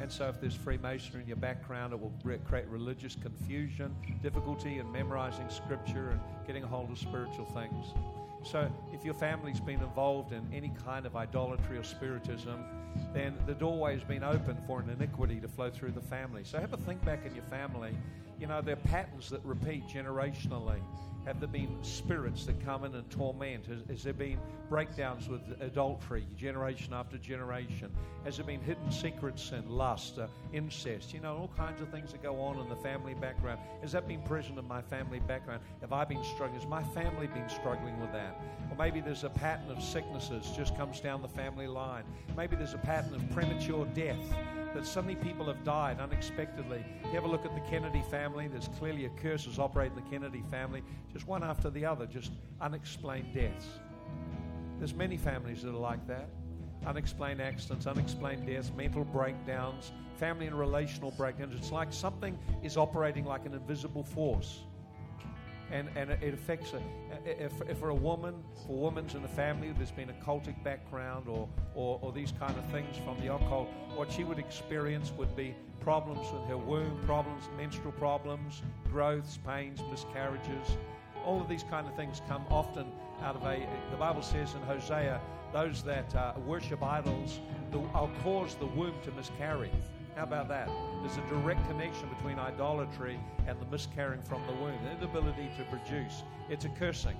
And 0.00 0.10
so, 0.10 0.28
if 0.28 0.40
there's 0.40 0.54
Freemasonry 0.54 1.22
in 1.22 1.28
your 1.28 1.36
background, 1.36 1.92
it 1.92 2.00
will 2.00 2.12
create 2.44 2.66
religious 2.68 3.16
confusion, 3.16 3.94
difficulty 4.22 4.78
in 4.78 4.90
memorizing 4.92 5.48
scripture 5.48 6.10
and 6.10 6.20
getting 6.46 6.62
a 6.62 6.66
hold 6.66 6.90
of 6.90 6.98
spiritual 6.98 7.46
things. 7.46 7.86
So, 8.42 8.70
if 8.92 9.04
your 9.04 9.14
family's 9.14 9.60
been 9.60 9.80
involved 9.80 10.32
in 10.32 10.46
any 10.52 10.72
kind 10.84 11.06
of 11.06 11.16
idolatry 11.16 11.78
or 11.78 11.82
spiritism, 11.82 12.62
then 13.14 13.34
the 13.46 13.54
doorway 13.54 13.94
has 13.94 14.04
been 14.04 14.22
open 14.22 14.58
for 14.66 14.80
an 14.80 14.90
iniquity 14.90 15.40
to 15.40 15.48
flow 15.48 15.70
through 15.70 15.92
the 15.92 16.02
family. 16.02 16.44
So, 16.44 16.60
have 16.60 16.74
a 16.74 16.76
think 16.76 17.02
back 17.04 17.24
in 17.24 17.34
your 17.34 17.44
family. 17.44 17.96
You 18.38 18.46
know, 18.46 18.60
there 18.60 18.74
are 18.74 18.88
patterns 18.88 19.30
that 19.30 19.42
repeat 19.44 19.88
generationally. 19.88 20.80
Have 21.26 21.40
there 21.40 21.48
been 21.48 21.82
spirits 21.82 22.44
that 22.44 22.62
come 22.64 22.84
in 22.84 22.94
and 22.94 23.08
torment? 23.10 23.64
Has, 23.66 23.78
has, 23.88 24.02
there 24.02 24.12
been 24.12 24.38
breakdowns 24.68 25.26
with 25.26 25.40
adultery, 25.60 26.26
generation 26.36 26.92
after 26.92 27.16
generation? 27.16 27.90
Has 28.24 28.36
there 28.36 28.44
been 28.44 28.60
hidden 28.60 28.90
secrets 28.90 29.50
and 29.52 29.70
lust, 29.70 30.18
uh, 30.18 30.26
incest? 30.52 31.14
You 31.14 31.20
know, 31.20 31.36
all 31.36 31.50
kinds 31.56 31.80
of 31.80 31.88
things 31.88 32.12
that 32.12 32.22
go 32.22 32.38
on 32.40 32.58
in 32.58 32.68
the 32.68 32.76
family 32.76 33.14
background. 33.14 33.58
Has 33.80 33.92
that 33.92 34.06
been 34.06 34.20
present 34.22 34.58
in 34.58 34.68
my 34.68 34.82
family 34.82 35.20
background? 35.20 35.62
Have 35.80 35.94
I 35.94 36.04
been 36.04 36.22
struggling? 36.24 36.60
Has 36.60 36.68
my 36.68 36.82
family 36.82 37.26
been 37.28 37.48
struggling 37.48 37.98
with 38.00 38.12
that? 38.12 38.38
Or 38.70 38.76
maybe 38.76 39.00
there's 39.00 39.24
a 39.24 39.30
pattern 39.30 39.70
of 39.70 39.82
sicknesses 39.82 40.52
just 40.54 40.76
comes 40.76 41.00
down 41.00 41.22
the 41.22 41.28
family 41.28 41.66
line. 41.66 42.04
Maybe 42.36 42.54
there's 42.54 42.74
a 42.74 42.78
pattern 42.78 43.14
of 43.14 43.30
premature 43.30 43.86
death 43.94 44.20
that 44.74 44.84
suddenly 44.84 45.14
people 45.14 45.46
have 45.46 45.62
died 45.64 46.00
unexpectedly. 46.00 46.84
You 47.04 47.12
have 47.12 47.24
a 47.24 47.28
look 47.28 47.46
at 47.46 47.54
the 47.54 47.60
Kennedy 47.70 48.02
family, 48.10 48.48
there's 48.48 48.68
clearly 48.76 49.06
a 49.06 49.08
curse 49.10 49.46
is 49.46 49.58
operating 49.58 49.94
the 49.94 50.10
Kennedy 50.10 50.42
family, 50.50 50.82
just 51.14 51.26
one 51.26 51.42
after 51.42 51.70
the 51.70 51.86
other, 51.86 52.04
just 52.04 52.32
unexplained 52.60 53.32
deaths. 53.32 53.66
There's 54.78 54.92
many 54.92 55.16
families 55.16 55.62
that 55.62 55.70
are 55.70 55.72
like 55.72 56.06
that. 56.08 56.28
Unexplained 56.84 57.40
accidents, 57.40 57.86
unexplained 57.86 58.46
deaths, 58.46 58.70
mental 58.76 59.04
breakdowns, 59.04 59.92
family 60.18 60.46
and 60.46 60.58
relational 60.58 61.12
breakdowns. 61.12 61.54
It's 61.54 61.72
like 61.72 61.92
something 61.92 62.38
is 62.62 62.76
operating 62.76 63.24
like 63.24 63.46
an 63.46 63.54
invisible 63.54 64.04
force 64.04 64.64
and, 65.70 65.88
and 65.96 66.10
it 66.10 66.34
affects 66.34 66.72
a, 66.72 66.80
if, 67.24 67.52
if 67.68 67.78
for 67.78 67.88
a 67.88 67.94
woman, 67.94 68.34
for 68.66 68.78
women's 68.78 69.14
in 69.14 69.24
a 69.24 69.28
family, 69.28 69.72
there's 69.76 69.90
been 69.90 70.10
a 70.10 70.24
cultic 70.24 70.62
background 70.62 71.26
or, 71.28 71.48
or, 71.74 71.98
or 72.02 72.12
these 72.12 72.32
kind 72.32 72.56
of 72.56 72.64
things 72.66 72.96
from 73.04 73.18
the 73.20 73.34
occult, 73.34 73.68
what 73.94 74.12
she 74.12 74.24
would 74.24 74.38
experience 74.38 75.12
would 75.16 75.34
be 75.34 75.54
problems 75.80 76.26
with 76.32 76.44
her 76.48 76.58
womb, 76.58 76.96
problems, 77.04 77.44
menstrual 77.56 77.92
problems, 77.92 78.62
growths, 78.90 79.38
pains, 79.38 79.80
miscarriages. 79.90 80.76
All 81.24 81.40
of 81.40 81.48
these 81.48 81.64
kind 81.64 81.86
of 81.86 81.94
things 81.94 82.20
come 82.28 82.44
often 82.50 82.86
out 83.22 83.36
of 83.36 83.42
a, 83.44 83.66
the 83.90 83.96
Bible 83.96 84.22
says 84.22 84.54
in 84.54 84.62
Hosea, 84.62 85.20
those 85.52 85.82
that 85.84 86.14
uh, 86.14 86.34
worship 86.46 86.82
idols, 86.82 87.40
the, 87.70 87.80
I'll 87.94 88.10
cause 88.22 88.56
the 88.56 88.66
womb 88.66 88.94
to 89.04 89.12
miscarry. 89.12 89.70
How 90.16 90.24
about 90.24 90.48
that? 90.48 90.68
There's 91.00 91.16
a 91.16 91.28
direct 91.28 91.66
connection 91.68 92.08
between 92.08 92.38
idolatry 92.38 93.18
and 93.46 93.58
the 93.60 93.66
miscarrying 93.66 94.22
from 94.22 94.42
the 94.46 94.52
womb, 94.52 94.78
the 94.84 94.92
inability 94.92 95.50
to 95.56 95.64
produce. 95.64 96.22
It's 96.48 96.64
a 96.64 96.68
cursing 96.68 97.16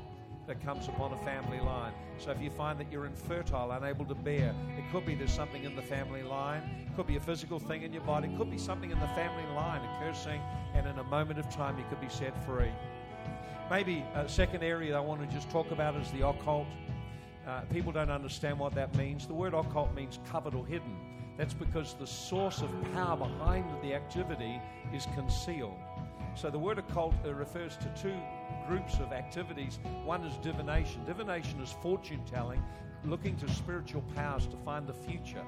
that 0.47 0.63
comes 0.63 0.89
upon 0.89 1.13
a 1.13 1.17
family 1.19 1.59
line. 1.61 1.93
So 2.19 2.31
if 2.31 2.41
you 2.41 2.51
find 2.51 2.79
that 2.79 2.93
you're 2.93 3.07
infertile, 3.07 3.73
unable 3.73 4.05
to 4.05 4.15
bear, 4.15 4.55
it 4.77 4.85
could 4.93 5.07
be 5.07 5.15
there's 5.15 5.33
something 5.33 5.65
in 5.65 5.75
the 5.75 5.83
family 5.83 6.23
line. 6.23 6.63
It 6.87 6.95
could 6.95 7.07
be 7.07 7.17
a 7.17 7.21
physical 7.21 7.59
thing 7.59 7.83
in 7.83 7.93
your 7.93 8.03
body. 8.03 8.29
It 8.29 8.37
could 8.37 8.51
be 8.51 8.59
something 8.59 8.91
in 8.91 9.01
the 9.01 9.09
family 9.09 9.47
line, 9.55 9.81
a 9.81 10.05
cursing, 10.05 10.41
and 10.75 10.87
in 10.87 10.99
a 10.99 11.05
moment 11.05 11.39
of 11.39 11.49
time 11.49 11.79
you 11.79 11.85
could 11.89 12.01
be 12.01 12.09
set 12.09 12.37
free. 12.45 12.71
Maybe 13.71 14.05
a 14.15 14.29
second 14.29 14.63
area 14.63 14.95
I 14.95 15.01
want 15.01 15.23
to 15.23 15.35
just 15.35 15.49
talk 15.51 15.71
about 15.71 15.97
is 15.97 16.11
the 16.13 16.29
occult. 16.29 16.67
Uh, 17.47 17.63
people 17.73 17.93
don't 17.93 18.11
understand 18.11 18.59
what 18.59 18.75
that 18.75 18.95
means. 18.95 19.27
The 19.27 19.33
word 19.35 19.55
occult 19.55 19.95
means 19.95 20.19
covered 20.31 20.55
or 20.55 20.67
hidden. 20.67 20.97
That's 21.39 21.55
because 21.55 21.95
the 21.95 22.07
source 22.07 22.61
of 22.61 22.71
power 22.93 23.17
behind 23.17 23.65
the 23.83 23.95
activity 23.95 24.61
is 24.93 25.07
concealed. 25.15 25.79
So 26.35 26.51
the 26.51 26.59
word 26.59 26.79
occult 26.79 27.15
uh, 27.25 27.33
refers 27.33 27.77
to 27.79 27.87
two 28.01 28.15
groups 28.69 28.99
of 28.99 29.13
activities. 29.13 29.79
One 30.05 30.25
is 30.25 30.37
divination. 30.39 31.05
Divination 31.07 31.61
is 31.61 31.73
fortune 31.83 32.23
telling, 32.31 32.63
looking 33.05 33.37
to 33.37 33.49
spiritual 33.51 34.03
powers 34.15 34.47
to 34.47 34.57
find 34.59 34.87
the 34.87 34.93
future, 34.95 35.45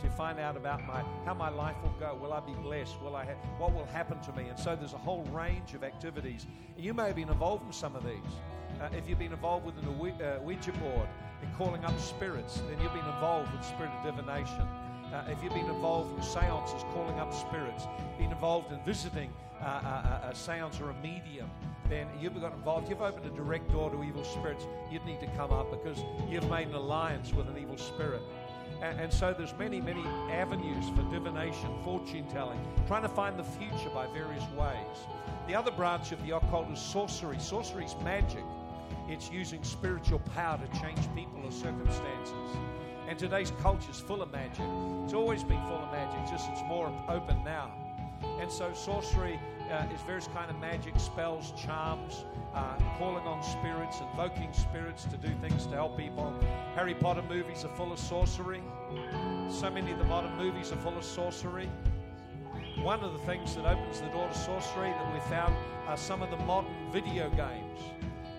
to 0.00 0.10
find 0.10 0.38
out 0.38 0.56
about 0.56 0.86
my 0.86 1.02
how 1.24 1.34
my 1.34 1.48
life 1.48 1.76
will 1.82 1.94
go. 1.98 2.16
Will 2.20 2.32
I 2.32 2.40
be 2.40 2.54
blessed? 2.54 3.00
Will 3.02 3.16
I 3.16 3.24
have, 3.24 3.36
what 3.58 3.74
will 3.74 3.86
happen 3.86 4.20
to 4.20 4.32
me? 4.32 4.48
And 4.48 4.58
so 4.58 4.76
there's 4.76 4.92
a 4.92 4.98
whole 4.98 5.24
range 5.24 5.74
of 5.74 5.84
activities. 5.84 6.46
You 6.76 6.94
may 6.94 7.06
have 7.06 7.16
been 7.16 7.28
involved 7.28 7.66
in 7.66 7.72
some 7.72 7.96
of 7.96 8.04
these. 8.04 8.32
Uh, 8.80 8.88
if 8.92 9.08
you've 9.08 9.18
been 9.18 9.32
involved 9.32 9.66
with 9.66 9.74
a 9.76 9.88
uh, 9.88 10.40
Ouija 10.40 10.72
board 10.72 11.08
and 11.42 11.54
calling 11.56 11.84
up 11.84 11.98
spirits, 11.98 12.62
then 12.68 12.80
you've 12.80 12.92
been 12.92 13.04
involved 13.06 13.52
with 13.52 13.64
spirit 13.64 13.90
of 13.90 14.16
divination. 14.16 14.66
Uh, 15.12 15.24
if 15.28 15.42
you've 15.42 15.54
been 15.54 15.66
involved 15.66 16.14
in 16.16 16.22
seances, 16.22 16.84
calling 16.92 17.18
up 17.18 17.32
spirits, 17.32 17.84
been 18.18 18.30
involved 18.30 18.70
in 18.72 18.80
visiting 18.84 19.32
a, 19.60 19.64
uh, 19.64 19.68
uh, 19.68 20.30
a, 20.30 20.34
seance 20.34 20.80
or 20.80 20.90
a 20.90 20.94
medium, 21.02 21.50
then 21.88 22.06
you've 22.20 22.38
got 22.40 22.52
involved. 22.52 22.90
You've 22.90 23.00
opened 23.00 23.26
a 23.26 23.30
direct 23.30 23.72
door 23.72 23.90
to 23.90 24.04
evil 24.04 24.22
spirits. 24.22 24.66
You'd 24.90 25.04
need 25.06 25.20
to 25.20 25.26
come 25.28 25.50
up 25.50 25.70
because 25.70 26.04
you've 26.28 26.48
made 26.50 26.68
an 26.68 26.74
alliance 26.74 27.32
with 27.32 27.48
an 27.48 27.56
evil 27.58 27.78
spirit. 27.78 28.22
And, 28.82 29.00
and 29.00 29.12
so 29.12 29.34
there's 29.36 29.54
many, 29.58 29.80
many 29.80 30.04
avenues 30.30 30.88
for 30.90 31.02
divination, 31.10 31.68
fortune 31.82 32.26
telling, 32.28 32.60
trying 32.86 33.02
to 33.02 33.08
find 33.08 33.38
the 33.38 33.44
future 33.44 33.90
by 33.92 34.06
various 34.12 34.44
ways. 34.56 35.06
The 35.46 35.54
other 35.54 35.70
branch 35.70 36.12
of 36.12 36.24
the 36.24 36.36
occult 36.36 36.70
is 36.70 36.78
sorcery. 36.78 37.38
Sorcery 37.38 37.84
is 37.84 37.96
magic. 38.04 38.44
It's 39.08 39.30
using 39.30 39.64
spiritual 39.64 40.20
power 40.34 40.58
to 40.58 40.80
change 40.80 41.00
people 41.14 41.40
or 41.44 41.50
circumstances. 41.50 42.56
And 43.08 43.18
today's 43.18 43.52
culture 43.62 43.90
is 43.90 43.98
full 43.98 44.22
of 44.22 44.30
magic. 44.30 44.66
It's 45.04 45.14
always 45.14 45.42
been 45.42 45.62
full 45.62 45.78
of 45.78 45.90
magic, 45.90 46.30
just 46.30 46.50
it's 46.50 46.62
more 46.68 46.92
open 47.08 47.42
now. 47.42 47.72
And 48.40 48.50
so 48.50 48.72
sorcery 48.72 49.38
uh, 49.70 49.84
is 49.94 50.00
various 50.02 50.28
kind 50.28 50.50
of 50.50 50.58
magic, 50.58 50.98
spells, 50.98 51.52
charms, 51.62 52.24
uh, 52.54 52.76
calling 52.98 53.26
on 53.26 53.42
spirits, 53.42 54.00
invoking 54.00 54.52
spirits 54.52 55.04
to 55.04 55.16
do 55.16 55.28
things 55.40 55.66
to 55.66 55.74
help 55.74 55.96
people. 55.96 56.32
Harry 56.74 56.94
Potter 56.94 57.22
movies 57.28 57.64
are 57.64 57.74
full 57.76 57.92
of 57.92 57.98
sorcery. 57.98 58.62
So 59.48 59.70
many 59.70 59.92
of 59.92 59.98
the 59.98 60.04
modern 60.04 60.36
movies 60.36 60.72
are 60.72 60.76
full 60.76 60.96
of 60.96 61.04
sorcery. 61.04 61.68
One 62.82 63.00
of 63.00 63.12
the 63.12 63.18
things 63.20 63.56
that 63.56 63.66
opens 63.66 64.00
the 64.00 64.08
door 64.08 64.28
to 64.28 64.38
sorcery 64.38 64.90
that 64.90 65.12
we 65.12 65.20
found 65.28 65.54
are 65.86 65.96
some 65.96 66.22
of 66.22 66.30
the 66.30 66.36
modern 66.38 66.72
video 66.92 67.28
games. 67.30 67.80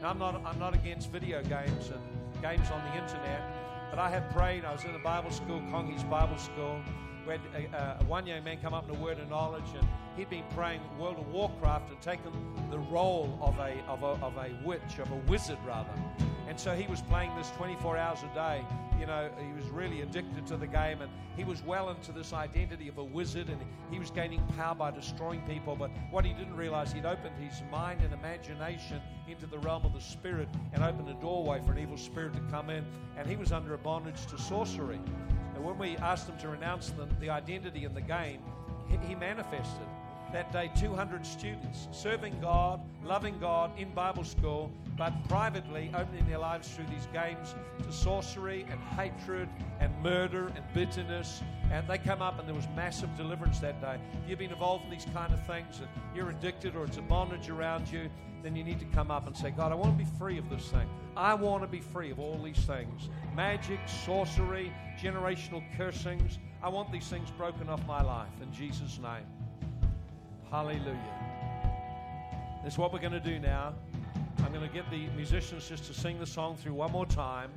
Now, 0.02 0.12
I'm 0.12 0.18
not, 0.18 0.42
I'm 0.46 0.60
not 0.60 0.74
against 0.74 1.12
video 1.12 1.44
games 1.44 1.90
and 1.90 2.42
games 2.42 2.72
on 2.72 2.82
the 2.86 3.04
internet, 3.04 3.42
but 3.90 4.00
I 4.00 4.10
have 4.10 4.30
prayed. 4.30 4.64
I 4.64 4.72
was 4.72 4.86
in 4.86 4.96
a 4.96 5.00
Bible 5.00 5.30
school, 5.32 5.62
Congi's 5.70 6.04
Bible 6.04 6.38
School. 6.38 6.82
We 7.30 7.36
had 7.36 8.00
a, 8.02 8.04
one 8.06 8.26
young 8.26 8.44
man 8.44 8.58
come 8.60 8.74
up 8.74 8.90
in 8.90 8.96
a 8.96 9.00
word 9.00 9.20
of 9.20 9.30
knowledge, 9.30 9.62
and 9.76 9.88
he'd 10.18 10.32
been 10.32 10.46
praying 10.56 10.82
World 10.98 11.20
of 11.20 11.28
Warcraft 11.28 11.92
and 11.92 12.02
taken 12.02 12.32
the 12.72 12.80
role 12.80 13.38
of 13.40 13.60
a, 13.60 13.78
of 13.88 14.02
a, 14.02 14.26
of 14.26 14.36
a 14.38 14.50
witch, 14.66 14.98
of 14.98 15.12
a 15.12 15.16
wizard 15.30 15.60
rather. 15.64 15.94
And 16.48 16.60
so 16.60 16.74
he 16.76 16.88
was 16.88 17.04
playing 17.04 17.36
this 17.36 17.52
24 17.52 17.98
hours 17.98 18.24
a 18.24 18.34
day. 18.34 18.66
You 19.00 19.06
know, 19.06 19.30
he 19.46 19.54
was 19.54 19.70
really 19.70 20.02
addicted 20.02 20.48
to 20.48 20.58
the 20.58 20.66
game, 20.66 21.04
and 21.04 21.12
he 21.38 21.44
was 21.44 21.62
well 21.62 21.92
into 21.92 22.12
this 22.12 22.34
identity 22.34 22.88
of 22.88 22.98
a 22.98 23.04
wizard, 23.04 23.50
and 23.50 23.62
he 23.92 24.00
was 24.00 24.10
gaining 24.10 24.42
power 24.58 24.74
by 24.74 24.90
destroying 24.90 25.42
people. 25.42 25.76
But 25.76 25.92
what 26.10 26.26
he 26.26 26.34
didn't 26.34 26.56
realize, 26.56 26.92
he'd 26.92 27.06
opened 27.06 27.36
his 27.40 27.62
mind 27.70 28.02
and 28.02 28.12
imagination 28.12 29.04
into 29.28 29.46
the 29.46 29.60
realm 29.60 29.86
of 29.86 29.94
the 29.94 30.02
spirit 30.02 30.50
and 30.74 30.84
opened 30.84 31.10
a 31.10 31.22
doorway 31.22 31.62
for 31.64 31.74
an 31.74 31.78
evil 31.78 31.98
spirit 31.98 32.34
to 32.34 32.42
come 32.50 32.72
in, 32.72 32.84
and 33.18 33.28
he 33.28 33.36
was 33.36 33.52
under 33.52 33.76
a 33.76 33.78
bondage 33.78 34.26
to 34.26 34.38
sorcery. 34.40 35.00
And 35.60 35.68
when 35.68 35.78
we 35.78 35.98
asked 35.98 36.30
him 36.30 36.38
to 36.38 36.48
renounce 36.48 36.92
the, 36.92 37.06
the 37.20 37.30
identity 37.30 37.84
in 37.84 37.94
the 37.94 38.00
game, 38.00 38.40
he, 38.88 38.96
he 39.10 39.14
manifested. 39.14 39.88
That 40.32 40.54
day, 40.54 40.72
200 40.80 41.26
students 41.26 41.90
serving 41.92 42.40
God, 42.40 42.80
loving 43.04 43.38
God 43.40 43.78
in 43.78 43.94
Bible 43.94 44.24
school, 44.24 44.72
but 44.98 45.12
privately 45.28 45.92
opening 45.94 46.26
their 46.30 46.38
lives 46.38 46.70
through 46.70 46.86
these 46.86 47.08
games 47.12 47.56
to 47.84 47.92
sorcery 47.92 48.66
and 48.72 48.80
hatred 48.98 49.50
and 49.82 49.92
murder 50.02 50.48
and 50.48 50.64
bitterness. 50.74 51.42
And 51.74 51.86
they 51.90 51.98
come 51.98 52.22
up, 52.22 52.40
and 52.40 52.48
there 52.48 52.56
was 52.56 52.68
massive 52.74 53.14
deliverance 53.18 53.60
that 53.60 53.82
day. 53.82 54.00
If 54.24 54.30
you've 54.30 54.40
been 54.40 54.52
involved 54.52 54.86
in 54.86 54.92
these 54.92 55.08
kind 55.14 55.34
of 55.34 55.46
things, 55.46 55.80
and 55.80 55.90
you're 56.16 56.30
addicted 56.30 56.74
or 56.78 56.86
it's 56.86 56.98
a 56.98 57.02
bondage 57.02 57.50
around 57.50 57.92
you, 57.92 58.10
then 58.44 58.56
you 58.56 58.64
need 58.64 58.80
to 58.80 58.86
come 58.86 59.12
up 59.12 59.28
and 59.28 59.36
say, 59.36 59.52
God, 59.52 59.74
I 59.74 59.76
want 59.76 59.98
to 59.98 60.06
be 60.06 60.10
free 60.18 60.38
of 60.38 60.50
this 60.50 60.70
thing. 60.70 60.88
I 61.18 61.34
want 61.34 61.64
to 61.64 61.68
be 61.68 61.82
free 61.82 62.12
of 62.12 62.20
all 62.20 62.42
these 62.42 62.60
things 62.60 63.10
magic, 63.36 63.80
sorcery, 64.06 64.72
generational 65.02 65.64
cursings. 65.78 66.40
I 66.62 66.70
want 66.70 66.92
these 66.92 67.08
things 67.08 67.32
broken 67.32 67.70
off 67.70 67.86
my 67.88 68.02
life 68.02 68.34
in 68.42 68.52
Jesus' 68.52 69.00
name. 69.02 69.26
Hallelujah. 70.52 70.98
That's 72.64 72.78
what 72.78 72.92
we're 72.92 73.00
going 73.00 73.14
to 73.14 73.20
do 73.20 73.40
now. 73.40 73.74
I'm 74.44 74.52
going 74.54 74.68
to 74.68 74.74
get 74.74 74.90
the 74.90 75.08
musicians 75.16 75.68
just 75.68 75.86
to 75.86 75.94
sing 75.94 76.20
the 76.20 76.26
song 76.26 76.58
through 76.58 76.74
one 76.74 76.92
more 76.92 77.06
time. 77.06 77.52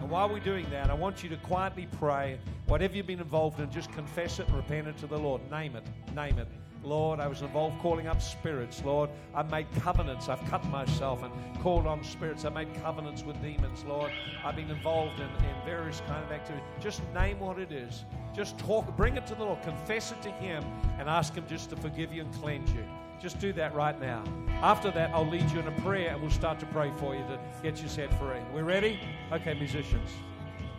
And 0.00 0.10
while 0.10 0.28
we're 0.28 0.40
doing 0.40 0.66
that, 0.70 0.90
I 0.90 0.94
want 0.94 1.22
you 1.22 1.28
to 1.30 1.36
quietly 1.36 1.88
pray. 1.98 2.38
Whatever 2.66 2.96
you've 2.96 3.06
been 3.06 3.20
involved 3.20 3.60
in, 3.60 3.70
just 3.70 3.92
confess 3.92 4.38
it 4.38 4.48
and 4.48 4.56
repent 4.56 4.88
it 4.88 4.98
to 4.98 5.06
the 5.06 5.18
Lord. 5.18 5.40
Name 5.50 5.76
it. 5.76 5.84
Name 6.14 6.38
it. 6.38 6.48
Lord, 6.84 7.20
I 7.20 7.28
was 7.28 7.42
involved 7.42 7.80
calling 7.80 8.08
up 8.08 8.20
spirits. 8.20 8.82
Lord, 8.84 9.10
I've 9.34 9.50
made 9.50 9.66
covenants. 9.80 10.28
I've 10.28 10.44
cut 10.46 10.64
myself 10.66 11.22
and 11.22 11.32
called 11.60 11.86
on 11.86 12.02
spirits. 12.02 12.44
I've 12.44 12.54
made 12.54 12.74
covenants 12.82 13.22
with 13.22 13.40
demons. 13.40 13.84
Lord, 13.84 14.10
I've 14.44 14.56
been 14.56 14.70
involved 14.70 15.20
in, 15.20 15.26
in 15.26 15.54
various 15.64 16.02
kind 16.06 16.24
of 16.24 16.32
activities. 16.32 16.64
Just 16.80 17.02
name 17.14 17.38
what 17.38 17.58
it 17.58 17.70
is. 17.70 18.04
Just 18.34 18.58
talk, 18.58 18.96
bring 18.96 19.16
it 19.16 19.26
to 19.26 19.34
the 19.34 19.44
Lord, 19.44 19.62
confess 19.62 20.10
it 20.10 20.20
to 20.22 20.30
Him, 20.32 20.64
and 20.98 21.08
ask 21.08 21.34
Him 21.34 21.44
just 21.48 21.70
to 21.70 21.76
forgive 21.76 22.12
you 22.12 22.22
and 22.22 22.34
cleanse 22.34 22.72
you. 22.72 22.84
Just 23.20 23.38
do 23.38 23.52
that 23.52 23.72
right 23.74 23.98
now. 24.00 24.24
After 24.62 24.90
that, 24.90 25.10
I'll 25.14 25.28
lead 25.28 25.48
you 25.52 25.60
in 25.60 25.68
a 25.68 25.80
prayer 25.82 26.10
and 26.10 26.20
we'll 26.20 26.30
start 26.30 26.58
to 26.58 26.66
pray 26.66 26.90
for 26.96 27.14
you 27.14 27.22
to 27.22 27.38
get 27.62 27.80
you 27.80 27.88
set 27.88 28.12
free. 28.18 28.40
We 28.52 28.62
ready? 28.62 28.98
Okay, 29.30 29.54
musicians. 29.54 30.10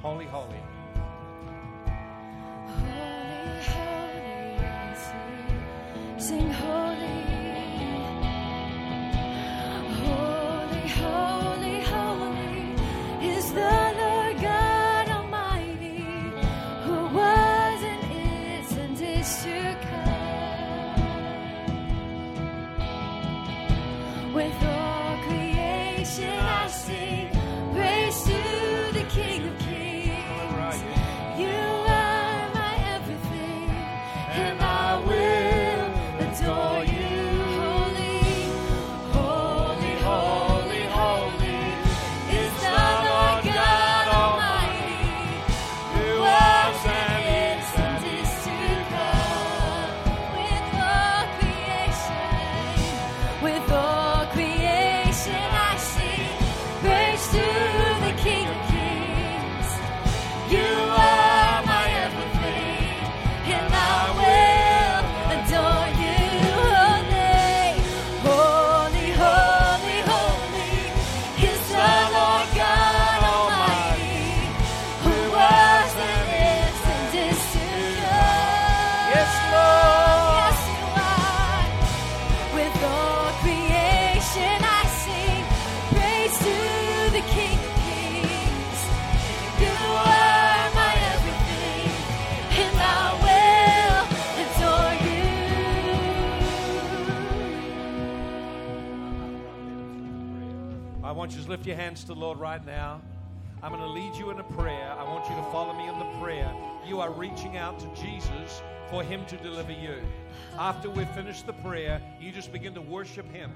Holy, 0.02 0.26
holy. 0.26 0.58
Holy, 2.66 2.90
holy, 3.62 3.93
the 13.52 13.83
hands 101.84 102.00
to 102.00 102.08
the 102.08 102.16
Lord 102.16 102.40
right 102.40 102.66
now. 102.66 103.02
I'm 103.62 103.74
going 103.74 103.84
to 103.84 103.90
lead 103.90 104.16
you 104.16 104.32
in 104.32 104.40
a 104.40 104.44
prayer. 104.44 104.96
I 104.98 105.04
want 105.04 105.30
you 105.30 105.36
to 105.36 105.44
follow 105.52 105.74
me 105.74 105.90
in 105.90 106.00
the 106.00 106.18
prayer. 106.18 106.50
You 106.88 107.02
are 107.02 107.12
reaching 107.12 107.58
out 107.58 107.78
to 107.80 107.88
Jesus 108.02 108.62
for 108.90 109.04
Him 109.04 109.26
to 109.26 109.36
deliver 109.36 109.74
you. 109.74 109.98
After 110.58 110.90
we've 110.90 111.10
finished 111.10 111.46
the 111.46 111.52
prayer, 111.52 112.02
you 112.22 112.32
just 112.32 112.54
begin 112.54 112.74
to 112.76 112.82
worship 112.82 113.30
Him. 113.34 113.52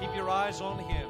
Keep 0.00 0.14
your 0.14 0.28
eyes 0.28 0.60
on 0.60 0.78
Him. 0.80 1.08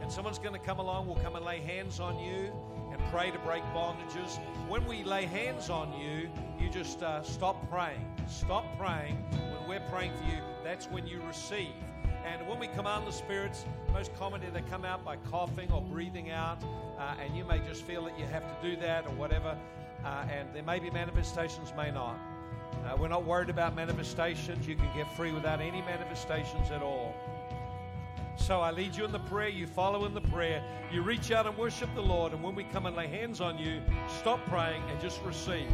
And 0.00 0.12
someone's 0.12 0.38
going 0.38 0.52
to 0.52 0.64
come 0.64 0.78
along, 0.78 1.08
will 1.08 1.16
come 1.16 1.34
and 1.34 1.44
lay 1.44 1.58
hands 1.58 1.98
on 1.98 2.16
you 2.20 2.52
and 2.92 3.00
pray 3.10 3.32
to 3.32 3.38
break 3.40 3.64
bondages. 3.74 4.38
When 4.68 4.86
we 4.86 5.02
lay 5.02 5.24
hands 5.26 5.68
on 5.68 5.92
you, 6.00 6.30
you 6.60 6.70
just 6.70 7.02
uh, 7.02 7.24
stop 7.24 7.68
praying. 7.68 8.06
Stop 8.28 8.78
praying. 8.78 9.16
When 9.32 9.68
we're 9.68 9.88
praying 9.90 10.12
for 10.16 10.30
you, 10.30 10.38
that's 10.62 10.86
when 10.86 11.08
you 11.08 11.20
receive. 11.26 11.74
And 12.26 12.46
when 12.48 12.58
we 12.58 12.66
command 12.66 13.06
the 13.06 13.12
spirits, 13.12 13.64
most 13.92 14.12
commonly 14.16 14.48
they 14.52 14.62
come 14.62 14.84
out 14.84 15.04
by 15.04 15.16
coughing 15.30 15.70
or 15.70 15.80
breathing 15.80 16.32
out, 16.32 16.62
uh, 16.98 17.14
and 17.22 17.36
you 17.36 17.44
may 17.44 17.60
just 17.60 17.84
feel 17.84 18.04
that 18.04 18.18
you 18.18 18.26
have 18.26 18.42
to 18.42 18.68
do 18.68 18.76
that 18.80 19.06
or 19.06 19.12
whatever. 19.12 19.56
Uh, 20.04 20.26
and 20.30 20.48
there 20.52 20.64
may 20.64 20.80
be 20.80 20.90
manifestations, 20.90 21.72
may 21.76 21.90
not. 21.92 22.18
Uh, 22.84 22.96
we're 22.98 23.08
not 23.08 23.24
worried 23.24 23.48
about 23.48 23.76
manifestations. 23.76 24.66
You 24.66 24.74
can 24.74 24.90
get 24.96 25.10
free 25.16 25.30
without 25.30 25.60
any 25.60 25.80
manifestations 25.82 26.72
at 26.72 26.82
all. 26.82 27.14
So 28.36 28.60
I 28.60 28.72
lead 28.72 28.96
you 28.96 29.04
in 29.04 29.12
the 29.12 29.20
prayer, 29.20 29.48
you 29.48 29.68
follow 29.68 30.04
in 30.04 30.12
the 30.12 30.20
prayer, 30.20 30.62
you 30.92 31.02
reach 31.02 31.30
out 31.30 31.46
and 31.46 31.56
worship 31.56 31.88
the 31.94 32.02
Lord, 32.02 32.32
and 32.32 32.42
when 32.42 32.54
we 32.54 32.64
come 32.64 32.86
and 32.86 32.96
lay 32.96 33.06
hands 33.06 33.40
on 33.40 33.56
you, 33.56 33.80
stop 34.20 34.44
praying 34.46 34.82
and 34.90 35.00
just 35.00 35.22
receive. 35.22 35.68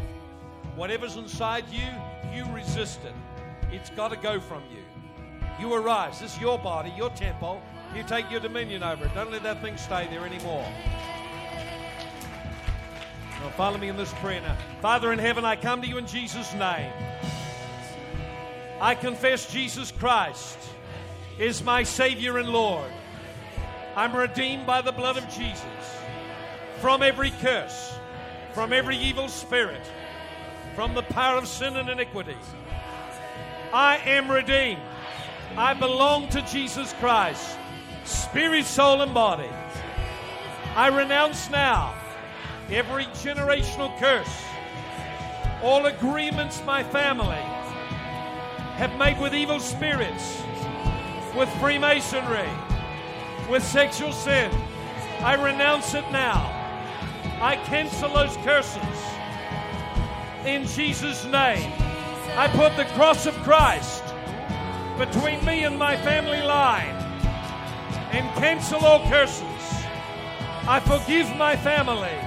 Whatever's 0.75 1.17
inside 1.17 1.65
you, 1.71 1.87
you 2.33 2.45
resist 2.53 2.99
it. 3.05 3.13
It's 3.71 3.89
got 3.89 4.11
to 4.11 4.17
go 4.17 4.39
from 4.39 4.63
you. 4.71 4.82
You 5.59 5.73
arise. 5.73 6.19
This 6.19 6.35
is 6.35 6.41
your 6.41 6.57
body, 6.59 6.91
your 6.97 7.09
temple. 7.11 7.61
You 7.95 8.03
take 8.03 8.29
your 8.31 8.39
dominion 8.39 8.83
over 8.83 9.05
it. 9.05 9.13
Don't 9.13 9.31
let 9.31 9.43
that 9.43 9.61
thing 9.61 9.77
stay 9.77 10.07
there 10.07 10.25
anymore. 10.25 10.65
Now, 13.39 13.49
follow 13.49 13.77
me 13.77 13.89
in 13.89 13.97
this 13.97 14.13
prayer 14.15 14.41
now. 14.41 14.55
Father 14.81 15.11
in 15.13 15.19
heaven, 15.19 15.45
I 15.45 15.55
come 15.55 15.81
to 15.81 15.87
you 15.87 15.97
in 15.97 16.07
Jesus' 16.07 16.53
name. 16.53 16.91
I 18.81 18.95
confess 18.95 19.51
Jesus 19.51 19.91
Christ 19.91 20.57
is 21.37 21.63
my 21.63 21.83
Savior 21.83 22.37
and 22.37 22.49
Lord. 22.49 22.89
I'm 23.95 24.15
redeemed 24.15 24.65
by 24.65 24.81
the 24.81 24.91
blood 24.91 25.17
of 25.17 25.27
Jesus 25.29 25.63
from 26.79 27.03
every 27.03 27.31
curse, 27.41 27.93
from 28.53 28.73
every 28.73 28.97
evil 28.97 29.27
spirit, 29.27 29.81
from 30.75 30.93
the 30.95 31.03
power 31.03 31.37
of 31.37 31.47
sin 31.47 31.77
and 31.77 31.89
iniquity. 31.89 32.35
I 33.71 33.97
am 33.97 34.29
redeemed. 34.29 34.81
I 35.55 35.75
belong 35.75 36.29
to 36.29 36.41
Jesus 36.41 36.93
Christ, 36.93 37.59
spirit, 38.05 38.65
soul, 38.65 39.01
and 39.01 39.13
body. 39.13 39.49
I 40.75 40.87
renounce 40.87 41.47
now 41.51 41.93
every 42.71 43.05
generational 43.05 43.95
curse, 43.99 44.43
all 45.61 45.85
agreements 45.85 46.63
my 46.65 46.83
family 46.83 47.43
have 48.77 48.97
made 48.97 49.21
with 49.21 49.35
evil 49.35 49.59
spirits, 49.59 50.41
with 51.37 51.49
Freemasonry, 51.59 52.49
with 53.47 53.63
sexual 53.63 54.11
sin. 54.11 54.51
I 55.19 55.35
renounce 55.35 55.93
it 55.93 56.09
now. 56.11 56.49
I 57.39 57.57
cancel 57.65 58.11
those 58.11 58.35
curses. 58.37 58.81
In 60.47 60.65
Jesus' 60.65 61.25
name, 61.25 61.71
I 62.35 62.47
put 62.55 62.75
the 62.75 62.85
cross 62.95 63.27
of 63.27 63.35
Christ 63.43 64.02
between 64.97 65.43
me 65.45 65.63
and 65.63 65.77
my 65.77 65.97
family 65.97 66.41
line 66.41 66.95
and 68.11 68.29
cancel 68.35 68.85
all 68.85 68.99
curses. 69.09 69.43
I 70.67 70.79
forgive 70.79 71.35
my 71.35 71.55
family 71.55 72.17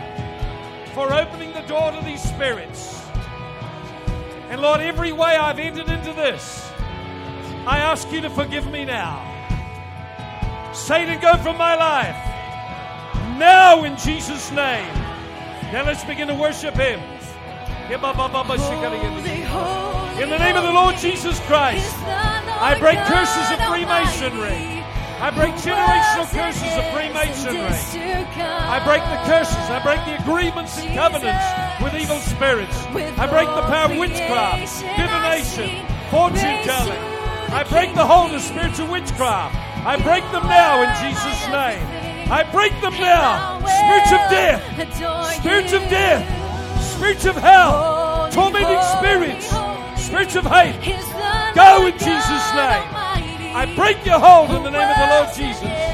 for 0.95 1.13
opening 1.13 1.53
the 1.53 1.63
door 1.63 1.93
to 1.93 2.05
these 2.05 2.23
spirits. 2.23 3.03
And 4.51 4.61
Lord, 4.61 4.81
every 4.81 5.13
way 5.13 5.37
I've 5.37 5.59
entered 5.59 5.89
into 5.89 6.13
this, 6.13 6.71
I 7.67 7.79
ask 7.79 8.11
you 8.13 8.21
to 8.21 8.31
forgive 8.31 8.71
me 8.71 8.85
now. 8.85 9.23
Satan, 10.73 11.21
go 11.21 11.37
from 11.39 11.57
my 11.57 11.75
life. 11.75 12.17
Now 13.39 13.85
in 13.85 13.97
Jesus' 13.97 14.51
name. 14.51 14.93
Now 15.73 15.85
let's 15.85 16.05
begin 16.05 16.29
to 16.29 16.35
worship 16.35 16.75
him. 16.75 17.01
In 17.91 18.01
the 20.31 20.39
name 20.39 20.57
of 20.57 20.63
the 20.63 20.73
Lord 20.73 20.97
Jesus 20.97 21.39
Christ, 21.41 21.97
I 22.59 22.79
break 22.79 22.99
curses 23.05 23.49
of 23.53 23.61
Freemasonry. 23.69 24.81
I 25.21 25.31
break 25.31 25.53
generational 25.61 26.29
curses 26.33 26.73
of 26.77 26.85
Freemasonry. 26.93 27.69
I 28.41 28.81
break 28.85 29.05
the 29.05 29.21
curses. 29.29 29.69
I 29.69 29.81
break 29.85 30.01
the 30.09 30.17
agreements 30.21 30.77
and 30.79 30.93
covenants 30.97 31.45
with 31.85 31.95
evil 32.01 32.21
spirits. 32.21 32.77
I 33.21 33.27
break 33.29 33.49
the 33.49 33.65
power 33.69 33.93
of 33.93 33.99
witchcraft, 33.99 34.73
divination, 34.97 35.85
fortune 36.09 36.65
telling. 36.65 37.01
I 37.53 37.65
break 37.69 37.95
the 37.95 38.05
hold 38.05 38.33
of 38.33 38.41
spiritual 38.41 38.89
witchcraft. 38.89 39.55
I 39.85 39.97
break 40.01 40.25
them 40.33 40.45
now 40.49 40.81
in 40.81 40.91
Jesus' 41.01 41.45
name. 41.53 41.85
I 42.33 42.43
break 42.51 42.73
them 42.81 42.93
now. 42.97 43.61
Spirits 43.65 44.13
of 44.13 44.23
death, 44.33 44.61
spirits 45.37 45.73
of 45.73 45.83
death, 45.89 46.25
spirits 46.83 47.25
of 47.25 47.37
hell, 47.37 48.29
tormenting 48.33 48.83
spirits, 48.99 49.53
spirits 50.07 50.37
of 50.37 50.45
hate. 50.45 50.79
Go 51.55 51.87
in 51.87 51.93
Jesus' 51.95 52.49
name. 52.55 52.89
I 53.59 53.73
break 53.75 54.05
your 54.07 54.21
hold 54.21 54.51
in 54.51 54.63
the 54.63 54.71
name 54.71 54.89
of 54.89 54.97
the 54.97 55.07
Lord 55.17 55.35
Jesus. 55.35 55.86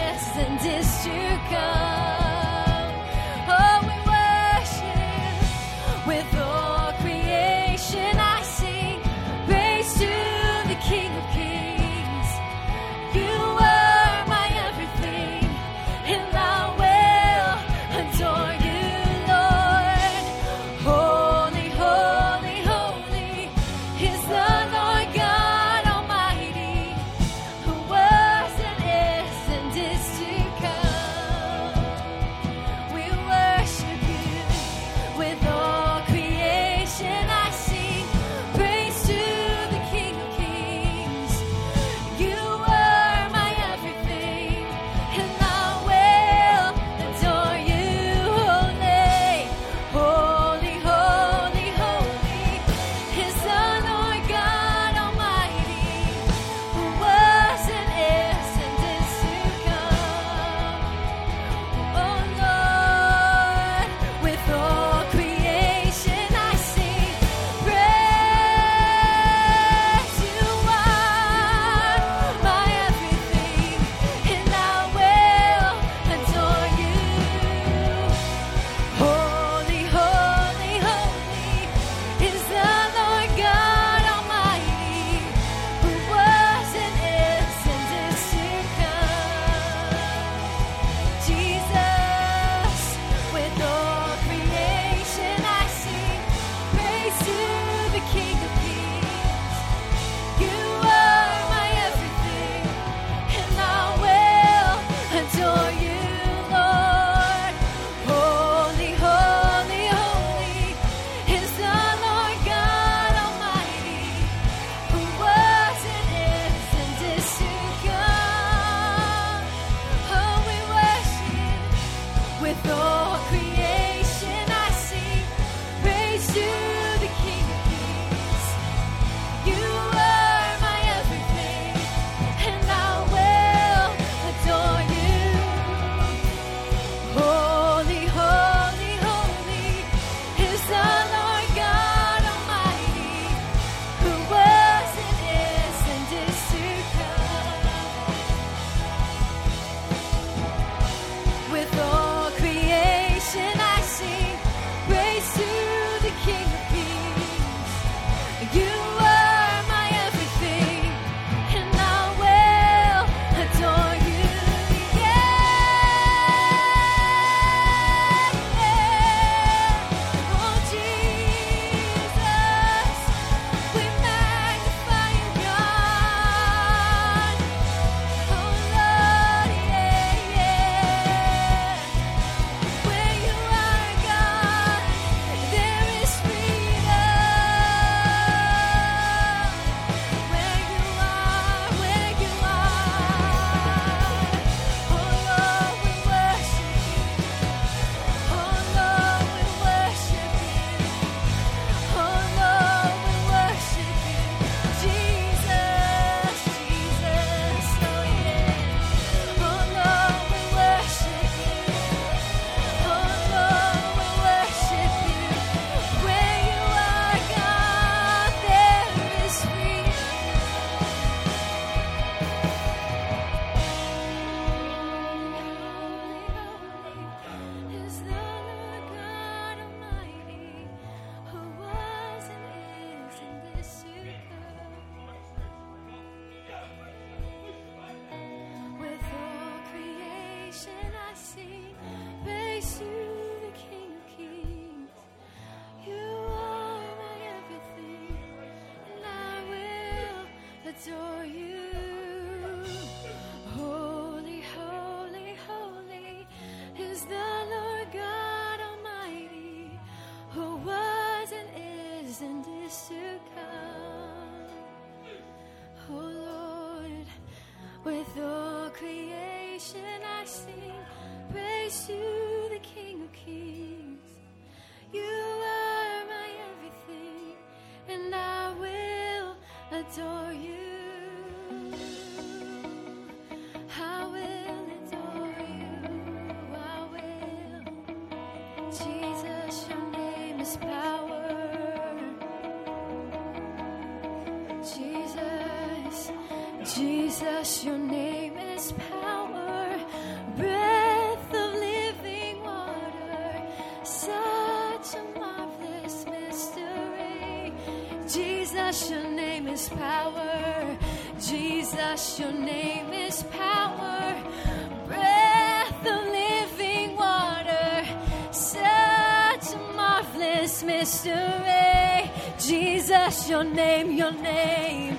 mystery. 320.82 322.10
Jesus, 322.38 323.28
your 323.30 323.44
name, 323.44 323.92
your 323.92 324.12
name. 324.12 324.96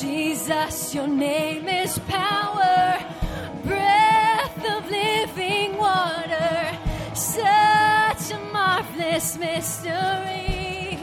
Jesus, 0.00 0.94
your 0.94 1.08
name 1.08 1.68
is 1.68 1.98
power, 2.08 2.98
breath 3.64 4.70
of 4.74 4.90
living 4.90 5.76
water. 5.76 6.78
Such 7.14 8.30
a 8.32 8.38
marvelous 8.52 9.36
mystery. 9.38 10.98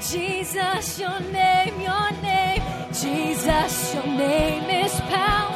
Jesus, 0.00 0.98
your 0.98 1.20
name. 1.20 1.75
Yes, 3.58 3.94
your 3.94 4.06
name 4.06 4.68
is 4.68 5.00
power. 5.08 5.55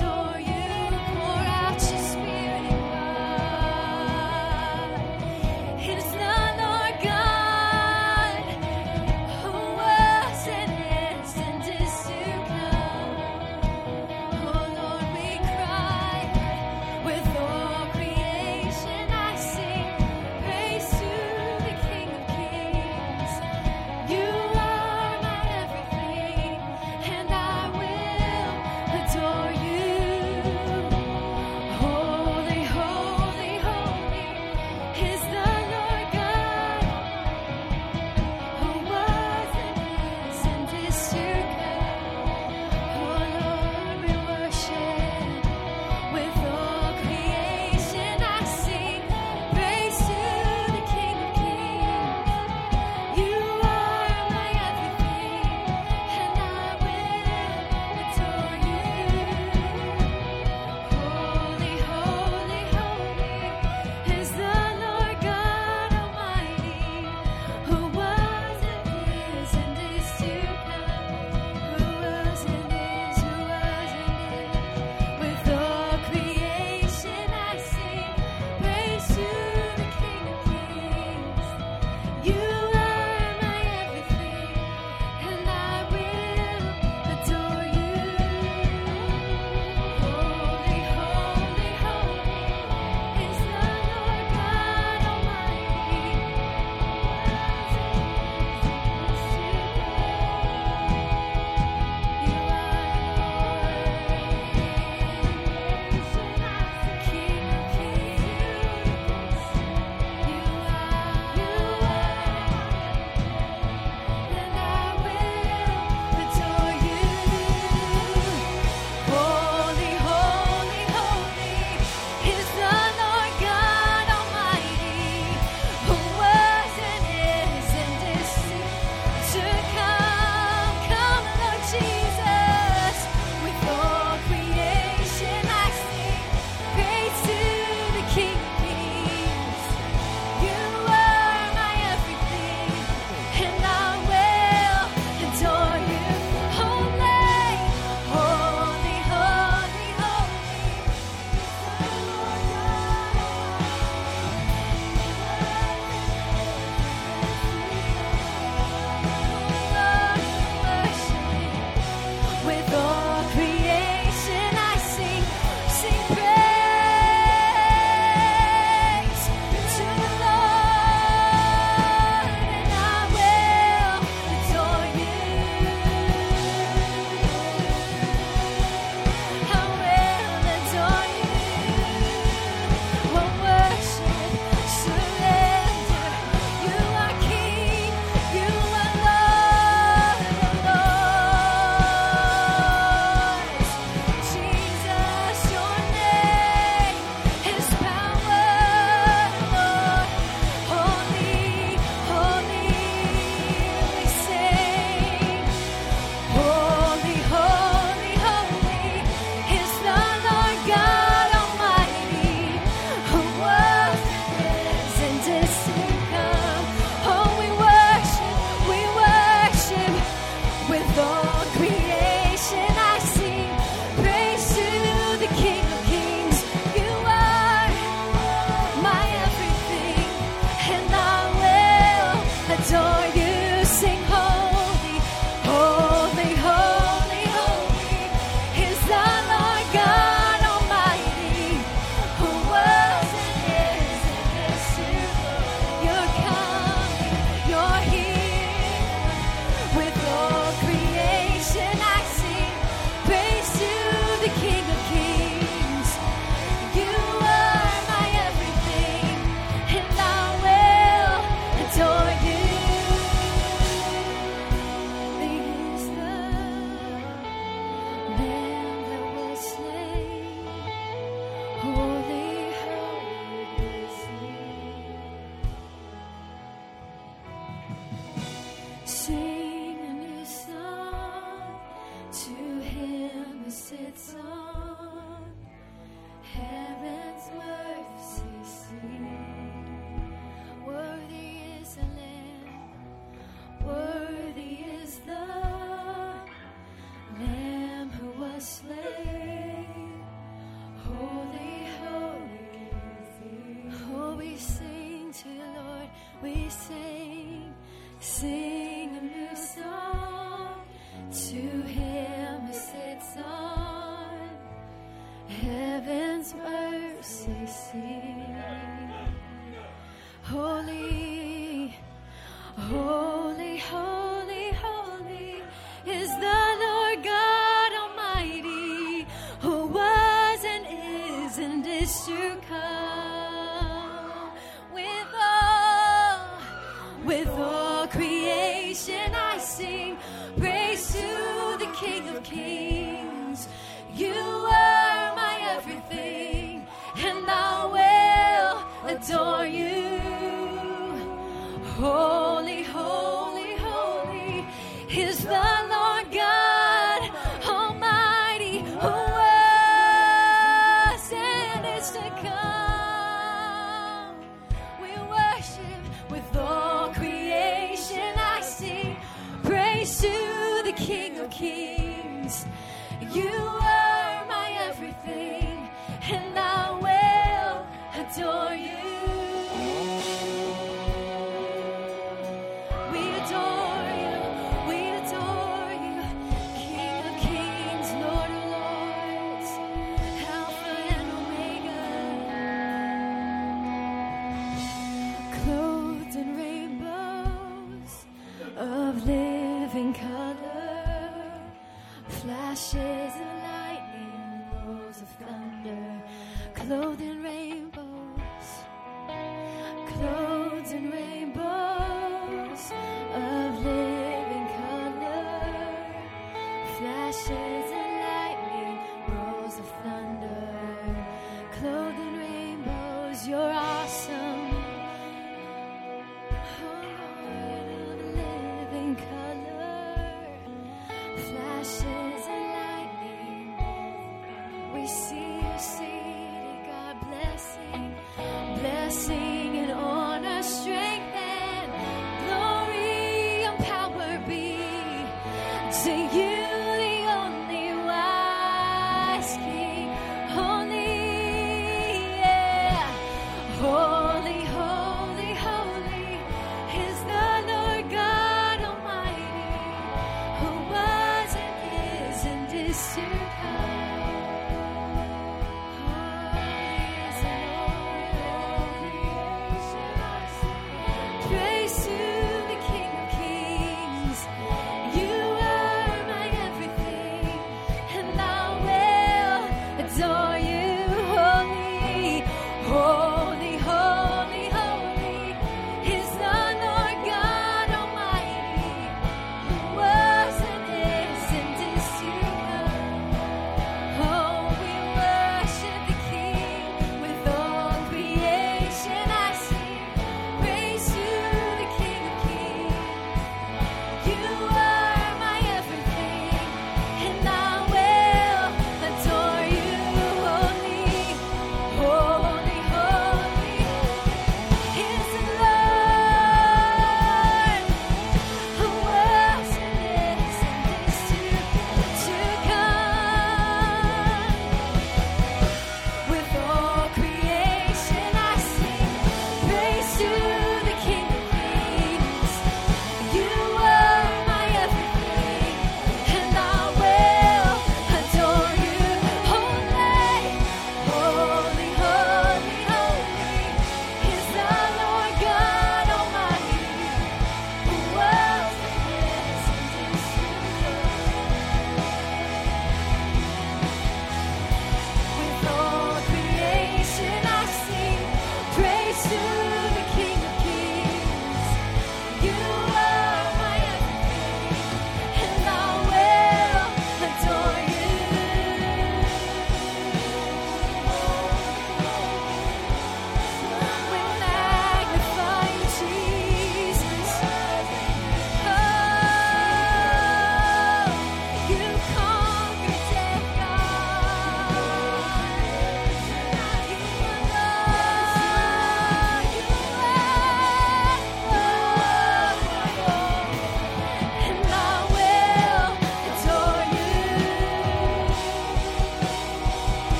adore. 0.00 0.25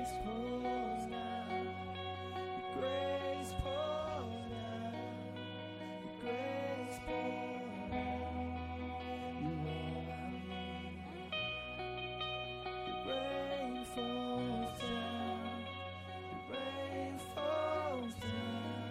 grace 0.00 0.14
pours 0.24 1.04
down. 1.10 1.66
Your 2.56 2.80
grace 2.80 3.52
down. 3.62 4.94
Your 6.00 6.14
grace 6.22 6.98
down. 7.06 7.92
You 9.40 9.50
all 9.68 10.08
I 10.08 10.30
need. 10.40 10.96
Your 12.86 13.00
rain 13.12 13.84
falls 13.94 14.78
down. 14.80 15.60
Your 16.30 16.42
rain 16.50 17.16
falls 17.34 18.14
down. 18.14 18.88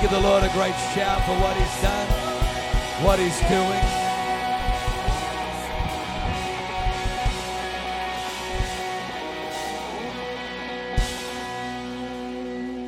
Give 0.00 0.10
the 0.10 0.20
Lord 0.20 0.42
a 0.42 0.48
great 0.54 0.74
shout 0.94 1.22
for 1.26 1.32
what 1.32 1.54
He's 1.58 1.82
done, 1.82 2.06
what 3.04 3.18
He's 3.18 3.38
doing. 3.40 4.10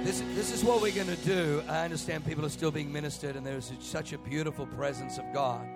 This, 0.05 0.23
this 0.35 0.53
is 0.53 0.65
what 0.65 0.81
we're 0.81 0.95
going 0.95 1.07
to 1.07 1.17
do. 1.17 1.63
I 1.69 1.85
understand 1.85 2.25
people 2.25 2.47
are 2.47 2.49
still 2.49 2.71
being 2.71 2.91
ministered, 2.91 3.37
and 3.37 3.45
there's 3.45 3.73
such 3.81 4.15
a 4.15 4.19
beautiful 4.19 4.65
presence 4.65 5.19
of 5.19 5.25
God. 5.35 5.69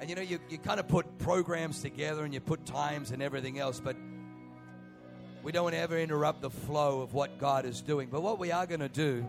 And 0.00 0.08
you 0.08 0.14
know, 0.14 0.22
you, 0.22 0.38
you 0.48 0.58
kind 0.58 0.78
of 0.78 0.86
put 0.86 1.18
programs 1.18 1.82
together 1.82 2.24
and 2.24 2.32
you 2.32 2.38
put 2.38 2.64
times 2.64 3.10
and 3.10 3.20
everything 3.20 3.58
else, 3.58 3.80
but 3.80 3.96
we 5.42 5.50
don't 5.50 5.64
want 5.64 5.74
to 5.74 5.80
ever 5.80 5.98
interrupt 5.98 6.40
the 6.40 6.50
flow 6.50 7.00
of 7.00 7.14
what 7.14 7.40
God 7.40 7.64
is 7.64 7.80
doing. 7.80 8.08
But 8.08 8.22
what 8.22 8.38
we 8.38 8.52
are 8.52 8.64
going 8.64 8.78
to 8.78 8.88
do 8.88 9.26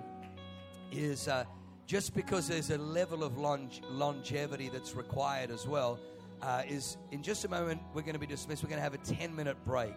is 0.92 1.28
uh, 1.28 1.46
just 1.86 2.16
because 2.16 2.48
there's 2.48 2.70
a 2.70 2.78
level 2.78 3.24
of 3.24 3.38
longe- 3.38 3.82
longevity 3.90 4.70
that's 4.70 4.96
required 4.96 5.52
as 5.52 5.68
well, 5.68 6.00
uh, 6.42 6.64
is 6.68 6.98
in 7.12 7.22
just 7.22 7.46
a 7.46 7.50
moment 7.50 7.82
we're 7.94 8.02
going 8.02 8.14
to 8.14 8.20
be 8.20 8.28
dismissed. 8.28 8.64
We're 8.64 8.70
going 8.70 8.80
to 8.80 8.84
have 8.84 8.94
a 8.94 8.98
10 9.00 9.36
minute 9.36 9.58
break. 9.66 9.96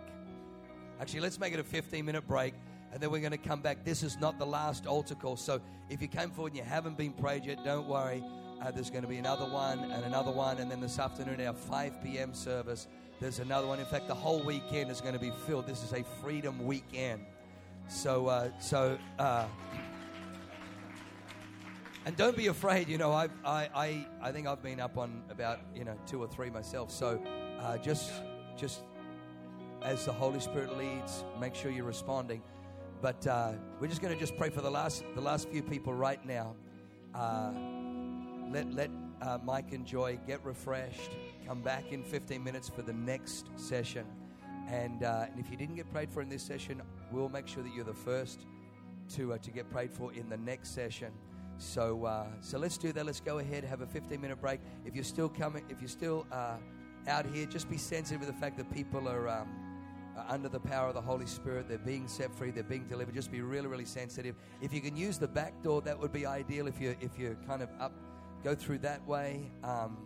Actually, 1.01 1.21
let's 1.21 1.39
make 1.39 1.53
it 1.53 1.61
a 1.61 1.65
15 1.65 2.05
minute 2.05 2.27
break 2.27 2.55
and 2.93 3.01
then 3.01 3.11
we're 3.11 3.21
going 3.21 3.33
to 3.33 3.39
come 3.39 3.61
back. 3.61 3.85
This 3.85 4.03
is 4.03 4.19
not 4.21 4.39
the 4.39 4.47
last 4.47 4.87
altar 4.87 5.15
call. 5.15 5.37
So 5.37 5.61
if 5.89 6.03
you 6.03 6.09
came 6.09 6.31
forward 6.31 6.53
and 6.53 6.59
you 6.59 6.65
haven't 6.65 6.99
been 6.99 7.13
prayed 7.13 7.47
yet, 7.47 7.65
don't 7.65 7.89
worry. 7.89 8.23
Uh, 8.61 8.71
there's 8.71 8.91
going 8.91 9.03
to 9.03 9.09
be 9.09 9.17
another 9.17 9.47
one 9.47 9.79
and 9.79 10.05
another 10.05 10.31
one. 10.31 10.59
And 10.59 10.71
then 10.71 10.81
this 10.81 10.99
afternoon, 10.99 11.45
our 11.47 11.55
5 11.55 12.03
p.m. 12.05 12.35
service, 12.35 12.87
there's 13.19 13.39
another 13.39 13.67
one. 13.67 13.81
In 13.81 13.87
fact, 13.87 14.09
the 14.09 14.15
whole 14.15 14.43
weekend 14.43 14.91
is 14.91 15.01
going 15.01 15.15
to 15.15 15.21
be 15.21 15.33
filled. 15.47 15.67
This 15.67 15.83
is 15.83 15.93
a 15.93 16.05
freedom 16.23 16.67
weekend. 16.67 17.23
So, 17.89 18.27
uh, 18.27 18.51
so, 18.61 18.99
uh, 19.19 19.47
and 22.05 22.17
don't 22.17 22.37
be 22.37 22.49
afraid. 22.49 22.89
You 22.89 22.99
know, 22.99 23.13
I, 23.13 23.29
I, 23.45 23.69
I, 23.75 24.07
I 24.21 24.33
think 24.33 24.47
I've 24.47 24.63
been 24.63 24.81
up 24.81 24.99
on 24.99 25.23
about 25.31 25.61
you 25.75 25.85
know 25.85 25.97
two 26.07 26.23
or 26.23 26.27
three 26.27 26.51
myself. 26.51 26.91
So, 26.91 27.23
uh, 27.61 27.79
just, 27.79 28.11
just 28.57 28.83
as 29.83 30.05
the 30.05 30.13
Holy 30.13 30.41
Spirit 30.41 30.77
leads, 30.77 31.25
make 31.41 31.55
sure 31.55 31.71
you're 31.71 31.85
responding. 31.85 32.43
But 33.01 33.27
uh, 33.27 33.53
we're 33.81 33.89
just 33.89 34.01
going 34.01 34.15
to 34.15 34.21
just 34.21 34.37
pray 34.37 34.51
for 34.51 34.61
the 34.61 34.71
last 34.71 35.05
the 35.15 35.21
last 35.21 35.49
few 35.49 35.63
people 35.63 35.95
right 35.95 36.25
now. 36.27 36.55
Uh, 37.15 37.53
let 38.51 38.73
let 38.73 38.91
uh, 39.23 39.39
Mike 39.45 39.73
and 39.73 39.87
Joy 39.87 40.19
get 40.27 40.45
refreshed. 40.45 41.11
Come 41.47 41.63
back 41.63 41.93
in 41.93 42.03
15 42.03 42.43
minutes 42.43 42.69
for 42.69 42.83
the 42.83 42.93
next 42.93 43.47
session. 43.57 44.07
And, 44.69 45.03
uh, 45.03 45.27
and 45.31 45.39
if 45.39 45.51
you 45.51 45.57
didn't 45.57 45.75
get 45.75 45.91
prayed 45.91 46.11
for 46.11 46.23
in 46.23 46.29
this 46.29 46.43
session, 46.43 46.81
we'll 47.11 47.29
make 47.29 47.47
sure 47.49 47.63
that 47.63 47.75
you're 47.75 47.85
the 47.85 47.93
first 47.93 48.47
to 49.15 49.35
uh, 49.35 49.39
to 49.39 49.51
get 49.51 49.71
prayed 49.71 49.93
for 49.93 50.13
in 50.13 50.29
the 50.29 50.37
next 50.37 50.75
session. 50.75 51.13
So 51.59 52.05
uh, 52.05 52.27
so 52.41 52.59
let's 52.59 52.79
do 52.79 52.93
that. 52.93 53.07
Let's 53.07 53.21
go 53.21 53.39
ahead 53.39 53.65
have 53.65 53.81
a 53.81 53.87
15 53.87 54.21
minute 54.21 54.41
break. 54.41 54.61
If 54.85 54.95
you're 54.95 55.05
still 55.05 55.29
coming, 55.29 55.65
if 55.69 55.81
you're 55.81 55.89
still 55.89 56.27
uh, 56.33 56.57
out 57.07 57.27
here, 57.27 57.47
just 57.47 57.71
be 57.71 57.79
sensitive 57.79 58.21
to 58.21 58.27
the 58.27 58.39
fact 58.39 58.57
that 58.59 58.73
people 58.73 59.09
are. 59.09 59.29
Um, 59.29 59.49
uh, 60.17 60.25
under 60.29 60.47
the 60.49 60.61
power 60.61 60.89
of 60.89 60.95
the 60.95 61.01
Holy 61.01 61.25
Spirit. 61.25 61.69
They're 61.69 61.79
being 61.79 62.07
set 62.07 62.35
free. 62.35 62.51
They're 62.51 62.63
being 62.63 62.87
delivered. 62.87 63.15
Just 63.15 63.33
be 63.33 63.41
really, 63.41 63.67
really 63.67 63.87
sensitive. 63.87 64.35
If 64.61 64.73
you 64.75 64.83
can 64.83 64.95
use 64.95 65.19
the 65.19 65.29
back 65.29 65.63
door, 65.63 65.81
that 65.83 65.99
would 65.99 66.13
be 66.13 66.27
ideal. 66.27 66.67
If 66.67 66.79
you 66.81 66.95
if 67.01 67.19
you're 67.19 67.37
kind 67.47 67.63
of 67.63 67.71
up, 67.81 67.93
go 68.45 68.55
through 68.55 68.81
that 68.81 69.07
way. 69.07 69.51
Um, 69.65 69.97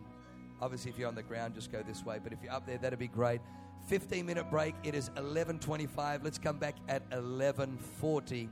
obviously, 0.60 0.92
if 0.92 0.99
you're 0.99 1.08
on 1.08 1.16
the 1.16 1.25
ground, 1.25 1.55
just 1.55 1.73
go 1.73 1.83
this 1.83 2.05
way. 2.05 2.20
But 2.23 2.33
if 2.33 2.39
you're 2.41 2.52
up 2.52 2.66
there, 2.66 2.78
that'd 2.78 2.99
be 2.99 3.08
great. 3.08 3.41
15 3.89 4.25
minute 4.26 4.50
break. 4.50 4.75
It 4.84 4.94
is 4.94 5.10
11:25. 5.16 6.23
Let's 6.23 6.39
come 6.39 6.58
back 6.58 6.76
at 6.89 7.08
11:40 7.10 8.49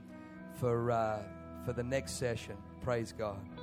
for 0.59 0.91
uh, 0.91 1.23
for 1.65 1.73
the 1.73 1.83
next 1.83 2.13
session. 2.13 2.57
Praise 2.85 3.15
God. 3.17 3.54